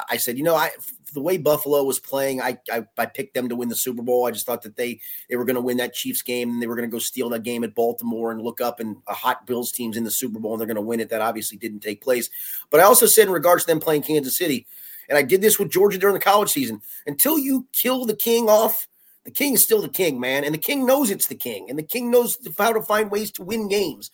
I 0.10 0.18
said, 0.18 0.38
you 0.38 0.43
know, 0.43 0.56
I 0.56 0.72
the 1.14 1.22
way 1.22 1.38
Buffalo 1.38 1.84
was 1.84 1.99
playing, 1.99 2.41
I, 2.41 2.58
I, 2.72 2.86
I 2.97 3.06
picked 3.06 3.34
them 3.34 3.49
to 3.49 3.56
win 3.56 3.68
the 3.68 3.76
Super 3.76 4.02
Bowl. 4.02 4.26
I 4.26 4.32
just 4.32 4.45
thought 4.45 4.62
that 4.62 4.78
they 4.78 5.02
they 5.30 5.36
were 5.36 5.43
going 5.43 5.56
to 5.56 5.62
win 5.62 5.78
that 5.78 5.93
Chiefs 5.93 6.22
game 6.22 6.49
and 6.49 6.62
they 6.62 6.68
were 6.68 6.76
going 6.76 6.89
to 6.89 6.93
go 6.93 6.99
steal 6.99 7.30
that 7.30 7.43
game 7.43 7.64
at 7.64 7.76
Baltimore 7.76 8.32
and 8.32 8.41
look 8.41 8.62
up 8.62 8.80
and 8.80 8.97
a 9.08 9.14
hot 9.14 9.45
Bills 9.45 9.72
team's 9.72 9.97
in 9.97 10.04
the 10.04 10.12
Super 10.12 10.39
Bowl 10.39 10.54
and 10.54 10.62
they're 10.62 10.68
going 10.68 10.76
to 10.76 10.82
win 10.82 10.99
it. 10.99 11.10
That 11.10 11.22
obviously 11.22 11.58
didn't 11.58 11.82
take 11.82 12.02
place. 12.02 12.30
But 12.70 12.80
I 12.80 12.84
also 12.84 13.06
said 13.06 13.28
in 13.28 13.34
regards 13.34 13.64
to 13.64 13.68
them 13.68 13.80
playing 13.80 14.04
Kansas 14.04 14.38
City, 14.38 14.66
and 15.10 15.18
I 15.18 15.24
did 15.24 15.41
this 15.41 15.60
with 15.60 15.72
Georgia 15.72 15.97
during 15.97 16.14
the 16.14 16.22
college 16.22 16.52
season. 16.52 16.82
Until 17.06 17.38
you 17.38 17.68
kill 17.74 18.06
the 18.06 18.16
king 18.16 18.47
off, 18.47 18.88
the 19.26 19.32
king 19.32 19.54
is 19.54 19.64
still 19.64 19.82
the 19.82 19.89
king, 19.89 20.20
man, 20.20 20.43
and 20.43 20.54
the 20.54 20.60
king 20.60 20.86
knows 20.86 21.12
it's 21.12 21.28
the 21.28 21.36
king, 21.36 21.70
and 21.70 21.78
the 21.78 21.84
king 21.84 22.10
knows 22.10 22.38
how 22.58 22.72
to 22.72 22.82
find 22.82 23.12
ways 23.12 23.32
to 23.34 23.43
win 23.43 23.68
games. 23.68 24.10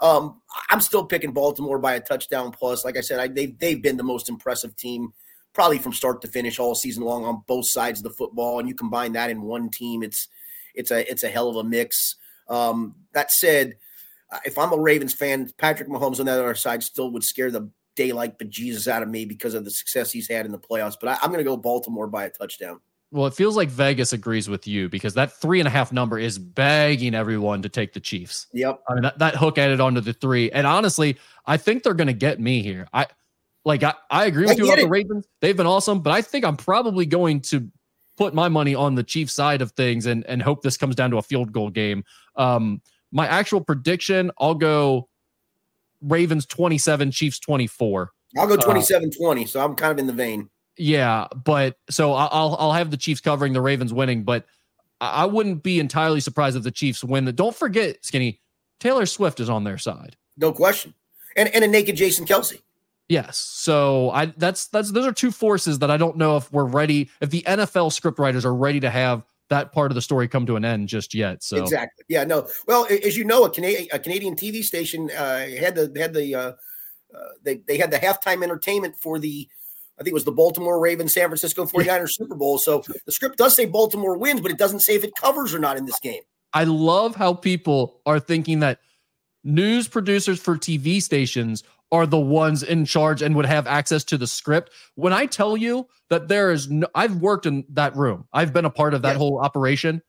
Um, 0.00 0.40
I'm 0.70 0.80
still 0.80 1.04
picking 1.04 1.32
Baltimore 1.32 1.78
by 1.78 1.94
a 1.94 2.00
touchdown 2.00 2.52
plus. 2.52 2.84
Like 2.84 2.96
I 2.96 3.02
said, 3.02 3.20
I, 3.20 3.28
they've 3.28 3.58
they've 3.58 3.82
been 3.82 3.96
the 3.96 4.02
most 4.02 4.28
impressive 4.28 4.76
team 4.76 5.12
probably 5.52 5.78
from 5.78 5.92
start 5.92 6.22
to 6.22 6.28
finish 6.28 6.58
all 6.58 6.74
season 6.74 7.02
long 7.02 7.24
on 7.24 7.42
both 7.46 7.68
sides 7.68 8.00
of 8.00 8.04
the 8.04 8.10
football. 8.10 8.58
And 8.58 8.68
you 8.68 8.74
combine 8.74 9.12
that 9.12 9.30
in 9.30 9.42
one 9.42 9.68
team, 9.68 10.02
it's 10.02 10.28
it's 10.74 10.90
a 10.90 11.08
it's 11.10 11.22
a 11.22 11.28
hell 11.28 11.48
of 11.48 11.56
a 11.56 11.64
mix. 11.64 12.16
Um, 12.48 12.96
that 13.12 13.30
said, 13.30 13.76
uh, 14.32 14.38
if 14.44 14.58
I'm 14.58 14.72
a 14.72 14.78
Ravens 14.78 15.14
fan, 15.14 15.50
Patrick 15.58 15.88
Mahomes 15.88 16.20
on 16.20 16.26
the 16.26 16.32
other 16.32 16.54
side 16.54 16.82
still 16.82 17.10
would 17.12 17.24
scare 17.24 17.50
the 17.50 17.70
daylight 17.96 18.38
bejesus 18.38 18.88
out 18.88 19.02
of 19.02 19.08
me 19.08 19.24
because 19.24 19.54
of 19.54 19.64
the 19.64 19.70
success 19.70 20.12
he's 20.12 20.28
had 20.28 20.46
in 20.46 20.52
the 20.52 20.58
playoffs. 20.58 20.96
But 21.00 21.10
I, 21.10 21.18
I'm 21.22 21.30
going 21.30 21.44
to 21.44 21.48
go 21.48 21.56
Baltimore 21.56 22.06
by 22.06 22.24
a 22.24 22.30
touchdown. 22.30 22.80
Well, 23.12 23.26
it 23.26 23.34
feels 23.34 23.56
like 23.56 23.68
Vegas 23.68 24.12
agrees 24.12 24.48
with 24.48 24.68
you 24.68 24.88
because 24.88 25.14
that 25.14 25.32
three 25.32 25.58
and 25.58 25.66
a 25.66 25.70
half 25.70 25.92
number 25.92 26.18
is 26.18 26.38
begging 26.38 27.14
everyone 27.14 27.60
to 27.62 27.68
take 27.68 27.92
the 27.92 27.98
Chiefs. 27.98 28.46
Yep. 28.52 28.82
I 28.88 28.94
mean 28.94 29.02
that, 29.02 29.18
that 29.18 29.34
hook 29.34 29.58
added 29.58 29.80
onto 29.80 30.00
the 30.00 30.12
three. 30.12 30.50
And 30.52 30.66
honestly, 30.66 31.18
I 31.46 31.56
think 31.56 31.82
they're 31.82 31.94
gonna 31.94 32.12
get 32.12 32.38
me 32.38 32.62
here. 32.62 32.86
I 32.92 33.06
like 33.64 33.82
I, 33.82 33.94
I 34.10 34.26
agree 34.26 34.44
with 34.44 34.52
I 34.52 34.54
you 34.54 34.64
about 34.64 34.78
it. 34.78 34.82
the 34.82 34.88
Ravens. 34.88 35.26
They've 35.40 35.56
been 35.56 35.66
awesome, 35.66 36.00
but 36.00 36.12
I 36.12 36.22
think 36.22 36.44
I'm 36.44 36.56
probably 36.56 37.04
going 37.04 37.40
to 37.42 37.68
put 38.16 38.32
my 38.32 38.48
money 38.48 38.76
on 38.76 38.94
the 38.94 39.02
Chiefs 39.02 39.32
side 39.32 39.60
of 39.60 39.72
things 39.72 40.06
and 40.06 40.24
and 40.26 40.40
hope 40.40 40.62
this 40.62 40.76
comes 40.76 40.94
down 40.94 41.10
to 41.10 41.18
a 41.18 41.22
field 41.22 41.52
goal 41.52 41.70
game. 41.70 42.04
Um 42.36 42.80
my 43.10 43.26
actual 43.26 43.60
prediction, 43.60 44.30
I'll 44.38 44.54
go 44.54 45.08
Ravens 46.00 46.46
27, 46.46 47.10
Chiefs 47.10 47.40
24. 47.40 48.12
I'll 48.38 48.46
go 48.46 48.56
27 48.56 49.08
uh, 49.08 49.18
20. 49.18 49.46
So 49.46 49.64
I'm 49.64 49.74
kind 49.74 49.90
of 49.90 49.98
in 49.98 50.06
the 50.06 50.12
vein. 50.12 50.48
Yeah, 50.80 51.26
but 51.44 51.76
so 51.90 52.14
I'll 52.14 52.56
I'll 52.58 52.72
have 52.72 52.90
the 52.90 52.96
Chiefs 52.96 53.20
covering 53.20 53.52
the 53.52 53.60
Ravens 53.60 53.92
winning, 53.92 54.24
but 54.24 54.46
I 54.98 55.26
wouldn't 55.26 55.62
be 55.62 55.78
entirely 55.78 56.20
surprised 56.20 56.56
if 56.56 56.62
the 56.62 56.70
Chiefs 56.70 57.04
win. 57.04 57.26
Don't 57.34 57.54
forget, 57.54 58.02
Skinny, 58.02 58.40
Taylor 58.78 59.04
Swift 59.04 59.40
is 59.40 59.50
on 59.50 59.64
their 59.64 59.76
side. 59.76 60.16
No 60.38 60.52
question. 60.52 60.94
And 61.36 61.54
and 61.54 61.62
a 61.64 61.68
naked 61.68 61.96
Jason 61.96 62.24
Kelce. 62.24 62.62
Yes. 63.10 63.36
So 63.36 64.10
I 64.12 64.26
that's 64.38 64.68
that's 64.68 64.90
those 64.90 65.06
are 65.06 65.12
two 65.12 65.30
forces 65.30 65.80
that 65.80 65.90
I 65.90 65.98
don't 65.98 66.16
know 66.16 66.38
if 66.38 66.50
we're 66.50 66.64
ready, 66.64 67.10
if 67.20 67.28
the 67.28 67.42
NFL 67.42 67.92
script 67.92 68.18
writers 68.18 68.46
are 68.46 68.54
ready 68.54 68.80
to 68.80 68.88
have 68.88 69.22
that 69.50 69.72
part 69.72 69.90
of 69.90 69.96
the 69.96 70.02
story 70.02 70.28
come 70.28 70.46
to 70.46 70.56
an 70.56 70.64
end 70.64 70.88
just 70.88 71.12
yet. 71.12 71.42
So 71.42 71.58
exactly. 71.58 72.06
Yeah. 72.08 72.24
No. 72.24 72.48
Well, 72.66 72.86
as 73.04 73.18
you 73.18 73.24
know, 73.24 73.44
a 73.44 73.50
Canadian 73.50 73.88
a 73.92 73.98
Canadian 73.98 74.34
TV 74.34 74.64
station 74.64 75.10
uh, 75.10 75.46
had 75.46 75.74
the 75.74 75.92
had 75.98 76.14
the 76.14 76.34
uh, 76.34 76.40
uh, 76.40 76.54
they 77.42 77.56
they 77.66 77.76
had 77.76 77.90
the 77.90 77.98
halftime 77.98 78.42
entertainment 78.42 78.96
for 78.96 79.18
the 79.18 79.46
I 80.00 80.02
think 80.02 80.12
it 80.12 80.14
was 80.14 80.24
the 80.24 80.32
Baltimore 80.32 80.80
Ravens, 80.80 81.12
San 81.12 81.28
Francisco 81.28 81.66
49ers 81.66 82.12
Super 82.12 82.34
Bowl. 82.34 82.56
So 82.56 82.82
the 83.04 83.12
script 83.12 83.36
does 83.36 83.54
say 83.54 83.66
Baltimore 83.66 84.16
wins, 84.16 84.40
but 84.40 84.50
it 84.50 84.56
doesn't 84.56 84.80
say 84.80 84.94
if 84.94 85.04
it 85.04 85.14
covers 85.14 85.54
or 85.54 85.58
not 85.58 85.76
in 85.76 85.84
this 85.84 86.00
game. 86.00 86.22
I 86.54 86.64
love 86.64 87.14
how 87.14 87.34
people 87.34 88.00
are 88.06 88.18
thinking 88.18 88.60
that 88.60 88.80
news 89.44 89.88
producers 89.88 90.40
for 90.40 90.56
TV 90.56 91.02
stations 91.02 91.62
are 91.92 92.06
the 92.06 92.18
ones 92.18 92.62
in 92.62 92.86
charge 92.86 93.20
and 93.20 93.36
would 93.36 93.44
have 93.44 93.66
access 93.66 94.02
to 94.04 94.16
the 94.16 94.26
script. 94.26 94.72
When 94.94 95.12
I 95.12 95.26
tell 95.26 95.56
you 95.56 95.86
that 96.08 96.28
there 96.28 96.50
is 96.50 96.70
no, 96.70 96.86
I've 96.94 97.16
worked 97.16 97.44
in 97.44 97.64
that 97.70 97.94
room, 97.94 98.26
I've 98.32 98.54
been 98.54 98.64
a 98.64 98.70
part 98.70 98.94
of 98.94 99.02
that 99.02 99.10
yes. 99.10 99.18
whole 99.18 99.38
operation. 99.38 100.00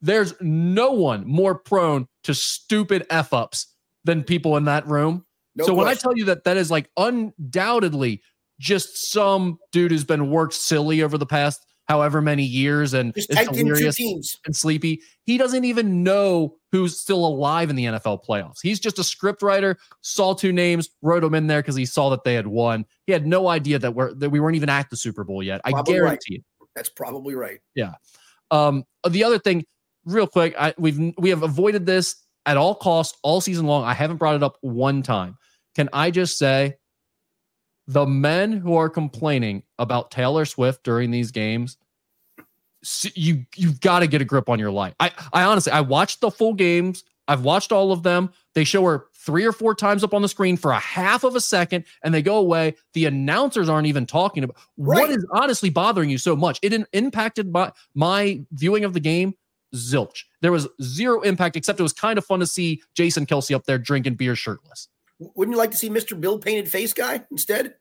There's 0.00 0.32
no 0.40 0.92
one 0.92 1.26
more 1.26 1.56
prone 1.56 2.06
to 2.24 2.32
stupid 2.32 3.04
F 3.10 3.34
ups 3.34 3.66
than 4.04 4.22
people 4.22 4.56
in 4.56 4.64
that 4.64 4.86
room. 4.86 5.26
No 5.56 5.64
so 5.64 5.74
question. 5.74 5.76
when 5.76 5.88
I 5.88 5.94
tell 5.94 6.16
you 6.16 6.24
that 6.26 6.44
that 6.44 6.56
is 6.56 6.70
like 6.70 6.88
undoubtedly 6.96 8.22
just 8.58 9.10
some 9.10 9.58
dude 9.72 9.90
who's 9.90 10.04
been 10.04 10.30
worked 10.30 10.54
silly 10.54 11.02
over 11.02 11.18
the 11.18 11.26
past 11.26 11.64
however 11.88 12.20
many 12.20 12.42
years 12.42 12.92
and 12.92 13.14
just 13.14 13.30
is 13.30 13.48
delirious 13.48 13.98
and 14.44 14.54
sleepy. 14.54 15.00
He 15.24 15.38
doesn't 15.38 15.64
even 15.64 16.02
know 16.02 16.56
who's 16.70 17.00
still 17.00 17.26
alive 17.26 17.70
in 17.70 17.76
the 17.76 17.86
NFL 17.86 18.24
playoffs. 18.26 18.58
He's 18.62 18.78
just 18.78 18.98
a 18.98 19.04
script 19.04 19.42
writer, 19.42 19.78
saw 20.02 20.34
two 20.34 20.52
names, 20.52 20.90
wrote 21.00 21.22
them 21.22 21.34
in 21.34 21.46
there 21.46 21.62
because 21.62 21.76
he 21.76 21.86
saw 21.86 22.10
that 22.10 22.24
they 22.24 22.34
had 22.34 22.46
won. 22.46 22.84
He 23.06 23.12
had 23.12 23.26
no 23.26 23.48
idea 23.48 23.78
that 23.78 23.94
we're 23.94 24.14
that 24.14 24.30
we 24.30 24.38
weren't 24.38 24.56
even 24.56 24.68
at 24.68 24.90
the 24.90 24.96
Super 24.96 25.24
Bowl 25.24 25.42
yet. 25.42 25.62
Probably 25.64 25.94
I 25.94 25.98
guarantee 25.98 26.34
right. 26.34 26.44
it. 26.60 26.68
That's 26.74 26.90
probably 26.90 27.34
right. 27.34 27.60
Yeah. 27.74 27.94
Um, 28.50 28.84
the 29.08 29.24
other 29.24 29.38
thing, 29.38 29.64
real 30.04 30.26
quick, 30.26 30.54
I, 30.58 30.74
we've 30.78 31.14
we 31.16 31.30
have 31.30 31.42
avoided 31.42 31.86
this 31.86 32.16
at 32.44 32.56
all 32.58 32.74
costs 32.74 33.18
all 33.22 33.40
season 33.40 33.66
long. 33.66 33.84
I 33.84 33.94
haven't 33.94 34.18
brought 34.18 34.36
it 34.36 34.42
up 34.42 34.58
one 34.60 35.02
time. 35.02 35.36
Can 35.74 35.88
I 35.92 36.10
just 36.10 36.38
say 36.38 36.74
the 37.88 38.06
men 38.06 38.52
who 38.52 38.76
are 38.76 38.90
complaining 38.90 39.62
about 39.78 40.10
Taylor 40.10 40.44
Swift 40.44 40.84
during 40.84 41.10
these 41.10 41.32
games, 41.32 41.78
you 43.14 43.46
you've 43.56 43.80
got 43.80 44.00
to 44.00 44.06
get 44.06 44.20
a 44.20 44.24
grip 44.24 44.48
on 44.48 44.58
your 44.58 44.70
life. 44.70 44.94
I 45.00 45.10
I 45.32 45.42
honestly 45.42 45.72
I 45.72 45.80
watched 45.80 46.20
the 46.20 46.30
full 46.30 46.54
games. 46.54 47.02
I've 47.26 47.42
watched 47.42 47.72
all 47.72 47.90
of 47.90 48.02
them. 48.02 48.30
They 48.54 48.64
show 48.64 48.84
her 48.84 49.06
three 49.14 49.44
or 49.44 49.52
four 49.52 49.74
times 49.74 50.04
up 50.04 50.14
on 50.14 50.22
the 50.22 50.28
screen 50.28 50.56
for 50.56 50.70
a 50.70 50.78
half 50.78 51.24
of 51.24 51.34
a 51.34 51.40
second 51.40 51.84
and 52.02 52.14
they 52.14 52.22
go 52.22 52.36
away. 52.36 52.74
The 52.94 53.06
announcers 53.06 53.68
aren't 53.68 53.86
even 53.86 54.06
talking 54.06 54.44
about 54.44 54.56
right. 54.76 55.00
what 55.00 55.10
is 55.10 55.26
honestly 55.32 55.68
bothering 55.68 56.08
you 56.08 56.18
so 56.18 56.36
much. 56.36 56.58
It 56.62 56.72
impacted 56.92 57.50
my 57.52 57.72
my 57.94 58.42
viewing 58.52 58.84
of 58.84 58.92
the 58.92 59.00
game 59.00 59.34
zilch. 59.74 60.24
There 60.42 60.52
was 60.52 60.68
zero 60.82 61.20
impact 61.22 61.56
except 61.56 61.80
it 61.80 61.82
was 61.82 61.92
kind 61.92 62.18
of 62.18 62.24
fun 62.24 62.40
to 62.40 62.46
see 62.46 62.82
Jason 62.94 63.26
Kelce 63.26 63.54
up 63.54 63.64
there 63.64 63.78
drinking 63.78 64.14
beer 64.14 64.36
shirtless. 64.36 64.88
Wouldn't 65.18 65.54
you 65.54 65.58
like 65.58 65.72
to 65.72 65.76
see 65.76 65.90
Mr. 65.90 66.18
Bill 66.18 66.38
painted 66.38 66.70
face 66.70 66.92
guy 66.92 67.24
instead? 67.30 67.74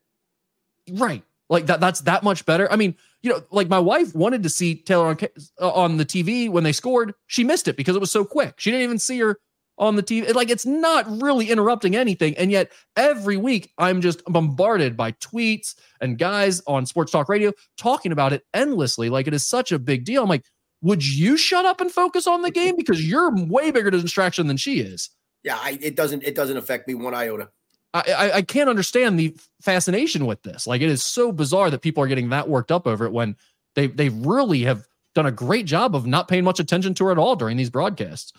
Right. 0.92 1.24
Like 1.50 1.68
that 1.68 1.80
that's 1.80 2.02
that 2.02 2.24
much 2.24 2.46
better. 2.46 2.72
I 2.72 2.76
mean, 2.76 2.96
you 3.22 3.32
know, 3.32 3.42
like 3.52 3.70
my 3.70 3.80
wife 3.80 4.14
wanted 4.14 4.44
to 4.44 4.50
see 4.50 4.76
Taylor 4.76 5.08
on, 5.08 5.18
uh, 5.62 5.72
on 5.72 5.98
the 5.98 6.06
TV 6.06 6.50
when 6.50 6.64
they 6.64 6.74
scored. 6.74 7.14
She 7.28 7.44
missed 7.44 7.68
it 7.68 7.78
because 7.78 7.96
it 7.96 8.00
was 8.00 8.12
so 8.12 8.26
quick. 8.26 8.56
She 8.58 8.72
didn't 8.72 8.84
even 8.84 9.00
see 9.00 9.20
her 9.20 9.38
on 9.78 9.96
the 9.96 10.04
TV. 10.04 10.34
Like 10.34 10.50
it's 10.50 10.66
not 10.66 11.06
really 11.22 11.50
interrupting 11.50 11.96
anything. 11.96 12.36
And 12.38 12.52
yet 12.52 12.72
every 12.96 13.38
week 13.38 13.72
I'm 13.78 14.02
just 14.02 14.24
bombarded 14.26 14.98
by 14.98 15.14
tweets 15.14 15.76
and 16.02 16.18
guys 16.18 16.62
on 16.68 16.86
sports 16.86 17.12
talk 17.12 17.30
radio 17.30 17.54
talking 17.78 18.12
about 18.12 18.34
it 18.34 18.44
endlessly. 18.54 19.10
Like 19.10 19.28
it 19.28 19.34
is 19.34 19.48
such 19.48 19.72
a 19.72 19.80
big 19.80 20.04
deal. 20.04 20.24
I'm 20.24 20.30
like, 20.30 20.46
would 20.82 21.06
you 21.06 21.38
shut 21.38 21.66
up 21.66 21.82
and 21.82 21.92
focus 21.92 22.28
on 22.28 22.42
the 22.42 22.52
game? 22.52 22.76
Because 22.76 23.08
you're 23.08 23.34
way 23.46 23.72
bigger 23.72 23.90
distraction 23.90 24.48
than 24.48 24.58
she 24.58 24.80
is. 24.80 25.10
Yeah, 25.48 25.58
I, 25.62 25.80
it 25.82 25.96
doesn't 25.96 26.24
it 26.24 26.36
doesn't 26.36 26.58
affect 26.58 26.90
me 26.90 26.94
one 26.94 27.14
iota. 27.14 27.50
I, 27.94 28.32
I 28.36 28.42
can't 28.42 28.70
understand 28.70 29.18
the 29.18 29.34
fascination 29.62 30.26
with 30.26 30.44
this. 30.44 30.68
Like 30.68 30.82
it 30.82 30.90
is 30.90 31.02
so 31.02 31.32
bizarre 31.32 31.72
that 31.72 31.82
people 31.82 32.04
are 32.04 32.08
getting 32.08 32.30
that 32.30 32.50
worked 32.50 32.70
up 32.70 32.86
over 32.86 33.06
it 33.06 33.14
when 33.14 33.38
they 33.74 33.88
they 33.88 34.10
really 34.10 34.64
have 34.64 34.86
done 35.16 35.26
a 35.26 35.32
great 35.32 35.66
job 35.66 35.96
of 35.96 36.06
not 36.06 36.28
paying 36.28 36.44
much 36.44 36.60
attention 36.60 36.94
to 36.96 37.08
it 37.08 37.14
at 37.14 37.18
all 37.18 37.38
during 37.38 37.56
these 37.56 37.70
broadcasts. 37.70 38.34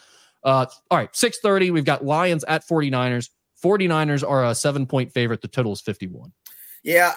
Uh, 0.45 0.67
all 0.91 0.99
right, 0.99 1.11
6:30, 1.15 1.73
we've 1.73 1.87
got 1.87 2.05
Lions 2.05 2.45
at 2.45 2.69
49ers. 2.69 3.31
49ers 3.65 4.29
are 4.29 4.45
a 4.45 4.51
7-point 4.51 5.11
favorite. 5.13 5.41
The 5.41 5.49
total 5.49 5.73
is 5.73 5.81
51. 5.81 6.31
Yeah, 6.85 7.15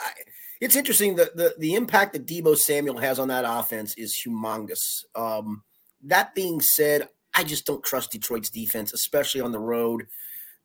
it's 0.61 0.77
interesting 0.77 1.17
the 1.17 1.31
the 1.35 1.53
the 1.59 1.75
impact 1.75 2.13
that 2.13 2.25
Deebo 2.25 2.57
Samuel 2.57 2.99
has 2.99 3.19
on 3.19 3.27
that 3.27 3.43
offense 3.45 3.93
is 3.97 4.17
humongous. 4.25 5.03
Um, 5.15 5.63
that 6.03 6.33
being 6.33 6.61
said, 6.61 7.09
I 7.33 7.43
just 7.43 7.65
don't 7.65 7.83
trust 7.83 8.11
Detroit's 8.11 8.49
defense, 8.49 8.93
especially 8.93 9.41
on 9.41 9.51
the 9.51 9.59
road. 9.59 10.07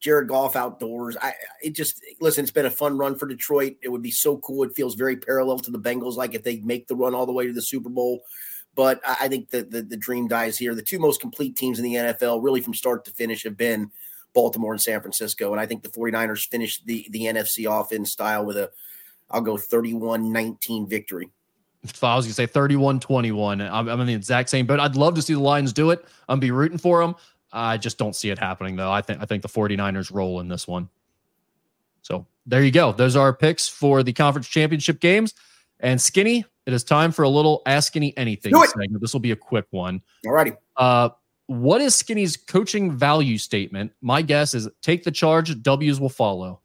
Jared 0.01 0.29
Goff 0.29 0.57
outdoors. 0.57 1.17
I 1.21 1.33
it 1.63 1.71
just 1.71 2.03
listen. 2.21 2.43
It's 2.43 2.51
been 2.51 2.67
a 2.67 2.71
fun 2.71 2.99
run 2.99 3.17
for 3.17 3.27
Detroit. 3.27 3.77
It 3.83 3.89
would 3.89 4.03
be 4.03 4.11
so 4.11 4.37
cool. 4.39 4.63
It 4.63 4.77
feels 4.77 4.95
very 4.95 5.17
parallel 5.17 5.59
to 5.61 5.71
the 5.71 5.79
Bengals, 5.79 6.17
like 6.17 6.35
if 6.35 6.43
they 6.43 6.59
make 6.59 6.87
the 6.87 6.97
run 6.97 7.15
all 7.15 7.27
the 7.27 7.33
way 7.33 7.47
to 7.47 7.53
the 7.53 7.63
Super 7.63 7.89
Bowl. 7.89 8.21
But 8.75 9.01
I 9.07 9.27
think 9.29 9.49
the, 9.49 9.63
the, 9.63 9.81
the 9.81 9.97
dream 9.97 10.29
dies 10.29 10.59
here. 10.59 10.75
The 10.75 10.83
two 10.83 10.99
most 10.99 11.19
complete 11.19 11.57
teams 11.57 11.79
in 11.79 11.85
the 11.85 11.95
NFL, 11.95 12.45
really 12.45 12.61
from 12.61 12.75
start 12.75 13.07
to 13.07 13.11
finish, 13.11 13.43
have 13.45 13.57
been 13.57 13.91
Baltimore 14.35 14.73
and 14.73 14.81
San 14.81 15.01
Francisco. 15.01 15.51
And 15.53 15.61
I 15.61 15.65
think 15.65 15.83
the 15.83 15.89
49ers 15.89 16.47
finished 16.47 16.85
the 16.85 17.07
the 17.11 17.23
NFC 17.23 17.69
off 17.69 17.91
in 17.91 18.05
style 18.05 18.45
with 18.45 18.59
a, 18.59 18.71
I'll 19.31 19.41
go 19.41 19.57
31-19 19.57 20.91
victory. 20.91 21.31
I 22.03 22.17
was 22.17 22.25
going 22.25 22.31
to 22.31 22.35
say 22.35 22.47
31 22.47 23.01
21. 23.01 23.61
I'm, 23.61 23.89
I'm 23.89 24.01
in 24.01 24.07
the 24.07 24.15
exact 24.15 24.51
same 24.51 24.67
but 24.67 24.81
I'd 24.81 24.97
love 24.97 25.15
to 25.15 25.23
see 25.23 25.35
the 25.35 25.41
Lions 25.41 25.73
do 25.73 25.91
it. 25.91 26.05
I'm 26.29 26.41
be 26.41 26.51
rooting 26.51 26.79
for 26.79 27.01
them. 27.01 27.15
I 27.53 27.77
just 27.77 27.99
don't 27.99 28.15
see 28.15 28.31
it 28.31 28.39
happening 28.39 28.77
though. 28.77 28.91
I 28.91 29.01
think 29.01 29.23
I 29.23 29.25
think 29.25 29.43
the 29.43 29.49
49ers 29.49 30.13
roll 30.13 30.41
in 30.41 30.49
this 30.49 30.67
one. 30.67 30.89
So 32.03 32.27
there 32.47 32.63
you 32.63 32.71
go. 32.71 32.93
Those 32.93 33.17
are 33.17 33.23
our 33.23 33.35
picks 33.35 33.69
for 33.69 34.03
the 34.03 34.13
conference 34.13 34.49
championship 34.49 35.01
games. 35.01 35.35
And 35.81 36.01
Skinny, 36.01 36.45
it 36.67 36.73
is 36.73 36.85
time 36.85 37.13
for 37.13 37.23
a 37.23 37.29
little 37.29 37.63
Ask 37.67 37.89
Skinny 37.89 38.17
Anything 38.17 38.55
segment. 38.55 39.01
This 39.01 39.13
will 39.13 39.21
be 39.21 39.33
a 39.33 39.37
quick 39.37 39.67
one. 39.71 40.03
Alrighty. 40.25 40.57
Uh, 40.77 41.11
what 41.47 41.81
is 41.81 41.95
Skinny's 41.95 42.37
coaching 42.37 42.91
value 42.91 43.39
statement? 43.39 43.93
My 44.01 44.23
guess 44.23 44.55
is 44.55 44.69
take 44.83 45.05
the 45.05 45.11
charge, 45.11 45.63
W's 45.63 46.01
will 46.01 46.09
follow. 46.09 46.61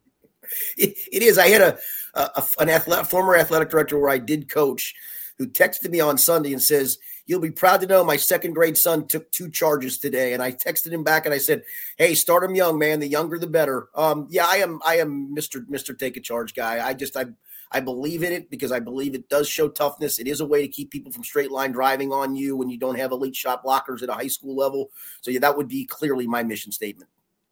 it, 0.76 0.96
it 1.12 1.22
is. 1.22 1.38
I 1.38 1.48
had 1.48 1.60
a, 1.60 1.78
a 2.14 2.42
an 2.58 2.68
athletic, 2.68 3.06
former 3.06 3.36
athletic 3.36 3.70
director 3.70 3.98
where 3.98 4.10
I 4.10 4.18
did 4.18 4.50
coach 4.50 4.94
who 5.38 5.46
texted 5.46 5.90
me 5.90 6.00
on 6.00 6.18
Sunday 6.18 6.52
and 6.52 6.62
says, 6.62 6.98
You'll 7.24 7.40
be 7.40 7.52
proud 7.52 7.80
to 7.80 7.86
know 7.86 8.02
my 8.04 8.16
second 8.16 8.52
grade 8.52 8.76
son 8.76 9.06
took 9.06 9.30
two 9.30 9.48
charges 9.48 9.98
today. 9.98 10.32
And 10.32 10.42
I 10.42 10.50
texted 10.50 10.90
him 10.90 11.04
back 11.04 11.24
and 11.24 11.32
I 11.32 11.38
said, 11.38 11.62
Hey, 11.96 12.14
start 12.14 12.42
him 12.42 12.54
young, 12.54 12.78
man. 12.78 13.00
The 13.00 13.08
younger 13.08 13.38
the 13.38 13.46
better. 13.46 13.88
Um, 13.94 14.26
yeah, 14.28 14.46
I 14.46 14.56
am 14.56 14.80
I 14.84 14.96
am 14.96 15.34
Mr. 15.34 15.64
Mr. 15.66 15.96
Take 15.96 16.16
a 16.16 16.20
Charge 16.20 16.54
guy. 16.54 16.86
I 16.86 16.94
just 16.94 17.16
I 17.16 17.26
I 17.70 17.80
believe 17.80 18.22
in 18.22 18.32
it 18.32 18.50
because 18.50 18.70
I 18.70 18.80
believe 18.80 19.14
it 19.14 19.28
does 19.28 19.48
show 19.48 19.68
toughness. 19.68 20.18
It 20.18 20.28
is 20.28 20.40
a 20.40 20.46
way 20.46 20.62
to 20.62 20.68
keep 20.68 20.90
people 20.90 21.10
from 21.10 21.24
straight 21.24 21.50
line 21.50 21.72
driving 21.72 22.12
on 22.12 22.34
you 22.34 22.56
when 22.56 22.68
you 22.68 22.78
don't 22.78 22.98
have 22.98 23.12
elite 23.12 23.36
shot 23.36 23.64
blockers 23.64 24.02
at 24.02 24.10
a 24.10 24.14
high 24.14 24.26
school 24.26 24.54
level. 24.54 24.90
So 25.22 25.30
yeah, 25.30 25.40
that 25.40 25.56
would 25.56 25.68
be 25.68 25.86
clearly 25.86 26.26
my 26.26 26.42
mission 26.42 26.72
statement. 26.72 27.08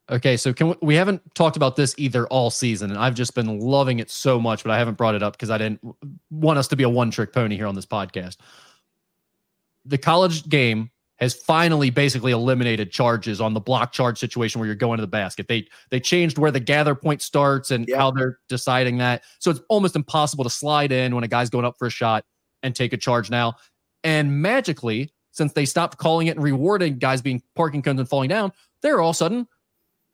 Okay, 0.08 0.36
so 0.36 0.52
can 0.52 0.68
we, 0.68 0.74
we 0.82 0.94
haven't 0.94 1.22
talked 1.34 1.56
about 1.56 1.76
this 1.76 1.94
either 1.96 2.26
all 2.28 2.50
season, 2.50 2.90
and 2.90 2.98
I've 2.98 3.14
just 3.14 3.34
been 3.34 3.60
loving 3.60 4.00
it 4.00 4.10
so 4.10 4.40
much, 4.40 4.64
but 4.64 4.72
I 4.72 4.78
haven't 4.78 4.96
brought 4.96 5.14
it 5.14 5.22
up 5.22 5.34
because 5.34 5.50
I 5.50 5.58
didn't 5.58 5.80
want 6.30 6.58
us 6.58 6.66
to 6.68 6.76
be 6.76 6.82
a 6.82 6.88
one 6.88 7.10
trick 7.10 7.32
pony 7.32 7.56
here 7.56 7.66
on 7.66 7.74
this 7.74 7.86
podcast. 7.86 8.38
The 9.84 9.98
college 9.98 10.48
game 10.48 10.90
has 11.20 11.34
finally 11.34 11.90
basically 11.90 12.32
eliminated 12.32 12.90
charges 12.90 13.40
on 13.40 13.52
the 13.52 13.60
block 13.60 13.92
charge 13.92 14.18
situation 14.18 14.58
where 14.58 14.66
you're 14.66 14.74
going 14.74 14.96
to 14.96 15.02
the 15.02 15.06
basket. 15.06 15.48
They 15.48 15.68
they 15.90 16.00
changed 16.00 16.38
where 16.38 16.50
the 16.50 16.60
gather 16.60 16.94
point 16.94 17.22
starts 17.22 17.70
and 17.70 17.88
how 17.94 18.10
they're 18.10 18.38
deciding 18.48 18.98
that. 18.98 19.22
So 19.38 19.50
it's 19.50 19.60
almost 19.68 19.96
impossible 19.96 20.44
to 20.44 20.50
slide 20.50 20.92
in 20.92 21.14
when 21.14 21.22
a 21.22 21.28
guy's 21.28 21.50
going 21.50 21.66
up 21.66 21.76
for 21.78 21.86
a 21.86 21.90
shot 21.90 22.24
and 22.62 22.74
take 22.74 22.92
a 22.92 22.96
charge 22.96 23.30
now. 23.30 23.54
And 24.02 24.40
magically, 24.40 25.12
since 25.30 25.52
they 25.52 25.66
stopped 25.66 25.98
calling 25.98 26.28
it 26.28 26.36
and 26.36 26.42
rewarding 26.42 26.98
guys 26.98 27.20
being 27.20 27.42
parking 27.54 27.82
cones 27.82 28.00
and 28.00 28.08
falling 28.08 28.30
down, 28.30 28.50
they're 28.82 29.00
all 29.00 29.10
of 29.10 29.16
a 29.16 29.18
sudden 29.18 29.46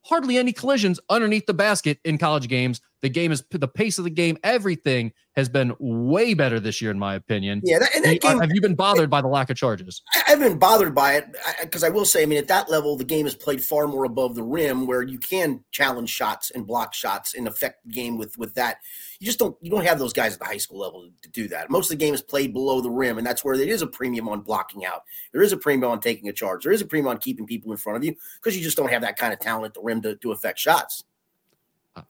hardly 0.09 0.39
any 0.39 0.53
collisions 0.53 1.01
underneath 1.11 1.47
the 1.47 1.55
basket 1.55 1.99
in 2.05 2.19
college 2.19 2.49
games. 2.49 2.81
The 3.03 3.11
game 3.11 3.31
is 3.31 3.45
the 3.51 3.69
pace 3.69 3.99
of 3.99 4.05
the 4.05 4.11
game, 4.11 4.39
everything 4.43 5.13
has 5.37 5.51
been 5.51 5.75
way 5.79 6.33
better 6.33 6.59
this 6.59 6.81
year, 6.81 6.91
in 6.91 6.99
my 6.99 7.15
opinion. 7.15 7.61
Yeah, 7.63 7.79
that, 7.79 7.95
and 7.95 8.03
that 8.05 8.25
uh, 8.25 8.29
game, 8.29 8.41
have 8.41 8.51
you 8.53 8.61
been 8.63 8.75
bothered 8.75 9.11
by 9.11 9.21
the 9.21 9.29
lack 9.29 9.51
of 9.51 9.57
charges? 9.57 10.01
I, 10.15 10.31
have 10.31 10.41
been 10.41 10.59
bothered 10.59 10.95
by 10.95 11.17
it 11.17 11.37
because 11.61 11.85
I, 11.85 11.89
I, 11.89 11.91
will 11.91 12.07
say, 12.07 12.23
I 12.23 12.27
mean, 12.27 12.39
at 12.39 12.49
that 12.49 12.71
level, 12.71 12.97
the 12.97 13.05
game 13.05 13.27
is 13.27 13.35
played 13.35 13.63
far 13.63 13.87
more 13.87 14.05
above 14.05 14.35
the 14.35 14.43
rim, 14.43 14.87
where 14.87 15.03
you 15.03 15.19
can 15.19 15.63
challenge 15.73 16.09
shots 16.09 16.51
and 16.53 16.67
block 16.67 16.95
shots 16.95 17.35
and 17.35 17.47
affect 17.47 17.85
the 17.85 17.93
game 17.93 18.17
with 18.17 18.37
with 18.39 18.55
that. 18.55 18.79
You 19.21 19.27
just 19.27 19.39
don't 19.39 19.57
you 19.61 19.71
don't 19.71 19.85
have 19.85 19.99
those 19.99 20.15
guys 20.15 20.33
at 20.33 20.39
the 20.39 20.47
high 20.47 20.57
school 20.57 20.79
level 20.79 21.11
to 21.21 21.29
do 21.29 21.49
that. 21.49 21.71
Most 21.71 21.91
of 21.91 21.99
the 21.99 22.05
game 22.05 22.15
is 22.15 22.23
played 22.23 22.55
below 22.55 22.81
the 22.81 22.91
rim, 22.91 23.19
and 23.19 23.27
that's 23.27 23.45
where 23.45 23.59
there 23.59 23.69
is 23.69 23.83
a 23.83 23.87
premium 23.87 24.31
on 24.31 24.41
blocking 24.41 24.87
out. 24.87 25.03
There 25.33 25.43
is 25.43 25.53
a 25.53 25.59
premium 25.59 25.91
on 25.91 26.01
taking 26.01 26.31
a 26.31 26.33
charge. 26.33 26.65
There 26.65 26.73
is 26.73 26.81
a 26.81 26.87
premium 26.87 27.09
on 27.09 27.19
keeping 27.19 27.47
people 27.47 27.73
in 27.73 27.77
front 27.77 27.99
of 27.99 28.05
you 28.05 28.17
because 28.37 28.57
you 28.57 28.65
just 28.65 28.79
don't 28.79 28.91
have 28.91 29.03
that 29.03 29.19
kind 29.19 29.35
of 29.35 29.41
talent 29.41 29.67
at 29.67 29.75
the 29.75 29.83
rim 29.83 30.01
to, 30.01 30.17
to 30.17 30.33
affect 30.33 30.59
shots. 30.59 31.05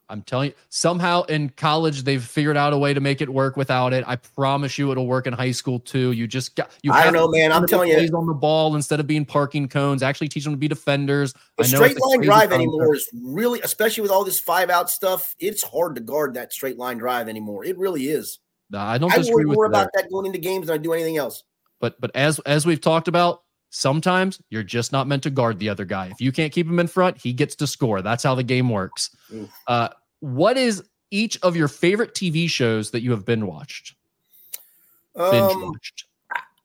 I'm 0.09 0.23
telling 0.23 0.51
you, 0.51 0.55
somehow 0.69 1.23
in 1.25 1.51
college 1.51 2.03
they've 2.03 2.23
figured 2.23 2.57
out 2.57 2.73
a 2.73 2.79
way 2.79 2.95
to 2.95 3.01
make 3.01 3.21
it 3.21 3.29
work 3.29 3.57
without 3.57 3.93
it. 3.93 4.05
I 4.07 4.17
promise 4.17 4.79
you, 4.79 4.91
it'll 4.91 5.07
work 5.07 5.27
in 5.27 5.33
high 5.33 5.51
school 5.51 5.79
too. 5.79 6.13
You 6.13 6.27
just 6.27 6.57
got 6.57 6.71
you. 6.83 6.93
I 6.93 7.05
don't 7.05 7.13
know, 7.13 7.29
man. 7.29 7.53
I'm 7.53 7.67
telling 7.67 7.91
you, 7.91 7.99
he's 7.99 8.13
on 8.13 8.27
the 8.27 8.35
ball 8.35 8.75
instead 8.75 9.01
of 9.01 9.07
being 9.07 9.25
parking 9.25 9.69
cones. 9.69 10.03
Actually, 10.03 10.29
teach 10.29 10.45
them 10.45 10.53
to 10.53 10.59
be 10.59 10.69
defenders. 10.69 11.35
The 11.57 11.65
straight 11.65 12.01
line 12.01 12.21
drive 12.21 12.53
anymore 12.53 12.95
is 12.95 13.09
really, 13.15 13.61
especially 13.63 14.03
with 14.03 14.11
all 14.11 14.25
this 14.25 14.41
five 14.41 14.71
out 14.71 14.91
stuff. 14.91 15.35
It's 15.39 15.63
hard 15.63 15.95
to 15.97 16.01
guard 16.01 16.35
that 16.35 16.53
straight 16.53 16.79
line 16.79 16.99
drive 16.99 17.29
anymore. 17.29 17.65
It 17.65 17.79
really 17.79 18.09
is. 18.09 18.39
No, 18.71 18.79
I 18.81 18.99
don't. 18.99 19.13
I 19.13 19.23
worry 19.31 19.45
more 19.45 19.67
about 19.67 19.91
that. 19.95 20.05
that 20.05 20.11
going 20.11 20.27
into 20.27 20.39
games 20.39 20.67
than 20.67 20.75
I 20.75 20.79
do 20.79 20.93
anything 20.93 21.17
else. 21.17 21.45
But 21.81 22.01
but 22.01 22.11
as 22.15 22.39
as 22.41 22.67
we've 22.67 22.81
talked 22.81 23.09
about, 23.09 23.43
sometimes 23.71 24.41
you're 24.51 24.63
just 24.63 24.93
not 24.93 25.07
meant 25.07 25.23
to 25.25 25.31
guard 25.31 25.59
the 25.59 25.69
other 25.69 25.85
guy. 25.85 26.09
If 26.09 26.21
you 26.21 26.33
can't 26.33 26.53
keep 26.53 26.67
him 26.67 26.79
in 26.79 26.87
front, 26.87 27.19
he 27.19 27.33
gets 27.33 27.55
to 27.57 27.67
score. 27.67 28.03
That's 28.03 28.23
how 28.23 28.35
the 28.35 28.43
game 28.43 28.71
works. 28.71 29.11
Uh, 29.67 29.89
what 30.21 30.57
is 30.57 30.83
each 31.11 31.39
of 31.43 31.57
your 31.57 31.69
favorite 31.69 32.15
TV 32.15 32.49
shows 32.49 32.91
that 32.91 33.03
you 33.03 33.11
have 33.11 33.25
been 33.25 33.47
watched? 33.47 33.95
Um, 35.15 35.31
binge 35.31 35.55
watched. 35.63 36.05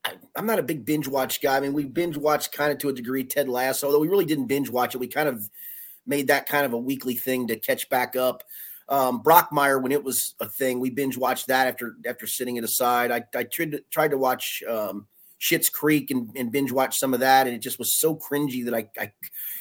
I, 0.05 0.13
am 0.35 0.45
not 0.45 0.59
a 0.59 0.63
big 0.63 0.85
binge 0.85 1.07
watch 1.07 1.41
guy. 1.41 1.57
I 1.57 1.59
mean, 1.59 1.73
we 1.73 1.85
binge 1.85 2.17
watched 2.17 2.51
kind 2.51 2.71
of 2.71 2.77
to 2.79 2.89
a 2.89 2.93
degree 2.93 3.23
Ted 3.23 3.47
Lasso, 3.47 3.87
although 3.87 3.99
we 3.99 4.07
really 4.07 4.25
didn't 4.25 4.47
binge 4.47 4.69
watch 4.69 4.95
it. 4.95 4.97
We 4.97 5.07
kind 5.07 5.29
of 5.29 5.49
made 6.05 6.27
that 6.27 6.47
kind 6.47 6.65
of 6.65 6.73
a 6.73 6.77
weekly 6.77 7.15
thing 7.15 7.47
to 7.47 7.57
catch 7.57 7.89
back 7.89 8.15
up. 8.15 8.43
Um, 8.89 9.23
Brockmire, 9.23 9.81
when 9.81 9.91
it 9.91 10.03
was 10.03 10.35
a 10.41 10.49
thing, 10.49 10.79
we 10.79 10.89
binge 10.89 11.17
watched 11.17 11.47
that 11.47 11.67
after 11.67 11.95
after 12.05 12.27
sitting 12.27 12.57
it 12.57 12.63
aside. 12.63 13.11
I, 13.11 13.23
I 13.35 13.43
tried 13.43 13.71
to, 13.71 13.83
tried 13.89 14.11
to 14.11 14.17
watch 14.17 14.63
um, 14.67 15.07
Schitt's 15.41 15.69
Creek 15.69 16.11
and, 16.11 16.29
and 16.35 16.51
binge 16.51 16.71
watch 16.71 16.99
some 16.99 17.13
of 17.13 17.19
that, 17.21 17.47
and 17.47 17.55
it 17.55 17.59
just 17.59 17.79
was 17.79 17.97
so 17.99 18.15
cringy 18.15 18.63
that 18.65 18.75
I, 18.75 18.87
I, 18.97 19.11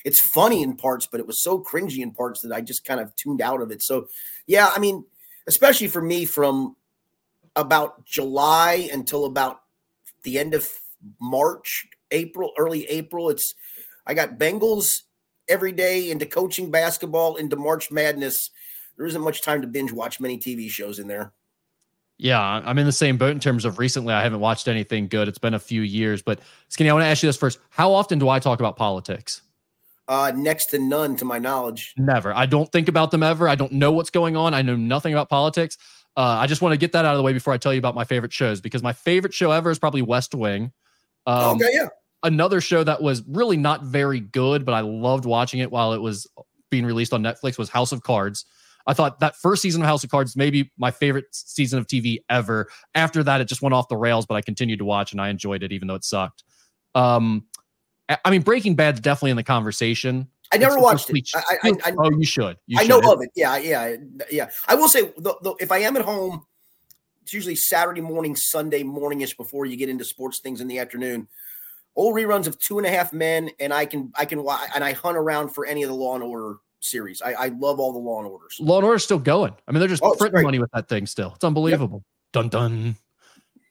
it's 0.04 0.20
funny 0.20 0.62
in 0.62 0.76
parts, 0.76 1.06
but 1.06 1.20
it 1.20 1.26
was 1.26 1.42
so 1.42 1.58
cringy 1.58 2.00
in 2.00 2.12
parts 2.12 2.42
that 2.42 2.52
I 2.52 2.60
just 2.60 2.84
kind 2.84 3.00
of 3.00 3.16
tuned 3.16 3.40
out 3.40 3.62
of 3.62 3.70
it. 3.70 3.82
So, 3.82 4.08
yeah, 4.46 4.70
I 4.74 4.78
mean, 4.78 5.04
especially 5.46 5.88
for 5.88 6.02
me, 6.02 6.26
from 6.26 6.76
about 7.56 8.04
July 8.04 8.90
until 8.92 9.24
about 9.24 9.62
the 10.22 10.38
end 10.38 10.52
of 10.52 10.68
March, 11.18 11.88
April, 12.10 12.52
early 12.58 12.84
April, 12.86 13.30
it's 13.30 13.54
I 14.06 14.12
got 14.12 14.38
Bengals 14.38 15.02
every 15.48 15.72
day 15.72 16.10
into 16.10 16.26
coaching 16.26 16.70
basketball 16.70 17.36
into 17.36 17.56
March 17.56 17.90
Madness. 17.90 18.50
There 18.98 19.06
isn't 19.06 19.22
much 19.22 19.40
time 19.40 19.62
to 19.62 19.66
binge 19.66 19.92
watch 19.92 20.20
many 20.20 20.36
TV 20.36 20.68
shows 20.68 20.98
in 20.98 21.08
there. 21.08 21.32
Yeah, 22.20 22.38
I'm 22.38 22.76
in 22.76 22.84
the 22.84 22.92
same 22.92 23.16
boat 23.16 23.30
in 23.30 23.40
terms 23.40 23.64
of 23.64 23.78
recently. 23.78 24.12
I 24.12 24.22
haven't 24.22 24.40
watched 24.40 24.68
anything 24.68 25.08
good. 25.08 25.26
It's 25.26 25.38
been 25.38 25.54
a 25.54 25.58
few 25.58 25.80
years, 25.80 26.20
but 26.20 26.38
Skinny, 26.68 26.90
I 26.90 26.92
want 26.92 27.04
to 27.04 27.08
ask 27.08 27.22
you 27.22 27.28
this 27.28 27.36
first: 27.38 27.58
How 27.70 27.92
often 27.92 28.18
do 28.18 28.28
I 28.28 28.38
talk 28.38 28.60
about 28.60 28.76
politics? 28.76 29.40
Uh, 30.06 30.30
next 30.36 30.66
to 30.66 30.78
none, 30.78 31.16
to 31.16 31.24
my 31.24 31.38
knowledge. 31.38 31.94
Never. 31.96 32.34
I 32.34 32.44
don't 32.44 32.70
think 32.70 32.88
about 32.88 33.10
them 33.10 33.22
ever. 33.22 33.48
I 33.48 33.54
don't 33.54 33.72
know 33.72 33.92
what's 33.92 34.10
going 34.10 34.36
on. 34.36 34.52
I 34.52 34.60
know 34.60 34.76
nothing 34.76 35.14
about 35.14 35.30
politics. 35.30 35.78
Uh, 36.14 36.36
I 36.40 36.46
just 36.46 36.60
want 36.60 36.74
to 36.74 36.76
get 36.76 36.92
that 36.92 37.06
out 37.06 37.14
of 37.14 37.16
the 37.16 37.22
way 37.22 37.32
before 37.32 37.54
I 37.54 37.58
tell 37.58 37.72
you 37.72 37.78
about 37.78 37.94
my 37.94 38.04
favorite 38.04 38.32
shows 38.32 38.60
because 38.60 38.82
my 38.82 38.92
favorite 38.92 39.32
show 39.32 39.50
ever 39.52 39.70
is 39.70 39.78
probably 39.78 40.02
West 40.02 40.34
Wing. 40.34 40.72
Um, 41.26 41.56
okay, 41.56 41.70
yeah. 41.72 41.88
Another 42.22 42.60
show 42.60 42.84
that 42.84 43.00
was 43.00 43.22
really 43.28 43.56
not 43.56 43.84
very 43.84 44.20
good, 44.20 44.66
but 44.66 44.72
I 44.72 44.80
loved 44.80 45.24
watching 45.24 45.60
it 45.60 45.70
while 45.70 45.94
it 45.94 46.02
was 46.02 46.26
being 46.70 46.84
released 46.84 47.14
on 47.14 47.22
Netflix 47.22 47.56
was 47.56 47.70
House 47.70 47.92
of 47.92 48.02
Cards. 48.02 48.44
I 48.86 48.94
thought 48.94 49.20
that 49.20 49.36
first 49.36 49.62
season 49.62 49.82
of 49.82 49.86
House 49.86 50.04
of 50.04 50.10
Cards 50.10 50.36
maybe 50.36 50.70
my 50.78 50.90
favorite 50.90 51.26
season 51.32 51.78
of 51.78 51.86
TV 51.86 52.18
ever. 52.28 52.68
After 52.94 53.22
that, 53.22 53.40
it 53.40 53.46
just 53.46 53.62
went 53.62 53.74
off 53.74 53.88
the 53.88 53.96
rails, 53.96 54.26
but 54.26 54.34
I 54.34 54.40
continued 54.40 54.78
to 54.78 54.84
watch 54.84 55.12
and 55.12 55.20
I 55.20 55.28
enjoyed 55.28 55.62
it, 55.62 55.72
even 55.72 55.88
though 55.88 55.94
it 55.94 56.04
sucked. 56.04 56.44
Um, 56.94 57.44
I 58.24 58.30
mean, 58.30 58.42
Breaking 58.42 58.74
Bad's 58.74 59.00
definitely 59.00 59.30
in 59.30 59.36
the 59.36 59.44
conversation. 59.44 60.28
I 60.52 60.56
never 60.56 60.74
it's 60.74 60.82
watched 60.82 61.10
it. 61.10 61.28
I, 61.34 61.58
I, 61.62 61.72
I, 61.84 61.92
oh, 61.96 62.10
you 62.10 62.24
should. 62.24 62.56
You 62.66 62.78
I 62.78 62.82
should. 62.82 62.88
know 62.88 63.12
of 63.12 63.22
it. 63.22 63.30
Yeah, 63.36 63.56
yeah, 63.58 63.94
yeah. 64.30 64.50
I 64.66 64.74
will 64.74 64.88
say, 64.88 65.02
the, 65.16 65.36
the, 65.42 65.54
if 65.60 65.70
I 65.70 65.78
am 65.78 65.96
at 65.96 66.02
home, 66.02 66.44
it's 67.22 67.32
usually 67.32 67.54
Saturday 67.54 68.00
morning, 68.00 68.34
Sunday 68.34 68.82
morningish 68.82 69.36
before 69.36 69.66
you 69.66 69.76
get 69.76 69.88
into 69.88 70.04
sports 70.04 70.40
things 70.40 70.60
in 70.60 70.66
the 70.66 70.80
afternoon. 70.80 71.28
Old 71.94 72.16
reruns 72.16 72.48
of 72.48 72.58
Two 72.58 72.78
and 72.78 72.86
a 72.86 72.90
Half 72.90 73.12
Men, 73.12 73.50
and 73.60 73.72
I 73.72 73.86
can 73.86 74.10
I 74.16 74.24
can 74.24 74.40
and 74.74 74.82
I 74.82 74.92
hunt 74.92 75.16
around 75.16 75.50
for 75.50 75.66
any 75.66 75.84
of 75.84 75.88
the 75.88 75.94
Law 75.94 76.14
and 76.14 76.24
Order 76.24 76.56
series. 76.80 77.22
I, 77.22 77.32
I 77.32 77.46
love 77.48 77.78
all 77.80 77.92
the 77.92 77.98
Law 77.98 78.18
and 78.18 78.28
Orders. 78.28 78.56
Law 78.60 78.78
and 78.78 78.86
Order's 78.86 79.04
still 79.04 79.18
going. 79.18 79.54
I 79.66 79.72
mean, 79.72 79.80
they're 79.80 79.88
just 79.88 80.02
oh, 80.02 80.14
printing 80.18 80.42
money 80.42 80.58
with 80.58 80.70
that 80.72 80.88
thing 80.88 81.06
still. 81.06 81.32
It's 81.34 81.44
unbelievable. 81.44 82.04
Yep. 82.32 82.32
Dun 82.32 82.48
dun. 82.48 82.96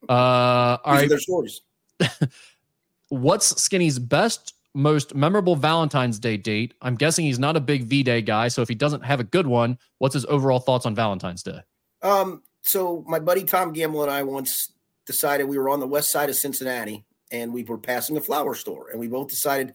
Uh, 0.07 0.77
all 0.83 0.93
right. 0.93 1.09
Their 1.09 1.19
stories. 1.19 1.61
What's 3.09 3.61
Skinny's 3.61 3.99
best, 3.99 4.53
most 4.73 5.15
memorable 5.15 5.55
Valentine's 5.55 6.19
Day 6.19 6.37
date? 6.37 6.73
I'm 6.81 6.95
guessing 6.95 7.25
he's 7.25 7.39
not 7.39 7.55
a 7.57 7.59
big 7.59 7.83
V 7.83 8.03
Day 8.03 8.21
guy, 8.21 8.47
so 8.47 8.61
if 8.61 8.69
he 8.69 8.75
doesn't 8.75 9.03
have 9.03 9.19
a 9.19 9.23
good 9.23 9.47
one, 9.47 9.77
what's 9.97 10.13
his 10.13 10.25
overall 10.25 10.59
thoughts 10.59 10.85
on 10.85 10.93
Valentine's 10.93 11.43
Day? 11.43 11.59
Um, 12.01 12.43
so 12.61 13.03
my 13.07 13.19
buddy 13.19 13.43
Tom 13.43 13.73
Gamble 13.73 14.03
and 14.03 14.11
I 14.11 14.23
once 14.23 14.71
decided 15.05 15.45
we 15.45 15.57
were 15.57 15.69
on 15.69 15.79
the 15.79 15.87
west 15.87 16.11
side 16.11 16.29
of 16.29 16.35
Cincinnati 16.35 17.03
and 17.31 17.51
we 17.51 17.63
were 17.63 17.77
passing 17.77 18.17
a 18.17 18.21
flower 18.21 18.55
store, 18.55 18.89
and 18.89 18.99
we 18.99 19.07
both 19.07 19.27
decided 19.27 19.73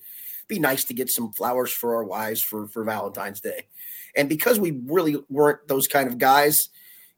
be 0.49 0.59
nice 0.59 0.85
to 0.85 0.95
get 0.95 1.11
some 1.11 1.33
flowers 1.33 1.73
for 1.73 1.97
our 1.97 2.05
wives 2.05 2.41
for 2.41 2.67
for 2.69 2.85
Valentine's 2.85 3.41
Day. 3.41 3.67
And 4.17 4.29
because 4.29 4.61
we 4.61 4.81
really 4.87 5.17
weren't 5.29 5.66
those 5.66 5.89
kind 5.89 6.09
of 6.09 6.19
guys, 6.19 6.69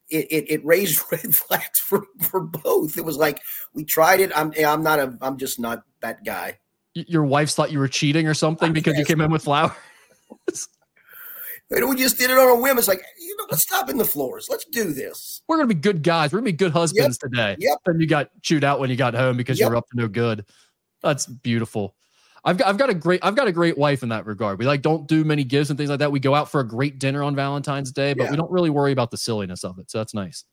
it, 0.09 0.27
it, 0.31 0.51
it 0.51 0.65
raised 0.65 1.03
red 1.13 1.35
flags 1.35 1.79
for 1.79 2.07
for 2.21 2.41
both. 2.41 2.97
It 2.97 3.05
was 3.05 3.17
like 3.17 3.41
we 3.75 3.85
tried 3.85 4.21
it. 4.21 4.33
I'm 4.35 4.53
I'm 4.65 4.83
not 4.83 4.99
a 4.99 5.17
I'm 5.21 5.37
just 5.37 5.59
not 5.59 5.85
that 6.01 6.25
guy. 6.25 6.59
Your 6.95 7.25
wives 7.25 7.55
thought 7.55 7.71
you 7.71 7.79
were 7.79 7.89
cheating 7.89 8.27
or 8.27 8.35
something 8.35 8.73
because 8.73 8.97
you 8.97 9.05
came 9.05 9.21
in 9.21 9.31
with 9.31 9.45
flowers. 9.45 9.73
And 11.71 11.89
we 11.89 11.97
just 11.97 12.17
did 12.17 12.31
it 12.31 12.39
on 12.39 12.49
a 12.49 12.61
whim. 12.61 12.79
It's 12.79 12.87
like, 12.87 13.03
you 13.19 13.37
know, 13.37 13.47
let's 13.51 13.65
stop 13.65 13.91
in 13.91 13.99
the 13.99 14.05
floors. 14.05 14.47
Let's 14.49 14.65
do 14.67 14.93
this. 14.93 15.43
We're 15.49 15.57
gonna 15.57 15.67
be 15.67 15.75
good 15.75 16.03
guys. 16.03 16.33
We're 16.33 16.39
gonna 16.39 16.53
be 16.53 16.53
good 16.53 16.73
husbands 16.73 17.19
yep. 17.21 17.31
today. 17.31 17.57
Yep. 17.59 17.79
And 17.87 18.01
you 18.01 18.07
got 18.07 18.31
chewed 18.43 18.63
out 18.63 18.79
when 18.79 18.89
you 18.89 18.97
got 18.97 19.15
home 19.15 19.37
because 19.37 19.59
yep. 19.59 19.67
you 19.67 19.71
were 19.71 19.77
up 19.77 19.89
to 19.91 19.97
no 19.97 20.09
good. 20.09 20.45
That's 21.03 21.27
beautiful. 21.27 21.97
I've 22.47 22.57
got 22.59 22.69
I've 22.69 22.79
got 22.79 22.91
a 22.91 22.95
great 22.95 23.21
I've 23.25 23.35
got 23.35 23.49
a 23.49 23.53
great 23.53 23.77
wife 23.77 24.05
in 24.05 24.09
that 24.11 24.25
regard. 24.25 24.61
We 24.61 24.67
like 24.67 24.81
don't 24.81 25.09
do 25.09 25.25
many 25.25 25.43
gifts 25.43 25.69
and 25.69 25.77
things 25.77 25.91
like 25.91 25.99
that. 25.99 26.13
We 26.13 26.21
go 26.21 26.33
out 26.33 26.49
for 26.49 26.61
a 26.61 26.67
great 26.67 27.01
dinner 27.01 27.25
on 27.25 27.35
Valentine's 27.35 27.91
Day, 27.91 28.15
but 28.15 28.25
yeah. 28.25 28.31
we 28.31 28.37
don't 28.37 28.51
really 28.51 28.71
worry 28.71 28.93
about 28.93 29.11
the 29.11 29.17
silliness 29.17 29.65
of 29.65 29.81
it. 29.81 29.91
So 29.91 29.99
that's 29.99 30.15
nice. 30.15 30.45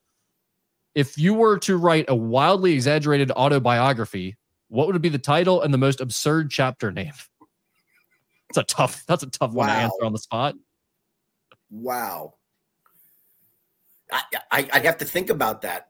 If 0.96 1.20
you 1.20 1.36
were 1.36 1.60
to 1.60 1.78
write 1.78 2.06
a 2.08 2.16
wildly 2.16 2.74
exaggerated 2.74 3.30
autobiography, 3.32 4.38
what 4.70 4.88
would 4.88 5.00
be 5.04 5.10
the 5.10 5.20
title 5.20 5.62
and 5.62 5.72
the 5.72 5.78
most 5.78 6.02
absurd 6.02 6.50
chapter 6.50 6.92
name? 6.92 7.14
It's 8.50 8.58
a 8.58 8.64
tough 8.64 9.04
that's 9.06 9.22
a 9.22 9.30
tough 9.30 9.52
wow. 9.52 9.68
one 9.68 9.68
to 9.68 9.74
answer 9.74 10.04
on 10.04 10.14
the 10.14 10.20
spot. 10.20 10.56
Wow. 11.70 12.34
I, 14.12 14.24
I 14.52 14.70
I 14.74 14.80
have 14.80 14.98
to 14.98 15.06
think 15.06 15.30
about 15.30 15.62
that. 15.62 15.90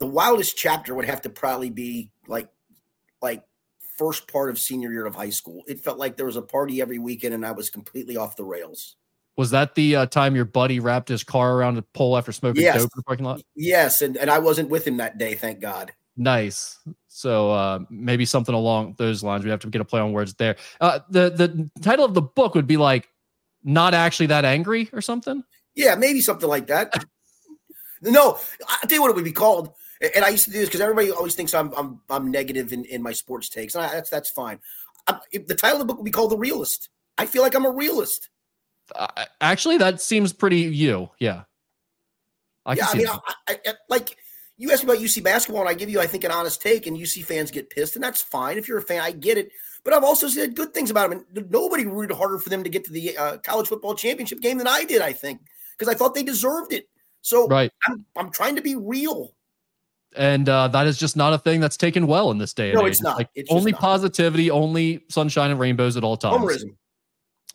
The 0.00 0.06
wildest 0.06 0.56
chapter 0.56 0.92
would 0.92 1.04
have 1.04 1.22
to 1.22 1.30
probably 1.30 1.70
be 1.70 2.10
like 2.26 2.48
like 3.22 3.44
first 3.96 4.30
part 4.30 4.50
of 4.50 4.58
senior 4.58 4.92
year 4.92 5.06
of 5.06 5.14
high 5.14 5.30
school. 5.30 5.62
It 5.66 5.80
felt 5.80 5.98
like 5.98 6.16
there 6.16 6.26
was 6.26 6.36
a 6.36 6.42
party 6.42 6.80
every 6.80 6.98
weekend 6.98 7.34
and 7.34 7.44
I 7.44 7.52
was 7.52 7.70
completely 7.70 8.16
off 8.16 8.36
the 8.36 8.44
rails. 8.44 8.96
Was 9.36 9.50
that 9.50 9.74
the 9.74 9.96
uh, 9.96 10.06
time 10.06 10.34
your 10.34 10.46
buddy 10.46 10.80
wrapped 10.80 11.08
his 11.08 11.22
car 11.22 11.54
around 11.54 11.76
a 11.76 11.82
pole 11.82 12.16
after 12.16 12.32
smoking 12.32 12.62
yes. 12.62 12.76
dope 12.76 12.84
in 12.84 12.90
the 12.96 13.02
parking 13.02 13.26
lot? 13.26 13.42
Yes, 13.54 14.00
and, 14.00 14.16
and 14.16 14.30
I 14.30 14.38
wasn't 14.38 14.70
with 14.70 14.86
him 14.86 14.96
that 14.96 15.18
day, 15.18 15.34
thank 15.34 15.60
God. 15.60 15.92
Nice. 16.16 16.78
So 17.08 17.50
uh, 17.50 17.80
maybe 17.90 18.24
something 18.24 18.54
along 18.54 18.94
those 18.96 19.22
lines. 19.22 19.44
We 19.44 19.50
have 19.50 19.60
to 19.60 19.68
get 19.68 19.80
a 19.80 19.84
play 19.84 20.00
on 20.00 20.12
words 20.12 20.34
there. 20.34 20.56
Uh, 20.80 21.00
the 21.10 21.30
the 21.30 21.70
title 21.82 22.04
of 22.04 22.14
the 22.14 22.22
book 22.22 22.54
would 22.54 22.66
be 22.66 22.78
like 22.78 23.08
"Not 23.62 23.94
Actually 23.94 24.26
That 24.26 24.44
Angry" 24.44 24.88
or 24.92 25.02
something. 25.02 25.44
Yeah, 25.74 25.94
maybe 25.94 26.22
something 26.22 26.48
like 26.48 26.68
that. 26.68 27.04
no, 28.02 28.38
I 28.66 28.86
tell 28.86 28.96
you 28.96 29.02
what 29.02 29.10
it 29.10 29.16
would 29.16 29.24
be 29.24 29.32
called. 29.32 29.74
And 30.14 30.24
I 30.24 30.28
used 30.28 30.44
to 30.44 30.50
do 30.50 30.58
this 30.58 30.68
because 30.68 30.80
everybody 30.80 31.10
always 31.10 31.34
thinks 31.34 31.54
I'm 31.54 31.72
I'm 31.74 32.00
I'm 32.10 32.30
negative 32.30 32.72
in, 32.72 32.84
in 32.84 33.02
my 33.02 33.12
sports 33.12 33.48
takes. 33.48 33.74
And 33.74 33.84
I, 33.84 33.92
that's 33.92 34.10
that's 34.10 34.30
fine. 34.30 34.58
I, 35.06 35.18
the 35.32 35.54
title 35.54 35.80
of 35.80 35.86
the 35.86 35.86
book 35.86 35.96
will 35.96 36.04
be 36.04 36.10
called 36.10 36.30
"The 36.30 36.38
Realist." 36.38 36.90
I 37.18 37.26
feel 37.26 37.42
like 37.42 37.54
I'm 37.54 37.64
a 37.64 37.70
realist. 37.70 38.28
Uh, 38.94 39.24
actually, 39.40 39.78
that 39.78 40.00
seems 40.00 40.32
pretty 40.32 40.60
you. 40.60 41.10
Yeah. 41.18 41.42
I 42.64 42.74
yeah, 42.74 42.86
I 42.88 42.94
mean, 42.96 43.06
I, 43.08 43.20
I, 43.48 43.74
like 43.88 44.16
you 44.58 44.72
asked 44.72 44.84
me 44.84 44.92
about 44.92 45.02
UC 45.02 45.22
basketball, 45.22 45.62
and 45.62 45.70
I 45.70 45.74
give 45.74 45.88
you, 45.88 46.00
I 46.00 46.06
think, 46.06 46.24
an 46.24 46.30
honest 46.30 46.60
take, 46.60 46.86
and 46.86 46.96
UC 46.96 47.24
fans 47.24 47.50
get 47.50 47.70
pissed, 47.70 47.94
and 47.94 48.02
that's 48.02 48.20
fine. 48.22 48.58
If 48.58 48.68
you're 48.68 48.78
a 48.78 48.82
fan, 48.82 49.00
I 49.00 49.12
get 49.12 49.38
it. 49.38 49.50
But 49.84 49.94
I've 49.94 50.02
also 50.02 50.26
said 50.26 50.56
good 50.56 50.74
things 50.74 50.90
about 50.90 51.10
them. 51.10 51.24
And 51.34 51.50
nobody 51.50 51.86
rooted 51.86 52.16
harder 52.16 52.38
for 52.38 52.48
them 52.48 52.64
to 52.64 52.70
get 52.70 52.84
to 52.86 52.92
the 52.92 53.16
uh, 53.16 53.36
college 53.38 53.68
football 53.68 53.94
championship 53.94 54.40
game 54.40 54.58
than 54.58 54.66
I 54.66 54.82
did. 54.82 55.00
I 55.00 55.12
think 55.12 55.42
because 55.78 55.92
I 55.92 55.96
thought 55.96 56.14
they 56.14 56.24
deserved 56.24 56.72
it. 56.72 56.88
So 57.22 57.46
right. 57.46 57.70
I'm, 57.86 58.04
I'm 58.16 58.30
trying 58.30 58.56
to 58.56 58.62
be 58.62 58.74
real. 58.74 59.35
And 60.16 60.48
uh, 60.48 60.68
that 60.68 60.86
is 60.86 60.98
just 60.98 61.16
not 61.16 61.32
a 61.32 61.38
thing 61.38 61.60
that's 61.60 61.76
taken 61.76 62.06
well 62.06 62.30
in 62.30 62.38
this 62.38 62.54
day 62.54 62.70
and 62.70 62.78
no, 62.78 62.86
age. 62.86 62.92
It's 62.92 63.02
not. 63.02 63.16
Like 63.16 63.28
it's 63.34 63.50
only 63.50 63.72
not. 63.72 63.80
positivity, 63.80 64.50
only 64.50 65.04
sunshine 65.08 65.50
and 65.50 65.60
rainbows 65.60 65.96
at 65.96 66.04
all 66.04 66.16
times. 66.16 66.42
Homerism. 66.42 66.76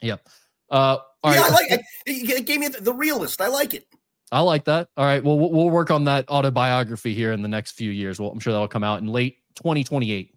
Yep. 0.01 0.27
Uh, 0.69 0.97
yeah, 1.23 1.29
right. 1.29 1.39
I 1.39 1.49
like 1.49 1.71
it. 1.71 1.81
It 2.05 2.45
gave 2.45 2.59
me 2.59 2.67
the 2.67 2.93
realist. 2.93 3.41
I 3.41 3.47
like 3.47 3.73
it. 3.73 3.87
I 4.31 4.39
like 4.39 4.63
that. 4.65 4.87
All 4.95 5.05
right. 5.05 5.23
Well, 5.23 5.37
we'll 5.37 5.69
work 5.69 5.91
on 5.91 6.05
that 6.05 6.29
autobiography 6.29 7.13
here 7.13 7.33
in 7.33 7.41
the 7.41 7.49
next 7.49 7.73
few 7.73 7.91
years. 7.91 8.19
Well, 8.19 8.31
I'm 8.31 8.39
sure 8.39 8.53
that'll 8.53 8.67
come 8.67 8.83
out 8.83 9.01
in 9.01 9.07
late 9.07 9.39
2028. 9.55 10.33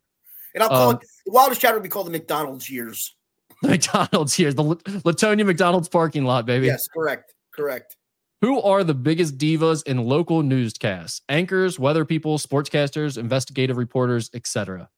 And 0.55 0.63
I'll 0.63 0.69
call 0.69 0.91
um, 0.91 0.97
it 0.97 1.03
the 1.27 1.33
wildest 1.33 1.61
chapter 1.61 1.77
will 1.77 1.83
be 1.83 1.89
called 1.89 2.07
the 2.07 2.11
McDonald's 2.11 2.69
years. 2.69 3.15
The 3.63 3.69
McDonald's 3.71 4.39
years, 4.39 4.55
the 4.55 4.63
Latonia 4.65 5.47
McDonald's 5.47 5.89
parking 5.89 6.25
lot, 6.25 6.47
baby. 6.47 6.67
Yes, 6.67 6.89
correct. 6.89 7.35
Correct. 7.55 7.97
Who 8.41 8.61
are 8.61 8.85
the 8.85 8.95
biggest 8.95 9.39
divas 9.39 9.87
in 9.87 9.99
local 9.99 10.43
newscasts? 10.43 11.23
Anchors, 11.29 11.79
weather 11.79 12.05
people, 12.05 12.39
sportscasters, 12.39 13.17
investigative 13.17 13.77
reporters, 13.77 14.31
etc. 14.35 14.91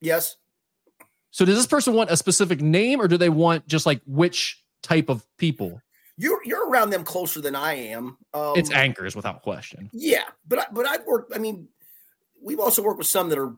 Yes. 0.00 0.36
So 1.30 1.44
does 1.44 1.56
this 1.56 1.66
person 1.66 1.94
want 1.94 2.10
a 2.10 2.16
specific 2.16 2.60
name 2.60 3.00
or 3.00 3.08
do 3.08 3.16
they 3.16 3.30
want 3.30 3.66
just 3.66 3.86
like 3.86 4.00
which 4.06 4.62
type 4.82 5.08
of 5.08 5.26
people? 5.38 5.80
You're 6.18 6.40
you're 6.44 6.68
around 6.68 6.90
them 6.90 7.04
closer 7.04 7.40
than 7.40 7.56
I 7.56 7.74
am. 7.74 8.18
Um, 8.34 8.52
it's 8.54 8.70
anchors 8.70 9.16
without 9.16 9.42
question. 9.42 9.88
Yeah, 9.92 10.24
but 10.46 10.60
I, 10.60 10.66
but 10.70 10.86
I've 10.86 11.04
worked. 11.06 11.34
I 11.34 11.38
mean, 11.38 11.68
we've 12.40 12.60
also 12.60 12.82
worked 12.82 12.98
with 12.98 13.06
some 13.06 13.30
that 13.30 13.38
are 13.38 13.56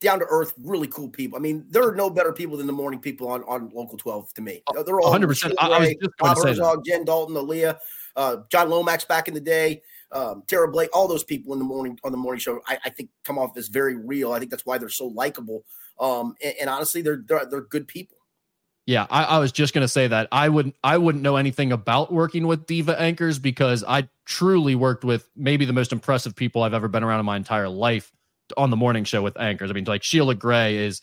down 0.00 0.20
to 0.20 0.26
earth, 0.28 0.54
really 0.62 0.86
cool 0.86 1.08
people. 1.08 1.36
I 1.36 1.40
mean, 1.40 1.66
there 1.70 1.86
are 1.86 1.94
no 1.94 2.08
better 2.08 2.32
people 2.32 2.56
than 2.56 2.66
the 2.66 2.72
morning 2.72 3.00
people 3.00 3.28
on, 3.28 3.42
on 3.44 3.70
Local 3.74 3.98
12 3.98 4.32
to 4.34 4.42
me. 4.42 4.62
They're 4.86 5.00
all 5.00 5.12
100%. 5.12 5.54
I, 5.58 5.68
I 5.68 5.78
was 5.80 5.94
just 6.00 6.16
Bob 6.18 6.36
Herzog, 6.36 6.84
Jen 6.84 7.04
Dalton, 7.04 7.34
Aaliyah, 7.34 7.78
uh, 8.18 8.38
John 8.50 8.68
Lomax 8.68 9.04
back 9.04 9.28
in 9.28 9.34
the 9.34 9.40
day, 9.40 9.80
um, 10.10 10.42
Tara 10.46 10.70
Blake, 10.70 10.90
all 10.92 11.06
those 11.06 11.24
people 11.24 11.52
in 11.52 11.58
the 11.58 11.64
morning 11.64 11.98
on 12.04 12.10
the 12.10 12.18
morning 12.18 12.40
show, 12.40 12.60
I, 12.66 12.78
I 12.84 12.90
think 12.90 13.10
come 13.24 13.38
off 13.38 13.56
as 13.56 13.68
very 13.68 13.94
real. 13.94 14.32
I 14.32 14.40
think 14.40 14.50
that's 14.50 14.66
why 14.66 14.76
they're 14.76 14.88
so 14.88 15.06
likable. 15.06 15.64
Um, 16.00 16.34
and, 16.42 16.54
and 16.62 16.70
honestly, 16.70 17.00
they're, 17.00 17.22
they're, 17.24 17.46
they're 17.46 17.60
good 17.62 17.86
people. 17.86 18.16
Yeah, 18.86 19.06
I, 19.10 19.24
I, 19.24 19.38
was 19.38 19.52
just 19.52 19.74
gonna 19.74 19.86
say 19.86 20.06
that 20.08 20.28
I 20.32 20.48
wouldn't 20.48 20.74
I 20.82 20.96
wouldn't 20.96 21.22
know 21.22 21.36
anything 21.36 21.72
about 21.72 22.10
working 22.10 22.46
with 22.46 22.64
diva 22.64 22.98
anchors 22.98 23.38
because 23.38 23.84
I 23.86 24.08
truly 24.24 24.74
worked 24.74 25.04
with 25.04 25.28
maybe 25.36 25.66
the 25.66 25.74
most 25.74 25.92
impressive 25.92 26.34
people 26.34 26.62
I've 26.62 26.72
ever 26.72 26.88
been 26.88 27.04
around 27.04 27.20
in 27.20 27.26
my 27.26 27.36
entire 27.36 27.68
life 27.68 28.10
on 28.56 28.70
the 28.70 28.76
morning 28.76 29.04
show 29.04 29.20
with 29.20 29.38
anchors. 29.38 29.70
I 29.70 29.74
mean, 29.74 29.84
like 29.84 30.02
Sheila 30.02 30.34
Gray 30.34 30.76
is 30.76 31.02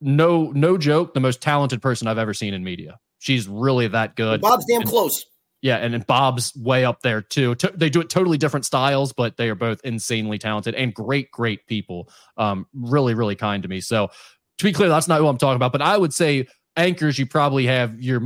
no 0.00 0.52
no 0.52 0.78
joke 0.78 1.14
the 1.14 1.20
most 1.20 1.42
talented 1.42 1.82
person 1.82 2.06
I've 2.06 2.18
ever 2.18 2.32
seen 2.32 2.54
in 2.54 2.62
media. 2.62 3.00
She's 3.18 3.48
really 3.48 3.88
that 3.88 4.14
good. 4.14 4.40
Bob's 4.40 4.64
damn 4.66 4.82
and, 4.82 4.88
close. 4.88 5.26
Yeah, 5.62 5.76
and, 5.76 5.94
and 5.94 6.04
Bob's 6.06 6.52
way 6.56 6.84
up 6.84 7.02
there 7.02 7.22
too. 7.22 7.54
T- 7.54 7.68
they 7.72 7.88
do 7.88 8.00
it 8.00 8.10
totally 8.10 8.36
different 8.36 8.66
styles, 8.66 9.12
but 9.12 9.36
they 9.36 9.48
are 9.48 9.54
both 9.54 9.80
insanely 9.84 10.36
talented 10.36 10.74
and 10.74 10.92
great, 10.92 11.30
great 11.30 11.66
people. 11.68 12.10
Um, 12.36 12.66
really, 12.74 13.14
really 13.14 13.36
kind 13.36 13.62
to 13.62 13.68
me. 13.68 13.80
So 13.80 14.10
to 14.58 14.64
be 14.64 14.72
clear, 14.72 14.88
that's 14.88 15.06
not 15.06 15.20
who 15.20 15.28
I'm 15.28 15.38
talking 15.38 15.56
about. 15.56 15.70
But 15.70 15.80
I 15.80 15.96
would 15.96 16.12
say 16.12 16.48
anchors, 16.76 17.16
you 17.16 17.26
probably 17.26 17.66
have 17.66 18.00
your 18.00 18.22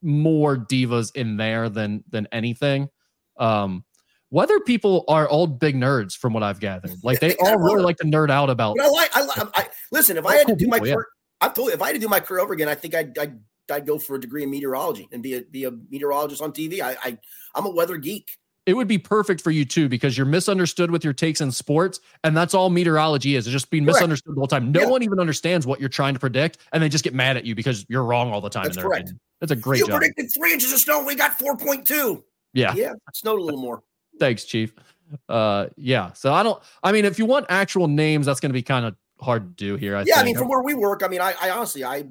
more 0.00 0.56
divas 0.56 1.14
in 1.14 1.36
there 1.36 1.68
than 1.68 2.04
than 2.08 2.26
anything. 2.32 2.88
Um, 3.38 3.84
weather 4.30 4.58
people 4.60 5.04
are 5.08 5.28
all 5.28 5.46
big 5.46 5.76
nerds, 5.76 6.16
from 6.16 6.32
what 6.32 6.42
I've 6.42 6.60
gathered. 6.60 6.92
Like 7.02 7.20
they 7.20 7.36
all 7.36 7.58
really 7.58 7.82
like 7.82 7.98
to 7.98 8.04
nerd 8.04 8.30
out 8.30 8.48
about. 8.48 8.76
But 8.78 8.86
I 8.86 8.88
like. 8.88 9.10
I, 9.14 9.48
I 9.54 9.68
listen. 9.92 10.16
If 10.16 10.24
I 10.24 10.36
had 10.36 10.46
to 10.46 10.56
do 10.56 10.68
my 10.68 10.78
career. 10.78 11.06
I've 11.40 11.54
told 11.54 11.68
you 11.68 11.74
if 11.74 11.82
I 11.82 11.88
had 11.88 11.92
to 11.92 12.00
do 12.00 12.08
my 12.08 12.18
career 12.18 12.40
over 12.40 12.52
again, 12.52 12.68
I 12.68 12.74
think 12.74 12.96
I'd, 12.96 13.16
I'd 13.16 13.38
I'd 13.70 13.86
go 13.86 13.98
for 13.98 14.16
a 14.16 14.20
degree 14.20 14.42
in 14.42 14.50
meteorology 14.50 15.08
and 15.12 15.22
be 15.22 15.34
a 15.34 15.42
be 15.42 15.64
a 15.64 15.70
meteorologist 15.90 16.42
on 16.42 16.52
TV. 16.52 16.80
I, 16.80 16.96
I 17.02 17.18
I'm 17.54 17.66
a 17.66 17.70
weather 17.70 17.96
geek 17.96 18.38
it 18.68 18.76
would 18.76 18.86
be 18.86 18.98
perfect 18.98 19.40
for 19.40 19.50
you 19.50 19.64
too 19.64 19.88
because 19.88 20.18
you're 20.18 20.26
misunderstood 20.26 20.90
with 20.90 21.02
your 21.02 21.14
takes 21.14 21.40
in 21.40 21.50
sports 21.50 22.00
and 22.22 22.36
that's 22.36 22.52
all 22.52 22.68
meteorology 22.68 23.34
is 23.34 23.46
it's 23.46 23.52
just 23.52 23.70
being 23.70 23.84
correct. 23.84 23.96
misunderstood 23.96 24.34
the 24.36 24.40
whole 24.40 24.46
time 24.46 24.70
no 24.70 24.82
yeah. 24.82 24.86
one 24.86 25.02
even 25.02 25.18
understands 25.18 25.66
what 25.66 25.80
you're 25.80 25.88
trying 25.88 26.12
to 26.12 26.20
predict 26.20 26.58
and 26.72 26.82
they 26.82 26.88
just 26.88 27.02
get 27.02 27.14
mad 27.14 27.38
at 27.38 27.46
you 27.46 27.54
because 27.54 27.86
you're 27.88 28.04
wrong 28.04 28.30
all 28.30 28.42
the 28.42 28.50
time 28.50 28.64
that's 28.64 28.76
correct 28.76 29.04
opinion. 29.04 29.20
that's 29.40 29.52
a 29.52 29.56
great 29.56 29.78
you 29.78 29.86
job. 29.86 29.96
predicted 29.96 30.30
three 30.36 30.52
inches 30.52 30.70
of 30.70 30.78
snow 30.78 31.02
we 31.02 31.14
got 31.14 31.38
4.2 31.38 32.22
yeah 32.52 32.74
yeah 32.74 32.92
snowed 33.14 33.40
a 33.40 33.42
little 33.42 33.60
more 33.60 33.82
thanks 34.20 34.44
chief 34.44 34.74
uh 35.30 35.66
yeah 35.78 36.12
so 36.12 36.34
i 36.34 36.42
don't 36.42 36.62
i 36.82 36.92
mean 36.92 37.06
if 37.06 37.18
you 37.18 37.24
want 37.24 37.46
actual 37.48 37.88
names 37.88 38.26
that's 38.26 38.38
going 38.38 38.50
to 38.50 38.54
be 38.54 38.62
kind 38.62 38.84
of 38.84 38.94
hard 39.18 39.56
to 39.56 39.64
do 39.64 39.76
here 39.76 39.96
I 39.96 40.00
yeah 40.00 40.16
think. 40.16 40.18
i 40.18 40.24
mean 40.24 40.36
from 40.36 40.48
where 40.48 40.62
we 40.62 40.74
work 40.74 41.02
i 41.02 41.08
mean 41.08 41.22
i, 41.22 41.32
I 41.40 41.50
honestly 41.50 41.84
I, 41.84 42.04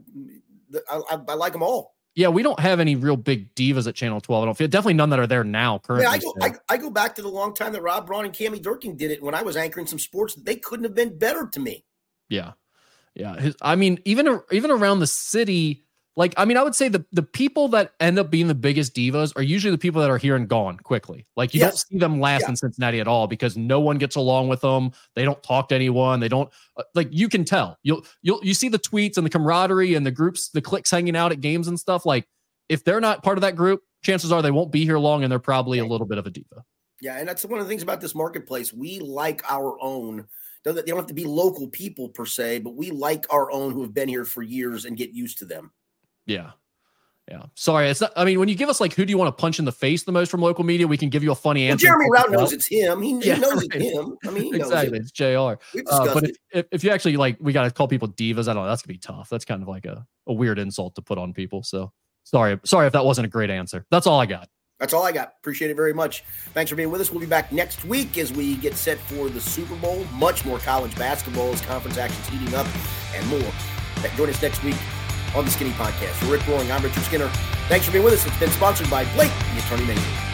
I 0.90 1.02
I 1.28 1.34
like 1.34 1.54
them 1.54 1.64
all 1.64 1.98
yeah, 2.18 2.30
we 2.30 2.42
don't 2.42 2.60
have 2.60 2.80
any 2.80 2.96
real 2.96 3.16
big 3.16 3.54
divas 3.54 3.86
at 3.88 3.94
Channel 3.94 4.20
12. 4.20 4.42
I 4.42 4.46
don't 4.46 4.58
feel 4.58 4.68
definitely 4.68 4.96
none 4.96 5.12
that 5.12 5.20
are 5.20 5.28
there 5.28 5.44
now 5.44 5.78
currently. 5.78 6.06
Yeah, 6.06 6.10
I, 6.10 6.18
go, 6.18 6.34
I, 6.42 6.74
I, 6.74 6.78
go 6.78 6.90
back 6.90 7.14
to 7.16 7.22
the 7.22 7.28
long 7.28 7.54
time 7.54 7.74
that 7.74 7.82
Rob 7.84 8.08
Braun 8.08 8.26
and 8.26 8.34
Cammy 8.34 8.60
Dierking 8.60 8.98
did 8.98 9.12
it 9.12 9.22
when 9.22 9.36
I 9.36 9.44
was 9.44 9.56
anchoring 9.56 9.86
some 9.86 10.00
sports. 10.00 10.34
They 10.34 10.56
couldn't 10.56 10.84
have 10.86 10.96
been 10.96 11.16
better 11.16 11.46
to 11.46 11.60
me. 11.60 11.86
Yeah. 12.28 12.54
Yeah. 13.14 13.40
His, 13.40 13.56
I 13.62 13.76
mean, 13.76 14.00
even 14.04 14.42
even 14.52 14.72
around 14.72 14.98
the 14.98 15.06
city, 15.06 15.86
like, 16.18 16.34
I 16.36 16.46
mean, 16.46 16.58
I 16.58 16.64
would 16.64 16.74
say 16.74 16.90
the, 16.90 17.06
the 17.12 17.22
people 17.22 17.68
that 17.70 17.94
end 18.00 18.18
up 18.18 18.32
being 18.32 18.48
the 18.48 18.56
biggest 18.56 18.96
divas 18.96 19.32
are 19.36 19.44
usually 19.44 19.70
the 19.70 19.78
people 19.78 20.02
that 20.02 20.10
are 20.10 20.18
here 20.18 20.36
and 20.36 20.48
gone 20.50 20.78
quickly. 20.78 21.28
Like, 21.36 21.54
you 21.54 21.60
yes. 21.60 21.70
don't 21.70 21.78
see 21.78 21.98
them 22.00 22.20
last 22.20 22.42
yeah. 22.42 22.50
in 22.50 22.56
Cincinnati 22.56 23.00
at 23.00 23.08
all 23.08 23.28
because 23.28 23.56
no 23.56 23.80
one 23.80 24.00
gets 24.00 24.16
along 24.16 24.48
with 24.48 24.62
them. 24.62 24.90
They 25.16 25.24
don't 25.24 25.42
talk 25.44 25.70
to 25.70 25.76
anyone. 25.76 26.20
They 26.20 26.28
don't 26.28 26.50
uh, 26.76 26.84
like. 26.96 27.10
You 27.12 27.30
can 27.30 27.46
tell. 27.46 27.78
You'll 27.84 28.04
you'll 28.24 28.44
you 28.44 28.56
see 28.56 28.68
the 28.68 28.80
tweets 28.80 29.18
and 29.18 29.26
the 29.28 29.30
camaraderie 29.30 29.94
and 29.94 30.08
the 30.08 30.12
groups, 30.12 30.50
the 30.50 30.62
cliques 30.62 30.90
hanging 30.90 31.16
out 31.16 31.32
at 31.32 31.40
games 31.40 31.68
and 31.68 31.80
stuff. 31.80 32.04
Like, 32.04 32.28
if 32.68 32.84
they're 32.84 33.00
not 33.00 33.22
part 33.22 33.38
of 33.38 33.44
that 33.44 33.56
group, 33.56 33.84
chances 34.04 34.32
are 34.32 34.42
they 34.42 34.50
won't 34.50 34.72
be 34.72 34.86
here 34.86 34.98
long, 34.98 35.22
and 35.22 35.32
they're 35.32 35.38
probably 35.38 35.78
a 35.78 35.86
little 35.86 36.08
bit 36.08 36.18
of 36.18 36.26
a 36.26 36.32
diva. 36.32 36.64
Yeah, 37.00 37.18
and 37.20 37.28
that's 37.30 37.46
one 37.46 37.60
of 37.60 37.66
the 37.68 37.70
things 37.70 37.84
about 37.84 38.02
this 38.02 38.16
marketplace. 38.16 38.74
We 38.74 39.00
like 39.00 39.44
our 39.52 39.78
own. 39.80 40.26
They 40.64 40.74
don't 40.74 40.98
have 40.98 41.06
to 41.06 41.14
be 41.14 41.26
local 41.26 41.68
people 41.68 42.10
per 42.10 42.26
se, 42.26 42.60
but 42.60 42.76
we 42.76 42.90
like 42.90 43.32
our 43.32 43.52
own 43.52 43.72
who 43.72 43.84
have 43.84 43.94
been 43.94 44.10
here 44.10 44.26
for 44.26 44.42
years 44.42 44.86
and 44.86 44.98
get 44.98 45.12
used 45.12 45.38
to 45.38 45.46
them. 45.46 45.72
Yeah. 46.28 46.52
Yeah. 47.30 47.44
Sorry. 47.56 47.90
It's 47.90 48.00
not, 48.00 48.14
I 48.16 48.24
mean, 48.24 48.40
when 48.40 48.48
you 48.48 48.56
give 48.56 48.70
us 48.70 48.80
like, 48.80 48.94
who 48.94 49.06
do 49.06 49.12
you 49.12 49.18
want 49.18 49.36
to 49.36 49.42
punch 49.42 49.60
in 49.60 49.66
the 49.66 49.72
face 49.72 50.04
the 50.04 50.14
most 50.14 50.30
from 50.30 50.42
local 50.42 50.64
media? 50.64 50.88
We 50.88 50.98
can 50.98 51.10
give 51.10 51.24
you 51.24 51.32
a 51.32 51.36
funny 51.36 51.64
well, 51.64 51.74
answer. 51.74 51.88
Jeremy 51.88 52.06
Route 52.10 52.32
knows 52.32 52.54
it's 52.54 52.66
him. 52.66 53.02
He, 53.02 53.20
yeah, 53.20 53.36
he 53.36 53.42
knows 53.42 53.56
right. 53.56 53.68
it's 53.74 53.94
him. 53.94 54.18
I 54.26 54.30
mean, 54.30 54.56
exactly. 54.56 54.98
It's 54.98 55.12
JR. 55.12 55.26
Uh, 55.26 56.14
but 56.14 56.24
if, 56.24 56.38
if, 56.52 56.66
if, 56.72 56.84
you 56.86 56.92
actually 56.92 57.18
like, 57.18 57.38
we 57.42 57.52
got 57.52 57.64
to 57.64 57.72
call 57.72 57.88
people 57.88 58.08
divas. 58.08 58.48
I 58.48 58.54
don't 58.54 58.64
know. 58.64 58.68
That's 58.68 58.82
gonna 58.82 58.94
be 58.94 59.00
tough. 59.00 59.28
That's 59.30 59.44
kind 59.44 59.62
of 59.62 59.68
like 59.68 59.86
a, 59.86 60.06
a 60.26 60.34
weird 60.34 60.58
insult 60.58 60.96
to 60.96 61.02
put 61.02 61.18
on 61.18 61.34
people. 61.34 61.64
So 61.64 61.92
sorry. 62.24 62.60
Sorry 62.64 62.88
if 62.88 62.94
that 62.94 63.04
wasn't 63.04 63.26
a 63.26 63.30
great 63.30 63.50
answer. 63.50 63.86
That's 63.92 64.08
all 64.08 64.22
I 64.22 64.26
got. 64.26 64.48
That's 64.80 64.94
all 64.94 65.04
I 65.04 65.12
got. 65.12 65.34
Appreciate 65.40 65.72
it 65.72 65.76
very 65.76 65.94
much. 65.94 66.24
Thanks 66.54 66.70
for 66.70 66.78
being 66.78 66.92
with 66.92 67.02
us. 67.02 67.12
We'll 67.12 67.20
be 67.20 67.26
back 67.26 67.52
next 67.52 67.84
week 67.84 68.18
as 68.18 68.32
we 68.32 68.56
get 68.58 68.76
set 68.76 69.00
for 69.00 69.28
the 69.28 69.42
Super 69.42 69.76
Bowl. 69.78 70.06
Much 70.14 70.46
more 70.46 70.60
college 70.60 70.96
basketball 70.96 71.52
as 71.52 71.62
conference 71.62 71.98
actions 71.98 72.26
heating 72.28 72.54
up 72.54 72.68
and 73.16 73.28
more. 73.28 73.52
Join 74.16 74.30
us 74.30 74.42
next 74.42 74.64
week 74.64 74.76
on 75.36 75.46
the 75.46 75.52
Skinny 75.52 75.72
Podcast. 75.72 76.14
For 76.14 76.26
Rick 76.32 76.46
Broering, 76.46 76.72
I'm 76.72 76.84
Richard 76.84 77.04
Skinner. 77.04 77.30
Thanks 77.68 77.86
for 77.86 77.92
being 77.92 78.04
with 78.04 78.14
us. 78.14 78.26
It's 78.26 78.38
been 78.40 78.52
sponsored 78.52 78.90
by 78.90 79.06
Blake, 79.14 79.32
the 79.54 79.60
Attorney 79.60 79.86
Nation. 79.86 80.27